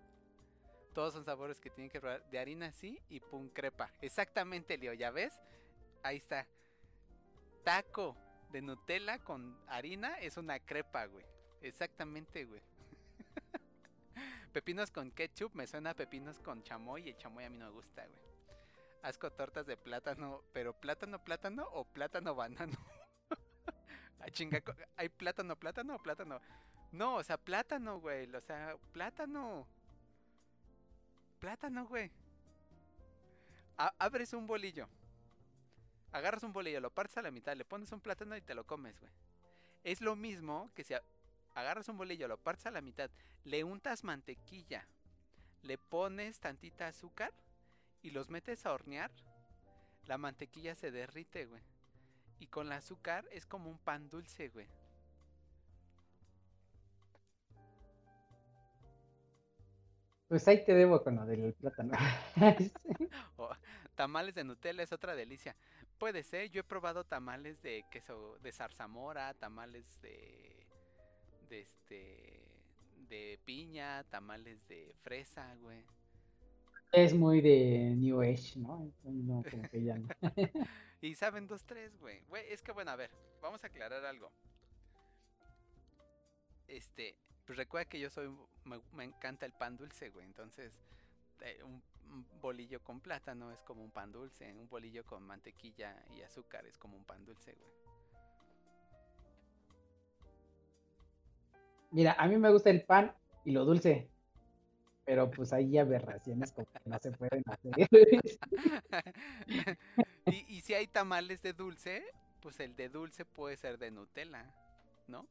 Todos 0.94 1.14
son 1.14 1.24
sabores 1.26 1.60
que 1.60 1.70
tienen 1.70 1.90
que 1.92 2.00
probar. 2.00 2.24
De 2.30 2.40
harina 2.40 2.72
sí 2.72 3.00
y 3.10 3.20
pum 3.20 3.50
crepa. 3.50 3.92
Exactamente, 4.02 4.78
Leo, 4.78 4.94
¿ya 4.94 5.12
ves? 5.12 5.34
Ahí 6.04 6.18
está. 6.18 6.48
Taco 7.64 8.16
de 8.50 8.62
Nutella 8.62 9.20
con 9.20 9.58
harina 9.68 10.20
es 10.20 10.38
una 10.38 10.60
crepa, 10.60 11.06
güey. 11.06 11.26
Exactamente, 11.62 12.46
güey. 12.46 12.62
pepinos 14.54 14.92
con 14.92 15.12
ketchup 15.12 15.54
me 15.56 15.68
suena 15.68 15.92
a 15.92 15.96
pepinos 15.96 16.40
con 16.40 16.64
chamoy 16.64 17.04
y 17.04 17.10
el 17.10 17.18
chamoy 17.18 17.46
a 17.46 17.50
mí 17.50 17.58
no 17.58 17.66
me 17.66 17.72
gusta, 17.72 18.06
güey. 18.06 18.20
Asco 19.04 19.32
tortas 19.32 19.66
de 19.66 19.78
plátano, 19.78 20.44
pero 20.52 20.74
plátano, 20.74 21.24
plátano 21.24 21.68
o 21.72 21.86
plátano 21.86 22.36
banano. 22.36 22.78
Ah, 24.22 24.30
chinga, 24.30 24.62
¿hay 24.98 25.08
plátano, 25.08 25.56
plátano 25.56 25.96
o 25.96 26.00
plátano? 26.00 26.42
No, 26.92 27.16
o 27.16 27.24
sea, 27.24 27.38
plátano, 27.38 28.02
güey. 28.02 28.30
O 28.36 28.42
sea, 28.42 28.76
plátano. 28.92 29.66
Plátano, 31.40 31.88
güey. 31.88 32.12
A- 33.78 33.94
abres 33.98 34.34
un 34.34 34.46
bolillo. 34.46 34.90
Agarras 36.12 36.44
un 36.44 36.54
bolillo, 36.54 36.80
lo 36.80 36.90
partes 36.90 37.18
a 37.18 37.22
la 37.22 37.32
mitad, 37.32 37.56
le 37.56 37.66
pones 37.66 37.92
un 37.92 38.02
plátano 38.02 38.36
y 38.36 38.42
te 38.42 38.56
lo 38.56 38.66
comes, 38.66 39.00
güey. 39.00 39.12
Es 39.84 40.02
lo 40.02 40.16
mismo 40.16 40.72
que 40.76 40.84
si 40.84 40.94
agarras 41.54 41.88
un 41.90 41.98
bolillo, 41.98 42.28
lo 42.28 42.38
partes 42.38 42.66
a 42.66 42.72
la 42.72 42.82
mitad, 42.82 43.10
le 43.44 43.64
untas 43.64 44.04
mantequilla, 44.04 44.88
le 45.62 45.78
pones 45.78 46.40
tantita 46.40 46.88
azúcar 46.88 47.32
y 48.02 48.12
los 48.12 48.30
metes 48.30 48.66
a 48.66 48.74
hornear, 48.74 49.12
la 50.08 50.18
mantequilla 50.18 50.74
se 50.76 50.92
derrite, 50.92 51.46
güey. 51.46 51.62
Y 52.40 52.48
con 52.48 52.68
el 52.68 52.74
azúcar 52.74 53.28
es 53.32 53.46
como 53.46 53.70
un 53.70 53.78
pan 53.78 54.10
dulce, 54.10 54.50
güey. 54.50 54.68
Pues 60.30 60.48
ahí 60.48 60.64
te 60.64 60.74
debo 60.74 61.04
con 61.04 61.16
lo 61.16 61.26
del 61.26 61.54
plátano. 61.54 61.92
O 63.38 63.50
tamales 63.96 64.36
de 64.36 64.44
Nutella 64.44 64.84
es 64.84 64.94
otra 64.94 65.16
delicia. 65.16 65.56
Puede 66.00 66.24
ser, 66.24 66.50
yo 66.50 66.62
he 66.62 66.64
probado 66.64 67.04
tamales 67.04 67.62
de 67.62 67.84
queso 67.92 68.38
de 68.42 68.54
zarzamora, 68.54 69.34
tamales 69.34 70.02
de 70.02 70.66
de 71.50 71.60
este 71.60 72.40
de 73.10 73.40
piña, 73.44 74.04
tamales 74.06 74.66
de 74.68 74.96
fresa, 75.02 75.56
güey. 75.56 75.84
Es 76.92 77.14
muy 77.14 77.42
de 77.42 77.96
New 77.98 78.22
Age, 78.22 78.60
¿no? 78.60 78.92
No, 79.04 79.44
como 79.44 79.70
que 79.70 79.84
ya 79.84 79.98
no. 79.98 80.08
Y 81.02 81.16
saben 81.16 81.48
dos 81.48 81.64
tres, 81.66 81.98
güey. 81.98 82.22
Güey, 82.28 82.52
es 82.52 82.62
que 82.62 82.72
bueno, 82.72 82.92
a 82.92 82.96
ver, 82.96 83.12
vamos 83.42 83.64
a 83.64 83.68
aclarar 83.68 84.06
algo. 84.06 84.32
Este, 86.68 87.16
pues 87.46 87.58
recuerda 87.58 87.90
que 87.90 88.00
yo 88.00 88.10
soy 88.10 88.30
me, 88.66 88.82
me 88.94 89.06
encanta 89.06 89.46
el 89.46 89.54
pan 89.54 89.78
dulce, 89.78 90.10
güey. 90.10 90.26
Entonces, 90.26 90.78
eh, 91.42 91.62
un, 91.64 91.82
un 92.10 92.26
bolillo 92.42 92.82
con 92.84 93.00
plátano 93.00 93.52
es 93.52 93.62
como 93.64 93.84
un 93.84 93.92
pan 93.92 94.12
dulce, 94.12 94.54
un 94.54 94.68
bolillo 94.68 95.06
con 95.06 95.24
mantequilla 95.24 95.96
y 96.16 96.22
azúcar 96.22 96.66
es 96.66 96.78
como 96.78 96.98
un 96.98 97.04
pan 97.04 97.26
dulce, 97.26 97.54
güey. 97.54 97.72
Mira, 101.92 102.16
a 102.20 102.28
mí 102.28 102.38
me 102.38 102.52
gusta 102.52 102.70
el 102.70 102.84
pan 102.84 103.16
y 103.44 103.52
lo 103.52 103.66
dulce, 103.66 104.10
pero 105.06 105.30
pues 105.32 105.54
hay 105.54 105.78
aberraciones 105.78 106.52
como 106.52 106.68
que 106.68 106.90
no 106.90 107.00
se 107.00 107.12
pueden 107.12 107.44
hacer. 107.48 107.74
y, 110.28 110.56
y 110.56 110.62
si 110.62 110.76
hay 110.76 110.88
tamales 110.88 111.42
de 111.42 111.54
dulce, 111.54 112.04
pues 112.42 112.60
el 112.60 112.76
de 112.76 112.90
dulce 112.90 113.26
puede 113.26 113.58
ser 113.58 113.80
de 113.80 113.90
Nutella, 113.90 114.46
¿no? 115.08 115.28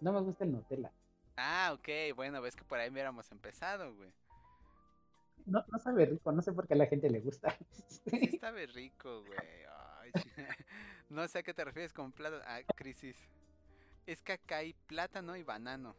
No 0.00 0.12
me 0.12 0.20
gusta 0.20 0.44
el 0.44 0.52
Nutella. 0.52 0.92
Ah, 1.36 1.72
ok, 1.74 1.88
bueno, 2.14 2.40
ves 2.40 2.54
que 2.56 2.64
por 2.64 2.78
ahí 2.78 2.90
hubiéramos 2.90 3.30
empezado, 3.32 3.94
güey. 3.94 4.12
No, 5.46 5.64
no 5.70 5.78
sabe 5.78 6.06
rico, 6.06 6.32
no 6.32 6.40
sé 6.42 6.52
por 6.52 6.66
qué 6.66 6.74
a 6.74 6.76
la 6.78 6.86
gente 6.86 7.10
le 7.10 7.20
gusta. 7.20 7.56
Sí 7.88 8.00
estaba 8.40 8.58
rico, 8.66 9.22
güey. 9.24 9.38
Ay, 10.00 10.12
no 11.10 11.26
sé 11.28 11.40
a 11.40 11.42
qué 11.42 11.52
te 11.52 11.64
refieres 11.64 11.92
con 11.92 12.12
plátano. 12.12 12.42
Ah, 12.46 12.60
crisis. 12.76 13.16
Es 14.06 14.22
que 14.22 14.32
acá 14.32 14.58
hay 14.58 14.74
plátano 14.86 15.36
y 15.36 15.42
banano. 15.42 15.96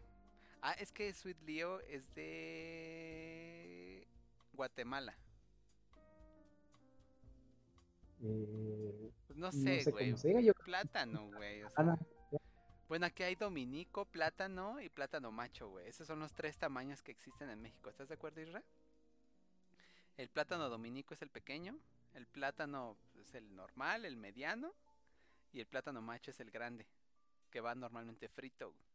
Ah, 0.61 0.73
es 0.79 0.91
que 0.91 1.13
Sweet 1.13 1.41
Leo 1.43 1.79
es 1.81 2.11
de 2.15 4.07
Guatemala. 4.53 5.15
Eh, 8.23 9.11
Pues 9.27 9.37
no 9.37 9.47
no 9.47 9.51
sé, 9.51 9.83
güey. 9.91 10.05
cómo 10.11 10.17
se 10.17 10.27
diga, 10.29 10.41
yo 10.41 10.53
creo 10.53 10.65
Plátano, 10.65 11.27
güey. 11.31 11.63
o 11.63 11.69
sea, 11.69 11.97
Bueno, 12.87 13.07
aquí 13.07 13.23
hay 13.23 13.35
dominico, 13.35 14.05
plátano 14.05 14.79
y 14.79 14.89
plátano 14.89 15.31
macho, 15.31 15.69
güey. 15.69 15.87
Esos 15.87 16.05
son 16.05 16.19
los 16.19 16.33
tres 16.33 16.57
tamaños 16.57 17.01
que 17.01 17.11
existen 17.11 17.49
en 17.49 17.61
México. 17.61 17.89
¿Estás 17.89 18.07
de 18.07 18.13
acuerdo, 18.13 18.41
Isra? 18.41 18.61
El 20.17 20.29
plátano 20.29 20.69
dominico 20.69 21.13
es 21.13 21.21
el 21.23 21.29
pequeño, 21.29 21.75
el 22.13 22.27
plátano 22.27 22.95
es 23.19 23.33
el 23.33 23.55
normal, 23.55 24.05
el 24.05 24.17
mediano, 24.17 24.71
y 25.51 25.59
el 25.61 25.65
plátano 25.65 26.01
macho 26.01 26.31
es 26.31 26.39
el 26.39 26.51
grande, 26.51 26.85
que 27.49 27.59
va 27.59 27.73
normalmente 27.73 28.29
frito. 28.29 28.67
güey. 28.69 28.85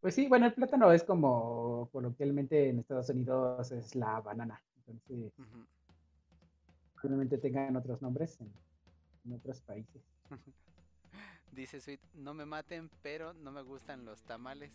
Pues 0.00 0.14
sí, 0.16 0.28
bueno, 0.28 0.46
el 0.46 0.52
plátano 0.52 0.92
es 0.92 1.04
como 1.04 1.88
coloquialmente 1.92 2.68
en 2.68 2.80
Estados 2.80 3.08
Unidos 3.08 3.70
es 3.72 3.94
la 3.94 4.20
banana. 4.20 4.60
Entonces, 4.78 5.32
Ujú. 5.38 5.64
probablemente 6.96 7.38
tengan 7.38 7.76
otros 7.76 8.02
nombres 8.02 8.38
en, 8.40 8.52
en 9.24 9.32
otros 9.32 9.60
países. 9.62 10.02
Dice 11.54 11.80
Sweet, 11.80 12.00
no 12.14 12.34
me 12.34 12.44
maten, 12.46 12.90
pero 13.02 13.32
no 13.34 13.52
me 13.52 13.62
gustan 13.62 14.04
los 14.04 14.22
tamales. 14.22 14.72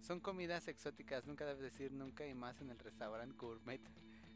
Son 0.00 0.18
comidas 0.20 0.66
exóticas, 0.68 1.26
nunca 1.26 1.44
debes 1.44 1.60
decir 1.60 1.92
nunca 1.92 2.26
y 2.26 2.32
más 2.34 2.60
en 2.60 2.70
el 2.70 2.78
restaurante 2.78 3.36
gourmet. 3.36 3.80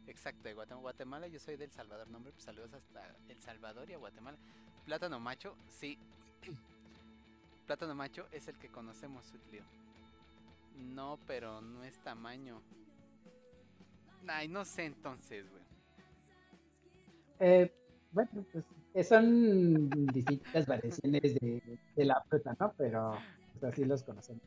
Exacto, 0.06 0.42
de 0.42 0.54
Guatem- 0.54 0.80
Guatemala, 0.80 1.26
yo 1.28 1.40
soy 1.40 1.56
del 1.56 1.70
Salvador, 1.70 2.06
nombre, 2.08 2.32
pues 2.32 2.44
saludos 2.44 2.74
hasta 2.74 3.16
El 3.28 3.40
Salvador 3.40 3.88
y 3.88 3.94
a 3.94 3.98
Guatemala. 3.98 4.36
Plátano 4.84 5.18
macho, 5.18 5.56
sí. 5.68 5.98
Plátano 7.66 7.94
macho 7.94 8.26
es 8.30 8.46
el 8.48 8.58
que 8.58 8.68
conocemos, 8.68 9.24
Sweet 9.24 9.52
Leo. 9.52 9.64
No, 10.76 11.18
pero 11.26 11.62
no 11.62 11.82
es 11.84 11.98
tamaño. 12.00 12.60
Ay, 14.26 14.48
no 14.48 14.66
sé 14.66 14.84
entonces, 14.84 15.50
güey. 15.50 15.62
Eh, 17.40 17.72
bueno, 18.14 18.30
pues 18.92 19.08
son 19.08 19.90
distintas 20.06 20.66
variaciones 20.66 21.34
de, 21.34 21.78
de 21.96 22.04
la 22.04 22.22
fruta, 22.28 22.56
¿no? 22.58 22.72
Pero 22.78 23.18
pues, 23.52 23.72
así 23.72 23.84
los 23.84 24.02
conocemos. 24.02 24.42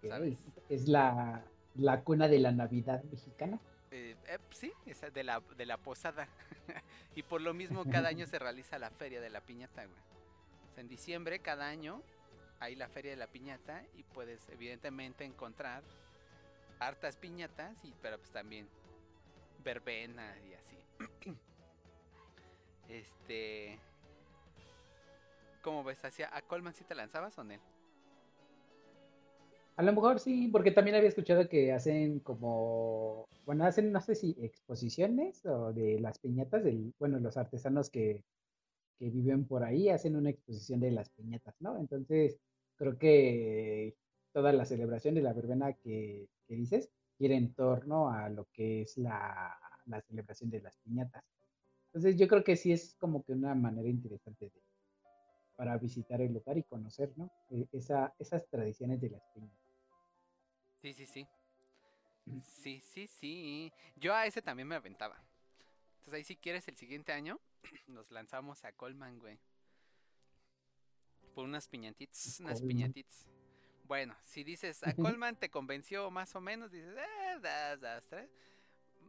¿Sabes? 0.07 0.37
Es 0.69 0.87
la, 0.87 1.41
la 1.77 2.01
cuna 2.01 2.27
de 2.27 2.39
la 2.39 2.51
Navidad 2.51 3.03
mexicana. 3.05 3.59
Eh, 3.91 4.15
eh, 4.27 4.37
sí, 4.51 4.71
esa 4.85 5.09
de 5.09 5.23
la, 5.23 5.41
de 5.57 5.65
la 5.65 5.77
posada. 5.77 6.27
y 7.15 7.23
por 7.23 7.41
lo 7.41 7.53
mismo 7.53 7.85
cada 7.85 8.09
año 8.09 8.25
se 8.27 8.39
realiza 8.39 8.79
la 8.79 8.89
feria 8.89 9.21
de 9.21 9.29
la 9.29 9.41
piñata, 9.41 9.85
güey. 9.85 9.99
O 10.69 10.73
sea, 10.73 10.81
en 10.81 10.87
diciembre 10.87 11.39
cada 11.39 11.67
año 11.67 12.01
hay 12.59 12.75
la 12.75 12.89
feria 12.89 13.11
de 13.11 13.17
la 13.17 13.27
piñata 13.27 13.83
y 13.95 14.03
puedes 14.03 14.47
evidentemente 14.49 15.23
encontrar 15.23 15.83
hartas 16.79 17.15
piñatas, 17.17 17.83
y, 17.83 17.93
pero 18.01 18.17
pues 18.17 18.31
también 18.31 18.67
verbena 19.63 20.35
y 20.47 20.53
así. 20.53 20.77
este... 22.89 23.79
¿Cómo 25.61 25.83
ves? 25.83 26.03
¿Hacia 26.05 26.35
a 26.35 26.41
Colman 26.43 26.73
si 26.73 26.85
te 26.85 26.95
lanzabas 26.95 27.37
o 27.37 27.43
no? 27.43 27.59
A 29.77 29.83
lo 29.83 29.93
mejor 29.93 30.19
sí, 30.19 30.49
porque 30.51 30.71
también 30.71 30.95
había 30.97 31.09
escuchado 31.09 31.47
que 31.47 31.71
hacen 31.71 32.19
como, 32.19 33.27
bueno, 33.45 33.63
hacen, 33.65 33.91
no 33.91 34.01
sé 34.01 34.15
si 34.15 34.35
exposiciones 34.39 35.45
o 35.45 35.71
de 35.71 35.99
las 35.99 36.17
piñatas, 36.19 36.63
del, 36.63 36.93
bueno, 36.99 37.19
los 37.19 37.37
artesanos 37.37 37.89
que, 37.91 38.23
que 38.99 39.09
viven 39.11 39.45
por 39.47 39.63
ahí 39.63 39.89
hacen 39.89 40.15
una 40.17 40.31
exposición 40.31 40.79
de 40.81 40.91
las 40.91 41.09
piñatas, 41.11 41.55
¿no? 41.61 41.77
Entonces, 41.79 42.39
creo 42.77 42.97
que 42.99 43.95
toda 44.33 44.53
la 44.53 44.65
celebración 44.65 45.15
de 45.15 45.23
la 45.23 45.33
verbena 45.33 45.73
que, 45.73 46.29
que 46.47 46.55
dices 46.55 46.89
gira 47.19 47.35
en 47.35 47.53
torno 47.55 48.09
a 48.11 48.29
lo 48.29 48.47
que 48.53 48.81
es 48.83 48.97
la, 48.97 49.57
la 49.85 50.01
celebración 50.01 50.49
de 50.51 50.61
las 50.61 50.77
piñatas. 50.79 51.23
Entonces, 51.93 52.17
yo 52.19 52.27
creo 52.27 52.43
que 52.43 52.55
sí 52.57 52.71
es 52.73 52.95
como 52.99 53.23
que 53.23 53.33
una 53.33 53.55
manera 53.55 53.89
interesante 53.89 54.45
de, 54.51 54.63
para 55.57 55.77
visitar 55.77 56.21
el 56.21 56.33
lugar 56.33 56.57
y 56.57 56.63
conocer, 56.63 57.13
¿no? 57.17 57.29
E- 57.49 57.67
Esa, 57.73 58.15
esas 58.19 58.47
tradiciones 58.49 59.01
de 59.01 59.09
las 59.11 59.23
piñatas. 59.33 59.66
Sí, 60.81 60.93
sí, 60.93 61.05
sí. 61.05 61.27
Sí, 62.43 62.81
sí, 62.81 63.07
sí. 63.07 63.73
Yo 63.95 64.13
a 64.13 64.25
ese 64.25 64.41
también 64.41 64.67
me 64.67 64.75
aventaba. 64.75 65.21
Entonces 65.97 66.13
ahí 66.13 66.23
si 66.23 66.35
quieres 66.35 66.67
el 66.67 66.77
siguiente 66.77 67.11
año 67.11 67.39
nos 67.87 68.11
lanzamos 68.11 68.63
a 68.65 68.71
Colman, 68.71 69.19
güey. 69.19 69.39
Por 71.33 71.45
unas 71.45 71.67
piñatitas, 71.67 72.39
unas 72.39 72.61
piñatitas. 72.61 73.27
Bueno, 73.83 74.15
si 74.23 74.43
dices 74.43 74.83
a 74.83 74.93
Colman 75.21 75.35
te 75.35 75.49
convenció 75.49 76.09
más 76.11 76.35
o 76.35 76.41
menos, 76.41 76.71
dices, 76.71 76.95
eh, 76.97 77.39
das, 77.41 77.79
das, 77.79 78.07
tres. 78.07 78.29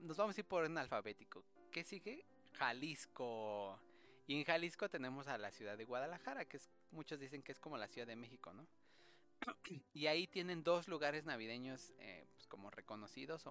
Nos 0.02 0.16
vamos 0.16 0.36
a 0.36 0.40
ir 0.40 0.46
por 0.46 0.64
un 0.64 0.78
alfabético. 0.78 1.44
¿Qué 1.72 1.84
sigue? 1.84 2.24
Jalisco. 2.54 3.78
Y 4.26 4.36
en 4.36 4.44
Jalisco 4.44 4.88
tenemos 4.88 5.26
a 5.26 5.38
la 5.38 5.50
ciudad 5.50 5.76
de 5.78 5.84
Guadalajara, 5.84 6.44
que 6.44 6.58
es, 6.58 6.68
muchos 6.90 7.18
dicen 7.18 7.42
que 7.42 7.52
es 7.52 7.58
como 7.58 7.78
la 7.78 7.88
Ciudad 7.88 8.06
de 8.06 8.14
México, 8.14 8.52
¿no? 8.52 8.66
y 9.94 10.06
ahí 10.06 10.26
tienen 10.26 10.62
dos 10.62 10.88
lugares 10.88 11.24
navideños 11.24 11.92
eh, 11.98 12.26
pues, 12.34 12.46
como 12.46 12.70
reconocidos, 12.70 13.44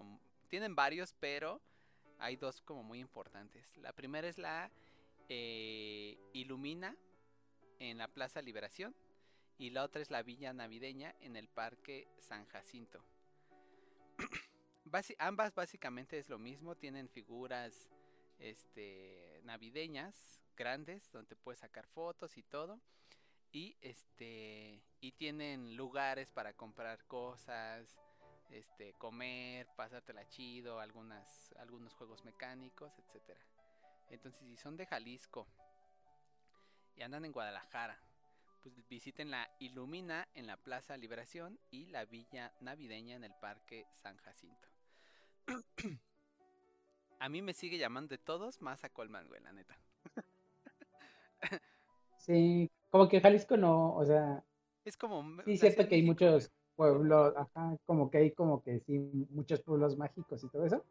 tienen 0.48 0.76
varios, 0.76 1.14
pero 1.20 1.62
hay 2.20 2.36
dos 2.36 2.62
como 2.62 2.84
muy 2.84 3.00
importantes. 3.00 3.78
La 3.78 3.94
primera 3.94 4.28
es 4.28 4.38
la 4.38 4.72
eh, 5.30 6.18
Ilumina 6.34 6.96
en 7.80 7.98
la 7.98 8.08
Plaza 8.08 8.42
Liberación 8.42 8.96
y 9.58 9.72
la 9.72 9.84
otra 9.84 10.02
es 10.02 10.12
la 10.12 10.24
Villa 10.24 10.54
Navideña 10.54 11.16
en 11.20 11.36
el 11.36 11.48
Parque 11.48 12.08
San 12.20 12.46
Jacinto. 12.46 13.04
Ambas 15.20 15.54
básicamente 15.54 16.18
es 16.18 16.30
lo 16.30 16.40
mismo, 16.40 16.76
tienen 16.76 17.10
figuras 17.10 17.90
este 18.40 19.42
navideñas 19.44 20.40
grandes 20.56 21.12
donde 21.12 21.36
puedes 21.36 21.60
sacar 21.60 21.88
fotos 21.88 22.38
y 22.38 22.44
todo 22.44 22.80
y 23.52 23.76
este 23.82 24.82
y 25.00 25.12
tienen 25.14 25.76
lugares 25.76 26.30
para 26.30 26.54
comprar 26.54 27.06
cosas, 27.06 27.98
este 28.50 28.94
comer, 28.94 29.68
pasártela 29.76 30.28
chido, 30.30 30.80
algunas 30.80 31.54
algunos 31.60 31.94
juegos 31.94 32.24
mecánicos, 32.26 32.92
etcétera. 33.00 33.40
Entonces, 34.10 34.42
si 34.48 34.56
son 34.58 34.78
de 34.78 34.86
Jalisco 34.86 35.48
y 36.96 37.02
andan 37.02 37.26
en 37.26 37.32
Guadalajara, 37.32 38.00
pues 38.64 38.76
visiten 38.88 39.32
la 39.32 39.50
Ilumina 39.60 40.28
en 40.34 40.48
la 40.48 40.58
Plaza 40.58 40.98
Liberación 40.98 41.60
y 41.72 41.86
la 41.88 42.06
Villa 42.06 42.54
Navideña 42.62 43.16
en 43.16 43.24
el 43.24 43.34
Parque 43.42 43.86
San 43.92 44.18
Jacinto. 44.18 44.68
A 47.20 47.30
mí 47.30 47.42
me 47.42 47.54
sigue 47.54 47.78
llamando 47.78 48.10
de 48.10 48.20
todos 48.20 48.62
más 48.62 48.84
a 48.84 48.90
Colman, 48.90 49.28
güey, 49.28 49.42
la 49.42 49.52
neta. 49.52 49.78
Sí, 52.20 52.70
como 52.90 53.08
que 53.08 53.22
Jalisco 53.22 53.56
no, 53.56 53.94
o 53.94 54.04
sea, 54.04 54.44
Es 54.88 54.96
como 54.96 55.22
sí 55.44 55.58
cierto 55.58 55.86
que 55.86 55.96
hay 55.96 56.04
muchos 56.04 56.50
pueblos, 56.78 57.34
ajá, 57.36 57.78
como 57.86 58.10
que 58.10 58.20
hay 58.20 58.32
como 58.32 58.64
que 58.64 58.80
sí, 58.80 58.98
muchos 59.32 59.62
pueblos 59.62 59.98
mágicos 59.98 60.42
y 60.46 60.48
todo 60.48 60.66
eso, 60.66 60.86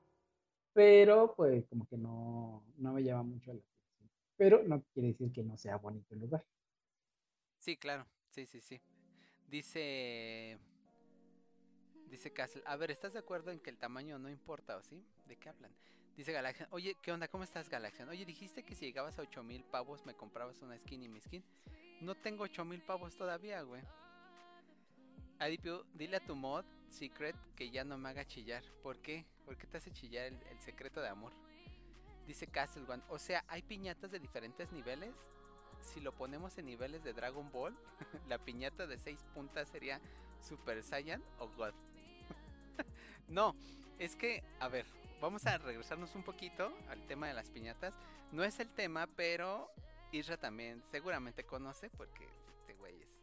pero 0.75 1.33
pues 1.35 1.65
como 1.71 1.87
que 1.87 1.97
no, 1.97 2.63
no 2.77 2.93
me 2.93 3.03
llama 3.03 3.23
mucho 3.23 3.55
la 3.55 3.61
atención. 3.61 4.11
Pero 4.37 4.63
no 4.65 4.83
quiere 4.93 5.09
decir 5.09 5.33
que 5.33 5.43
no 5.43 5.57
sea 5.57 5.79
bonito 5.79 6.13
el 6.15 6.21
lugar. 6.21 6.45
Sí, 7.59 7.79
claro. 7.79 8.07
Sí, 8.29 8.45
sí, 8.45 8.61
sí. 8.61 8.79
Dice. 9.49 10.59
Dice 12.11 12.31
Castle. 12.35 12.63
A 12.67 12.77
ver, 12.77 12.91
¿estás 12.91 13.15
de 13.15 13.21
acuerdo 13.21 13.51
en 13.51 13.61
que 13.61 13.71
el 13.71 13.79
tamaño 13.79 14.19
no 14.19 14.29
importa 14.29 14.77
o 14.77 14.83
sí? 14.83 15.03
¿De 15.27 15.37
qué 15.37 15.49
hablan? 15.49 15.73
Dice 16.19 16.33
Galaxian. 16.33 16.69
Oye, 16.71 16.99
¿qué 17.03 17.13
onda? 17.13 17.29
¿Cómo 17.29 17.45
estás, 17.45 17.71
Galaxian? 17.71 18.11
Oye, 18.11 18.27
dijiste 18.27 18.63
que 18.63 18.75
si 18.75 18.85
llegabas 18.85 19.19
a 19.19 19.23
8000 19.23 19.65
pavos 19.65 20.05
me 20.05 20.13
comprabas 20.13 20.61
una 20.61 20.77
skin 20.77 21.03
y 21.03 21.09
mi 21.09 21.21
skin. 21.23 21.43
No 22.01 22.15
tengo 22.15 22.45
8000 22.45 22.83
pavos 22.83 23.17
todavía, 23.17 23.63
güey. 23.63 23.83
Adipio, 25.39 25.85
dile 25.95 26.19
a 26.19 26.25
tu 26.25 26.35
mod 26.35 26.65
secret 26.89 27.37
que 27.55 27.71
ya 27.71 27.85
no 27.85 27.99
me 27.99 28.09
haga 28.09 28.27
chillar. 28.27 28.63
¿Por 28.83 28.99
qué? 28.99 29.27
¿Por 29.45 29.57
qué 29.57 29.67
te 29.67 29.79
hace 29.79 29.93
chillar 29.93 30.27
el, 30.27 30.43
el 30.51 30.61
secreto 30.61 31.01
de 31.01 31.09
amor? 31.09 31.33
Dice 32.27 32.47
Castle 32.47 32.85
One. 32.89 33.03
O 33.09 33.19
sea, 33.19 33.45
hay 33.49 33.63
piñatas 33.63 34.11
de 34.11 34.19
diferentes 34.19 34.73
niveles. 34.73 35.15
Si 35.81 36.01
lo 36.01 36.13
ponemos 36.13 36.57
en 36.59 36.67
niveles 36.67 37.05
de 37.05 37.13
Dragon 37.13 37.51
Ball, 37.53 37.77
la 38.29 38.39
piñata 38.39 38.87
de 38.87 38.99
6 38.99 39.25
puntas 39.35 39.69
sería 39.69 40.01
Super 40.41 40.83
Saiyan 40.83 41.23
o 41.39 41.49
God. 41.49 41.75
no, 43.29 43.55
es 43.99 44.17
que, 44.17 44.43
a 44.61 44.69
ver, 44.69 44.87
vamos 45.21 45.47
a 45.47 45.59
regresarnos 45.59 46.15
un 46.15 46.23
poquito 46.23 46.73
al 46.89 47.07
tema 47.07 47.29
de 47.29 47.35
las 47.35 47.51
piñatas. 47.51 47.95
No 48.33 48.45
es 48.45 48.59
el 48.61 48.71
tema, 48.71 49.07
pero 49.07 49.71
Isra 50.17 50.37
también 50.37 50.83
seguramente 50.91 51.45
conoce 51.45 51.91
porque 51.91 52.27
este 52.61 52.75
güey 52.75 52.95
es, 53.03 53.21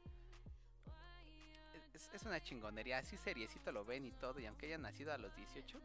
es, 1.93 2.09
es 2.13 2.23
una 2.23 2.41
chingonería. 2.41 2.99
Así 2.99 3.17
seriecito 3.17 3.71
lo 3.71 3.85
ven 3.85 4.05
y 4.05 4.11
todo, 4.11 4.39
y 4.39 4.45
aunque 4.45 4.67
haya 4.67 4.77
nacido 4.77 5.13
a 5.13 5.17
los 5.17 5.35
18, 5.35 5.79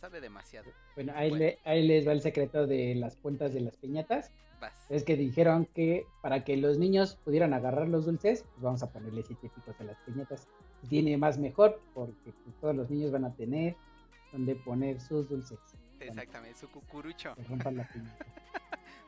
sabe 0.00 0.20
demasiado. 0.20 0.70
Bueno, 0.94 1.12
ahí, 1.16 1.30
Bueno. 1.30 1.44
le- 1.44 1.58
ahí 1.64 1.86
les 1.86 2.06
va 2.06 2.12
el 2.12 2.20
secreto 2.20 2.66
de 2.66 2.94
las 2.94 3.16
puntas 3.16 3.52
de 3.52 3.60
las 3.60 3.76
piñatas. 3.76 4.32
Vas. 4.60 4.86
Es 4.90 5.04
que 5.04 5.16
dijeron 5.16 5.66
que 5.66 6.04
para 6.20 6.44
que 6.44 6.56
los 6.56 6.78
niños 6.78 7.16
pudieran 7.24 7.54
agarrar 7.54 7.88
los 7.88 8.06
dulces, 8.06 8.42
pues 8.42 8.60
vamos 8.62 8.82
a 8.82 8.90
ponerle 8.92 9.22
siete 9.22 9.48
picos 9.54 9.80
a 9.80 9.84
las 9.84 9.96
piñatas. 10.00 10.48
Tiene 10.88 11.16
más 11.16 11.38
mejor 11.38 11.80
porque 11.94 12.32
pues, 12.44 12.56
todos 12.60 12.74
los 12.74 12.90
niños 12.90 13.12
van 13.12 13.24
a 13.24 13.34
tener 13.34 13.76
donde 14.32 14.56
poner 14.56 15.00
sus 15.00 15.28
dulces. 15.28 15.58
Exactamente, 16.00 16.58
su 16.58 16.68
cucurucho. 16.70 17.34
se 17.36 17.42
rompan 17.44 17.76
la 17.76 17.88
piñata. 17.88 18.26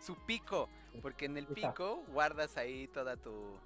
su 0.00 0.16
pico, 0.26 0.68
porque 1.02 1.26
en 1.26 1.36
el 1.36 1.46
pico 1.46 2.02
guardas 2.08 2.56
ahí 2.56 2.88
toda 2.88 3.16
tu 3.16 3.58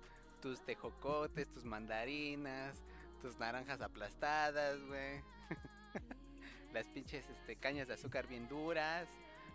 tus 0.44 0.60
tejocotes, 0.60 1.50
tus 1.50 1.64
mandarinas, 1.64 2.82
tus 3.22 3.38
naranjas 3.38 3.80
aplastadas, 3.80 4.78
güey. 4.84 5.22
Las 6.74 6.86
pinches 6.88 7.26
este, 7.30 7.56
cañas 7.56 7.88
de 7.88 7.94
azúcar 7.94 8.26
bien 8.26 8.46
duras, 8.46 9.08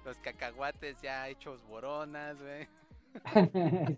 los 0.04 0.18
cacahuates 0.18 1.00
ya 1.00 1.30
hechos 1.30 1.62
boronas, 1.68 2.38
güey. 2.42 2.68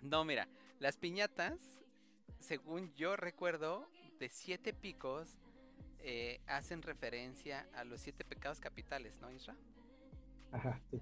No, 0.00 0.24
mira, 0.24 0.46
las 0.78 0.96
piñatas, 0.96 1.58
según 2.38 2.94
yo 2.94 3.16
recuerdo, 3.16 3.88
de 4.20 4.28
siete 4.28 4.72
picos 4.72 5.36
eh, 6.00 6.40
hacen 6.46 6.82
referencia 6.82 7.66
a 7.74 7.84
los 7.84 8.00
siete 8.00 8.24
pecados 8.24 8.60
capitales, 8.60 9.18
¿no, 9.20 9.30
Isra? 9.30 9.56
Ajá, 10.52 10.80
sí. 10.90 11.00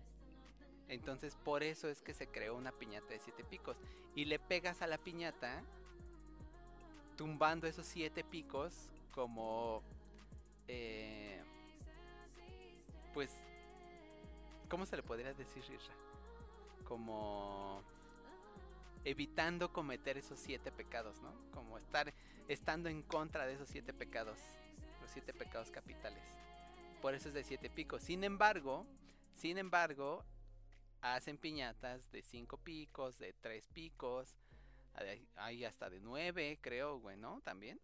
Entonces 0.88 1.36
por 1.36 1.62
eso 1.62 1.88
es 1.88 2.02
que 2.02 2.14
se 2.14 2.28
creó 2.28 2.56
una 2.56 2.72
piñata 2.72 3.08
de 3.08 3.18
siete 3.18 3.44
picos. 3.44 3.76
Y 4.14 4.24
le 4.24 4.38
pegas 4.38 4.82
a 4.82 4.86
la 4.86 4.98
piñata 4.98 5.62
tumbando 7.16 7.66
esos 7.66 7.86
siete 7.86 8.24
picos 8.24 8.90
como... 9.10 9.82
eh, 10.68 11.42
pues... 13.14 13.30
¿Cómo 14.68 14.84
se 14.84 14.96
le 14.96 15.02
podría 15.02 15.32
decir, 15.34 15.62
Isra? 15.62 15.94
Como... 16.84 17.82
Evitando 19.04 19.72
cometer 19.72 20.18
esos 20.18 20.38
siete 20.38 20.72
pecados, 20.72 21.20
¿no? 21.20 21.32
Como 21.52 21.78
estar 21.78 22.12
estando 22.48 22.88
en 22.88 23.02
contra 23.02 23.46
de 23.46 23.54
esos 23.54 23.68
siete 23.68 23.92
pecados. 23.92 24.38
Los 25.06 25.12
siete 25.12 25.32
pecados 25.32 25.70
capitales. 25.70 26.20
Por 27.00 27.14
eso 27.14 27.28
es 27.28 27.34
de 27.34 27.44
siete 27.44 27.70
picos. 27.70 28.02
Sin 28.02 28.24
embargo, 28.24 28.84
sin 29.36 29.56
embargo, 29.56 30.24
hacen 31.00 31.38
piñatas 31.38 32.10
de 32.10 32.22
5 32.22 32.56
picos, 32.58 33.16
de 33.16 33.32
3 33.34 33.68
picos, 33.68 34.34
hay- 35.36 35.64
hasta 35.64 35.88
de 35.90 36.00
9, 36.00 36.58
creo, 36.60 36.98
güey, 36.98 37.16
¿no? 37.18 37.40
También. 37.42 37.80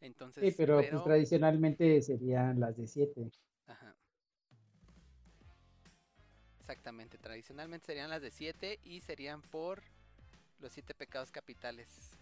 Entonces, 0.00 0.44
Sí, 0.44 0.54
pero, 0.56 0.76
pues, 0.78 1.02
tradicionalmente 1.02 2.00
serían 2.02 2.60
las 2.60 2.76
de 2.76 2.86
siete. 2.86 3.32
Ajá. 3.66 3.96
Exactamente, 6.60 7.18
tradicionalmente 7.18 7.86
serían 7.86 8.10
las 8.10 8.22
de 8.22 8.30
7 8.30 8.78
y 8.84 9.00
serían 9.00 9.42
por 9.42 9.82
los 10.60 10.70
7 10.72 10.94
pecados 10.94 11.32
capitales. 11.32 12.16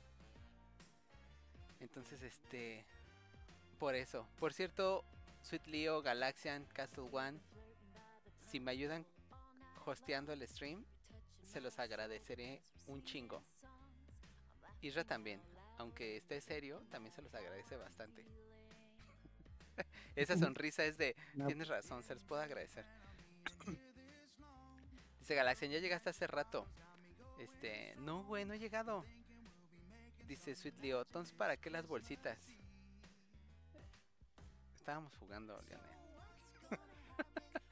Entonces, 1.81 2.22
este, 2.22 2.85
por 3.79 3.95
eso. 3.95 4.26
Por 4.39 4.53
cierto, 4.53 5.05
Sweet 5.43 5.66
Leo, 5.66 6.03
Galaxian, 6.03 6.64
Castle 6.72 7.09
One, 7.12 7.39
si 8.47 8.61
me 8.61 8.70
ayudan 8.70 9.07
hosteando 9.85 10.33
el 10.33 10.47
stream, 10.47 10.85
se 11.45 11.61
los 11.61 11.79
agradeceré 11.79 12.62
un 12.87 13.03
chingo. 13.05 13.43
Isra 14.81 15.05
también, 15.05 15.41
aunque 15.79 16.16
esté 16.16 16.41
serio, 16.41 16.83
también 16.91 17.14
se 17.14 17.22
los 17.22 17.35
agradece 17.35 17.76
bastante. 17.76 18.24
Esa 20.16 20.37
sonrisa 20.37 20.85
es 20.85 20.99
de, 20.99 21.16
tienes 21.47 21.68
razón, 21.68 22.03
se 22.03 22.14
los 22.14 22.24
puedo 22.24 22.43
agradecer. 22.43 22.85
Dice 25.20 25.35
Galaxian, 25.35 25.70
ya 25.70 25.79
llegaste 25.79 26.11
hace 26.11 26.26
rato. 26.26 26.66
Este, 27.39 27.95
no, 27.99 28.24
güey, 28.24 28.45
no 28.45 28.55
he 28.55 28.59
llegado. 28.59 29.05
Dice 30.29 30.55
Sweet 30.55 30.74
Leo, 30.83 31.01
entonces, 31.01 31.33
¿para 31.33 31.57
qué 31.57 31.70
las 31.70 31.87
bolsitas? 31.87 32.39
Estábamos 34.76 35.16
jugando, 35.16 35.59
Leonel. 35.66 35.89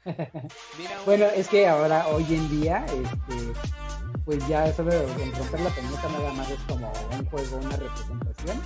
Mira, 0.79 1.03
Bueno, 1.05 1.27
es 1.27 1.49
que 1.49 1.67
ahora, 1.67 2.09
hoy 2.09 2.25
en 2.31 2.49
día, 2.49 2.87
este, 2.87 3.53
pues 4.25 4.49
ya 4.49 4.67
eso 4.67 4.85
de 4.85 5.07
romper 5.33 5.61
la 5.61 5.71
piñata 5.71 6.09
nada 6.09 6.33
más 6.33 6.51
es 6.51 6.61
como 6.61 6.91
un 7.13 7.27
juego, 7.27 7.57
una 7.59 7.77
representación. 7.77 8.59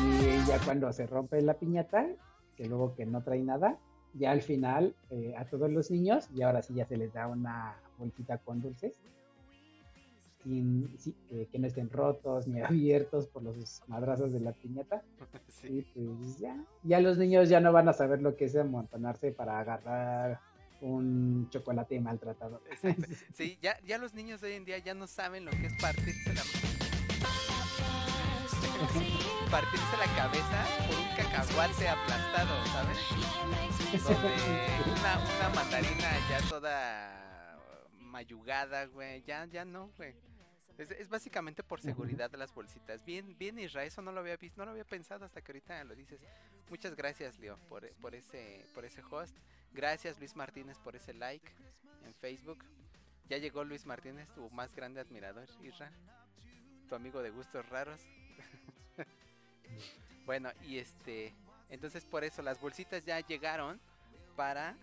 Y 0.00 0.46
ya 0.46 0.60
cuando 0.60 0.92
se 0.92 1.06
rompe 1.08 1.42
la 1.42 1.54
piñata, 1.54 2.06
que 2.56 2.66
luego 2.66 2.94
que 2.94 3.04
no 3.04 3.24
trae 3.24 3.40
nada, 3.40 3.78
ya 4.14 4.30
al 4.30 4.42
final 4.42 4.94
eh, 5.10 5.34
a 5.36 5.44
todos 5.46 5.72
los 5.72 5.90
niños, 5.90 6.28
y 6.34 6.42
ahora 6.42 6.62
sí 6.62 6.74
ya 6.74 6.86
se 6.86 6.96
les 6.96 7.12
da 7.12 7.26
una 7.26 7.74
bolsita 7.98 8.38
con 8.38 8.60
dulces. 8.60 9.00
Sin, 10.42 10.96
eh, 11.30 11.48
que 11.50 11.58
no 11.58 11.66
estén 11.66 11.90
rotos 11.90 12.46
ni 12.46 12.60
abiertos 12.62 13.26
por 13.28 13.42
los 13.42 13.82
madrazos 13.86 14.32
de 14.32 14.40
la 14.40 14.52
piñata. 14.52 15.02
Sí. 15.48 15.68
Y 15.68 15.82
pues 15.82 16.38
ya, 16.38 16.56
ya 16.82 16.98
los 16.98 17.18
niños 17.18 17.48
ya 17.48 17.60
no 17.60 17.72
van 17.72 17.88
a 17.88 17.92
saber 17.92 18.20
lo 18.20 18.36
que 18.36 18.46
es 18.46 18.56
amontonarse 18.56 19.30
para 19.30 19.60
agarrar 19.60 20.40
un 20.80 21.48
chocolate 21.50 22.00
maltratado. 22.00 22.60
Exacto. 22.70 23.06
Sí, 23.34 23.58
ya, 23.62 23.78
ya 23.84 23.98
los 23.98 24.14
niños 24.14 24.40
de 24.40 24.48
hoy 24.48 24.54
en 24.54 24.64
día 24.64 24.78
ya 24.78 24.94
no 24.94 25.06
saben 25.06 25.44
lo 25.44 25.50
que 25.52 25.66
es 25.66 25.80
partirse 25.80 26.34
la 26.34 26.42
partirse 29.50 29.96
la 29.96 30.16
cabeza 30.16 30.64
por 30.88 30.96
un 30.96 31.08
cacahuate 31.16 31.88
aplastado, 31.88 32.66
¿sabes? 32.66 32.98
Donde 34.02 34.92
una, 34.98 35.18
una 35.18 35.48
mandarina 35.54 36.10
ya 36.28 36.48
toda 36.48 37.58
mayugada, 38.00 38.86
güey, 38.86 39.22
ya, 39.22 39.46
ya 39.46 39.64
no, 39.64 39.90
güey. 39.96 40.14
Es, 40.78 40.90
es 40.90 41.08
básicamente 41.08 41.62
por 41.62 41.80
seguridad 41.80 42.30
de 42.30 42.38
las 42.38 42.54
bolsitas. 42.54 43.04
Bien, 43.04 43.36
bien 43.38 43.58
Israel, 43.58 43.88
eso 43.88 44.02
no 44.02 44.12
lo 44.12 44.20
había 44.20 44.36
visto, 44.36 44.58
no 44.58 44.64
lo 44.64 44.70
había 44.72 44.84
pensado 44.84 45.24
hasta 45.24 45.40
que 45.42 45.52
ahorita 45.52 45.84
lo 45.84 45.94
dices. 45.94 46.20
Muchas 46.70 46.96
gracias, 46.96 47.38
Leo, 47.38 47.56
por, 47.68 47.88
por 47.96 48.14
ese, 48.14 48.64
por 48.74 48.84
ese 48.84 49.02
host. 49.10 49.36
Gracias 49.72 50.18
Luis 50.18 50.36
Martínez 50.36 50.78
por 50.78 50.96
ese 50.96 51.14
like 51.14 51.50
en 52.04 52.14
Facebook. 52.14 52.64
Ya 53.28 53.38
llegó 53.38 53.64
Luis 53.64 53.86
Martínez, 53.86 54.30
tu 54.34 54.50
más 54.50 54.74
grande 54.74 55.00
admirador, 55.00 55.48
Isra. 55.62 55.90
Tu 56.88 56.94
amigo 56.94 57.22
de 57.22 57.30
gustos 57.30 57.66
raros. 57.70 58.00
bueno, 60.26 60.50
y 60.62 60.78
este, 60.78 61.34
entonces 61.70 62.04
por 62.04 62.24
eso 62.24 62.42
las 62.42 62.60
bolsitas 62.60 63.04
ya 63.04 63.20
llegaron 63.20 63.80
para 64.36 64.76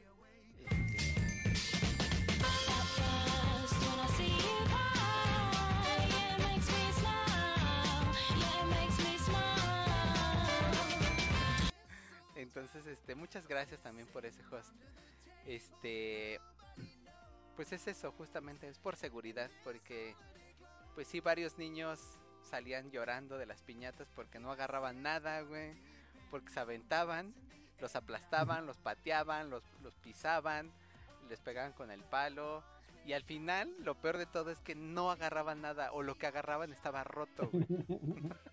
Entonces, 12.50 12.88
este, 12.88 13.14
muchas 13.14 13.48
gracias 13.48 13.80
también 13.80 14.08
por 14.08 14.26
ese 14.26 14.42
host. 14.48 14.74
Este, 15.46 16.42
pues 17.56 17.72
es 17.72 17.88
eso, 17.88 18.12
justamente 18.14 18.68
es 18.68 18.80
por 18.80 18.96
seguridad, 18.96 19.52
porque 19.64 20.16
pues 20.96 21.08
sí 21.08 21.20
varios 21.20 21.60
niños 21.60 22.00
salían 22.42 22.90
llorando 22.90 23.38
de 23.38 23.46
las 23.46 23.62
piñatas 23.62 24.10
porque 24.16 24.40
no 24.40 24.52
agarraban 24.52 25.04
nada, 25.04 25.42
güey, 25.42 25.76
porque 26.32 26.50
se 26.50 26.60
aventaban, 26.60 27.36
los 27.80 27.96
aplastaban, 27.96 28.66
los 28.66 28.78
pateaban, 28.78 29.52
los, 29.52 29.62
los 29.84 29.94
pisaban, 29.98 30.72
les 31.30 31.40
pegaban 31.42 31.74
con 31.74 31.92
el 31.92 32.04
palo. 32.04 32.64
Y 33.06 33.14
al 33.14 33.24
final, 33.24 33.72
lo 33.78 33.94
peor 33.94 34.18
de 34.18 34.26
todo 34.26 34.50
es 34.50 34.60
que 34.62 34.74
no 34.74 35.12
agarraban 35.12 35.62
nada, 35.62 35.92
o 35.92 36.02
lo 36.02 36.16
que 36.16 36.26
agarraban 36.26 36.74
estaba 36.74 37.04
roto, 37.04 37.48
güey. 37.52 37.68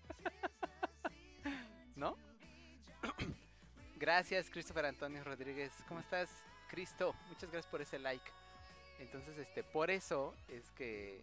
Gracias, 3.99 4.49
Christopher 4.51 4.85
Antonio 4.85 5.23
Rodríguez. 5.23 5.71
¿Cómo 5.87 5.99
estás, 5.99 6.29
Cristo? 6.69 7.15
Muchas 7.29 7.49
gracias 7.49 7.65
por 7.65 7.81
ese 7.81 7.97
like. 7.97 8.29
Entonces, 8.99 9.35
este, 9.39 9.63
por 9.63 9.89
eso 9.89 10.35
es 10.49 10.69
que 10.71 11.15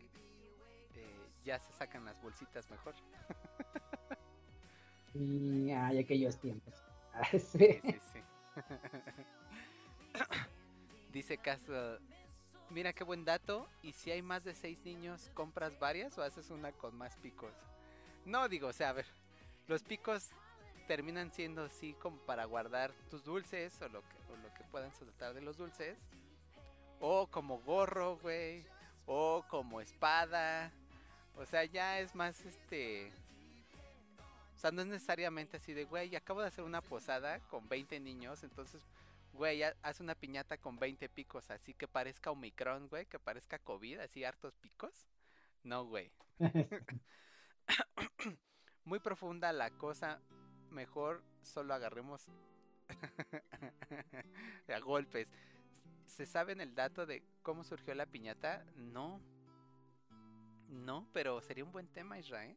eh, 0.97 1.29
ya 1.45 1.61
se 1.61 1.73
sacan 1.75 2.05
las 2.05 2.21
bolsitas 2.21 2.69
mejor. 2.71 2.95
Y 5.17 5.71
hay 5.71 6.01
aquellos 6.01 6.37
tiempos. 6.39 6.75
Sí. 7.31 7.39
Sí, 7.39 7.81
sí, 7.85 8.01
sí. 8.13 8.21
Dice 11.13 11.39
Caso, 11.39 12.01
mira 12.71 12.93
qué 12.93 13.05
buen 13.05 13.25
dato. 13.25 13.69
Y 13.85 13.93
si 13.93 14.11
hay 14.11 14.23
más 14.23 14.43
de 14.43 14.57
seis 14.57 14.85
niños, 14.85 15.31
¿compras 15.35 15.79
varias 15.79 16.19
o 16.19 16.23
haces 16.25 16.51
una 16.51 16.73
con 16.73 16.97
más 16.97 17.15
picos? 17.19 17.55
No, 18.25 18.49
digo, 18.49 18.67
o 18.67 18.73
sea, 18.73 18.89
a 18.89 18.95
ver, 18.95 19.07
los 19.69 19.85
picos 19.85 20.31
terminan 20.87 21.33
siendo 21.33 21.65
así 21.65 21.95
como 21.95 22.17
para 22.19 22.45
guardar 22.45 22.93
tus 23.11 23.25
dulces 23.25 23.81
o 23.83 23.89
lo 23.89 24.01
que, 24.03 24.17
o 24.33 24.37
lo 24.37 24.53
que 24.55 24.65
puedan 24.65 24.93
soltar 24.95 25.35
de 25.35 25.41
los 25.41 25.57
dulces. 25.57 25.99
O 27.01 27.27
como 27.27 27.59
gorro, 27.61 28.17
güey. 28.19 28.65
O 29.07 29.45
como 29.49 29.81
espada. 29.81 30.73
O 31.37 31.45
sea, 31.47 31.65
ya 31.65 31.99
es 32.01 32.15
más 32.15 32.41
este... 32.45 33.13
O 34.55 34.59
sea, 34.59 34.71
no 34.71 34.81
es 34.83 34.87
necesariamente 34.89 35.57
así 35.59 35.75
de, 35.75 35.85
güey, 35.85 36.15
acabo 36.17 36.41
de 36.41 36.47
hacer 36.49 36.65
una 36.65 36.81
posada 36.81 37.41
con 37.49 37.69
20 37.69 38.01
niños, 38.01 38.43
entonces, 38.45 38.83
güey, 39.35 39.63
ha- 39.63 39.77
haz 39.83 40.01
una 40.01 40.15
piñata 40.15 40.57
con 40.57 40.79
20 40.79 41.07
picos, 41.11 41.51
así 41.51 41.75
que 41.75 41.87
parezca 41.87 42.31
Omicron, 42.31 42.89
güey, 42.89 43.05
que 43.05 43.19
parezca 43.19 43.59
COVID, 43.59 43.99
así 43.99 44.25
hartos 44.25 44.55
picos. 44.57 45.07
No, 45.65 45.85
güey. 45.85 46.11
Muy 48.85 49.01
profunda 49.01 49.53
la 49.53 49.71
cosa, 49.71 50.21
mejor 50.71 51.23
solo 51.43 51.75
agarremos 51.75 52.27
a 54.69 54.79
golpes. 54.81 55.31
¿Se 56.07 56.27
saben 56.27 56.61
el 56.61 56.75
dato 56.75 57.07
de 57.07 57.23
cómo 57.43 57.65
surgió 57.65 57.95
la 57.95 58.07
piñata? 58.07 58.65
No. 58.77 59.21
No, 60.69 61.07
pero 61.13 61.41
sería 61.41 61.65
un 61.65 61.73
buen 61.73 61.89
tema, 61.89 62.19
Israel. 62.19 62.57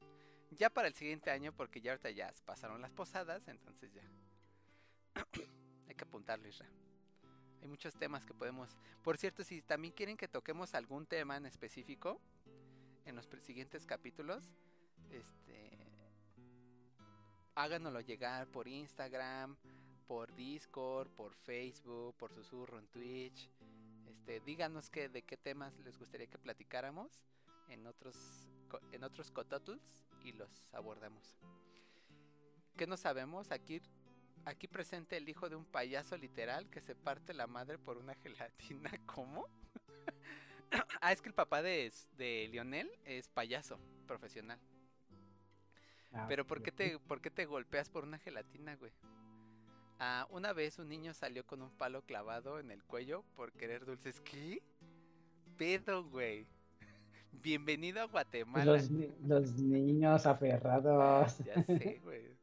Ya 0.51 0.69
para 0.69 0.87
el 0.87 0.93
siguiente 0.93 1.31
año, 1.31 1.51
porque 1.53 1.81
ya 1.81 1.91
ahorita 1.91 2.09
ya 2.11 2.31
pasaron 2.45 2.81
las 2.81 2.91
posadas, 2.91 3.47
entonces 3.47 3.91
ya. 3.93 4.03
Hay 5.87 5.95
que 5.95 6.03
apuntarlo, 6.03 6.47
Israel. 6.47 6.73
Hay 7.61 7.67
muchos 7.67 7.95
temas 7.95 8.23
que 8.25 8.33
podemos... 8.33 8.77
Por 9.03 9.17
cierto, 9.17 9.43
si 9.43 9.61
también 9.61 9.93
quieren 9.93 10.17
que 10.17 10.27
toquemos 10.27 10.73
algún 10.75 11.05
tema 11.05 11.37
en 11.37 11.45
específico 11.45 12.21
en 13.05 13.15
los 13.15 13.27
siguientes 13.41 13.85
capítulos, 13.85 14.51
este... 15.09 15.86
Háganoslo 17.57 18.01
llegar 18.01 18.45
por 18.49 18.67
Instagram, 18.67 19.57
por 20.05 20.31
Discord, 20.35 21.09
por 21.09 21.33
Facebook, 21.33 22.15
por 22.15 22.31
susurro 22.31 22.77
en 22.77 22.85
Twitch. 22.85 23.49
Este, 24.05 24.39
díganos 24.41 24.91
que, 24.91 25.09
de 25.09 25.23
qué 25.23 25.37
temas 25.37 25.75
les 25.79 25.97
gustaría 25.97 26.27
que 26.27 26.37
platicáramos 26.37 27.11
en 27.69 27.87
otros, 27.87 28.15
en 28.91 29.03
otros 29.03 29.31
cototls 29.31 30.05
y 30.23 30.33
los 30.33 30.67
abordamos. 30.71 31.35
¿Qué 32.77 32.85
no 32.85 32.95
sabemos? 32.95 33.49
Aquí, 33.49 33.81
aquí 34.45 34.67
presente 34.67 35.17
el 35.17 35.27
hijo 35.27 35.49
de 35.49 35.55
un 35.55 35.65
payaso 35.65 36.15
literal 36.15 36.69
que 36.69 36.79
se 36.79 36.93
parte 36.93 37.33
la 37.33 37.47
madre 37.47 37.79
por 37.79 37.97
una 37.97 38.13
gelatina. 38.21 38.91
¿Cómo? 39.07 39.47
ah, 41.01 41.11
es 41.11 41.23
que 41.23 41.29
el 41.29 41.33
papá 41.33 41.63
de, 41.63 41.91
de 42.17 42.49
Lionel 42.51 42.91
es 43.03 43.27
payaso 43.29 43.79
profesional. 44.05 44.59
Ah, 46.13 46.25
Pero 46.27 46.45
¿por 46.45 46.61
qué, 46.61 46.71
te, 46.71 46.99
¿por 46.99 47.21
qué 47.21 47.29
te 47.29 47.45
golpeas 47.45 47.89
por 47.89 48.03
una 48.03 48.17
gelatina, 48.17 48.75
güey? 48.75 48.91
Ah, 49.99 50.27
una 50.29 50.53
vez 50.53 50.79
un 50.79 50.89
niño 50.89 51.13
salió 51.13 51.45
con 51.45 51.61
un 51.61 51.71
palo 51.71 52.03
clavado 52.03 52.59
en 52.59 52.71
el 52.71 52.83
cuello 52.83 53.23
por 53.35 53.51
querer 53.51 53.85
dulces. 53.85 54.21
¿Qué? 54.21 54.61
Pedo, 55.57 56.03
güey. 56.03 56.45
Bienvenido 57.31 58.01
a 58.01 58.05
Guatemala. 58.05 58.65
Los, 58.65 58.89
los 58.91 59.53
niños 59.53 60.25
aferrados. 60.25 61.37
Ya 61.39 61.61
sé, 61.63 61.99
güey. 62.03 62.37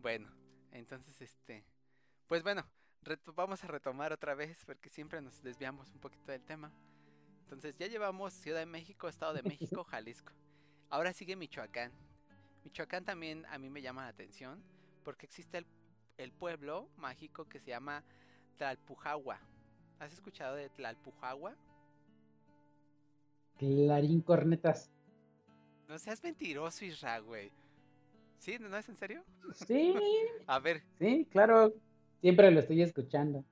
bueno, 0.00 0.28
entonces 0.72 1.20
este. 1.22 1.64
Pues 2.26 2.42
bueno, 2.42 2.64
vamos 3.34 3.62
a 3.64 3.66
retomar 3.68 4.12
otra 4.12 4.34
vez 4.34 4.64
porque 4.64 4.88
siempre 4.88 5.20
nos 5.20 5.42
desviamos 5.42 5.92
un 5.92 6.00
poquito 6.00 6.32
del 6.32 6.42
tema. 6.44 6.72
Entonces 7.50 7.76
ya 7.76 7.88
llevamos 7.88 8.32
Ciudad 8.32 8.60
de 8.60 8.66
México, 8.66 9.08
Estado 9.08 9.34
de 9.34 9.42
México, 9.58 9.82
Jalisco. 9.82 10.32
Ahora 10.88 11.12
sigue 11.12 11.34
Michoacán. 11.34 11.90
Michoacán 12.62 13.04
también 13.04 13.44
a 13.46 13.58
mí 13.58 13.68
me 13.68 13.82
llama 13.82 14.02
la 14.02 14.08
atención 14.10 14.62
porque 15.02 15.26
existe 15.26 15.58
el, 15.58 15.66
el 16.16 16.30
pueblo 16.30 16.88
mágico 16.96 17.48
que 17.48 17.58
se 17.58 17.70
llama 17.70 18.04
Tlalpujagua. 18.56 19.40
¿Has 19.98 20.12
escuchado 20.12 20.54
de 20.54 20.68
Tlalpujagua? 20.68 21.56
Clarín 23.58 24.20
cornetas. 24.20 24.88
No 25.88 25.98
seas 25.98 26.22
mentiroso, 26.22 26.84
Isra, 26.84 27.18
güey. 27.18 27.50
¿Sí? 28.38 28.58
¿No 28.60 28.76
es 28.76 28.88
en 28.88 28.96
serio? 28.96 29.24
Sí, 29.66 29.92
A 30.46 30.60
ver, 30.60 30.84
sí, 31.00 31.26
claro. 31.32 31.74
Siempre 32.20 32.50
lo 32.52 32.60
estoy 32.60 32.82
escuchando. 32.82 33.44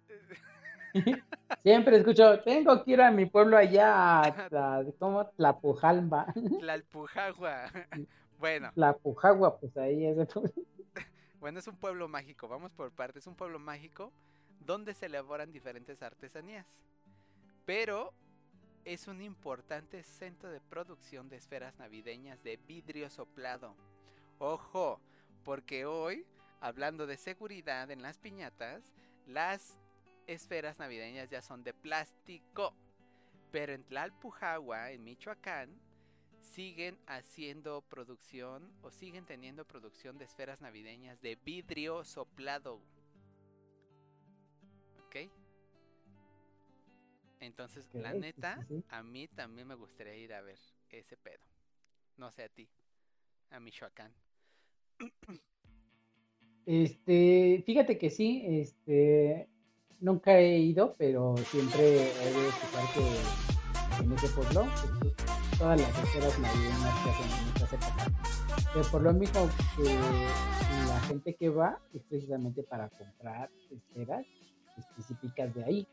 Siempre 1.62 1.98
escucho, 1.98 2.40
tengo 2.40 2.84
que 2.84 2.92
ir 2.92 3.00
a 3.00 3.10
mi 3.10 3.26
pueblo 3.26 3.56
allá, 3.56 4.22
a 4.22 4.84
¿cómo? 4.98 5.26
Tlapujalba. 5.36 6.26
Tlalpujagua. 6.60 7.70
bueno, 8.38 8.70
Tlapujagua, 8.74 9.58
pues 9.58 9.76
ahí 9.76 10.06
es. 10.06 10.18
el- 10.18 10.28
bueno, 11.40 11.58
es 11.58 11.68
un 11.68 11.76
pueblo 11.76 12.08
mágico. 12.08 12.48
Vamos 12.48 12.72
por 12.72 12.90
partes. 12.92 13.24
Es 13.24 13.26
un 13.26 13.34
pueblo 13.34 13.58
mágico 13.58 14.12
donde 14.60 14.94
se 14.94 15.06
elaboran 15.06 15.52
diferentes 15.52 16.02
artesanías. 16.02 16.66
Pero 17.64 18.12
es 18.84 19.06
un 19.06 19.20
importante 19.20 20.02
centro 20.02 20.50
de 20.50 20.60
producción 20.60 21.28
de 21.28 21.36
esferas 21.36 21.78
navideñas 21.78 22.42
de 22.42 22.56
vidrio 22.56 23.10
soplado. 23.10 23.74
Ojo, 24.38 25.00
porque 25.44 25.84
hoy, 25.84 26.24
hablando 26.60 27.06
de 27.06 27.16
seguridad 27.16 27.90
en 27.90 28.02
las 28.02 28.18
piñatas, 28.18 28.92
Las 29.26 29.76
esferas 30.28 30.78
navideñas 30.78 31.28
ya 31.28 31.42
son 31.42 31.64
de 31.64 31.74
plástico. 31.74 32.74
Pero 33.50 33.72
en 33.72 33.82
Tlalpujagua, 33.82 34.92
en 34.92 35.02
Michoacán, 35.02 35.70
siguen 36.40 36.98
haciendo 37.06 37.82
producción 37.82 38.70
o 38.82 38.90
siguen 38.90 39.24
teniendo 39.24 39.64
producción 39.64 40.18
de 40.18 40.26
esferas 40.26 40.60
navideñas 40.60 41.20
de 41.20 41.36
vidrio 41.36 42.04
soplado. 42.04 42.80
¿Ok? 45.06 45.16
Entonces, 47.40 47.88
la 47.94 48.12
neta, 48.12 48.64
sí. 48.68 48.84
a 48.88 49.02
mí 49.02 49.28
también 49.28 49.66
me 49.66 49.74
gustaría 49.74 50.16
ir 50.16 50.34
a 50.34 50.42
ver 50.42 50.58
ese 50.90 51.16
pedo. 51.16 51.42
No 52.16 52.30
sé 52.30 52.44
a 52.44 52.48
ti, 52.48 52.68
a 53.50 53.60
Michoacán. 53.60 54.12
Este, 56.66 57.62
fíjate 57.64 57.96
que 57.96 58.10
sí, 58.10 58.42
este, 58.44 59.48
nunca 60.00 60.38
he 60.38 60.58
ido, 60.58 60.94
pero 60.98 61.36
siempre 61.36 62.12
he 62.12 62.32
de 62.32 62.48
escuchar 62.48 62.84
que 62.94 64.04
en 64.04 64.12
ese 64.12 64.28
pueblo, 64.28 64.66
todas 65.58 65.80
las 65.80 66.04
esferas 66.04 66.38
navideñas 66.38 67.02
que 67.02 67.10
hacen 67.10 67.26
en 67.26 67.48
estas 67.48 67.72
épocas. 67.72 68.68
Pero 68.72 68.84
por 68.90 69.02
lo 69.02 69.12
mismo 69.12 69.48
la 70.88 71.00
gente 71.00 71.34
que 71.34 71.48
va 71.48 71.80
es 71.94 72.02
precisamente 72.04 72.62
para 72.62 72.88
comprar 72.90 73.50
esferas 73.70 74.26
específicas 74.76 75.54
de 75.54 75.64
ahí. 75.64 75.86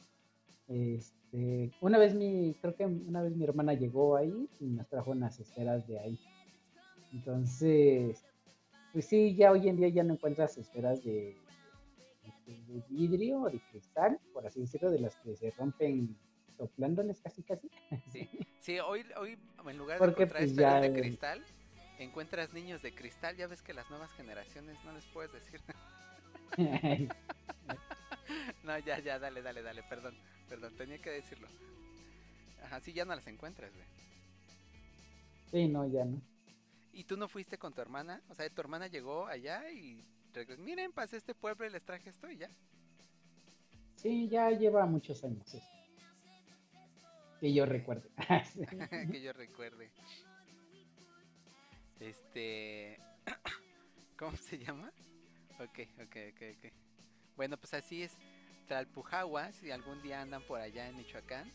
Este, 0.67 1.71
una 1.81 1.97
vez 1.97 2.13
mi, 2.13 2.55
creo 2.61 2.75
que 2.75 2.85
una 2.85 3.21
vez 3.21 3.35
mi 3.35 3.43
hermana 3.43 3.73
llegó 3.73 4.17
ahí 4.17 4.47
y 4.59 4.65
nos 4.65 4.87
trajo 4.87 5.11
unas 5.11 5.39
esferas 5.39 5.87
de 5.87 5.99
ahí. 5.99 6.19
Entonces, 7.13 8.23
pues 8.93 9.05
sí, 9.05 9.35
ya 9.35 9.51
hoy 9.51 9.67
en 9.67 9.77
día 9.77 9.89
ya 9.89 10.03
no 10.03 10.13
encuentras 10.13 10.57
esferas 10.57 11.03
de, 11.03 11.35
de- 12.67 12.83
vidrio 12.89 13.41
o 13.41 13.49
de 13.49 13.59
cristal, 13.71 14.19
por 14.33 14.45
así 14.45 14.61
decirlo, 14.61 14.89
de 14.91 14.99
las 14.99 15.15
que 15.17 15.35
se 15.35 15.51
rompen 15.51 16.15
soplándoles 16.57 17.21
casi 17.21 17.43
casi. 17.43 17.69
Sí, 18.11 18.29
sí 18.61 18.79
hoy, 18.79 19.05
hoy 19.17 19.37
en 19.67 19.77
lugar 19.77 19.99
de 19.99 20.05
Porque, 20.05 20.23
encontrar 20.23 20.43
pues, 20.43 20.55
ya 20.55 20.79
de 20.81 20.93
cristal, 20.93 21.43
encuentras 21.99 22.53
niños 22.53 22.81
de 22.81 22.93
cristal. 22.93 23.35
Ya 23.35 23.47
ves 23.47 23.61
que 23.61 23.73
las 23.73 23.89
nuevas 23.89 24.11
generaciones 24.13 24.77
no 24.85 24.93
les 24.93 25.05
puedes 25.05 25.31
decir. 25.33 25.61
no, 28.63 28.77
ya, 28.79 28.99
ya, 28.99 29.19
dale, 29.19 29.41
dale, 29.41 29.61
dale, 29.61 29.83
perdón, 29.83 30.15
perdón, 30.49 30.73
tenía 30.77 30.99
que 30.99 31.09
decirlo. 31.11 31.47
Ajá, 32.63 32.79
sí, 32.79 32.93
ya 32.93 33.05
no 33.05 33.15
las 33.15 33.27
encuentras, 33.27 33.71
güey. 33.73 33.85
sí, 35.51 35.67
no, 35.67 35.85
ya 35.87 36.05
no. 36.05 36.21
¿Y 36.93 37.03
tú 37.03 37.17
no 37.17 37.27
fuiste 37.27 37.57
con 37.57 37.73
tu 37.73 37.81
hermana? 37.81 38.21
O 38.29 38.35
sea, 38.35 38.49
tu 38.49 38.61
hermana 38.61 38.87
llegó 38.87 39.27
allá 39.27 39.69
y 39.71 40.05
regresó. 40.35 40.61
Miren, 40.61 40.91
pasé 40.91 41.17
este 41.17 41.33
pueblo 41.33 41.65
y 41.65 41.69
les 41.69 41.83
traje 41.83 42.09
esto 42.09 42.29
y 42.29 42.37
ya. 42.37 42.49
Sí, 43.95 44.27
ya 44.27 44.51
lleva 44.51 44.85
muchos 44.85 45.23
años 45.23 45.53
eso. 45.53 45.67
Que 47.39 47.53
yo 47.53 47.65
recuerde. 47.65 48.09
que 49.11 49.21
yo 49.21 49.33
recuerde. 49.33 49.89
Este. 51.99 52.99
¿Cómo 54.17 54.35
se 54.37 54.57
llama? 54.57 54.91
Ok, 55.59 55.79
ok, 56.01 56.17
ok, 56.33 56.41
ok. 56.57 56.73
Bueno, 57.35 57.57
pues 57.57 57.73
así 57.73 58.03
es. 58.03 58.17
Tlalpujagua, 58.67 59.51
si 59.51 59.71
algún 59.71 60.01
día 60.01 60.21
andan 60.21 60.41
por 60.43 60.59
allá 60.59 60.87
en 60.87 60.97
Michoacán, 60.97 61.51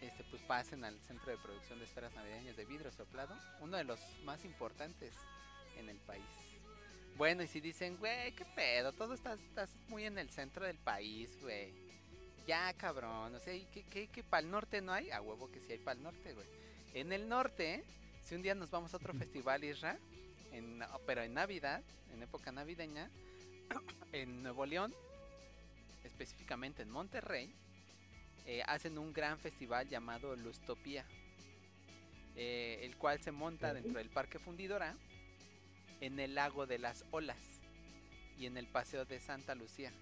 este, 0.00 0.22
pues 0.24 0.40
pasen 0.42 0.84
al 0.84 1.00
centro 1.00 1.32
de 1.32 1.38
producción 1.38 1.78
de 1.78 1.84
esferas 1.84 2.14
navideñas 2.14 2.56
de 2.56 2.64
vidrio 2.64 2.92
soplado, 2.92 3.34
uno 3.60 3.76
de 3.76 3.84
los 3.84 3.98
más 4.24 4.44
importantes 4.44 5.14
en 5.78 5.88
el 5.88 5.98
país. 5.98 6.45
Bueno, 7.16 7.42
y 7.42 7.46
si 7.46 7.60
dicen, 7.60 7.96
güey, 7.96 8.32
qué 8.32 8.44
pedo, 8.44 8.92
todo 8.92 9.14
está, 9.14 9.32
estás 9.32 9.70
muy 9.88 10.04
en 10.04 10.18
el 10.18 10.28
centro 10.28 10.66
del 10.66 10.76
país, 10.76 11.30
güey. 11.40 11.72
Ya, 12.46 12.72
cabrón, 12.74 13.34
o 13.34 13.40
sea, 13.40 13.54
¿y 13.54 13.64
qué, 13.72 13.84
qué, 13.84 14.08
qué 14.08 14.22
para 14.22 14.42
el 14.42 14.50
norte 14.50 14.82
no 14.82 14.92
hay? 14.92 15.10
A 15.10 15.22
huevo 15.22 15.50
que 15.50 15.60
sí 15.60 15.72
hay 15.72 15.78
para 15.78 15.96
el 15.96 16.02
norte, 16.02 16.34
güey. 16.34 16.46
En 16.92 17.12
el 17.12 17.26
norte, 17.26 17.82
si 18.22 18.34
un 18.34 18.42
día 18.42 18.54
nos 18.54 18.70
vamos 18.70 18.92
a 18.92 18.98
otro 18.98 19.14
festival, 19.14 19.64
Isra, 19.64 19.98
en, 20.52 20.84
pero 21.06 21.22
en 21.22 21.32
Navidad, 21.32 21.82
en 22.12 22.22
época 22.22 22.52
navideña, 22.52 23.10
en 24.12 24.42
Nuevo 24.42 24.66
León, 24.66 24.94
específicamente 26.04 26.82
en 26.82 26.90
Monterrey, 26.90 27.50
eh, 28.44 28.62
hacen 28.66 28.98
un 28.98 29.14
gran 29.14 29.38
festival 29.38 29.88
llamado 29.88 30.36
Lustopía, 30.36 31.06
eh, 32.36 32.80
el 32.82 32.96
cual 32.96 33.22
se 33.22 33.32
monta 33.32 33.72
dentro 33.72 33.98
del 33.98 34.10
Parque 34.10 34.38
Fundidora, 34.38 34.94
en 36.00 36.18
el 36.20 36.34
lago 36.34 36.66
de 36.66 36.78
las 36.78 37.04
olas 37.10 37.60
y 38.38 38.46
en 38.46 38.56
el 38.56 38.66
Paseo 38.66 39.04
de 39.04 39.18
Santa 39.20 39.54
Lucía. 39.54 39.92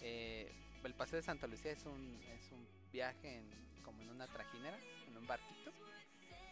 Eh, 0.00 0.52
el 0.84 0.94
Paseo 0.94 1.16
de 1.16 1.22
Santa 1.22 1.46
Lucía 1.46 1.72
es 1.72 1.84
un, 1.86 2.20
es 2.38 2.52
un 2.52 2.66
viaje 2.92 3.38
en, 3.38 3.44
como 3.84 4.02
en 4.02 4.10
una 4.10 4.26
trajinera, 4.26 4.78
en 5.06 5.16
un 5.16 5.26
barquito. 5.26 5.72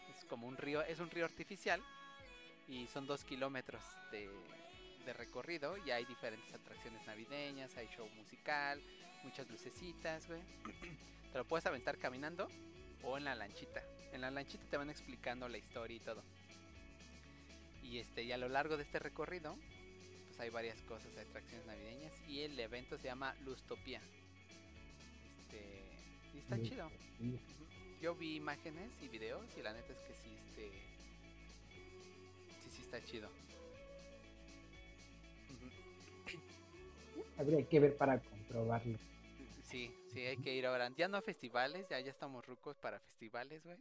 Es 0.09 0.25
como 0.25 0.47
un 0.47 0.57
río, 0.57 0.81
es 0.81 0.99
un 0.99 1.09
río 1.09 1.25
artificial 1.25 1.81
y 2.67 2.87
son 2.87 3.07
dos 3.07 3.23
kilómetros 3.23 3.81
de, 4.11 4.29
de 5.05 5.13
recorrido 5.13 5.77
y 5.85 5.91
hay 5.91 6.05
diferentes 6.05 6.53
atracciones 6.53 7.05
navideñas, 7.05 7.75
hay 7.77 7.87
show 7.87 8.07
musical, 8.15 8.81
muchas 9.23 9.49
lucecitas, 9.49 10.27
güey. 10.27 10.41
Te 11.31 11.37
lo 11.37 11.45
puedes 11.45 11.65
aventar 11.65 11.97
caminando 11.97 12.49
o 13.03 13.17
en 13.17 13.25
la 13.25 13.35
lanchita. 13.35 13.81
En 14.11 14.21
la 14.21 14.31
lanchita 14.31 14.65
te 14.69 14.77
van 14.77 14.89
explicando 14.89 15.47
la 15.47 15.57
historia 15.57 15.97
y 15.97 15.99
todo. 15.99 16.23
Y 17.89 17.99
este, 17.99 18.23
y 18.23 18.31
a 18.31 18.37
lo 18.37 18.49
largo 18.49 18.75
de 18.75 18.83
este 18.83 18.99
recorrido, 18.99 19.55
pues 20.27 20.39
hay 20.39 20.49
varias 20.49 20.81
cosas, 20.83 21.15
hay 21.15 21.25
atracciones 21.25 21.65
navideñas 21.65 22.13
y 22.27 22.41
el 22.41 22.59
evento 22.59 22.97
se 22.97 23.05
llama 23.05 23.33
Lustopía. 23.45 24.01
Este, 25.39 25.85
y 26.33 26.39
está 26.39 26.61
chido. 26.61 26.91
Yo 28.01 28.13
vi 28.13 28.35
imágenes 28.35 28.91
y 29.01 29.07
videos 29.07 29.45
y 29.57 29.61
la 29.61 29.73
neta 29.73 29.93
es 29.93 29.99
que 29.99 30.13
sí, 30.13 30.29
este, 30.47 30.71
sí, 32.61 32.69
sí 32.69 32.81
está 32.81 33.03
chido. 33.03 33.29
Habría 37.37 37.67
que 37.67 37.79
ver 37.79 37.95
para 37.95 38.19
comprobarlo. 38.19 38.97
Sí, 39.63 39.91
sí, 40.11 40.21
hay 40.21 40.37
que 40.37 40.55
ir 40.55 40.65
ahora. 40.65 40.91
Ya 40.95 41.07
no 41.07 41.17
a 41.17 41.21
festivales, 41.21 41.87
ya, 41.89 41.99
ya 41.99 42.09
estamos 42.09 42.45
rucos 42.45 42.77
para 42.77 42.99
festivales, 42.99 43.63
güey. 43.63 43.77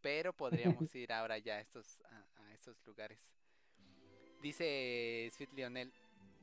Pero 0.00 0.32
podríamos 0.32 0.94
ir 0.94 1.12
ahora 1.12 1.38
ya 1.38 1.54
a 1.54 1.60
estos, 1.60 2.00
a, 2.02 2.24
a 2.68 2.70
estos 2.70 2.86
lugares. 2.86 3.18
Dice 4.40 5.30
Sweet 5.36 5.52
Lionel, 5.54 5.92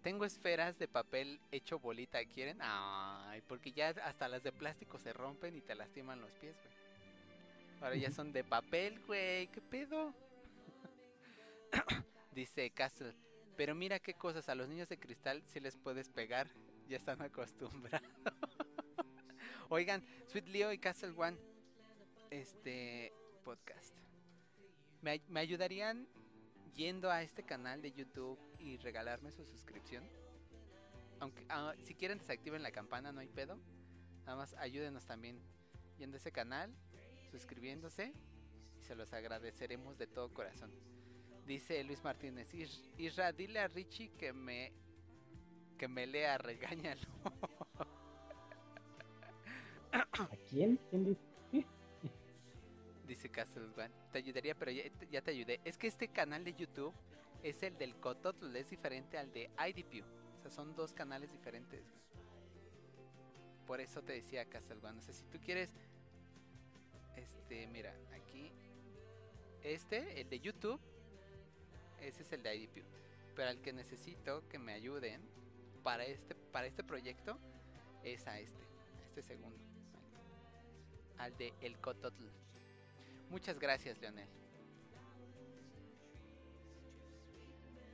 tengo 0.02 0.26
esferas 0.26 0.80
de 0.80 0.88
papel 0.88 1.40
hecho 1.52 1.80
bolita, 1.80 2.24
¿quieren? 2.26 2.58
Ay, 2.62 3.42
porque 3.48 3.72
ya 3.72 3.90
hasta 3.90 4.28
las 4.28 4.44
de 4.44 4.52
plástico 4.52 4.98
se 4.98 5.14
rompen 5.14 5.56
y 5.56 5.62
te 5.62 5.76
lastiman 5.76 6.22
los 6.22 6.32
pies, 6.36 6.56
güey. 6.56 6.80
Ahora 7.82 7.96
ya 7.96 8.12
son 8.12 8.32
de 8.32 8.44
papel, 8.44 9.00
güey, 9.06 9.48
¿qué 9.48 9.62
pedo? 9.62 10.14
Dice 12.32 12.70
Castle, 12.72 13.14
pero 13.58 13.76
mira 13.76 14.00
qué 14.00 14.14
cosas, 14.14 14.48
a 14.50 14.56
los 14.56 14.68
niños 14.68 14.90
de 14.90 14.98
cristal 14.98 15.44
si 15.48 15.60
les 15.60 15.78
puedes 15.78 16.10
pegar, 16.10 16.50
ya 16.88 16.98
están 16.98 17.22
acostumbrados. 17.22 18.08
Oigan, 19.70 20.04
Sweet 20.28 20.48
Leo 20.48 20.74
y 20.74 20.78
Castle 20.78 21.14
One, 21.16 21.38
este 22.32 23.14
podcast. 23.44 24.09
¿Me, 25.02 25.22
me 25.30 25.40
ayudarían 25.40 26.08
yendo 26.76 27.10
a 27.12 27.22
este 27.24 27.44
canal 27.44 27.82
de 27.82 27.92
YouTube 27.92 28.38
y 28.60 28.78
regalarme 28.78 29.32
su 29.32 29.46
suscripción? 29.46 30.04
Aunque 31.20 31.46
ah, 31.50 31.74
si 31.80 31.96
quieren 31.96 32.18
desactiven 32.20 32.64
la 32.64 32.72
campana, 32.72 33.12
no 33.12 33.20
hay 33.22 33.28
pedo. 33.28 33.58
Nada 34.26 34.38
más 34.38 34.54
ayúdenos 34.56 35.06
también 35.06 35.40
yendo 35.98 36.16
a 36.16 36.20
ese 36.20 36.32
canal, 36.32 36.74
suscribiéndose 37.32 38.14
y 38.80 38.84
se 38.84 38.96
los 38.96 39.12
agradeceremos 39.14 39.98
de 39.98 40.08
todo 40.08 40.34
corazón. 40.34 40.72
Dice 41.46 41.84
Luis 41.84 42.04
Martínez, 42.04 42.54
"Is- 42.54 42.92
Isra, 42.98 43.32
dile 43.34 43.60
a 43.60 43.68
Richie 43.68 44.12
que 44.18 44.34
me 44.34 44.72
que 45.78 45.88
me 45.88 46.06
lea, 46.06 46.38
regáñalo. 46.38 47.08
¿A 49.92 50.28
quién? 50.50 50.78
¿Quién 50.90 51.06
dice? 51.06 51.20
Dice 53.10 53.28
Castle 53.28 53.64
One. 53.76 53.90
Te 54.12 54.20
ayudaría, 54.20 54.54
pero 54.54 54.70
ya, 54.70 54.84
ya 55.10 55.24
te 55.24 55.32
ayudé. 55.32 55.60
Es 55.66 55.80
que 55.80 55.88
este 55.88 56.10
canal 56.10 56.44
de 56.44 56.54
YouTube 56.54 56.94
es 57.42 57.64
el 57.64 57.76
del 57.76 57.96
Cototl, 57.96 58.56
es 58.56 58.70
diferente 58.70 59.18
al 59.18 59.34
de 59.34 59.50
IDPU. 59.58 60.06
O 60.38 60.42
sea, 60.44 60.52
son 60.52 60.76
dos 60.76 60.94
canales 60.94 61.32
diferentes. 61.32 61.84
Por 63.66 63.82
eso 63.82 64.04
te 64.04 64.14
decía 64.14 64.46
Castle 64.46 64.78
One. 64.84 65.00
O 65.00 65.02
sea, 65.02 65.16
si 65.16 65.26
tú 65.26 65.40
quieres. 65.40 65.72
Este, 67.16 67.66
mira, 67.66 67.96
aquí. 68.14 68.52
Este, 69.64 70.22
el 70.22 70.30
de 70.30 70.40
YouTube. 70.40 70.80
Ese 72.02 72.22
es 72.22 72.32
el 72.32 72.44
de 72.44 72.56
IDPU. 72.56 72.84
Pero 73.36 73.50
al 73.50 73.60
que 73.60 73.74
necesito 73.74 74.48
que 74.50 74.60
me 74.60 74.74
ayuden 74.74 75.20
para 75.82 76.06
este, 76.06 76.36
para 76.36 76.68
este 76.68 76.84
proyecto 76.84 77.40
es 78.04 78.28
a 78.28 78.40
este. 78.40 78.64
A 79.00 79.04
este 79.04 79.24
segundo. 79.24 79.66
Al 81.18 81.36
de 81.38 81.56
El 81.60 81.80
Cototl. 81.80 82.49
Muchas 83.30 83.60
gracias, 83.60 84.00
Leonel. 84.00 84.28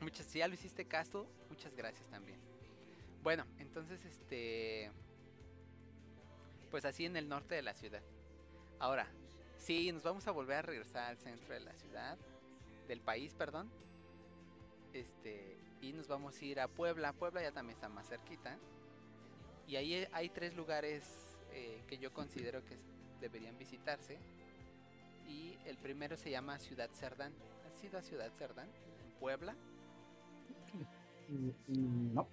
Muchas, 0.01 0.25
si 0.27 0.39
ya 0.39 0.47
lo 0.47 0.53
hiciste, 0.53 0.86
Castle, 0.86 1.23
muchas 1.49 1.75
gracias 1.75 2.07
también. 2.09 2.39
Bueno, 3.23 3.45
entonces 3.57 4.05
este 4.05 4.91
pues 6.69 6.86
así 6.86 7.05
en 7.05 7.15
el 7.15 7.29
norte 7.29 7.55
de 7.55 7.61
la 7.61 7.73
ciudad. 7.73 8.01
Ahora, 8.79 9.07
sí, 9.57 9.91
nos 9.91 10.03
vamos 10.03 10.27
a 10.27 10.31
volver 10.31 10.57
a 10.57 10.61
regresar 10.61 11.05
al 11.05 11.17
centro 11.17 11.53
de 11.53 11.61
la 11.61 11.73
ciudad, 11.73 12.17
del 12.88 12.99
país, 12.99 13.33
perdón. 13.33 13.69
Este, 14.93 15.57
y 15.81 15.93
nos 15.93 16.07
vamos 16.07 16.39
a 16.39 16.45
ir 16.45 16.59
a 16.59 16.67
Puebla. 16.67 17.13
Puebla 17.13 17.41
ya 17.41 17.51
también 17.51 17.75
está 17.75 17.89
más 17.89 18.09
cerquita. 18.09 18.57
Y 19.67 19.77
ahí 19.77 20.07
hay 20.11 20.29
tres 20.29 20.55
lugares 20.55 21.03
eh, 21.51 21.81
que 21.88 21.97
yo 21.97 22.13
considero 22.13 22.63
que 22.65 22.75
deberían 23.21 23.57
visitarse. 23.57 24.19
Y 25.28 25.57
el 25.65 25.78
primero 25.78 26.17
se 26.17 26.30
llama 26.32 26.59
Ciudad 26.59 26.89
Cerdán. 26.91 27.34
¿Has 27.67 27.84
ido 27.84 27.97
a 27.97 28.01
Ciudad 28.01 28.32
Cerdán? 28.34 28.67
En 28.67 29.19
Puebla. 29.19 29.55
Mm, 31.30 32.13
No. 32.13 32.28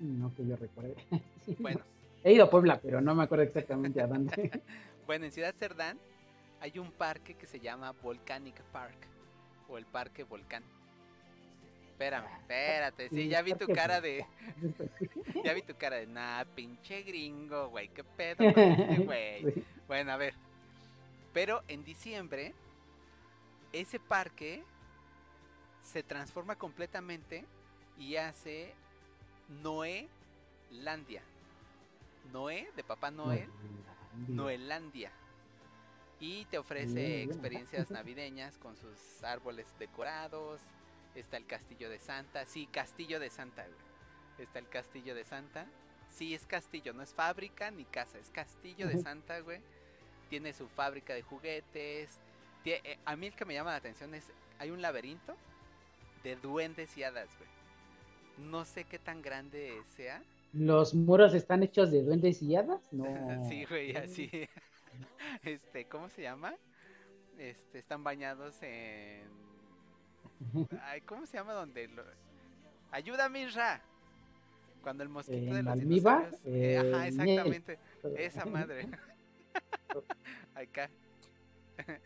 No 0.00 0.34
que 0.34 0.46
yo 0.46 0.56
recuerde. 0.56 0.96
Bueno, 1.58 1.80
He 2.24 2.32
ido 2.32 2.44
a 2.46 2.50
Puebla, 2.50 2.80
pero 2.80 3.00
no 3.00 3.14
me 3.14 3.22
acuerdo 3.22 3.44
exactamente 3.44 4.00
a 4.02 4.06
dónde. 4.08 4.50
bueno, 5.06 5.26
en 5.26 5.32
Ciudad 5.32 5.54
Cerdán 5.56 5.98
hay 6.60 6.78
un 6.78 6.90
parque 6.90 7.34
que 7.34 7.46
se 7.46 7.60
llama 7.60 7.92
Volcanic 8.02 8.60
Park. 8.72 8.96
O 9.68 9.78
el 9.78 9.86
Parque 9.86 10.22
Volcán. 10.24 10.62
Espérame, 11.90 12.26
espérate. 12.40 13.08
Sí, 13.08 13.28
ya 13.28 13.42
vi 13.42 13.54
tu 13.54 13.66
cara 13.66 14.00
de. 14.00 14.24
Ya 15.44 15.54
vi 15.54 15.62
tu 15.62 15.74
cara 15.76 15.96
de. 15.96 16.06
Nah, 16.06 16.44
pinche 16.54 17.02
gringo, 17.02 17.68
güey. 17.68 17.88
¿Qué 17.88 18.04
pedo 18.04 18.36
con 18.38 18.46
este 18.62 18.96
güey? 19.04 19.64
Bueno, 19.88 20.12
a 20.12 20.16
ver. 20.16 20.34
Pero 21.36 21.62
en 21.68 21.84
diciembre, 21.84 22.54
ese 23.70 24.00
parque 24.00 24.64
se 25.82 26.02
transforma 26.02 26.56
completamente 26.56 27.44
y 27.98 28.16
hace 28.16 28.72
Noé 29.62 30.08
Landia. 30.70 31.22
Noé, 32.32 32.72
de 32.74 32.82
Papá 32.82 33.10
Noel, 33.10 33.50
Noelandia. 34.28 35.12
Y 36.20 36.46
te 36.46 36.56
ofrece 36.56 37.24
experiencias 37.24 37.90
navideñas 37.90 38.56
con 38.56 38.74
sus 38.74 39.22
árboles 39.22 39.66
decorados. 39.78 40.62
Está 41.14 41.36
el 41.36 41.44
castillo 41.44 41.90
de 41.90 41.98
Santa. 41.98 42.46
Sí, 42.46 42.66
castillo 42.66 43.20
de 43.20 43.28
Santa, 43.28 43.66
güey. 43.66 44.46
Está 44.46 44.58
el 44.58 44.70
castillo 44.70 45.14
de 45.14 45.24
Santa. 45.24 45.66
Sí, 46.08 46.34
es 46.34 46.46
castillo, 46.46 46.94
no 46.94 47.02
es 47.02 47.12
fábrica 47.12 47.70
ni 47.70 47.84
casa, 47.84 48.18
es 48.18 48.30
castillo 48.30 48.88
de. 48.88 48.96
Santa, 49.02 49.40
güey. 49.40 49.60
Tiene 50.28 50.52
su 50.52 50.68
fábrica 50.68 51.14
de 51.14 51.22
juguetes. 51.22 52.20
Eh, 52.64 52.98
a 53.04 53.16
mí 53.16 53.26
el 53.28 53.34
que 53.36 53.44
me 53.44 53.54
llama 53.54 53.70
la 53.70 53.76
atención 53.76 54.14
es, 54.14 54.32
hay 54.58 54.70
un 54.70 54.82
laberinto 54.82 55.36
de 56.22 56.36
duendes 56.36 56.96
y 56.96 57.04
hadas, 57.04 57.36
güey. 57.38 57.50
No 58.36 58.64
sé 58.64 58.84
qué 58.84 58.98
tan 58.98 59.22
grande 59.22 59.84
sea. 59.96 60.22
¿Los 60.52 60.94
muros 60.94 61.34
están 61.34 61.62
hechos 61.62 61.90
de 61.90 62.02
duendes 62.02 62.42
y 62.42 62.56
hadas? 62.56 62.92
No. 62.92 63.04
Sí, 63.48 63.64
güey, 63.66 63.96
así. 63.96 64.30
Este, 65.42 65.86
¿cómo 65.88 66.08
se 66.08 66.22
llama? 66.22 66.54
Este, 67.38 67.78
están 67.78 68.04
bañados 68.04 68.62
en. 68.62 69.28
Ay, 70.82 71.02
¿cómo 71.02 71.26
se 71.26 71.36
llama 71.38 71.52
donde 71.54 71.88
lo... 71.88 72.04
Ayúdame, 72.90 73.42
Isra. 73.42 73.82
Cuando 74.82 75.02
el 75.02 75.08
mosquito 75.08 75.54
de 75.54 75.60
¿En 75.60 75.64
los 75.64 75.74
almíbar? 75.74 76.30
dinosaurios. 76.30 76.42
eh, 76.44 76.76
ajá, 76.78 77.06
Eh, 77.06 77.08
exactamente. 77.08 77.80
Esa 78.14 78.46
madre. 78.46 78.88
Acá. 80.54 80.90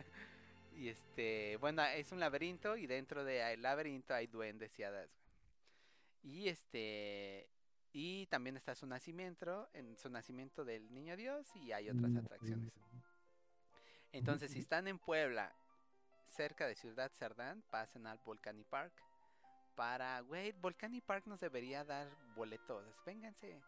y 0.77 0.89
este, 0.89 1.57
bueno, 1.57 1.83
es 1.85 2.13
un 2.13 2.21
laberinto 2.21 2.77
y 2.77 2.87
dentro 2.87 3.25
del 3.25 3.63
laberinto 3.63 4.15
hay 4.15 4.27
duendes 4.27 4.79
y 4.79 4.83
hadas. 4.83 5.11
Y 6.23 6.49
este, 6.49 7.49
y 7.93 8.27
también 8.27 8.57
está 8.57 8.75
su 8.75 8.87
nacimiento, 8.87 9.69
en 9.73 9.97
su 9.99 10.11
nacimiento 10.11 10.65
del 10.65 10.93
niño 10.93 11.17
Dios 11.17 11.49
y 11.57 11.73
hay 11.73 11.91
otras 11.91 12.11
Mm, 12.13 12.19
atracciones. 12.19 12.73
Entonces, 14.13 14.51
si 14.53 14.59
están 14.61 14.89
en 14.89 14.99
Puebla, 14.99 15.53
cerca 16.29 16.67
de 16.67 16.75
Ciudad 16.75 17.11
Cerdán, 17.13 17.63
pasen 17.71 18.07
al 18.07 18.19
Volcani 18.19 18.65
Park. 18.65 18.93
Para, 19.75 20.21
güey, 20.21 20.53
Volcani 20.53 21.01
Park 21.01 21.27
nos 21.27 21.41
debería 21.41 21.85
dar 21.85 22.09
boletos. 22.35 22.85
Vénganse. 23.05 23.61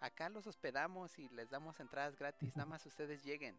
Acá 0.00 0.28
los 0.30 0.46
hospedamos 0.46 1.18
y 1.18 1.28
les 1.30 1.50
damos 1.50 1.78
entradas 1.78 2.16
gratis. 2.16 2.56
Nada 2.56 2.68
más 2.68 2.84
ustedes 2.86 3.22
lleguen. 3.22 3.58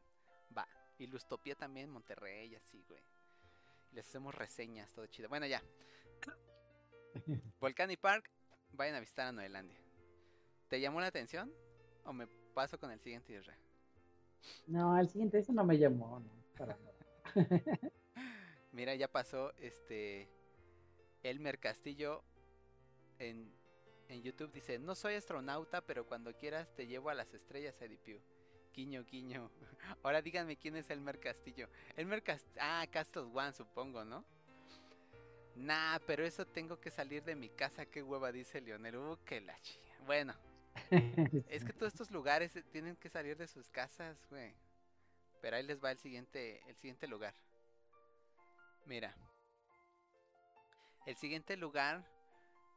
Va. 0.58 0.68
Y 0.98 1.08
Lustopía 1.08 1.56
también, 1.56 1.90
Monterrey, 1.90 2.56
así, 2.56 2.84
güey. 2.88 3.02
Les 3.92 4.08
hacemos 4.08 4.34
reseñas, 4.34 4.92
todo 4.94 5.06
chido. 5.08 5.30
Bueno, 5.30 5.46
ya. 5.46 5.62
Volcani 7.60 7.96
Park, 7.98 8.30
vayan 8.72 8.96
a 8.96 9.00
visitar 9.00 9.28
a 9.28 9.32
Noelandia. 9.32 9.80
¿Te 10.68 10.80
llamó 10.80 11.00
la 11.00 11.08
atención? 11.08 11.54
¿O 12.06 12.14
me 12.14 12.28
paso 12.56 12.80
con 12.80 12.92
el 12.92 13.00
siguiente 13.00 13.34
Isra? 13.34 13.56
No, 14.68 14.98
el 14.98 15.10
siguiente, 15.10 15.40
eso 15.40 15.54
no 15.54 15.64
me 15.64 15.78
llamó, 15.78 16.20
no, 16.20 16.32
para 16.58 16.78
nada. 16.78 16.92
Mira, 18.72 18.96
ya 18.96 19.08
pasó 19.08 19.54
este 19.58 20.30
Elmer 21.24 21.60
Castillo 21.60 22.24
en, 23.20 23.54
en 24.12 24.22
YouTube 24.22 24.52
dice, 24.52 24.78
no 24.78 24.94
soy 24.94 25.16
astronauta, 25.16 25.82
pero 25.82 26.06
cuando 26.06 26.36
quieras 26.36 26.74
te 26.76 26.86
llevo 26.86 27.10
a 27.10 27.14
las 27.14 27.34
estrellas, 27.34 27.82
Eddie 27.82 27.98
Pugh". 27.98 28.22
Quiño, 28.74 29.06
quiño. 29.06 29.52
Ahora 30.04 30.22
díganme 30.22 30.58
quién 30.58 30.76
es 30.78 30.90
Elmer 30.90 31.20
Castillo. 31.20 31.68
Elmer 31.96 32.24
Castillo. 32.24 32.56
Ah, 32.60 32.86
Castle 32.90 33.24
One, 33.24 33.52
supongo, 33.54 34.06
¿no? 34.06 34.24
Nah, 35.56 36.00
pero 36.08 36.26
eso 36.26 36.46
tengo 36.46 36.80
que 36.80 36.90
salir 36.90 37.24
de 37.24 37.36
mi 37.36 37.50
casa, 37.50 37.86
qué 37.86 38.02
hueva, 38.02 38.32
dice 38.32 38.62
Leonel. 38.62 38.96
Uh, 38.96 39.18
que 39.26 39.42
la 39.42 39.60
chi. 39.60 39.78
Bueno, 40.06 40.34
es 41.50 41.66
que 41.66 41.74
todos 41.74 41.94
estos 41.94 42.12
lugares 42.12 42.56
eh, 42.56 42.64
tienen 42.72 42.96
que 42.96 43.10
salir 43.10 43.38
de 43.38 43.48
sus 43.48 43.70
casas, 43.70 44.18
güey. 44.30 44.56
Pero 45.42 45.58
ahí 45.58 45.64
les 45.64 45.84
va 45.84 45.92
el 45.92 45.98
siguiente, 45.98 46.62
el 46.68 46.76
siguiente 46.76 47.08
lugar. 47.08 47.34
Mira. 48.86 49.16
El 51.06 51.16
siguiente 51.18 51.58
lugar 51.58 52.06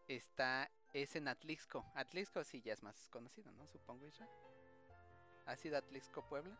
está 0.08 0.70
es 0.94 1.16
en 1.16 1.28
Atlixco. 1.28 1.84
Atlixco 1.94 2.42
sí 2.44 2.62
ya 2.62 2.72
es 2.72 2.82
más 2.82 3.08
conocido, 3.10 3.52
¿no? 3.52 3.66
Supongo, 3.66 4.06
Isra. 4.06 4.28
¿Ha 5.46 5.56
sido 5.56 5.76
Atlixco, 5.76 6.26
Puebla? 6.26 6.56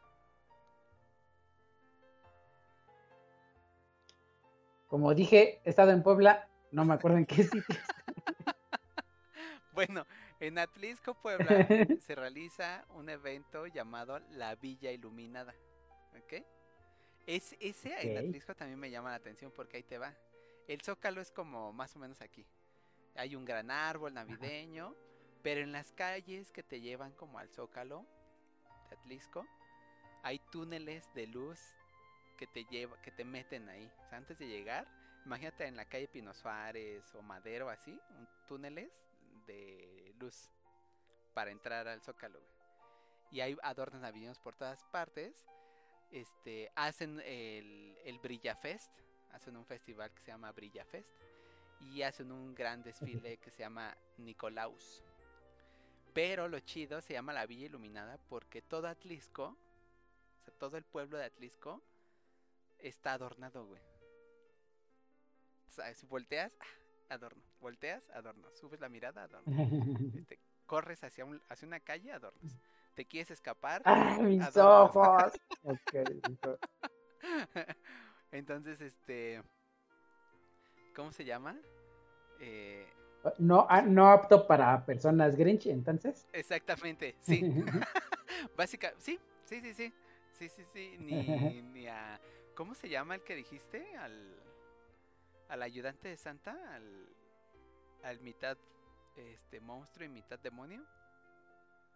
Como 4.88 5.14
dije, 5.14 5.60
he 5.64 5.70
estado 5.70 5.92
en 5.92 6.02
Puebla, 6.02 6.48
no 6.72 6.84
me 6.84 6.94
acuerdo 6.94 7.18
en 7.18 7.26
qué 7.26 7.44
sitio. 7.44 7.80
Bueno, 9.72 10.06
en 10.40 10.58
Atlixco, 10.58 11.14
Puebla, 11.14 11.66
se 12.00 12.14
realiza 12.14 12.84
un 12.90 13.08
evento 13.08 13.66
llamado 13.66 14.20
La 14.30 14.54
Villa 14.54 14.92
Iluminada. 14.92 15.54
¿Ok? 16.16 16.44
Es, 17.26 17.56
ese 17.60 18.06
en 18.06 18.16
Ok. 18.18 18.18
Atlixco 18.18 18.54
también 18.54 18.78
me 18.78 18.90
llama 18.90 19.10
la 19.10 19.16
atención 19.16 19.50
porque 19.50 19.78
ahí 19.78 19.82
te 19.82 19.98
va. 19.98 20.14
El 20.68 20.80
Zócalo 20.82 21.20
es 21.20 21.32
como 21.32 21.72
más 21.72 21.96
o 21.96 21.98
menos 21.98 22.20
aquí. 22.20 22.46
Hay 23.16 23.36
un 23.36 23.44
gran 23.44 23.70
árbol 23.70 24.14
navideño, 24.14 24.94
pero 25.42 25.60
en 25.60 25.72
las 25.72 25.92
calles 25.92 26.50
que 26.50 26.62
te 26.62 26.80
llevan 26.80 27.12
como 27.12 27.38
al 27.38 27.48
Zócalo 27.48 28.04
de 28.88 28.96
Atlixco, 28.96 29.46
hay 30.22 30.40
túneles 30.50 31.12
de 31.14 31.26
luz 31.28 31.60
que 32.36 32.46
te 32.48 32.64
lleva, 32.64 33.00
que 33.02 33.12
te 33.12 33.24
meten 33.24 33.68
ahí. 33.68 33.88
O 34.04 34.08
sea, 34.08 34.18
antes 34.18 34.38
de 34.38 34.48
llegar, 34.48 34.88
imagínate 35.24 35.66
en 35.66 35.76
la 35.76 35.84
calle 35.84 36.08
Pino 36.08 36.34
Suárez 36.34 37.14
o 37.14 37.22
Madero 37.22 37.68
así, 37.68 38.00
un 38.18 38.28
túneles 38.48 38.90
de 39.46 40.12
luz 40.18 40.50
para 41.34 41.52
entrar 41.52 41.86
al 41.86 42.00
Zócalo. 42.02 42.40
Y 43.30 43.40
hay 43.40 43.56
adornos 43.62 44.00
navideños 44.00 44.40
por 44.40 44.56
todas 44.56 44.84
partes. 44.86 45.46
Este, 46.10 46.70
hacen 46.74 47.20
el, 47.20 47.96
el 48.04 48.18
Brilla 48.18 48.56
Fest, 48.56 48.90
hacen 49.32 49.56
un 49.56 49.66
festival 49.66 50.12
que 50.12 50.20
se 50.20 50.28
llama 50.28 50.52
Brilla 50.52 50.84
Fest 50.84 51.14
y 51.92 52.02
hacen 52.02 52.32
un 52.32 52.54
gran 52.54 52.82
desfile 52.82 53.36
que 53.38 53.50
se 53.50 53.58
llama 53.60 53.96
Nicolaus. 54.18 55.02
Pero 56.12 56.48
lo 56.48 56.60
chido 56.60 57.00
se 57.00 57.12
llama 57.14 57.32
la 57.32 57.46
Villa 57.46 57.66
Iluminada 57.66 58.18
porque 58.28 58.62
todo 58.62 58.86
Atlisco, 58.88 59.56
o 60.40 60.44
sea, 60.44 60.54
todo 60.58 60.76
el 60.76 60.84
pueblo 60.84 61.18
de 61.18 61.24
Atlisco 61.24 61.82
está 62.78 63.12
adornado, 63.14 63.66
güey. 63.66 63.82
O 65.68 65.70
sea, 65.70 65.92
si 65.94 66.06
volteas, 66.06 66.56
ah, 66.60 67.14
adorno. 67.14 67.42
Volteas, 67.60 68.08
adorno. 68.10 68.48
Subes 68.54 68.80
la 68.80 68.88
mirada, 68.88 69.24
adorno. 69.24 69.44
Este, 70.14 70.38
corres 70.66 71.02
hacia, 71.02 71.24
un- 71.24 71.42
hacia 71.48 71.66
una 71.66 71.80
calle, 71.80 72.12
adornos. 72.12 72.56
Te 72.94 73.04
quieres 73.06 73.32
escapar. 73.32 73.82
¡Ah, 73.84 74.18
mis 74.20 74.40
adornos. 74.40 74.94
ojos! 74.96 75.32
Entonces, 78.30 78.80
este. 78.80 79.42
¿Cómo 80.94 81.10
se 81.12 81.24
llama? 81.24 81.58
Eh, 82.44 82.86
No, 83.38 83.66
ah, 83.70 83.80
no 83.82 84.10
apto 84.10 84.46
para 84.46 84.84
personas 84.84 85.36
Grinch, 85.36 85.66
entonces. 85.66 86.26
exactamente, 86.32 87.16
sí. 87.20 87.46
Básica, 88.56 88.94
sí, 88.98 89.18
sí, 89.44 89.60
sí, 89.60 89.74
sí. 89.74 89.92
Sí, 90.32 90.48
sí, 90.48 90.64
sí. 90.72 90.96
Ni, 90.98 91.12
ni 91.62 91.86
a. 91.86 92.20
¿Cómo 92.54 92.74
se 92.74 92.88
llama 92.88 93.14
el 93.16 93.22
que 93.22 93.36
dijiste? 93.36 93.96
Al. 93.96 94.34
Al 95.48 95.62
ayudante 95.62 96.08
de 96.08 96.16
Santa, 96.16 96.56
al. 96.74 97.08
Al 98.02 98.20
mitad 98.20 98.58
este 99.16 99.60
monstruo 99.60 100.06
y 100.06 100.10
mitad 100.10 100.38
demonio. 100.38 100.84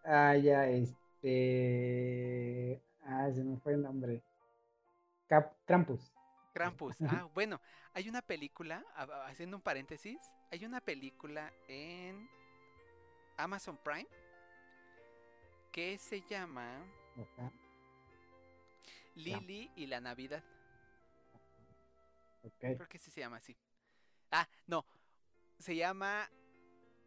Ah, 0.03 0.35
ya, 0.35 0.67
este. 0.69 2.81
Ah, 3.03 3.29
se 3.33 3.43
me 3.43 3.57
fue 3.57 3.73
el 3.73 3.81
nombre. 3.81 4.21
Cap 5.29 5.53
Krampus. 5.65 6.11
Krampus. 6.59 6.97
Ah, 7.01 7.29
bueno, 7.33 7.61
hay 7.93 8.09
una 8.09 8.21
película, 8.21 8.85
haciendo 9.27 9.55
un 9.55 9.63
paréntesis, 9.63 10.19
hay 10.51 10.65
una 10.65 10.81
película 10.81 11.53
en 11.69 12.29
Amazon 13.37 13.77
Prime 13.77 14.07
que 15.71 15.97
se 15.97 16.21
llama 16.21 16.83
Ajá, 17.15 17.51
Lily 19.15 19.71
y 19.77 19.85
la 19.87 20.01
Navidad. 20.01 20.43
ok. 22.43 22.59
Creo 22.59 22.89
que 22.89 22.99
sí 22.99 23.09
se 23.09 23.21
llama 23.21 23.37
así. 23.37 23.55
Ah, 24.31 24.47
no. 24.67 24.85
Se 25.59 25.75
llama 25.75 26.29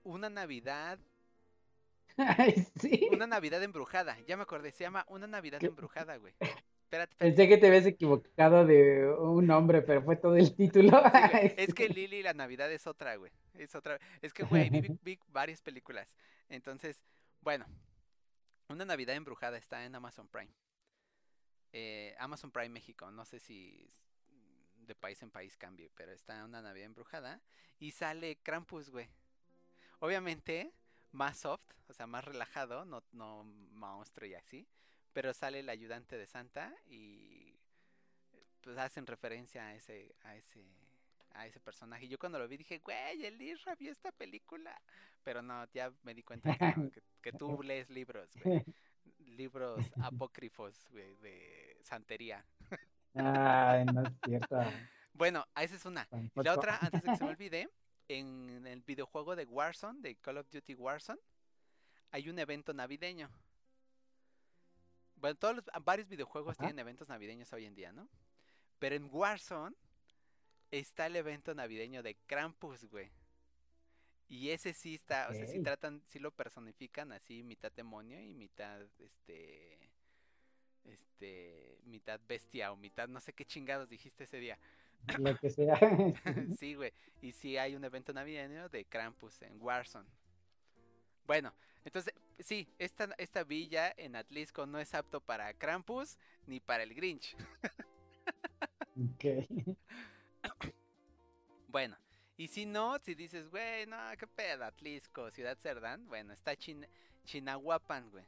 Una 0.05 0.31
Navidad. 0.31 0.99
Sí. 2.81 3.09
Una 3.13 3.27
Navidad 3.27 3.63
embrujada. 3.63 4.19
Ya 4.27 4.37
me 4.37 4.43
acordé. 4.43 4.71
Se 4.73 4.85
llama 4.85 5.05
Una 5.09 5.27
Navidad 5.27 5.59
¿Qué? 5.61 5.67
embrujada, 5.67 6.17
güey. 6.17 6.35
Espérate, 6.93 7.13
espérate. 7.15 7.35
Pensé 7.37 7.49
que 7.49 7.57
te 7.57 7.67
habías 7.69 7.87
equivocado 7.87 8.67
de 8.67 9.09
un 9.09 9.47
nombre, 9.47 9.81
pero 9.81 10.03
fue 10.03 10.17
todo 10.17 10.37
el 10.37 10.55
título. 10.55 10.91
Sí, 10.91 10.99
Es 11.57 11.73
que 11.73 11.89
Lily 11.89 12.17
y 12.19 12.23
la 12.23 12.35
Navidad 12.35 12.71
es 12.71 12.87
otra, 12.87 13.17
güey. 13.17 13.33
Es 13.55 13.75
otra. 13.75 13.99
Es 14.21 14.35
que, 14.35 14.43
güey, 14.43 14.69
vi, 14.69 14.81
vi- 15.03 15.19
varias 15.29 15.63
películas. 15.63 16.15
Entonces, 16.51 17.03
bueno. 17.41 17.65
Una 18.69 18.85
Navidad 18.85 19.17
embrujada 19.17 19.57
está 19.57 19.87
en 19.87 19.95
Amazon 19.95 20.29
Prime. 20.29 20.53
Eh, 21.73 22.15
Amazon 22.19 22.51
Prime 22.51 22.69
México. 22.69 23.11
No 23.11 23.25
sé 23.25 23.39
si 23.41 23.89
de 24.77 24.95
país 24.95 25.23
en 25.23 25.31
país 25.31 25.57
cambie, 25.57 25.91
pero 25.95 26.13
está 26.13 26.45
una 26.45 26.61
Navidad 26.61 26.87
embrujada. 26.87 27.41
Y 27.79 27.93
sale 27.93 28.37
Krampus, 28.43 28.91
güey. 28.91 29.09
Obviamente, 30.01 30.73
más 31.13 31.39
soft, 31.39 31.63
o 31.89 31.95
sea, 31.95 32.07
más 32.07 32.25
relajado, 32.25 32.85
no, 32.85 33.03
no 33.13 33.45
monstruo 33.45 34.27
y 34.29 34.35
así. 34.35 34.67
Pero 35.13 35.35
sale 35.35 35.61
el 35.61 35.69
ayudante 35.69 36.17
de 36.17 36.27
Santa 36.27 36.75
y 36.87 37.55
pues 38.63 38.79
hacen 38.79 39.07
referencia 39.07 39.67
a 39.67 39.75
ese, 39.75 40.15
a 40.23 40.37
ese, 40.37 40.65
a 41.33 41.47
ese 41.47 41.61
personaje. 41.61 42.07
Y 42.07 42.09
yo 42.09 42.19
cuando 42.19 42.39
lo 42.39 42.49
vi 42.49 42.57
dije, 42.57 42.79
güey, 42.79 43.25
el 43.27 43.41
Isra 43.41 43.75
vio 43.75 43.93
esta 43.93 44.13
película. 44.13 44.81
Pero 45.23 45.43
no, 45.43 45.67
ya 45.73 45.93
me 46.03 46.15
di 46.15 46.23
cuenta 46.23 46.57
que, 46.57 46.91
que, 46.91 47.03
que 47.21 47.33
tú 47.33 47.63
lees 47.63 47.91
libros, 47.91 48.31
güey. 48.43 48.65
Libros 49.19 49.93
apócrifos, 50.03 50.89
güey, 50.91 51.15
de 51.17 51.79
santería. 51.83 52.45
Ay, 53.15 53.85
no 53.87 54.03
es 54.03 54.13
cierto. 54.25 54.59
Bueno, 55.13 55.47
esa 55.57 55.77
es 55.77 55.85
una. 55.85 56.09
Y 56.11 56.43
la 56.43 56.55
otra, 56.55 56.79
antes 56.81 57.03
de 57.03 57.11
que 57.11 57.17
se 57.17 57.25
me 57.25 57.31
olvide, 57.37 57.69
en 58.09 58.67
el 58.67 58.83
videojuego 58.83 59.37
de 59.37 59.45
Warzone, 59.45 60.01
de 60.01 60.17
Call 60.17 60.39
of 60.39 60.51
Duty 60.51 60.75
Warzone, 60.75 61.21
hay 62.11 62.29
un 62.29 62.39
evento 62.39 62.73
navideño. 62.73 63.31
Bueno, 65.23 65.37
todos 65.37 65.55
los, 65.55 65.65
varios 65.85 66.09
videojuegos 66.09 66.57
Ajá. 66.59 66.67
tienen 66.67 66.81
eventos 66.81 67.09
navideños 67.09 67.53
hoy 67.53 67.65
en 67.65 67.77
día, 67.77 67.93
¿no? 67.93 68.09
Pero 68.81 68.97
en 68.97 69.09
Warzone 69.09 69.77
está 70.73 71.07
el 71.07 71.15
evento 71.15 71.55
navideño 71.55 72.03
de 72.03 72.17
Krampus, 72.27 72.87
güey. 72.87 73.09
Y 74.29 74.51
ese 74.51 74.73
sí 74.73 74.97
está, 74.97 75.29
o 75.31 75.33
sea, 75.33 75.47
sí 75.47 75.63
tratan, 75.63 76.03
sí 76.07 76.19
lo 76.19 76.33
personifican 76.33 77.13
así, 77.13 77.45
mitad 77.45 77.71
demonio 77.71 78.21
y 78.21 78.35
mitad, 78.35 78.81
este, 78.99 79.91
este, 80.87 81.79
mitad 81.85 82.19
bestia 82.27 82.73
o 82.73 82.77
mitad, 82.77 83.07
no 83.09 83.21
sé 83.21 83.33
qué 83.33 83.45
chingados 83.45 83.89
dijiste 83.89 84.25
ese 84.25 84.39
día. 84.39 84.59
Lo 85.19 85.37
que 85.37 85.51
sea. 85.51 85.79
sí, 86.59 86.75
güey. 86.75 86.93
Y 87.21 87.31
sí 87.31 87.57
hay 87.59 87.77
un 87.77 87.85
evento 87.85 88.13
navideño 88.13 88.69
de 88.71 88.85
Krampus 88.87 89.41
en 89.43 89.63
Warzone. 89.63 90.09
Bueno, 91.27 91.55
entonces, 91.85 92.13
sí, 92.43 92.69
esta, 92.79 93.15
esta 93.19 93.45
villa 93.45 93.93
en 93.97 94.17
Atlisco 94.17 94.67
no 94.67 94.79
es 94.79 94.95
apto 94.95 95.21
para 95.21 95.53
Krampus 95.55 96.19
ni 96.47 96.61
para 96.61 96.83
el 96.83 96.95
Grinch. 96.95 97.37
Ok. 98.97 99.25
Bueno, 101.69 101.97
y 102.37 102.49
si 102.49 102.67
no, 102.67 102.99
si 102.99 103.15
dices, 103.15 103.49
güey, 103.49 103.87
no, 103.87 103.97
qué 104.19 104.27
pedo, 104.27 104.67
Atlisco, 104.67 105.31
Ciudad 105.31 105.57
Cerdán, 105.57 106.07
bueno, 106.07 106.35
está 106.35 106.55
Chin 106.55 106.87
Chinahuapan, 107.25 108.11
güey. 108.11 108.27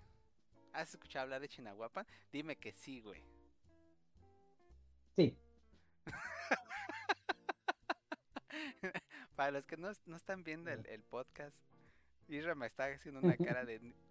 ¿Has 0.73 0.95
escuchado 0.95 1.24
hablar 1.24 1.43
de 1.43 1.49
Chinahuapan? 1.49 2.07
Dime 2.32 2.57
que 2.57 2.73
sí, 2.73 3.03
güey. 3.03 3.23
Sí. 5.15 5.36
Para 9.36 9.51
los 9.51 9.66
que 9.66 9.77
no, 9.77 9.93
no 10.07 10.16
están 10.16 10.43
viendo 10.43 10.70
el, 10.70 10.86
el 10.86 11.03
podcast, 11.03 11.59
Isra 12.28 12.55
me 12.55 12.66
está 12.66 12.86
haciendo 12.86 13.20
una 13.20 13.36
cara 13.36 13.65
de, 13.65 13.81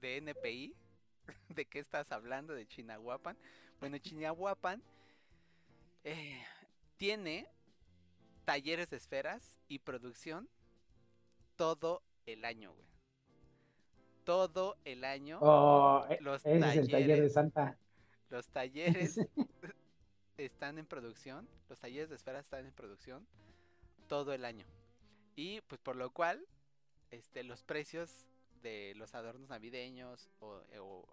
de 0.00 0.16
NPI. 0.18 0.74
¿De 1.48 1.64
qué 1.66 1.78
estás 1.78 2.10
hablando? 2.12 2.54
De 2.54 2.66
Chinahuapan. 2.66 3.36
Bueno, 3.80 3.98
Chinahuapan 3.98 4.82
eh, 6.04 6.42
tiene 6.96 7.48
talleres 8.44 8.90
de 8.90 8.96
esferas 8.96 9.60
y 9.68 9.78
producción 9.80 10.48
todo 11.56 12.02
el 12.26 12.44
año, 12.44 12.72
güey. 12.72 12.88
Todo 14.24 14.76
el 14.84 15.04
año. 15.04 15.38
Oh, 15.40 16.06
e- 16.08 16.20
Los 16.20 16.44
ese 16.44 16.58
es 16.58 16.76
el 16.76 16.90
taller 16.90 16.90
de 16.90 16.90
talleres. 16.90 17.32
Santa. 17.32 17.78
Los 18.30 18.48
talleres 18.48 19.20
están 20.36 20.78
en 20.78 20.86
producción, 20.86 21.48
los 21.68 21.78
talleres 21.78 22.10
de 22.10 22.16
esferas 22.16 22.44
están 22.44 22.66
en 22.66 22.72
producción 22.72 23.26
todo 24.06 24.32
el 24.32 24.44
año. 24.44 24.66
Y 25.36 25.60
pues 25.62 25.80
por 25.80 25.96
lo 25.96 26.10
cual, 26.10 26.44
este, 27.10 27.42
los 27.44 27.62
precios 27.62 28.26
de 28.62 28.94
los 28.96 29.14
adornos 29.14 29.48
navideños 29.48 30.28
o, 30.40 30.62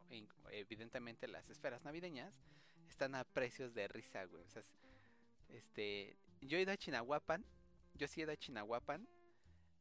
eh, 0.10 0.28
evidentemente 0.52 1.28
las 1.28 1.50
esferas 1.50 1.84
navideñas 1.84 2.40
están 2.90 3.16
a 3.16 3.24
precios 3.24 3.74
de 3.74 3.88
risa, 3.88 4.26
güey. 4.26 4.44
O 4.44 4.50
sea, 4.50 4.62
es- 4.62 4.76
este, 5.50 6.16
yo 6.42 6.58
he 6.58 6.62
ido 6.62 6.72
a 6.72 6.78
Chinahuapan, 6.78 7.44
yo 7.96 8.08
sí 8.08 8.22
he 8.22 8.24
ido 8.24 8.34
a 8.34 8.38
Chinahuapan, 8.38 9.08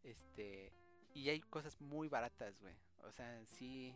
este, 0.03 0.73
y 1.15 1.28
hay 1.28 1.41
cosas 1.41 1.81
muy 1.81 2.09
baratas, 2.09 2.61
güey. 2.61 2.74
O 3.05 3.12
sea, 3.12 3.45
sí 3.47 3.95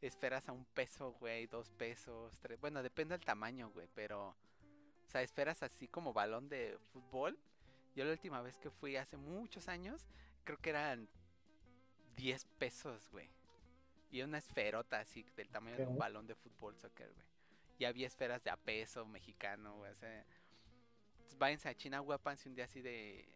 esferas 0.00 0.48
a 0.48 0.52
un 0.52 0.64
peso, 0.64 1.12
güey, 1.12 1.46
dos 1.46 1.70
pesos, 1.70 2.36
tres. 2.40 2.60
Bueno, 2.60 2.82
depende 2.82 3.14
del 3.16 3.24
tamaño, 3.24 3.70
güey, 3.70 3.88
pero. 3.94 4.36
O 5.06 5.10
sea, 5.14 5.22
esferas 5.22 5.62
así 5.62 5.86
como 5.88 6.12
balón 6.12 6.48
de 6.48 6.78
fútbol. 6.92 7.38
Yo 7.94 8.04
la 8.04 8.12
última 8.12 8.42
vez 8.42 8.58
que 8.58 8.70
fui 8.70 8.96
hace 8.96 9.16
muchos 9.16 9.68
años, 9.68 10.06
creo 10.44 10.58
que 10.58 10.70
eran 10.70 11.08
10 12.16 12.44
pesos, 12.58 13.08
güey. 13.10 13.30
Y 14.10 14.22
una 14.22 14.38
esferota 14.38 15.00
así, 15.00 15.24
del 15.36 15.48
tamaño 15.48 15.76
de 15.76 15.86
un 15.86 15.98
balón 15.98 16.26
de 16.26 16.34
fútbol, 16.34 16.76
soccer, 16.76 17.12
güey. 17.12 17.26
Y 17.78 17.84
había 17.84 18.06
esferas 18.06 18.42
de 18.44 18.50
a 18.50 18.56
peso 18.56 19.04
mexicano, 19.06 19.76
güey. 19.78 19.90
O 19.90 19.96
sea, 19.96 20.24
pues 21.18 21.36
váyanse 21.36 21.68
a 21.68 21.74
China 21.74 21.98
Guapan 21.98 22.36
si 22.36 22.48
un 22.48 22.54
día 22.54 22.66
así 22.66 22.80
de. 22.80 23.26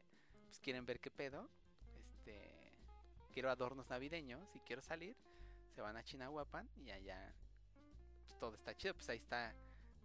Pues 0.47 0.61
quieren 0.61 0.87
ver 0.87 1.01
qué 1.01 1.11
pedo. 1.11 1.49
Este. 1.99 2.53
Quiero 3.33 3.51
adornos 3.51 3.89
navideños 3.91 4.55
y 4.55 4.61
quiero 4.61 4.83
salir 4.83 5.17
se 5.79 5.83
van 5.83 5.97
a 5.97 6.03
Chinahuapan 6.03 6.69
y 6.75 6.91
allá 6.91 7.33
pues, 8.27 8.37
todo 8.41 8.53
está 8.57 8.77
chido, 8.77 8.95
pues 8.95 9.09
ahí 9.11 9.19
está 9.19 9.55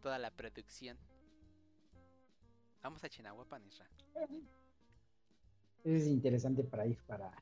toda 0.04 0.20
la 0.20 0.30
producción. 0.30 1.00
Vamos 2.84 3.04
a 3.04 3.10
Chinahuapan, 3.10 3.66
Isra. 3.66 3.90
Es 5.84 6.06
interesante 6.06 6.64
para 6.64 6.86
ir 6.86 7.02
para 7.08 7.34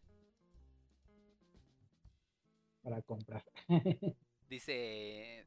para 2.82 3.02
comprar. 3.02 3.44
Dice 4.49 5.45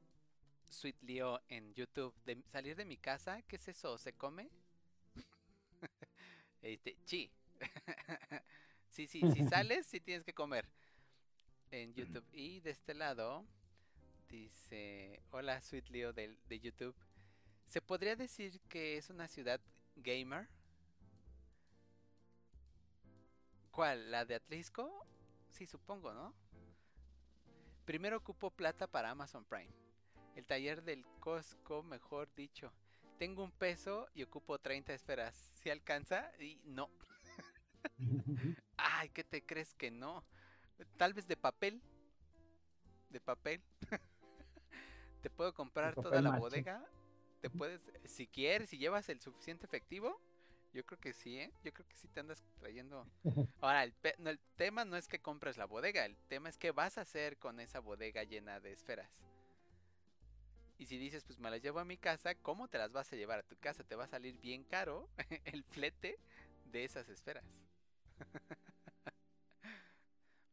Sweet 0.71 1.03
Leo 1.03 1.41
en 1.49 1.75
YouTube, 1.75 2.15
de 2.25 2.43
salir 2.51 2.77
de 2.77 2.85
mi 2.85 2.97
casa, 2.97 3.43
¿qué 3.43 3.57
es 3.57 3.69
eso? 3.69 3.99
¿Se 3.99 4.13
come? 4.13 4.49
este, 6.63 6.97
sí. 7.05 7.31
sí, 8.91 9.07
sí, 9.07 9.21
si 9.33 9.45
sales, 9.45 9.87
sí 9.87 10.01
tienes 10.01 10.25
que 10.25 10.35
comer. 10.35 10.69
En 11.71 11.93
YouTube. 11.95 12.25
Y 12.33 12.61
de 12.61 12.71
este 12.71 12.95
lado 12.95 13.45
dice, 14.29 15.21
hola 15.31 15.61
Sweet 15.61 15.89
Leo 15.91 16.13
del- 16.13 16.39
de 16.49 16.61
YouTube. 16.61 16.95
¿Se 17.67 17.81
podría 17.83 18.15
decir 18.17 18.61
que 18.69 18.97
es 18.97 19.11
una 19.11 19.27
ciudad 19.29 19.61
gamer? 19.97 20.49
¿Cuál? 23.71 24.11
¿La 24.11 24.25
de 24.25 24.37
Atlisco? 24.37 25.07
Sí, 25.51 25.67
supongo, 25.67 26.13
¿no? 26.15 26.33
Primero 27.85 28.17
ocupo 28.17 28.51
plata 28.51 28.87
para 28.87 29.11
Amazon 29.11 29.45
Prime. 29.45 29.71
El 30.37 30.47
taller 30.47 30.83
del 30.83 31.05
Costco, 31.21 31.83
mejor 31.83 32.35
dicho. 32.35 32.73
Tengo 33.19 33.45
un 33.45 33.53
peso 33.53 34.09
y 34.15 34.23
ocupo 34.23 34.59
30 34.59 34.95
esferas. 34.95 35.53
¿Si 35.55 35.69
alcanza? 35.69 36.31
Y 36.41 36.61
no. 36.65 36.89
Ay, 38.77 39.11
¿qué 39.11 39.23
te 39.23 39.45
crees 39.45 39.75
que 39.75 39.91
no? 39.91 40.25
Tal 40.97 41.13
vez 41.13 41.29
de 41.29 41.37
papel. 41.37 41.83
De 43.11 43.21
papel. 43.21 43.63
te 45.23 45.29
puedo 45.29 45.53
comprar 45.53 45.95
toda 45.95 46.23
la 46.23 46.39
bodega. 46.39 46.83
Te 47.43 47.51
puedes, 47.51 47.93
si 48.07 48.27
quieres, 48.27 48.71
si 48.71 48.79
llevas 48.79 49.11
el 49.11 49.21
suficiente 49.21 49.67
efectivo, 49.67 50.19
Yo 50.75 50.85
creo 50.85 50.99
que 50.99 51.13
sí, 51.13 51.39
¿eh? 51.39 51.53
Yo 51.63 51.73
creo 51.73 51.87
que 51.87 51.97
sí 51.97 52.09
te 52.09 52.21
andas 52.21 52.43
trayendo. 52.59 53.07
Ahora, 53.61 53.85
el, 53.85 53.93
pe- 53.93 54.17
no, 54.19 54.29
el 54.29 54.41
tema 54.57 54.85
no 54.85 54.97
es 54.97 55.07
que 55.07 55.21
compres 55.21 55.57
la 55.57 55.67
bodega, 55.67 56.05
el 56.05 56.17
tema 56.29 56.49
es 56.49 56.59
qué 56.59 56.73
vas 56.73 56.99
a 56.99 57.03
hacer 57.03 57.39
con 57.39 57.61
esa 57.61 57.79
bodega 57.79 58.25
llena 58.25 58.61
de 58.61 58.73
esferas. 58.73 59.23
Y 60.77 60.87
si 60.87 60.99
dices, 60.99 61.23
pues 61.25 61.39
me 61.39 61.51
las 61.51 61.63
llevo 61.63 61.79
a 61.79 61.85
mi 61.85 61.97
casa, 61.97 62.35
¿cómo 62.35 62.67
te 62.67 62.79
las 62.79 62.91
vas 62.91 63.11
a 63.13 63.17
llevar 63.17 63.39
a 63.39 63.43
tu 63.45 63.57
casa? 63.57 63.85
Te 63.85 63.95
va 63.95 64.05
a 64.05 64.09
salir 64.09 64.37
bien 64.41 64.65
caro 64.65 65.09
el 65.45 65.63
flete 65.63 66.19
de 66.65 66.85
esas 66.85 67.09
esferas. 67.09 67.45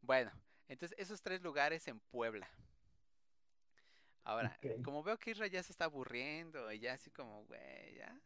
bueno, 0.00 0.30
entonces 0.68 0.96
esos 0.98 1.20
tres 1.20 1.42
lugares 1.42 1.88
en 1.88 1.98
Puebla. 1.98 2.48
Ahora, 4.22 4.56
como 4.84 5.02
veo 5.02 5.18
que 5.18 5.32
Isra 5.32 5.48
ya 5.48 5.64
se 5.64 5.72
está 5.72 5.86
aburriendo 5.86 6.70
y 6.70 6.78
ya 6.78 6.92
así 6.92 7.10
como, 7.10 7.44
güey, 7.46 7.96
ya, 7.96 8.16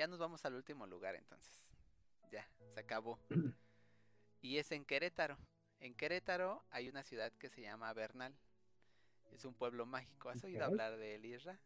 ya 0.00 0.06
nos 0.06 0.18
vamos 0.18 0.42
al 0.46 0.54
último 0.54 0.86
lugar 0.86 1.14
entonces. 1.14 1.62
Ya, 2.32 2.48
se 2.70 2.80
acabó. 2.80 3.18
Y 4.40 4.56
es 4.56 4.72
en 4.72 4.86
Querétaro. 4.86 5.36
En 5.78 5.94
Querétaro 5.94 6.64
hay 6.70 6.88
una 6.88 7.02
ciudad 7.02 7.30
que 7.38 7.50
se 7.50 7.60
llama 7.60 7.92
Bernal. 7.92 8.34
Es 9.34 9.44
un 9.44 9.52
pueblo 9.52 9.84
mágico. 9.84 10.30
¿Has 10.30 10.42
oído 10.42 10.64
hablar 10.64 10.96
de 10.96 11.16
él, 11.16 11.26
Isra? 11.26 11.60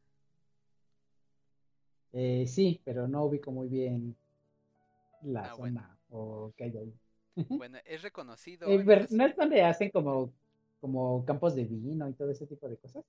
Eh, 2.12 2.44
sí, 2.48 2.81
pero 2.85 3.06
no 3.06 3.27
ubico 3.27 3.52
muy 3.52 3.69
bien 3.69 4.16
la 5.23 5.44
Ah, 5.44 5.55
bueno. 5.55 5.81
zona 5.81 5.98
o 6.11 6.52
qué 6.56 6.65
hay 6.65 6.77
ahí. 6.77 6.94
Bueno, 7.48 7.78
es 7.85 8.02
reconocido. 8.02 8.69
Eh, 8.69 9.06
¿No 9.11 9.27
es 9.27 9.36
donde 9.36 9.62
hacen 9.62 9.90
como, 9.90 10.32
como 10.81 11.24
campos 11.24 11.55
de 11.55 11.66
vino 11.66 12.09
y 12.09 12.15
todo 12.15 12.32
ese 12.32 12.48
tipo 12.48 12.69
de 12.69 12.78
cosas? 12.78 13.05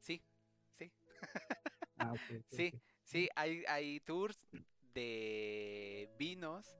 Sí, 0.00 0.20
sí. 0.76 0.90
Ah, 2.00 2.16
Sí. 2.50 2.72
Sí, 3.08 3.28
hay, 3.34 3.64
hay 3.66 4.00
tours 4.00 4.38
de 4.94 6.10
vinos 6.18 6.76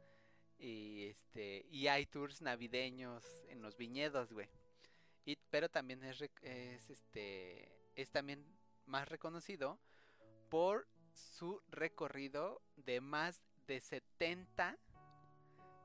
y 0.59 1.07
este 1.07 1.67
y 1.71 1.87
hay 1.87 2.07
tours 2.07 2.43
navideños 2.43 3.25
en 3.49 3.63
los 3.63 3.77
viñedos, 3.77 4.33
güey. 4.33 4.49
Y, 5.25 5.37
pero 5.51 5.69
también 5.69 6.05
es, 6.05 6.23
es 6.43 6.91
este 6.91 7.73
es 7.97 8.11
también 8.11 8.45
más 8.87 9.09
reconocido 9.09 9.79
por 10.49 10.87
su 11.13 11.61
recorrido 11.71 12.61
de 12.77 13.01
más 13.01 13.43
de 13.67 13.81
70 13.81 14.79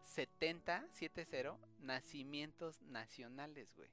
70 0.02 0.88
70 0.92 1.58
nacimientos 1.80 2.82
nacionales, 2.82 3.74
güey. 3.76 3.90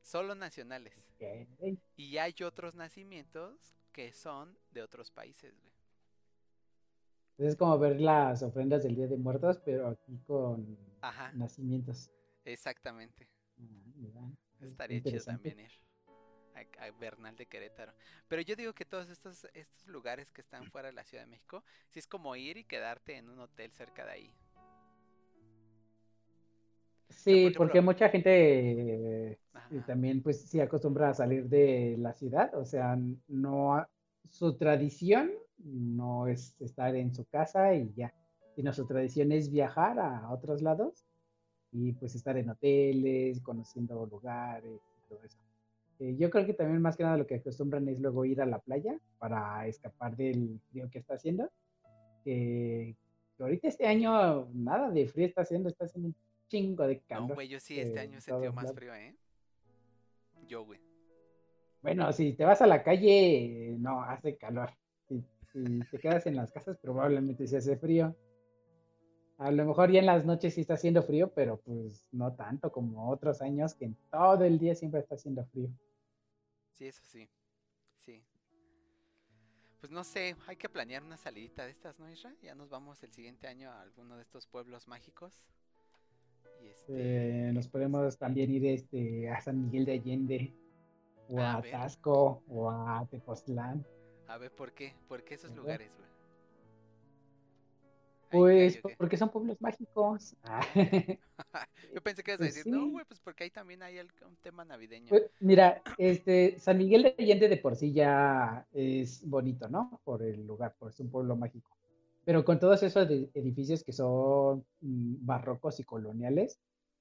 Solo 0.00 0.34
nacionales. 0.34 0.94
Y 1.96 2.16
hay 2.16 2.34
otros 2.42 2.74
nacimientos 2.74 3.79
que 3.92 4.12
son 4.12 4.56
de 4.70 4.82
otros 4.82 5.10
países, 5.10 5.58
güey. 5.60 5.72
Es 7.38 7.56
como 7.56 7.76
ver 7.76 8.00
las 8.00 8.40
ofrendas 8.44 8.84
del 8.84 8.94
Día 8.94 9.08
de 9.08 9.16
Muertos, 9.16 9.58
pero 9.64 9.88
aquí 9.88 10.16
con 10.28 10.78
Ajá, 11.02 11.34
nacimientos. 11.34 12.08
exactamente. 12.44 13.28
Ah, 14.16 14.30
Estaría 14.60 15.02
chido 15.02 15.24
también 15.24 15.60
ir 15.60 15.72
a, 16.54 16.86
a 16.86 16.90
Bernal 16.92 17.36
de 17.36 17.46
Querétaro. 17.46 17.94
Pero 18.28 18.42
yo 18.42 18.56
digo 18.56 18.74
que 18.74 18.84
todos 18.84 19.08
estos, 19.10 19.46
estos 19.54 19.86
lugares 19.88 20.30
que 20.32 20.40
están 20.42 20.66
fuera 20.68 20.88
de 20.88 20.94
la 20.94 21.04
Ciudad 21.04 21.24
de 21.24 21.30
México, 21.30 21.64
sí 21.88 21.98
es 21.98 22.06
como 22.06 22.36
ir 22.36 22.56
y 22.58 22.64
quedarte 22.64 23.16
en 23.16 23.28
un 23.30 23.40
hotel 23.40 23.72
cerca 23.72 24.04
de 24.06 24.12
ahí. 24.12 24.34
Sí, 27.10 27.46
ejemplo- 27.46 27.58
porque 27.58 27.80
mucha 27.80 28.08
gente 28.08 29.32
eh, 29.32 29.38
también 29.86 30.22
pues 30.22 30.42
sí 30.42 30.60
acostumbra 30.60 31.10
a 31.10 31.14
salir 31.14 31.48
de 31.48 31.96
la 31.98 32.12
ciudad, 32.12 32.54
o 32.54 32.64
sea, 32.64 32.98
no 33.28 33.86
su 34.28 34.56
tradición 34.56 35.30
no 35.58 36.28
es 36.28 36.60
estar 36.60 36.94
en 36.94 37.12
su 37.14 37.24
casa 37.26 37.74
y 37.74 37.92
ya, 37.94 38.12
sino 38.54 38.72
su 38.72 38.86
tradición 38.86 39.32
es 39.32 39.50
viajar 39.50 39.98
a 39.98 40.30
otros 40.30 40.62
lados 40.62 41.04
y 41.72 41.92
pues 41.92 42.14
estar 42.14 42.36
en 42.36 42.50
hoteles, 42.50 43.40
conociendo 43.40 44.06
lugares 44.06 44.80
y 44.80 45.08
todo 45.08 45.22
eso. 45.24 45.38
Eh, 45.98 46.16
yo 46.16 46.30
creo 46.30 46.46
que 46.46 46.54
también 46.54 46.80
más 46.80 46.96
que 46.96 47.02
nada 47.02 47.16
lo 47.18 47.26
que 47.26 47.36
acostumbran 47.36 47.88
es 47.88 48.00
luego 48.00 48.24
ir 48.24 48.40
a 48.40 48.46
la 48.46 48.58
playa 48.58 48.98
para 49.18 49.66
escapar 49.66 50.16
del 50.16 50.60
frío 50.70 50.88
que 50.90 50.98
está 50.98 51.14
haciendo. 51.14 51.50
Que 52.24 52.96
ahorita 53.38 53.68
este 53.68 53.86
año 53.86 54.48
nada 54.54 54.90
de 54.90 55.06
frío 55.08 55.26
está 55.26 55.42
haciendo, 55.42 55.68
está 55.68 55.84
haciendo 55.84 56.08
un 56.08 56.14
chingo 56.50 56.86
de 56.86 56.96
No, 56.96 57.02
calor. 57.06 57.34
güey, 57.34 57.48
yo 57.48 57.60
sí 57.60 57.80
este 57.80 57.96
eh, 57.96 58.00
año 58.00 58.18
todos 58.26 58.54
más 58.54 58.72
frío, 58.74 58.94
¿eh? 58.94 59.16
Yo, 60.46 60.64
güey. 60.64 60.80
Bueno, 61.80 62.12
si 62.12 62.34
te 62.34 62.44
vas 62.44 62.60
a 62.60 62.66
la 62.66 62.82
calle, 62.82 63.76
no, 63.78 64.02
hace 64.02 64.36
calor. 64.36 64.70
Si, 65.08 65.24
si 65.52 65.80
te 65.90 65.98
quedas 65.98 66.26
en 66.26 66.36
las 66.36 66.50
casas, 66.50 66.76
probablemente 66.76 67.46
sí 67.46 67.56
hace 67.56 67.76
frío. 67.76 68.14
A 69.38 69.50
lo 69.50 69.64
mejor 69.64 69.90
ya 69.90 70.00
en 70.00 70.06
las 70.06 70.26
noches 70.26 70.52
sí 70.54 70.60
está 70.60 70.74
haciendo 70.74 71.02
frío, 71.02 71.32
pero 71.32 71.58
pues 71.60 72.04
no 72.12 72.34
tanto 72.34 72.70
como 72.70 73.08
otros 73.10 73.40
años 73.40 73.74
que 73.74 73.86
en 73.86 73.96
todo 74.10 74.44
el 74.44 74.58
día 74.58 74.74
siempre 74.74 75.00
está 75.00 75.14
haciendo 75.14 75.46
frío. 75.46 75.70
Sí, 76.72 76.86
eso 76.86 77.02
sí. 77.04 77.30
Sí. 78.04 78.22
Pues 79.78 79.90
no 79.90 80.04
sé, 80.04 80.36
hay 80.46 80.56
que 80.56 80.68
planear 80.68 81.02
una 81.02 81.16
salidita 81.16 81.64
de 81.64 81.70
estas, 81.70 81.98
¿no, 81.98 82.10
Isra? 82.10 82.34
Ya 82.42 82.54
nos 82.54 82.68
vamos 82.68 83.02
el 83.02 83.12
siguiente 83.12 83.46
año 83.46 83.70
a 83.70 83.80
alguno 83.80 84.16
de 84.16 84.22
estos 84.22 84.46
pueblos 84.46 84.86
mágicos. 84.88 85.40
Y 86.62 86.68
este. 86.68 87.48
Eh, 87.48 87.52
nos 87.52 87.68
podemos 87.68 88.18
también 88.18 88.50
ir 88.50 88.66
este, 88.66 89.28
a 89.30 89.40
San 89.40 89.64
Miguel 89.64 89.84
de 89.84 89.92
Allende, 89.92 90.54
o 91.28 91.40
A 91.40 91.58
a. 91.58 91.62
Tasco, 91.62 92.42
o 92.48 92.70
a 92.70 93.06
Tepoztlán. 93.10 93.84
A 94.28 94.38
ver, 94.38 94.52
¿por 94.52 94.72
qué? 94.72 94.94
¿Por 95.08 95.24
qué 95.24 95.34
esos 95.34 95.54
lugares, 95.56 95.90
güey? 95.96 96.10
Pues 98.30 98.80
porque 98.96 99.16
son 99.16 99.30
pueblos 99.30 99.60
mágicos. 99.60 100.36
Ah, 101.52 101.66
Yo 101.94 102.02
pensé 102.02 102.22
que 102.22 102.32
ibas 102.32 102.40
a 102.40 102.44
Pues 102.44 102.54
decir, 102.54 102.72
no, 102.72 102.90
güey, 102.90 103.04
pues 103.06 103.18
porque 103.18 103.44
ahí 103.44 103.50
también 103.50 103.82
hay 103.82 103.98
un 103.98 104.36
tema 104.42 104.64
navideño. 104.64 105.08
Pues, 105.08 105.30
mira, 105.40 105.82
este, 105.96 106.58
San 106.58 106.78
Miguel 106.78 107.02
de 107.02 107.14
Allende 107.18 107.48
de 107.48 107.56
por 107.56 107.74
sí 107.74 107.92
ya 107.92 108.66
es 108.72 109.26
bonito, 109.28 109.68
¿no? 109.68 110.00
Por 110.04 110.22
el 110.22 110.46
lugar, 110.46 110.74
por 110.78 110.92
ser 110.92 111.06
un 111.06 111.12
pueblo 111.12 111.34
mágico. 111.34 111.79
Pero 112.24 112.44
con 112.44 112.58
todos 112.60 112.82
esos 112.82 113.08
edificios 113.34 113.82
que 113.84 113.92
son 113.92 114.64
mm, 114.80 115.16
barrocos 115.26 115.80
y 115.80 115.84
coloniales, 115.84 116.58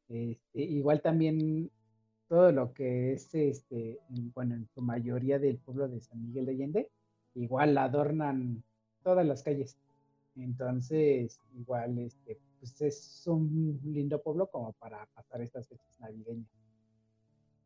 este, 0.08 0.62
igual 0.62 1.02
también 1.02 1.70
todo 2.28 2.52
lo 2.52 2.74
que 2.74 3.14
es, 3.14 3.34
este, 3.36 4.00
en- 4.10 4.32
bueno, 4.34 4.56
en 4.56 4.68
su 4.74 4.82
mayoría 4.82 5.40
del 5.40 5.58
pueblo 5.60 5.88
de 5.88 6.00
San 6.02 6.22
Miguel 6.24 6.46
de 6.46 6.52
Allende, 6.54 6.92
igual 7.36 7.78
adornan 7.78 8.64
todas 9.04 9.26
las 9.26 9.44
calles. 9.44 9.78
Entonces, 10.36 11.40
igual, 11.54 12.00
este, 12.00 12.40
pues 12.60 12.82
es 12.82 13.24
un 13.28 13.80
lindo 13.86 14.22
pueblo 14.22 14.48
como 14.50 14.74
para 14.74 15.06
pasar 15.16 15.42
estas 15.42 15.68
fechas 15.68 16.00
navideñas. 16.00 16.48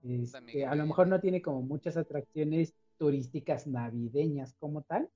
Este, 0.03 0.65
a 0.65 0.75
lo 0.75 0.85
mejor 0.85 1.07
no 1.07 1.19
tiene 1.19 1.41
como 1.41 1.61
muchas 1.61 1.97
atracciones 1.97 2.73
turísticas 2.97 3.65
navideñas 3.67 4.53
como 4.59 4.81
tal, 4.83 5.09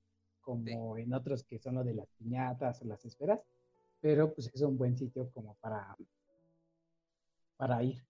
como 0.48 0.96
en 0.96 1.12
otros 1.12 1.44
que 1.44 1.58
son 1.58 1.74
lo 1.74 1.84
de 1.84 1.92
las 1.92 2.08
piñatas 2.16 2.80
o 2.80 2.86
las 2.86 3.04
esferas, 3.04 3.38
pero 4.00 4.32
pues 4.32 4.50
es 4.54 4.62
un 4.62 4.78
buen 4.78 4.96
sitio 4.96 5.30
como 5.34 5.56
para, 5.56 5.94
para 7.58 7.82
ir. 7.82 8.02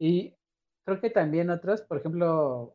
Y 0.00 0.34
creo 0.84 1.00
que 1.00 1.10
también 1.10 1.50
otros, 1.50 1.82
por 1.82 1.98
ejemplo, 1.98 2.74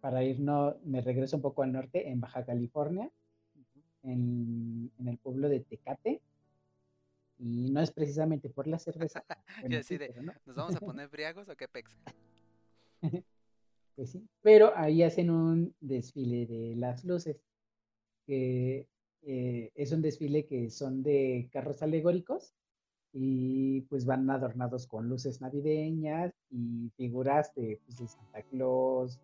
para 0.00 0.22
ir, 0.22 0.38
no, 0.38 0.76
me 0.84 1.00
regreso 1.00 1.34
un 1.34 1.42
poco 1.42 1.64
al 1.64 1.72
norte, 1.72 2.08
en 2.08 2.20
Baja 2.20 2.44
California, 2.44 3.10
en, 4.04 4.92
en 4.96 5.08
el 5.08 5.18
pueblo 5.18 5.48
de 5.48 5.58
Tecate, 5.58 6.22
y 7.38 7.68
no 7.72 7.80
es 7.80 7.90
precisamente 7.90 8.48
por 8.48 8.68
la 8.68 8.78
cerveza, 8.78 9.24
bueno, 9.60 9.78
así 9.78 9.88
sí, 9.88 9.98
de, 9.98 10.06
pero 10.06 10.22
no. 10.22 10.34
¿Nos 10.46 10.54
vamos 10.54 10.76
a 10.76 10.78
poner 10.78 11.08
briagos 11.10 11.48
o 11.48 11.56
qué 11.56 11.66
pex? 11.66 11.90
Pues 13.96 14.12
sí, 14.12 14.24
pero 14.40 14.72
ahí 14.76 15.02
hacen 15.02 15.30
un 15.30 15.74
desfile 15.80 16.46
de 16.46 16.76
las 16.76 17.04
luces, 17.04 17.40
que 18.26 18.86
eh, 19.22 19.70
es 19.74 19.92
un 19.92 20.02
desfile 20.02 20.46
que 20.46 20.70
son 20.70 21.02
de 21.02 21.48
carros 21.52 21.82
alegóricos 21.82 22.54
y 23.12 23.82
pues 23.82 24.06
van 24.06 24.28
adornados 24.30 24.86
con 24.86 25.08
luces 25.08 25.40
navideñas 25.40 26.32
y 26.50 26.90
figuras 26.96 27.54
de, 27.54 27.78
pues, 27.84 27.98
de 27.98 28.08
Santa 28.08 28.42
Claus, 28.42 29.20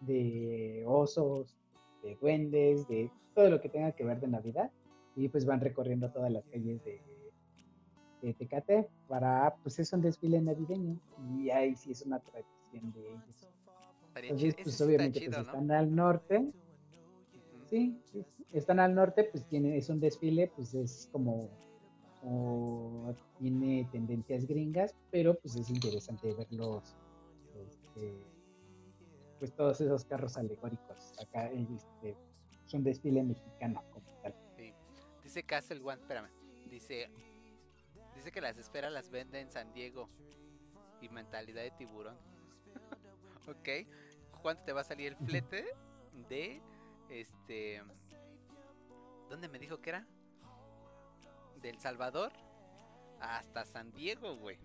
de 0.00 0.84
osos, 0.86 1.56
de 2.02 2.16
duendes, 2.16 2.86
de 2.88 3.10
todo 3.34 3.48
lo 3.50 3.60
que 3.60 3.68
tenga 3.68 3.92
que 3.92 4.04
ver 4.04 4.20
de 4.20 4.28
Navidad 4.28 4.70
y 5.16 5.28
pues 5.28 5.46
van 5.46 5.60
recorriendo 5.60 6.10
todas 6.10 6.30
las 6.30 6.44
calles 6.46 6.82
de, 6.84 7.00
de 8.22 8.34
Tecate 8.34 8.88
para, 9.08 9.54
pues 9.62 9.78
es 9.78 9.92
un 9.92 10.02
desfile 10.02 10.40
navideño 10.40 10.98
y 11.36 11.50
ahí 11.50 11.74
sí 11.74 11.92
es 11.92 12.02
una 12.02 12.20
tradición 12.20 12.92
de 12.92 13.08
ellos. 13.08 13.48
Entonces, 14.14 14.56
pues 14.62 14.80
obviamente 14.80 15.20
chido, 15.20 15.32
pues, 15.32 15.46
¿no? 15.46 15.52
están 15.52 15.70
al 15.70 15.94
norte. 15.94 16.52
Sí, 17.68 18.00
sí, 18.04 18.24
están 18.52 18.80
al 18.80 18.94
norte, 18.94 19.24
pues 19.24 19.44
tiene, 19.46 19.76
es 19.76 19.88
un 19.88 20.00
desfile, 20.00 20.50
pues 20.54 20.74
es 20.74 21.08
como, 21.12 21.48
tiene 23.38 23.88
tendencias 23.92 24.46
gringas, 24.46 24.94
pero 25.10 25.34
pues 25.34 25.56
es 25.56 25.70
interesante 25.70 26.34
verlos, 26.34 26.96
este, 27.54 28.14
pues 29.38 29.52
todos 29.54 29.80
esos 29.80 30.04
carros 30.04 30.36
alegóricos, 30.36 31.12
acá 31.20 31.50
este, 31.50 32.16
es 32.66 32.74
un 32.74 32.84
desfile 32.84 33.22
mexicano 33.22 33.82
como 33.90 34.06
tal. 34.22 34.34
Sí. 34.56 34.74
Dice 35.22 35.42
Castle 35.42 35.80
One, 35.82 36.00
espérame. 36.00 36.28
Dice. 36.68 37.10
Dice 38.14 38.30
que 38.30 38.40
las 38.40 38.58
esferas 38.58 38.92
las 38.92 39.10
vende 39.10 39.40
en 39.40 39.50
San 39.50 39.72
Diego. 39.72 40.10
Y 41.00 41.08
mentalidad 41.08 41.62
de 41.62 41.70
tiburón. 41.70 42.16
ok. 43.48 43.86
¿Cuánto 44.42 44.64
te 44.64 44.72
va 44.72 44.82
a 44.82 44.84
salir 44.84 45.12
el 45.12 45.16
flete 45.16 45.64
de 46.28 46.60
este. 47.10 47.82
¿Dónde 49.28 49.48
me 49.48 49.58
dijo 49.58 49.80
que 49.80 49.90
era? 49.90 50.06
Del 51.60 51.78
Salvador 51.80 52.32
hasta 53.20 53.64
San 53.64 53.92
Diego, 53.92 54.36
güey. 54.36 54.58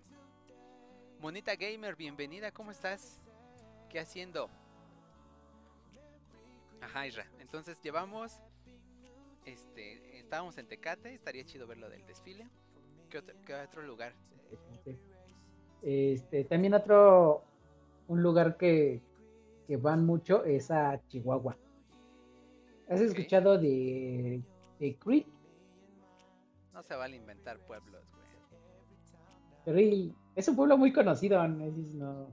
Monita 1.20 1.56
Gamer, 1.56 1.96
bienvenida, 1.96 2.52
¿cómo 2.52 2.70
estás? 2.70 3.20
¿Qué 3.88 3.98
haciendo? 3.98 4.48
Ajá, 6.80 7.06
Isra. 7.06 7.26
Entonces 7.40 7.80
llevamos. 7.82 8.40
Este. 9.44 10.18
Estábamos 10.18 10.56
en 10.58 10.66
Tecate, 10.66 11.14
estaría 11.14 11.44
chido 11.44 11.66
ver 11.66 11.78
lo 11.78 11.88
del 11.88 12.06
desfile. 12.06 12.48
¿Qué 13.10 13.54
otro, 13.54 13.82
lugar? 13.82 14.12
Este, 15.82 16.44
también 16.44 16.74
otro, 16.74 17.44
un 18.08 18.22
lugar 18.22 18.56
que, 18.56 19.00
que 19.68 19.76
van 19.76 20.04
mucho 20.04 20.42
es 20.44 20.72
a 20.72 21.00
Chihuahua. 21.06 21.56
¿Has 22.88 23.00
Ok. 23.00 23.06
escuchado 23.06 23.58
de, 23.58 24.42
de 24.78 24.96
Creek? 24.96 25.26
No 26.72 26.82
se 26.82 26.94
vale 26.96 27.16
inventar 27.16 27.58
pueblos, 27.60 28.02
güey. 28.12 28.24
Krill. 29.76 30.14
Es 30.34 30.48
un 30.48 30.56
pueblo 30.56 30.76
muy 30.76 30.92
conocido, 30.92 31.46
no. 31.46 32.26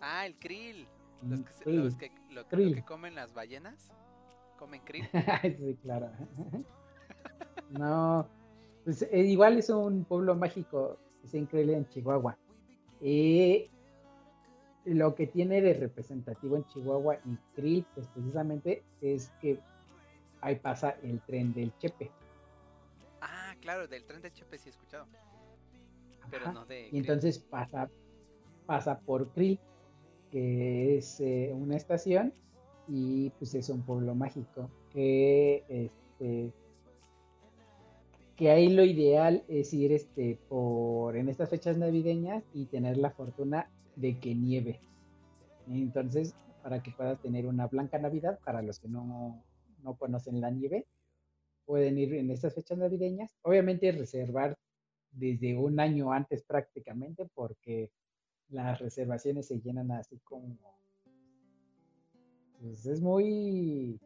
Ah, 0.00 0.26
el 0.26 0.34
krill. 0.38 0.86
Los 1.22 1.40
que, 1.42 1.52
se- 1.52 1.64
Krill. 1.64 1.84
los 1.84 1.96
que, 1.96 2.12
lo, 2.30 2.42
lo 2.42 2.48
Krill. 2.48 2.74
que 2.74 2.84
comen 2.84 3.14
las 3.14 3.32
ballenas. 3.32 3.90
Comen 4.58 4.80
krill. 4.84 5.06
sí, 5.58 5.78
claro. 5.82 6.10
No, 7.70 8.28
pues 8.84 9.02
eh, 9.02 9.18
igual 9.24 9.58
es 9.58 9.68
un 9.70 10.04
pueblo 10.04 10.34
mágico, 10.36 10.98
es 11.24 11.34
increíble 11.34 11.76
en 11.76 11.88
Chihuahua. 11.88 12.36
Y 13.00 13.68
lo 14.84 15.14
que 15.14 15.26
tiene 15.26 15.60
de 15.60 15.72
representativo 15.74 16.56
en 16.56 16.64
Chihuahua 16.66 17.16
y 17.24 17.36
Krill, 17.56 17.84
pues 17.94 18.06
precisamente 18.08 18.84
es 19.00 19.30
que 19.40 19.58
ahí 20.44 20.56
pasa 20.56 20.90
el 21.02 21.20
tren 21.22 21.52
del 21.54 21.76
Chepe. 21.78 22.10
Ah, 23.20 23.54
claro, 23.60 23.88
del 23.88 24.04
tren 24.04 24.20
de 24.20 24.30
Chepe 24.30 24.58
sí 24.58 24.68
he 24.68 24.70
escuchado. 24.70 25.06
Pero 26.30 26.44
Ajá. 26.44 26.52
no 26.52 26.66
de. 26.66 26.88
Y 26.92 26.98
entonces 26.98 27.38
pasa, 27.38 27.90
pasa 28.66 29.00
por 29.00 29.30
Krill, 29.32 29.58
que 30.30 30.98
es 30.98 31.20
eh, 31.20 31.50
una 31.54 31.76
estación, 31.76 32.32
y 32.86 33.30
pues 33.30 33.54
es 33.54 33.68
un 33.70 33.82
pueblo 33.82 34.14
mágico. 34.14 34.70
Que 34.90 35.64
este 35.68 36.52
que 38.36 38.50
ahí 38.50 38.68
lo 38.68 38.84
ideal 38.84 39.44
es 39.48 39.72
ir 39.72 39.92
este 39.92 40.38
por 40.48 41.16
en 41.16 41.28
estas 41.28 41.50
fechas 41.50 41.78
navideñas 41.78 42.42
y 42.52 42.66
tener 42.66 42.96
la 42.96 43.10
fortuna 43.10 43.70
de 43.96 44.18
que 44.18 44.34
nieve. 44.34 44.80
Entonces, 45.68 46.34
para 46.62 46.82
que 46.82 46.90
puedas 46.90 47.20
tener 47.20 47.46
una 47.46 47.68
blanca 47.68 47.98
Navidad, 47.98 48.38
para 48.44 48.60
los 48.60 48.80
que 48.80 48.88
no, 48.88 49.40
no 49.84 49.96
conocen 49.96 50.40
la 50.40 50.50
nieve, 50.50 50.86
pueden 51.66 51.98
ir 51.98 52.14
en 52.14 52.30
estas 52.30 52.54
fechas 52.54 52.78
navideñas. 52.78 53.36
Obviamente 53.42 53.92
reservar 53.92 54.56
desde 55.12 55.56
un 55.56 55.78
año 55.78 56.12
antes 56.12 56.42
prácticamente 56.42 57.28
porque 57.34 57.90
las 58.48 58.80
reservaciones 58.80 59.46
se 59.46 59.60
llenan 59.60 59.92
así 59.92 60.18
como 60.24 60.58
pues 62.60 62.86
es 62.86 63.00
muy 63.00 63.98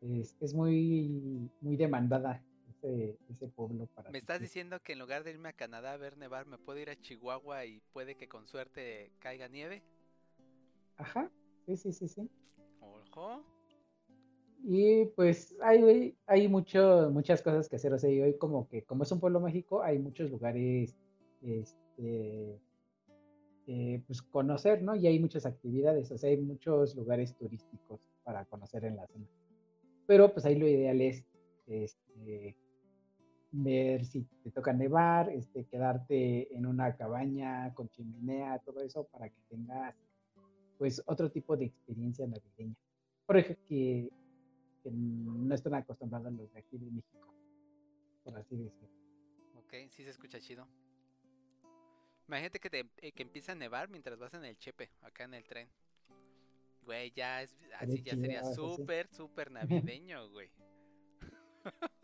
es, 0.00 0.36
es 0.40 0.54
muy 0.54 1.50
muy 1.60 1.76
demandada 1.76 2.42
ese, 2.70 3.18
ese 3.28 3.48
pueblo 3.48 3.86
para 3.94 4.10
Me 4.10 4.18
estás 4.18 4.40
diciendo 4.40 4.80
que 4.80 4.92
en 4.92 4.98
lugar 4.98 5.24
de 5.24 5.30
irme 5.32 5.48
a 5.48 5.52
Canadá 5.52 5.92
a 5.92 5.96
ver 5.96 6.16
nevar, 6.16 6.46
me 6.46 6.58
puedo 6.58 6.78
ir 6.78 6.90
a 6.90 7.00
Chihuahua 7.00 7.64
y 7.66 7.80
puede 7.92 8.16
que 8.16 8.28
con 8.28 8.46
suerte 8.46 9.12
caiga 9.18 9.48
nieve. 9.48 9.82
ajá 10.96 11.30
sí 11.66 11.76
sí 11.76 11.92
sí 11.92 12.08
sí 12.08 12.30
Ojo. 12.80 13.44
Y 14.64 15.06
pues 15.16 15.56
hay 15.60 16.16
hay 16.26 16.48
mucho 16.48 17.10
muchas 17.12 17.42
cosas 17.42 17.68
que 17.68 17.76
hacer 17.76 17.92
o 17.92 17.98
sea 17.98 18.10
hoy 18.10 18.34
como 18.38 18.68
que 18.68 18.82
como 18.84 19.02
es 19.02 19.10
un 19.12 19.18
pueblo 19.20 19.40
mágico 19.40 19.82
hay 19.82 19.98
muchos 19.98 20.30
lugares 20.30 20.96
este 21.42 22.60
eh, 23.68 24.02
pues 24.08 24.20
conocer, 24.22 24.82
¿no? 24.82 24.96
Y 24.96 25.06
hay 25.06 25.20
muchas 25.20 25.46
actividades, 25.46 26.10
o 26.10 26.18
sea, 26.18 26.30
hay 26.30 26.36
muchos 26.36 26.96
lugares 26.96 27.36
turísticos 27.36 28.00
para 28.24 28.44
conocer 28.46 28.84
en 28.84 28.96
la 28.96 29.06
zona. 29.06 29.26
Pero 30.04 30.32
pues 30.32 30.44
ahí 30.44 30.56
lo 30.56 30.66
ideal 30.66 31.00
es 31.00 31.24
este, 31.68 32.56
ver 33.52 34.04
si 34.04 34.26
te 34.42 34.50
toca 34.50 34.72
nevar, 34.72 35.30
este, 35.30 35.64
quedarte 35.64 36.52
en 36.54 36.66
una 36.66 36.96
cabaña 36.96 37.72
con 37.74 37.88
chimenea, 37.88 38.58
todo 38.58 38.80
eso 38.82 39.04
para 39.04 39.28
que 39.28 39.40
tengas 39.48 39.94
pues 40.76 41.00
otro 41.06 41.30
tipo 41.30 41.56
de 41.56 41.66
experiencia 41.66 42.26
navideña. 42.26 42.74
Por 43.26 43.36
ejemplo, 43.36 43.64
que, 43.68 44.10
que 44.82 44.90
no 44.90 45.54
están 45.54 45.74
acostumbrados 45.74 46.32
los 46.32 46.52
de 46.52 46.58
aquí 46.58 46.78
de 46.78 46.90
México, 46.90 47.34
por 48.24 48.36
así 48.36 48.56
decirlo. 48.56 48.88
Ok, 49.56 49.74
sí 49.90 50.04
se 50.04 50.10
escucha 50.10 50.40
chido. 50.40 50.66
Imagínate 52.28 52.60
que, 52.60 52.70
te, 52.70 52.86
eh, 52.98 53.12
que 53.12 53.22
empieza 53.22 53.52
a 53.52 53.54
nevar 53.54 53.88
mientras 53.88 54.18
vas 54.18 54.34
en 54.34 54.44
el 54.44 54.56
chepe, 54.56 54.90
acá 55.02 55.24
en 55.24 55.34
el 55.34 55.44
tren. 55.44 55.68
Güey, 56.84 57.12
ya 57.12 57.42
es 57.42 57.54
así, 57.78 58.02
ya 58.02 58.16
sería 58.16 58.44
súper, 58.44 59.08
súper 59.08 59.50
navideño, 60.00 60.28
güey. 60.30 60.50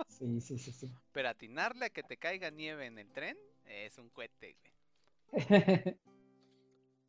Sí, 0.09 0.41
sí, 0.41 0.59
sí, 0.59 0.73
sí. 0.73 0.93
Pero 1.13 1.29
atinarle 1.29 1.87
a 1.87 1.91
que 1.91 2.03
te 2.03 2.17
caiga 2.17 2.51
nieve 2.51 2.87
en 2.87 2.99
el 2.99 3.11
tren 3.11 3.37
es 3.65 3.99
un 3.99 4.09
cohete, 4.11 4.57
güey. 4.61 4.73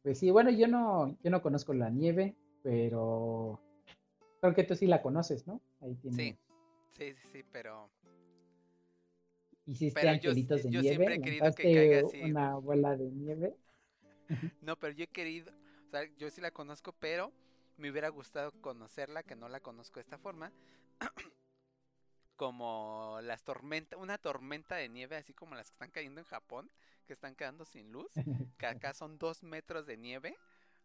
Pues 0.02 0.18
sí, 0.18 0.32
bueno, 0.32 0.50
yo 0.50 0.68
no, 0.68 1.18
yo 1.22 1.30
no 1.30 1.42
conozco 1.42 1.74
la 1.74 1.90
nieve, 1.90 2.34
pero 2.64 3.60
creo 4.42 4.54
que 4.54 4.64
tú 4.64 4.76
sí 4.76 4.88
la 4.88 5.02
conoces, 5.02 5.48
¿no? 5.48 5.62
Ahí 5.82 5.96
Sí, 6.10 6.36
tiene, 6.36 6.38
sí, 6.98 7.14
sí, 7.14 7.28
sí, 7.32 7.44
pero 7.52 7.90
hiciste 9.66 10.02
pero 10.02 10.14
yo- 10.14 10.32
angelitos 10.34 10.64
de 10.64 10.72
yo 10.72 10.82
nieve, 10.82 11.06
siempre 11.06 11.16
he 11.16 11.20
querido 11.20 11.54
que 11.54 11.70
caiga 11.70 12.00
así. 12.00 12.22
una 12.22 12.56
bola 12.56 12.98
de 12.98 13.06
nieve. 13.12 13.56
No, 14.62 14.76
pero 14.78 14.94
yo 14.94 15.04
he 15.04 15.08
querido, 15.08 15.52
o 15.88 15.90
sea, 15.90 16.04
yo 16.18 16.30
sí 16.30 16.42
la 16.42 16.52
conozco, 16.52 16.94
pero 16.94 17.32
me 17.78 17.90
hubiera 17.90 18.10
gustado 18.10 18.52
conocerla, 18.62 19.24
que 19.24 19.36
no 19.36 19.50
la 19.50 19.60
conozco 19.60 19.96
de 19.96 20.02
esta 20.02 20.18
forma. 20.18 20.52
Como 22.36 23.20
las 23.22 23.44
tormentas, 23.44 24.00
una 24.00 24.18
tormenta 24.18 24.76
de 24.76 24.88
nieve, 24.88 25.18
así 25.18 25.34
como 25.34 25.56
las 25.56 25.70
que 25.70 25.74
están 25.74 25.92
cayendo 25.92 26.22
en 26.22 26.26
Japón, 26.26 26.72
que 27.06 27.12
están 27.14 27.36
quedando 27.36 27.66
sin 27.66 27.92
luz, 27.92 28.12
que 28.58 28.66
acá 28.66 28.94
son 28.94 29.18
dos 29.18 29.44
metros 29.44 29.86
de 29.86 29.98
nieve. 29.98 30.40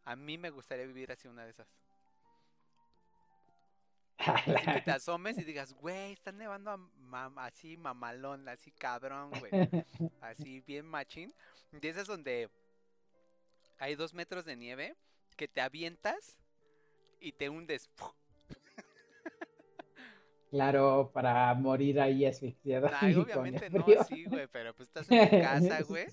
A 0.04 0.16
mí 0.16 0.36
me 0.36 0.50
gustaría 0.50 0.86
vivir 0.86 1.12
así 1.12 1.28
una 1.28 1.44
de 1.44 1.50
esas. 1.50 1.68
Así 4.56 4.72
que 4.72 4.80
te 4.82 4.90
asomes 4.90 5.38
y 5.38 5.44
digas, 5.44 5.72
güey, 5.74 6.12
está 6.12 6.32
nevando 6.32 6.70
a 6.70 6.76
mam- 6.78 7.34
así 7.38 7.76
mamalón, 7.76 8.48
así 8.48 8.70
cabrón, 8.72 9.30
güey. 9.38 9.50
Así 10.20 10.60
bien 10.60 10.86
machín. 10.86 11.34
Y 11.80 11.86
esas 11.86 12.06
donde 12.06 12.50
hay 13.78 13.94
dos 13.94 14.14
metros 14.14 14.44
de 14.44 14.56
nieve 14.56 14.96
que 15.36 15.48
te 15.48 15.60
avientas 15.60 16.38
y 17.20 17.32
te 17.32 17.48
hundes. 17.48 17.90
Claro, 20.50 21.10
para 21.12 21.52
morir 21.54 22.00
ahí 22.00 22.24
asfixiado. 22.24 22.86
Y 22.86 23.14
con 23.14 23.24
obviamente 23.24 23.68
no, 23.70 23.84
sí, 24.06 24.24
güey, 24.24 24.46
pero 24.46 24.72
pues 24.74 24.88
estás 24.88 25.10
en 25.10 25.28
tu 25.28 25.40
casa, 25.42 25.82
güey. 25.82 26.06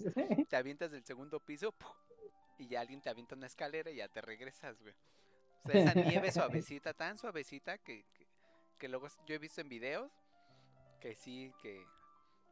Te 0.49 0.55
avientas 0.55 0.91
del 0.91 1.05
segundo 1.05 1.39
piso 1.39 1.75
y 2.57 2.67
ya 2.67 2.81
alguien 2.81 3.01
te 3.01 3.09
avienta 3.09 3.35
una 3.35 3.45
escalera 3.45 3.91
y 3.91 3.97
ya 3.97 4.07
te 4.07 4.19
regresas, 4.19 4.81
güey. 4.81 4.95
O 5.63 5.69
sea, 5.69 5.83
esa 5.83 5.93
nieve 5.93 6.31
suavecita, 6.31 6.93
tan 6.93 7.17
suavecita 7.17 7.77
que, 7.77 8.05
que, 8.13 8.27
que 8.77 8.89
luego 8.89 9.07
yo 9.25 9.35
he 9.35 9.39
visto 9.39 9.61
en 9.61 9.69
videos 9.69 10.11
que 10.99 11.15
sí, 11.15 11.51
que 11.61 11.83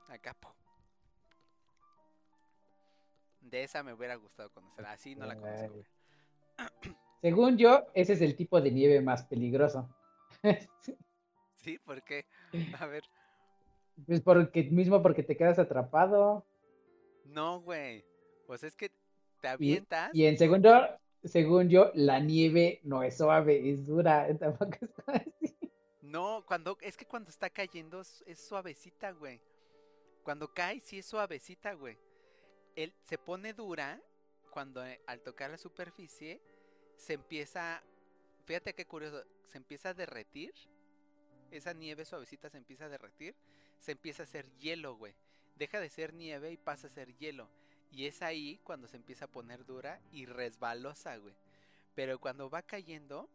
acá. 0.09 0.35
De 3.41 3.63
esa 3.63 3.83
me 3.83 3.93
hubiera 3.93 4.15
gustado 4.15 4.51
conocer. 4.51 4.85
Así 4.85 5.15
no 5.15 5.25
la 5.25 5.35
conozco, 5.35 5.69
güey. 5.69 5.85
Según 7.21 7.57
yo, 7.57 7.85
ese 7.93 8.13
es 8.13 8.21
el 8.21 8.35
tipo 8.35 8.59
de 8.59 8.71
nieve 8.71 9.01
más 9.01 9.23
peligroso. 9.23 9.89
Sí, 11.61 11.77
¿por 11.77 12.01
qué? 12.03 12.25
A 12.79 12.85
ver. 12.85 13.03
Pues 14.07 14.21
porque 14.21 14.63
mismo 14.63 15.01
porque 15.01 15.23
te 15.23 15.35
quedas 15.35 15.59
atrapado. 15.59 16.45
No, 17.25 17.59
güey. 17.59 18.05
Pues 18.47 18.63
es 18.63 18.77
que 18.77 18.89
te 19.41 19.49
avientas. 19.49 20.09
Y 20.13 20.25
en 20.25 20.37
segundo, 20.37 20.87
según 21.23 21.69
yo, 21.69 21.91
la 21.93 22.19
nieve 22.19 22.79
no 22.83 23.03
es 23.03 23.17
suave, 23.17 23.69
es 23.71 23.85
dura. 23.85 24.27
Tampoco 24.39 24.77
así. 25.07 25.55
No, 26.01 26.43
cuando 26.45 26.77
es 26.81 26.97
que 26.97 27.05
cuando 27.05 27.29
está 27.29 27.49
cayendo 27.49 28.01
es, 28.01 28.23
es 28.25 28.39
suavecita, 28.39 29.11
güey. 29.11 29.39
Cuando 30.23 30.53
cae 30.53 30.79
sí 30.79 30.99
es 30.99 31.05
suavecita, 31.05 31.73
güey. 31.73 31.97
Él 32.75 32.93
se 33.03 33.17
pone 33.17 33.53
dura 33.53 34.01
cuando 34.51 34.85
eh, 34.85 34.99
al 35.05 35.21
tocar 35.21 35.51
la 35.51 35.57
superficie 35.57 36.41
se 36.95 37.13
empieza, 37.13 37.83
fíjate 38.45 38.73
qué 38.73 38.85
curioso, 38.85 39.23
se 39.47 39.57
empieza 39.57 39.89
a 39.89 39.93
derretir 39.93 40.53
esa 41.51 41.73
nieve 41.73 42.05
suavecita 42.05 42.49
se 42.49 42.57
empieza 42.57 42.85
a 42.85 42.89
derretir, 42.89 43.35
se 43.79 43.91
empieza 43.91 44.23
a 44.23 44.25
hacer 44.25 44.45
hielo, 44.57 44.95
güey. 44.95 45.13
Deja 45.55 45.79
de 45.79 45.89
ser 45.89 46.13
nieve 46.13 46.51
y 46.51 46.57
pasa 46.57 46.87
a 46.87 46.91
ser 46.91 47.15
hielo. 47.17 47.49
Y 47.91 48.05
es 48.05 48.21
ahí 48.21 48.59
cuando 48.63 48.87
se 48.87 48.97
empieza 48.97 49.25
a 49.25 49.31
poner 49.31 49.65
dura 49.65 49.99
y 50.11 50.25
resbalosa, 50.25 51.17
güey. 51.17 51.35
Pero 51.95 52.19
cuando 52.19 52.49
va 52.49 52.61
cayendo, 52.61 53.29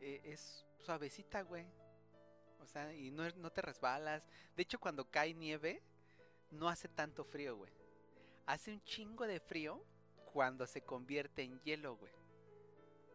eh, 0.00 0.20
es 0.24 0.64
suavecita, 0.78 1.42
güey. 1.42 1.66
O 2.60 2.66
sea, 2.66 2.92
y 2.94 3.10
no, 3.10 3.28
no 3.36 3.50
te 3.50 3.62
resbalas. 3.62 4.24
De 4.56 4.62
hecho, 4.62 4.78
cuando 4.80 5.08
cae 5.10 5.34
nieve, 5.34 5.82
no 6.50 6.68
hace 6.68 6.88
tanto 6.88 7.24
frío, 7.24 7.56
güey. 7.56 7.72
Hace 8.46 8.72
un 8.72 8.82
chingo 8.84 9.26
de 9.26 9.40
frío 9.40 9.84
cuando 10.32 10.66
se 10.66 10.82
convierte 10.82 11.42
en 11.42 11.60
hielo, 11.62 11.96
güey. 11.96 12.12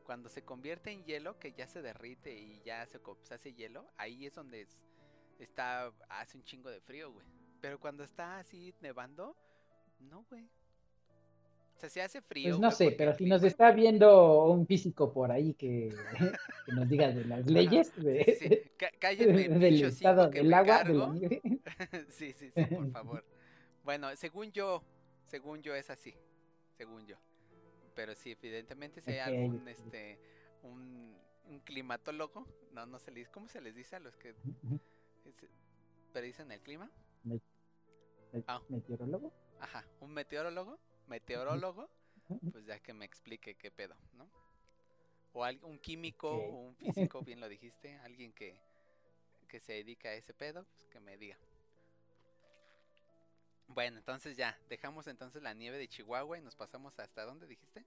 Cuando 0.04 0.30
se 0.30 0.44
convierte 0.44 0.92
en 0.92 1.04
hielo, 1.06 1.40
que 1.40 1.54
ya 1.54 1.68
se 1.68 1.82
derrite 1.82 2.34
y 2.34 2.62
ya 2.64 2.86
se, 2.86 3.00
hace 3.34 3.54
hielo, 3.54 3.88
ahí 3.98 4.26
es 4.26 4.36
donde 4.36 4.62
es- 4.62 4.78
está, 5.40 5.92
hace 6.10 6.38
un 6.38 6.44
chingo 6.44 6.70
de 6.70 6.82
frío, 6.82 7.12
güey. 7.12 7.26
Pero 7.62 7.80
cuando 7.80 8.04
está 8.04 8.40
así 8.40 8.74
nevando, 8.82 9.36
no, 10.02 10.26
güey. 10.30 10.50
O 11.76 11.80
sea, 11.82 11.90
se 11.90 12.02
hace 12.02 12.22
frío. 12.22 12.50
Pues 12.50 12.60
no 12.60 12.72
sé, 12.72 12.92
pero 12.92 13.14
si 13.16 13.26
nos 13.26 13.44
está 13.44 13.72
viendo 13.72 14.46
un 14.46 14.68
físico 14.68 15.12
por 15.12 15.32
ahí 15.32 15.54
que, 15.56 15.90
que 16.66 16.72
nos 16.74 16.88
diga 16.88 17.12
de 17.12 17.26
las 17.26 17.46
leyes 17.48 17.96
de, 18.04 18.24
Sí, 18.40 18.50
sí. 18.50 19.48
Del 19.48 19.84
estado 19.84 20.30
que 20.30 20.40
del 20.40 20.54
agua, 20.54 20.78
de 20.78 20.84
cargo. 20.84 21.00
la 21.08 21.14
nieve. 21.14 21.42
sí, 22.10 22.34
sí, 22.34 22.52
sí, 22.52 22.66
por 22.66 22.92
favor. 22.92 23.26
Bueno, 23.84 24.16
según 24.16 24.52
yo, 24.52 24.84
según 25.26 25.64
yo 25.64 25.74
es 25.74 25.90
así, 25.90 26.14
según 26.78 27.08
yo. 27.08 27.16
Pero 27.96 28.14
sí, 28.16 28.32
evidentemente 28.32 29.02
si 29.02 29.12
hay 29.12 29.20
algún, 29.20 29.68
este, 29.68 30.20
un, 30.62 31.16
un 31.50 31.60
climatólogo, 31.62 32.48
no, 32.74 32.86
no 32.86 33.00
se 33.00 33.12
les, 33.12 33.28
¿cómo 33.30 33.50
se 33.50 33.60
les 33.60 33.76
dice 33.76 33.96
a 33.96 34.00
los 34.00 34.16
que 34.18 34.36
predicen 36.14 36.52
el 36.52 36.62
clima? 36.62 36.92
Ah. 38.48 38.62
Meteorólogo. 38.70 39.34
Ajá, 39.62 39.86
un 40.00 40.12
meteorólogo, 40.12 40.80
meteorólogo, 41.06 41.88
pues 42.52 42.66
ya 42.66 42.80
que 42.80 42.94
me 42.94 43.06
explique 43.06 43.56
qué 43.56 43.70
pedo, 43.70 43.96
¿no? 44.14 44.28
O 45.34 45.48
un 45.62 45.78
químico, 45.78 46.30
o 46.30 46.68
un 46.68 46.76
físico, 46.76 47.22
bien 47.22 47.40
lo 47.40 47.48
dijiste, 47.48 47.96
alguien 48.00 48.34
que, 48.34 48.60
que 49.48 49.60
se 49.60 49.74
dedica 49.74 50.10
a 50.10 50.14
ese 50.14 50.34
pedo, 50.34 50.66
pues 50.66 50.88
que 50.90 51.00
me 51.00 51.16
diga. 51.16 51.38
Bueno, 53.68 54.00
entonces 54.00 54.36
ya, 54.36 54.58
dejamos 54.68 55.06
entonces 55.06 55.44
la 55.44 55.54
nieve 55.54 55.78
de 55.78 55.88
Chihuahua 55.88 56.40
y 56.40 56.42
nos 56.42 56.56
pasamos 56.56 57.00
hasta 57.00 57.24
dónde 57.24 57.46
dijiste? 57.46 57.86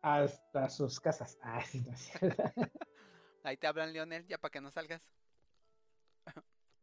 Hasta 0.00 0.70
sus 0.70 0.98
casas. 0.98 1.38
Ah, 1.42 1.62
sí, 1.64 1.82
no 1.82 1.92
es. 1.92 2.10
Ahí 3.44 3.58
te 3.58 3.66
hablan 3.66 3.92
Leonel, 3.92 4.26
ya 4.26 4.38
para 4.38 4.50
que 4.50 4.60
no 4.62 4.70
salgas. 4.70 5.02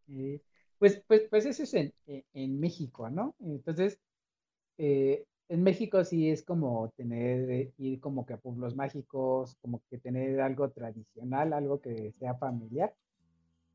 Eh, 0.09 0.41
pues, 0.79 1.01
pues, 1.07 1.23
pues 1.29 1.45
eso 1.45 1.63
es 1.63 1.73
en, 1.73 1.93
en- 2.07 2.23
en 2.33 2.59
México, 2.59 3.09
¿no? 3.09 3.35
Entonces, 3.39 3.99
eh, 4.77 5.25
en 5.49 5.63
México 5.63 6.03
sí 6.05 6.29
es 6.29 6.43
como 6.43 6.89
tener, 6.97 7.49
eh, 7.51 7.73
ir 7.77 7.99
como 8.01 8.25
que 8.25 8.33
a 8.33 8.37
pueblos 8.37 8.75
mágicos, 8.75 9.55
como 9.61 9.81
que 9.89 9.97
tener 9.99 10.41
algo 10.41 10.69
tradicional, 10.71 11.53
algo 11.53 11.81
que 11.81 12.11
sea 12.13 12.35
familiar, 12.35 12.93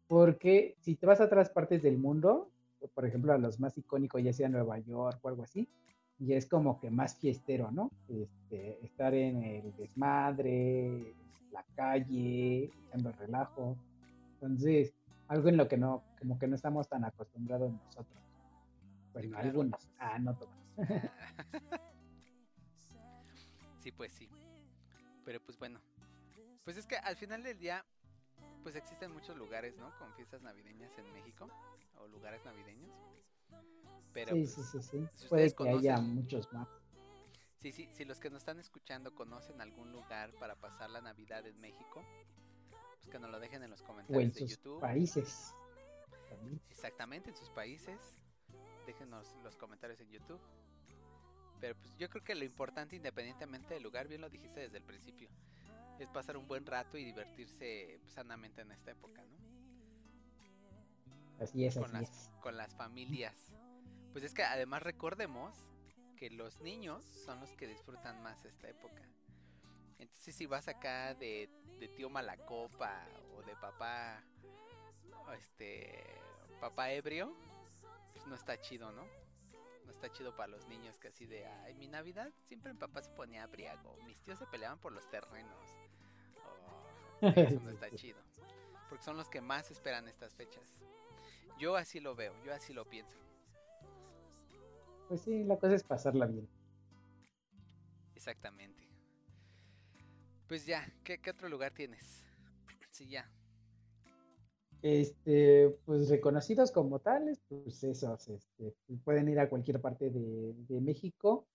porque 0.09 0.77
si 0.81 0.97
te 0.97 1.07
vas 1.07 1.21
a 1.21 1.25
otras 1.25 1.51
partes 1.51 1.83
del 1.83 1.99
mundo, 1.99 2.51
por 2.95 3.07
ejemplo, 3.07 3.33
a 3.33 3.39
los 3.39 3.61
más 3.61 3.77
icónicos, 3.79 4.23
ya 4.23 4.33
sea 4.33 4.49
Nueva 4.49 4.79
York 4.81 5.19
o 5.23 5.29
algo 5.29 5.45
así, 5.45 5.69
ya 6.19 6.37
es 6.37 6.47
como 6.47 6.81
que 6.81 6.91
más 6.91 7.17
fiestero, 7.17 7.71
¿no? 7.73 7.91
Este, 8.09 8.85
estar 8.85 9.15
en 9.15 9.43
el 9.43 9.77
desmadre, 9.77 11.15
la 11.53 11.65
calle, 11.75 12.71
echando 12.89 13.13
relajo. 13.13 13.77
Entonces, 14.35 14.95
algo 15.33 15.49
en 15.49 15.57
lo 15.57 15.67
que 15.67 15.79
no, 15.79 16.05
como 16.19 16.39
que 16.39 16.47
no 16.47 16.55
estamos 16.55 16.89
tan 16.89 17.05
acostumbrados 17.05 17.73
nosotros. 17.73 18.23
Bueno, 19.13 19.31
claro. 19.31 19.49
algunos. 19.49 19.89
Ah, 19.99 20.19
no 20.19 20.37
todos. 20.37 20.55
Sí, 23.81 23.91
pues 23.91 24.13
sí. 24.13 24.29
Pero 25.25 25.41
pues 25.43 25.59
bueno. 25.59 25.81
Pues 26.65 26.77
es 26.77 26.87
que 26.87 26.97
al 26.97 27.17
final 27.17 27.43
del 27.43 27.59
día, 27.59 27.85
pues 28.63 28.77
existen 28.77 29.11
muchos 29.13 29.37
lugares, 29.37 29.77
¿no? 29.77 29.91
Con 29.99 30.15
fiestas 30.15 30.41
navideñas 30.41 30.97
en 30.99 31.13
México. 31.13 31.49
O 31.99 32.07
lugares 32.07 32.45
navideños. 32.45 32.93
Pero 34.13 34.37
sí, 34.37 34.43
pues, 34.43 34.55
sí, 34.55 34.63
sí, 34.71 34.83
sí. 34.83 35.07
si 35.17 35.27
Puede 35.29 35.53
que 35.53 35.69
haya 35.69 35.97
conocen- 35.97 36.15
muchos 36.15 36.53
más. 36.53 36.69
Sí, 37.61 37.73
sí, 37.73 37.89
si 37.93 38.05
los 38.05 38.21
que 38.21 38.31
nos 38.31 38.43
están 38.43 38.61
escuchando 38.61 39.15
conocen 39.17 39.61
algún 39.61 39.91
lugar 39.91 40.33
para 40.39 40.55
pasar 40.55 40.91
la 40.91 41.01
Navidad 41.01 41.45
en 41.47 41.61
México, 41.61 42.05
pues 43.03 43.11
que 43.11 43.19
nos 43.19 43.31
lo 43.31 43.41
dejen 43.41 43.63
en 43.65 43.71
los 43.71 43.81
O 43.81 43.85
en 43.85 43.87
comentarios 43.89 44.35
de 44.35 44.41
sus 44.41 44.51
YouTube. 44.51 44.81
países. 44.81 45.55
también. 46.29 46.61
Exactamente, 46.71 47.31
en 47.31 47.37
sus 47.37 47.51
países. 47.51 47.99
Déjenos 48.87 49.35
los 49.43 49.57
comentarios 49.57 50.01
en 50.01 50.11
YouTube. 50.11 50.41
Pero 51.61 51.77
pues 51.77 51.95
yo 51.97 52.09
creo 52.09 52.25
que 52.25 52.35
lo 52.35 52.45
importante, 52.45 52.97
independientemente 52.97 53.75
del 53.75 53.83
lugar, 53.83 54.09
bien 54.09 54.21
lo 54.21 54.29
dijiste 54.31 54.61
desde 54.61 54.79
el 54.79 54.85
principio, 54.85 55.29
es 55.99 56.09
pasar 56.09 56.37
un 56.37 56.47
buen 56.49 56.65
rato 56.67 56.97
y 56.97 57.05
divertirse 57.05 57.99
pues, 58.03 58.13
sanamente 58.15 58.63
en 58.63 58.73
esta 58.73 58.91
época, 58.93 59.23
¿no? 59.25 59.39
Así 61.41 61.65
es, 61.65 61.75
Con 61.75 61.85
así 61.85 61.93
las, 61.95 62.11
es. 62.11 62.31
con 62.41 62.57
las 62.57 62.75
familias. 62.75 63.53
Pues 64.13 64.25
es 64.25 64.35
que 64.35 64.43
además 64.45 64.83
recordemos 64.83 65.57
que 66.17 66.31
los 66.31 66.61
niños 66.61 67.05
son 67.05 67.41
los 67.41 67.51
que 67.55 67.67
disfrutan 67.67 68.23
más 68.23 68.45
esta 68.45 68.69
época. 68.69 69.03
Entonces 70.03 70.35
si 70.35 70.47
vas 70.47 70.67
acá 70.67 71.15
de, 71.15 71.49
de 71.79 71.89
tío 71.89 72.11
Malacopa 72.11 73.07
o 73.37 73.43
de 73.43 73.55
papá, 73.55 74.25
este, 75.39 76.21
papá 76.61 76.91
ebrio, 76.91 77.37
pues 78.13 78.27
no 78.27 78.35
está 78.35 78.61
chido, 78.61 78.91
¿no? 78.91 79.07
No 79.85 79.93
está 79.93 80.11
chido 80.11 80.35
para 80.35 80.49
los 80.49 80.67
niños 80.67 80.99
que 80.99 81.09
así 81.09 81.25
de, 81.27 81.47
ay, 81.47 81.75
mi 81.75 81.87
Navidad 81.87 82.33
siempre 82.47 82.73
mi 82.73 82.79
papá 82.81 83.01
se 83.03 83.13
ponía 83.13 83.45
abriago, 83.45 83.97
mis 83.99 84.21
tíos 84.23 84.41
se 84.41 84.47
peleaban 84.47 84.81
por 84.81 84.93
los 84.93 85.09
terrenos. 85.09 85.79
Oh, 86.35 86.89
eso 87.41 87.61
no 87.61 87.71
está 87.71 87.91
chido. 87.95 88.21
Porque 88.89 89.05
son 89.05 89.17
los 89.17 89.29
que 89.29 89.41
más 89.41 89.71
esperan 89.71 90.09
estas 90.09 90.35
fechas. 90.35 90.77
Yo 91.57 91.77
así 91.77 92.01
lo 92.01 92.17
veo, 92.17 92.37
yo 92.41 92.53
así 92.53 92.73
lo 92.73 92.89
pienso. 92.89 93.19
Pues 95.07 95.23
sí, 95.23 95.45
la 95.45 95.59
cosa 95.59 95.77
es 95.77 95.85
pasarla 95.85 96.27
bien. 96.27 96.49
Exactamente. 98.15 98.82
Pues 100.53 100.67
ya, 100.67 100.87
¿qué, 101.03 101.19
otro 101.31 101.49
lugar 101.49 101.73
tienes? 101.73 102.27
Sí, 102.91 103.09
ya. 103.09 103.27
Este, 104.83 105.75
pues 105.87 106.11
reconocidos 106.11 106.71
como 106.71 106.99
tales, 106.99 107.41
pues 107.49 107.83
esos, 107.83 108.29
este, 108.29 108.75
pueden 109.03 109.31
ir 109.31 109.41
a 109.41 109.49
cualquier 109.49 109.81
parte 109.81 110.11
de, 110.11 110.53
de 110.69 110.81
México 110.83 111.47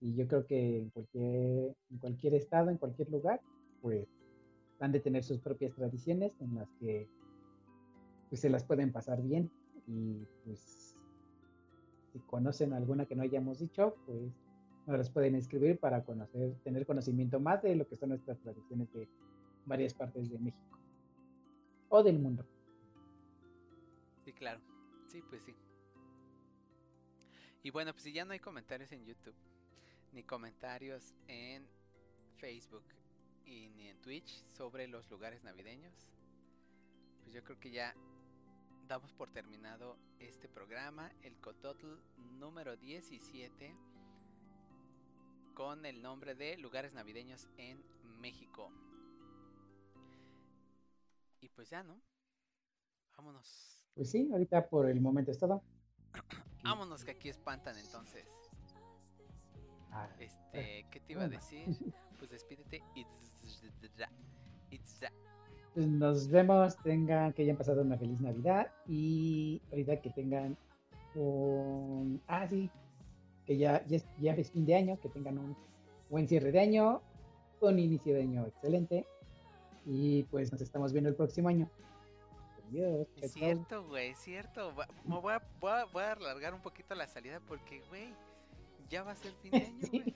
y 0.00 0.16
yo 0.16 0.26
creo 0.26 0.44
que 0.44 0.78
en 0.78 0.90
cualquier, 0.90 1.76
en 1.88 1.98
cualquier 2.00 2.34
estado, 2.34 2.70
en 2.70 2.78
cualquier 2.78 3.10
lugar, 3.10 3.40
pues 3.80 4.08
han 4.80 4.90
de 4.90 4.98
tener 4.98 5.22
sus 5.22 5.38
propias 5.38 5.72
tradiciones 5.76 6.34
en 6.40 6.56
las 6.56 6.68
que 6.80 7.08
pues 8.28 8.40
se 8.40 8.50
las 8.50 8.64
pueden 8.64 8.90
pasar 8.90 9.22
bien 9.22 9.52
y 9.86 10.26
pues 10.44 10.96
si 12.12 12.18
conocen 12.26 12.72
alguna 12.72 13.06
que 13.06 13.14
no 13.14 13.22
hayamos 13.22 13.60
dicho, 13.60 13.94
pues 14.04 14.32
nos 14.86 15.10
pueden 15.10 15.34
escribir 15.34 15.78
para 15.78 16.04
conocer, 16.04 16.54
tener 16.64 16.86
conocimiento 16.86 17.38
más 17.40 17.62
de 17.62 17.76
lo 17.76 17.86
que 17.86 17.96
son 17.96 18.10
nuestras 18.10 18.38
tradiciones 18.40 18.92
de 18.92 19.08
varias 19.64 19.94
partes 19.94 20.30
de 20.30 20.38
México 20.38 20.78
o 21.88 22.02
del 22.02 22.18
mundo. 22.18 22.44
Sí, 24.24 24.32
claro. 24.32 24.60
Sí, 25.06 25.22
pues 25.28 25.42
sí. 25.42 25.54
Y 27.62 27.70
bueno, 27.70 27.92
pues 27.92 28.02
si 28.04 28.12
ya 28.12 28.24
no 28.24 28.32
hay 28.32 28.40
comentarios 28.40 28.90
en 28.92 29.04
YouTube, 29.04 29.36
ni 30.12 30.24
comentarios 30.24 31.14
en 31.28 31.66
Facebook 32.38 32.84
y 33.44 33.68
ni 33.70 33.88
en 33.88 34.00
Twitch 34.00 34.44
sobre 34.48 34.88
los 34.88 35.08
lugares 35.10 35.44
navideños, 35.44 35.94
pues 37.22 37.34
yo 37.34 37.44
creo 37.44 37.60
que 37.60 37.70
ya 37.70 37.94
damos 38.88 39.12
por 39.12 39.30
terminado 39.30 39.96
este 40.18 40.48
programa, 40.48 41.12
el 41.22 41.36
Cototl 41.36 41.98
número 42.38 42.76
17, 42.76 43.76
con 45.54 45.86
el 45.86 46.02
nombre 46.02 46.34
de 46.34 46.56
Lugares 46.58 46.92
Navideños 46.92 47.48
en 47.56 47.82
México. 48.20 48.70
Y 51.40 51.48
pues 51.48 51.70
ya, 51.70 51.82
¿no? 51.82 52.00
Vámonos. 53.16 53.84
Pues 53.94 54.10
sí, 54.10 54.30
ahorita 54.32 54.68
por 54.68 54.88
el 54.88 55.00
momento 55.00 55.30
es 55.30 55.38
todo. 55.38 55.62
Vámonos 56.64 57.04
que 57.04 57.12
aquí 57.12 57.28
espantan 57.28 57.76
entonces. 57.78 58.26
Ah, 59.90 60.08
Este, 60.18 60.86
¿qué 60.90 61.00
te 61.00 61.12
iba 61.12 61.24
a 61.24 61.28
decir? 61.28 61.66
Pues 62.18 62.30
despídete. 62.30 62.80
It's 64.70 65.00
pues 65.74 65.86
nos 65.88 66.28
vemos, 66.28 66.76
tengan 66.82 67.32
que 67.32 67.42
hayan 67.42 67.56
pasado 67.56 67.82
una 67.82 67.96
feliz 67.96 68.20
Navidad 68.20 68.70
y 68.86 69.60
ahorita 69.70 70.02
que 70.02 70.10
tengan 70.10 70.56
un... 71.14 72.22
Ah, 72.26 72.46
sí, 72.46 72.70
que 73.46 73.56
ya, 73.56 73.84
ya, 73.86 73.96
es, 73.96 74.06
ya 74.18 74.34
es 74.34 74.50
fin 74.50 74.64
de 74.64 74.74
año, 74.74 74.98
que 75.00 75.08
tengan 75.08 75.38
un 75.38 75.56
buen 76.08 76.28
cierre 76.28 76.52
de 76.52 76.60
año, 76.60 77.02
un 77.60 77.78
inicio 77.78 78.14
de 78.14 78.22
año 78.22 78.46
excelente 78.46 79.06
Y 79.86 80.24
pues 80.24 80.50
nos 80.52 80.60
estamos 80.60 80.92
viendo 80.92 81.08
el 81.08 81.16
próximo 81.16 81.48
año. 81.48 81.68
Adiós. 82.68 83.06
Es 83.20 83.32
cierto, 83.32 83.86
güey, 83.86 84.10
es 84.10 84.18
cierto. 84.18 84.72
Me 85.04 85.20
voy, 85.20 85.34
a, 85.34 85.42
voy, 85.60 85.70
a, 85.70 85.84
voy 85.84 86.02
a 86.02 86.12
alargar 86.12 86.54
un 86.54 86.62
poquito 86.62 86.94
la 86.94 87.06
salida 87.06 87.40
porque, 87.46 87.82
güey, 87.88 88.14
ya 88.88 89.02
va 89.02 89.12
a 89.12 89.16
ser 89.16 89.32
fin 89.42 89.50
de 89.50 89.58
año, 89.58 89.78
güey. 89.92 90.14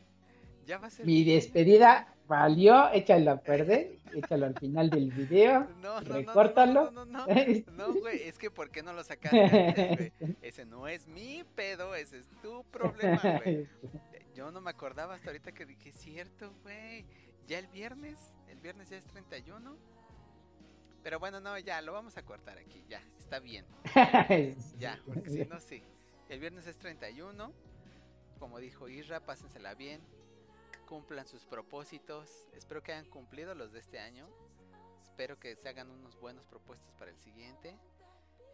Ya 0.66 0.78
va 0.78 0.88
a 0.88 0.90
ser 0.90 1.06
Mi 1.06 1.24
despedida 1.24 2.12
valió, 2.26 2.90
échalo 2.92 3.30
a 3.30 3.36
perder, 3.40 3.98
échalo 4.12 4.46
al 4.46 4.58
final 4.58 4.90
del 4.90 5.12
video. 5.12 5.66
No, 5.80 6.00
no, 6.00 6.14
recórtalo. 6.14 6.90
No, 6.90 7.04
no, 7.04 7.26
no, 7.26 7.26
no, 7.26 7.72
no, 7.72 7.94
güey, 7.94 8.22
es 8.22 8.36
que 8.36 8.50
¿por 8.50 8.70
qué 8.70 8.82
no 8.82 8.92
lo 8.92 9.04
sacaste 9.04 9.40
antes, 9.40 10.12
güey? 10.18 10.36
Ese 10.42 10.64
no 10.66 10.88
es 10.88 11.06
mi 11.06 11.44
pedo, 11.54 11.94
ese 11.94 12.18
es 12.18 12.26
tu 12.42 12.64
problema, 12.64 13.40
güey. 13.44 13.68
Yo 14.34 14.50
no 14.50 14.60
me 14.60 14.70
acordaba 14.70 15.14
hasta 15.14 15.30
ahorita 15.30 15.52
que 15.52 15.64
dije, 15.64 15.92
cierto, 15.92 16.52
güey. 16.62 17.06
Ya 17.46 17.58
el 17.60 17.68
viernes, 17.68 18.18
el 18.50 18.60
viernes 18.60 18.90
ya 18.90 18.98
es 18.98 19.04
31. 19.06 19.76
Pero 21.02 21.20
bueno, 21.20 21.40
no, 21.40 21.56
ya, 21.58 21.80
lo 21.80 21.92
vamos 21.92 22.16
a 22.16 22.22
cortar 22.22 22.58
aquí, 22.58 22.84
ya, 22.88 23.00
está 23.18 23.38
bien. 23.38 23.64
Ya, 24.78 25.00
porque 25.06 25.30
si 25.30 25.44
no, 25.44 25.60
sí. 25.60 25.82
El 26.28 26.40
viernes 26.40 26.66
es 26.66 26.76
31. 26.76 27.52
Como 28.40 28.58
dijo 28.58 28.88
Isra, 28.88 29.20
pásensela 29.20 29.74
bien. 29.74 30.00
Cumplan 30.86 31.26
sus 31.26 31.44
propósitos. 31.44 32.46
Espero 32.52 32.82
que 32.82 32.92
hayan 32.92 33.06
cumplido 33.06 33.54
los 33.54 33.72
de 33.72 33.80
este 33.80 33.98
año. 33.98 34.28
Espero 35.02 35.38
que 35.38 35.56
se 35.56 35.68
hagan 35.68 35.90
unos 35.90 36.18
buenos 36.20 36.46
propuestos 36.46 36.94
para 36.94 37.10
el 37.10 37.18
siguiente. 37.18 37.76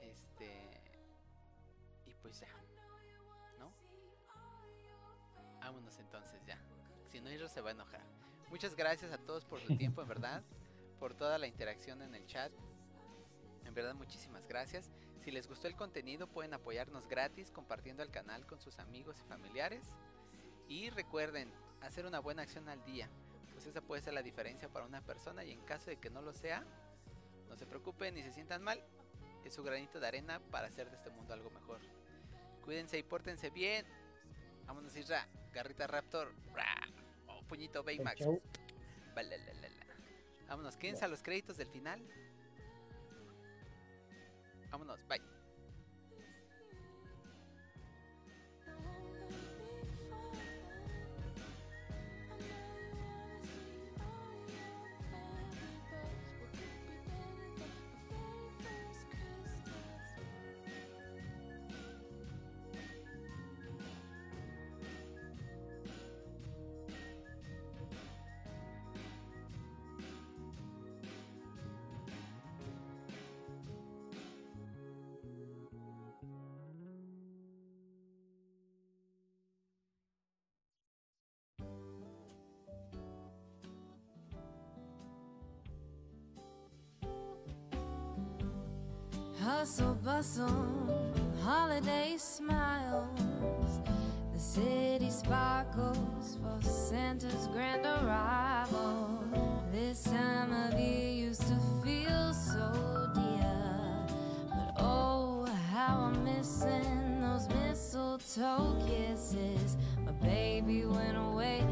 Este. 0.00 0.80
Y 2.06 2.14
pues 2.14 2.40
ya. 2.40 2.48
¿No? 3.58 3.72
Vámonos 5.60 5.98
entonces 5.98 6.40
ya. 6.46 6.58
Si 7.10 7.20
no, 7.20 7.30
Isra 7.30 7.48
se 7.48 7.60
va 7.60 7.68
a 7.68 7.72
enojar. 7.72 8.00
Muchas 8.48 8.74
gracias 8.76 9.12
a 9.12 9.18
todos 9.18 9.44
por 9.44 9.60
su 9.60 9.76
tiempo, 9.78 10.02
en 10.02 10.08
verdad. 10.08 10.42
Por 10.98 11.14
toda 11.14 11.38
la 11.38 11.46
interacción 11.46 12.00
en 12.00 12.14
el 12.14 12.26
chat. 12.26 12.52
En 13.64 13.74
verdad, 13.74 13.94
muchísimas 13.94 14.46
gracias. 14.46 14.90
Si 15.22 15.30
les 15.30 15.46
gustó 15.46 15.68
el 15.68 15.76
contenido, 15.76 16.26
pueden 16.26 16.54
apoyarnos 16.54 17.06
gratis 17.06 17.50
compartiendo 17.50 18.02
el 18.02 18.10
canal 18.10 18.46
con 18.46 18.60
sus 18.60 18.78
amigos 18.78 19.20
y 19.20 19.24
familiares. 19.24 19.84
Y 20.68 20.90
recuerden, 20.90 21.52
hacer 21.82 22.06
una 22.06 22.20
buena 22.20 22.42
acción 22.42 22.68
al 22.68 22.84
día, 22.84 23.08
pues 23.52 23.66
esa 23.66 23.80
puede 23.80 24.02
ser 24.02 24.14
la 24.14 24.22
diferencia 24.22 24.68
para 24.68 24.86
una 24.86 25.00
persona 25.00 25.44
y 25.44 25.52
en 25.52 25.60
caso 25.62 25.90
de 25.90 25.96
que 25.96 26.10
no 26.10 26.22
lo 26.22 26.32
sea, 26.32 26.64
no 27.48 27.56
se 27.56 27.66
preocupen 27.66 28.14
ni 28.14 28.22
se 28.22 28.32
sientan 28.32 28.62
mal, 28.62 28.82
es 29.44 29.54
su 29.54 29.62
granito 29.62 30.00
de 30.00 30.06
arena 30.06 30.40
para 30.50 30.68
hacer 30.68 30.90
de 30.90 30.96
este 30.96 31.10
mundo 31.10 31.34
algo 31.34 31.50
mejor. 31.50 31.80
Cuídense 32.64 32.98
y 32.98 33.02
pórtense 33.02 33.50
bien. 33.50 33.84
Vámonos, 34.66 34.96
Isra, 34.96 35.26
Garrita 35.52 35.86
Raptor, 35.86 36.32
ra, 36.54 36.88
oh, 37.26 37.42
puñito 37.42 37.82
Baymax. 37.82 38.24
Vámonos, 40.48 40.76
quédense 40.76 41.04
a 41.04 41.08
los 41.08 41.22
créditos 41.22 41.56
del 41.56 41.68
final. 41.68 42.00
Vámonos, 44.70 45.06
bye. 45.08 45.31
Hustle, 89.62 89.94
bustle, 90.04 91.14
holiday 91.44 92.16
smiles. 92.18 93.06
The 94.32 94.40
city 94.40 95.08
sparkles 95.08 96.36
for 96.42 96.68
Santa's 96.68 97.46
grand 97.52 97.86
arrival. 97.86 99.22
This 99.70 100.02
time 100.02 100.52
of 100.52 100.80
year 100.80 101.28
used 101.28 101.42
to 101.42 101.56
feel 101.84 102.34
so 102.34 103.08
dear. 103.14 103.54
But 104.50 104.72
oh, 104.78 105.46
how 105.70 106.10
I'm 106.12 106.24
missing 106.24 107.20
those 107.20 107.46
mistletoe 107.50 108.76
kisses. 108.84 109.76
My 110.04 110.10
baby 110.26 110.86
went 110.86 111.16
away, 111.16 111.64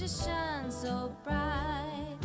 just 0.00 0.24
shine 0.24 0.70
so 0.70 1.14
bright? 1.24 2.16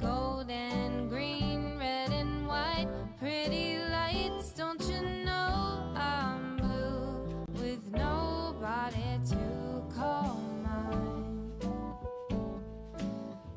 Gold 0.00 0.48
and 0.48 1.10
green, 1.10 1.76
red 1.76 2.12
and 2.12 2.46
white, 2.46 2.86
pretty 3.18 3.78
lights. 3.90 4.52
Don't 4.52 4.80
you 4.82 5.02
know 5.24 5.92
I'm 5.96 6.56
blue 6.58 7.44
with 7.60 7.90
nobody 7.90 9.18
to 9.30 9.82
call 9.92 10.40
mine? 10.62 11.50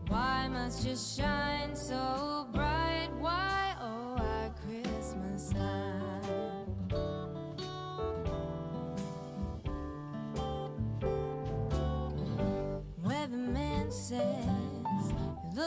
Why 0.08 0.48
must 0.48 0.88
you 0.88 0.96
shine 0.96 1.76
so 1.76 2.43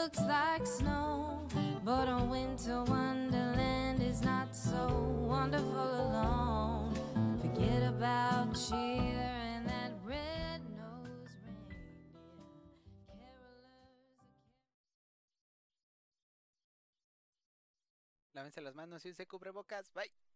looks 0.07 0.21
like 0.21 0.65
snow, 0.65 1.45
but 1.83 2.07
a 2.07 2.23
winter 2.31 2.81
wonderland 2.85 4.01
is 4.01 4.21
not 4.21 4.55
so 4.55 4.87
wonderful 5.27 5.67
alone. 5.75 6.93
Forget 7.41 7.83
about 7.83 8.55
cheer 8.55 9.19
and 9.51 9.67
that 9.67 9.91
red-nosed 10.05 11.35
reindeer. 11.43 11.75
Carolers. 13.05 14.13
Lávense 18.33 18.61
las 18.61 18.75
manos 18.75 19.03
y 19.03 19.09
use 19.09 19.25
cubrebocas. 19.27 19.91
Bye. 19.93 20.26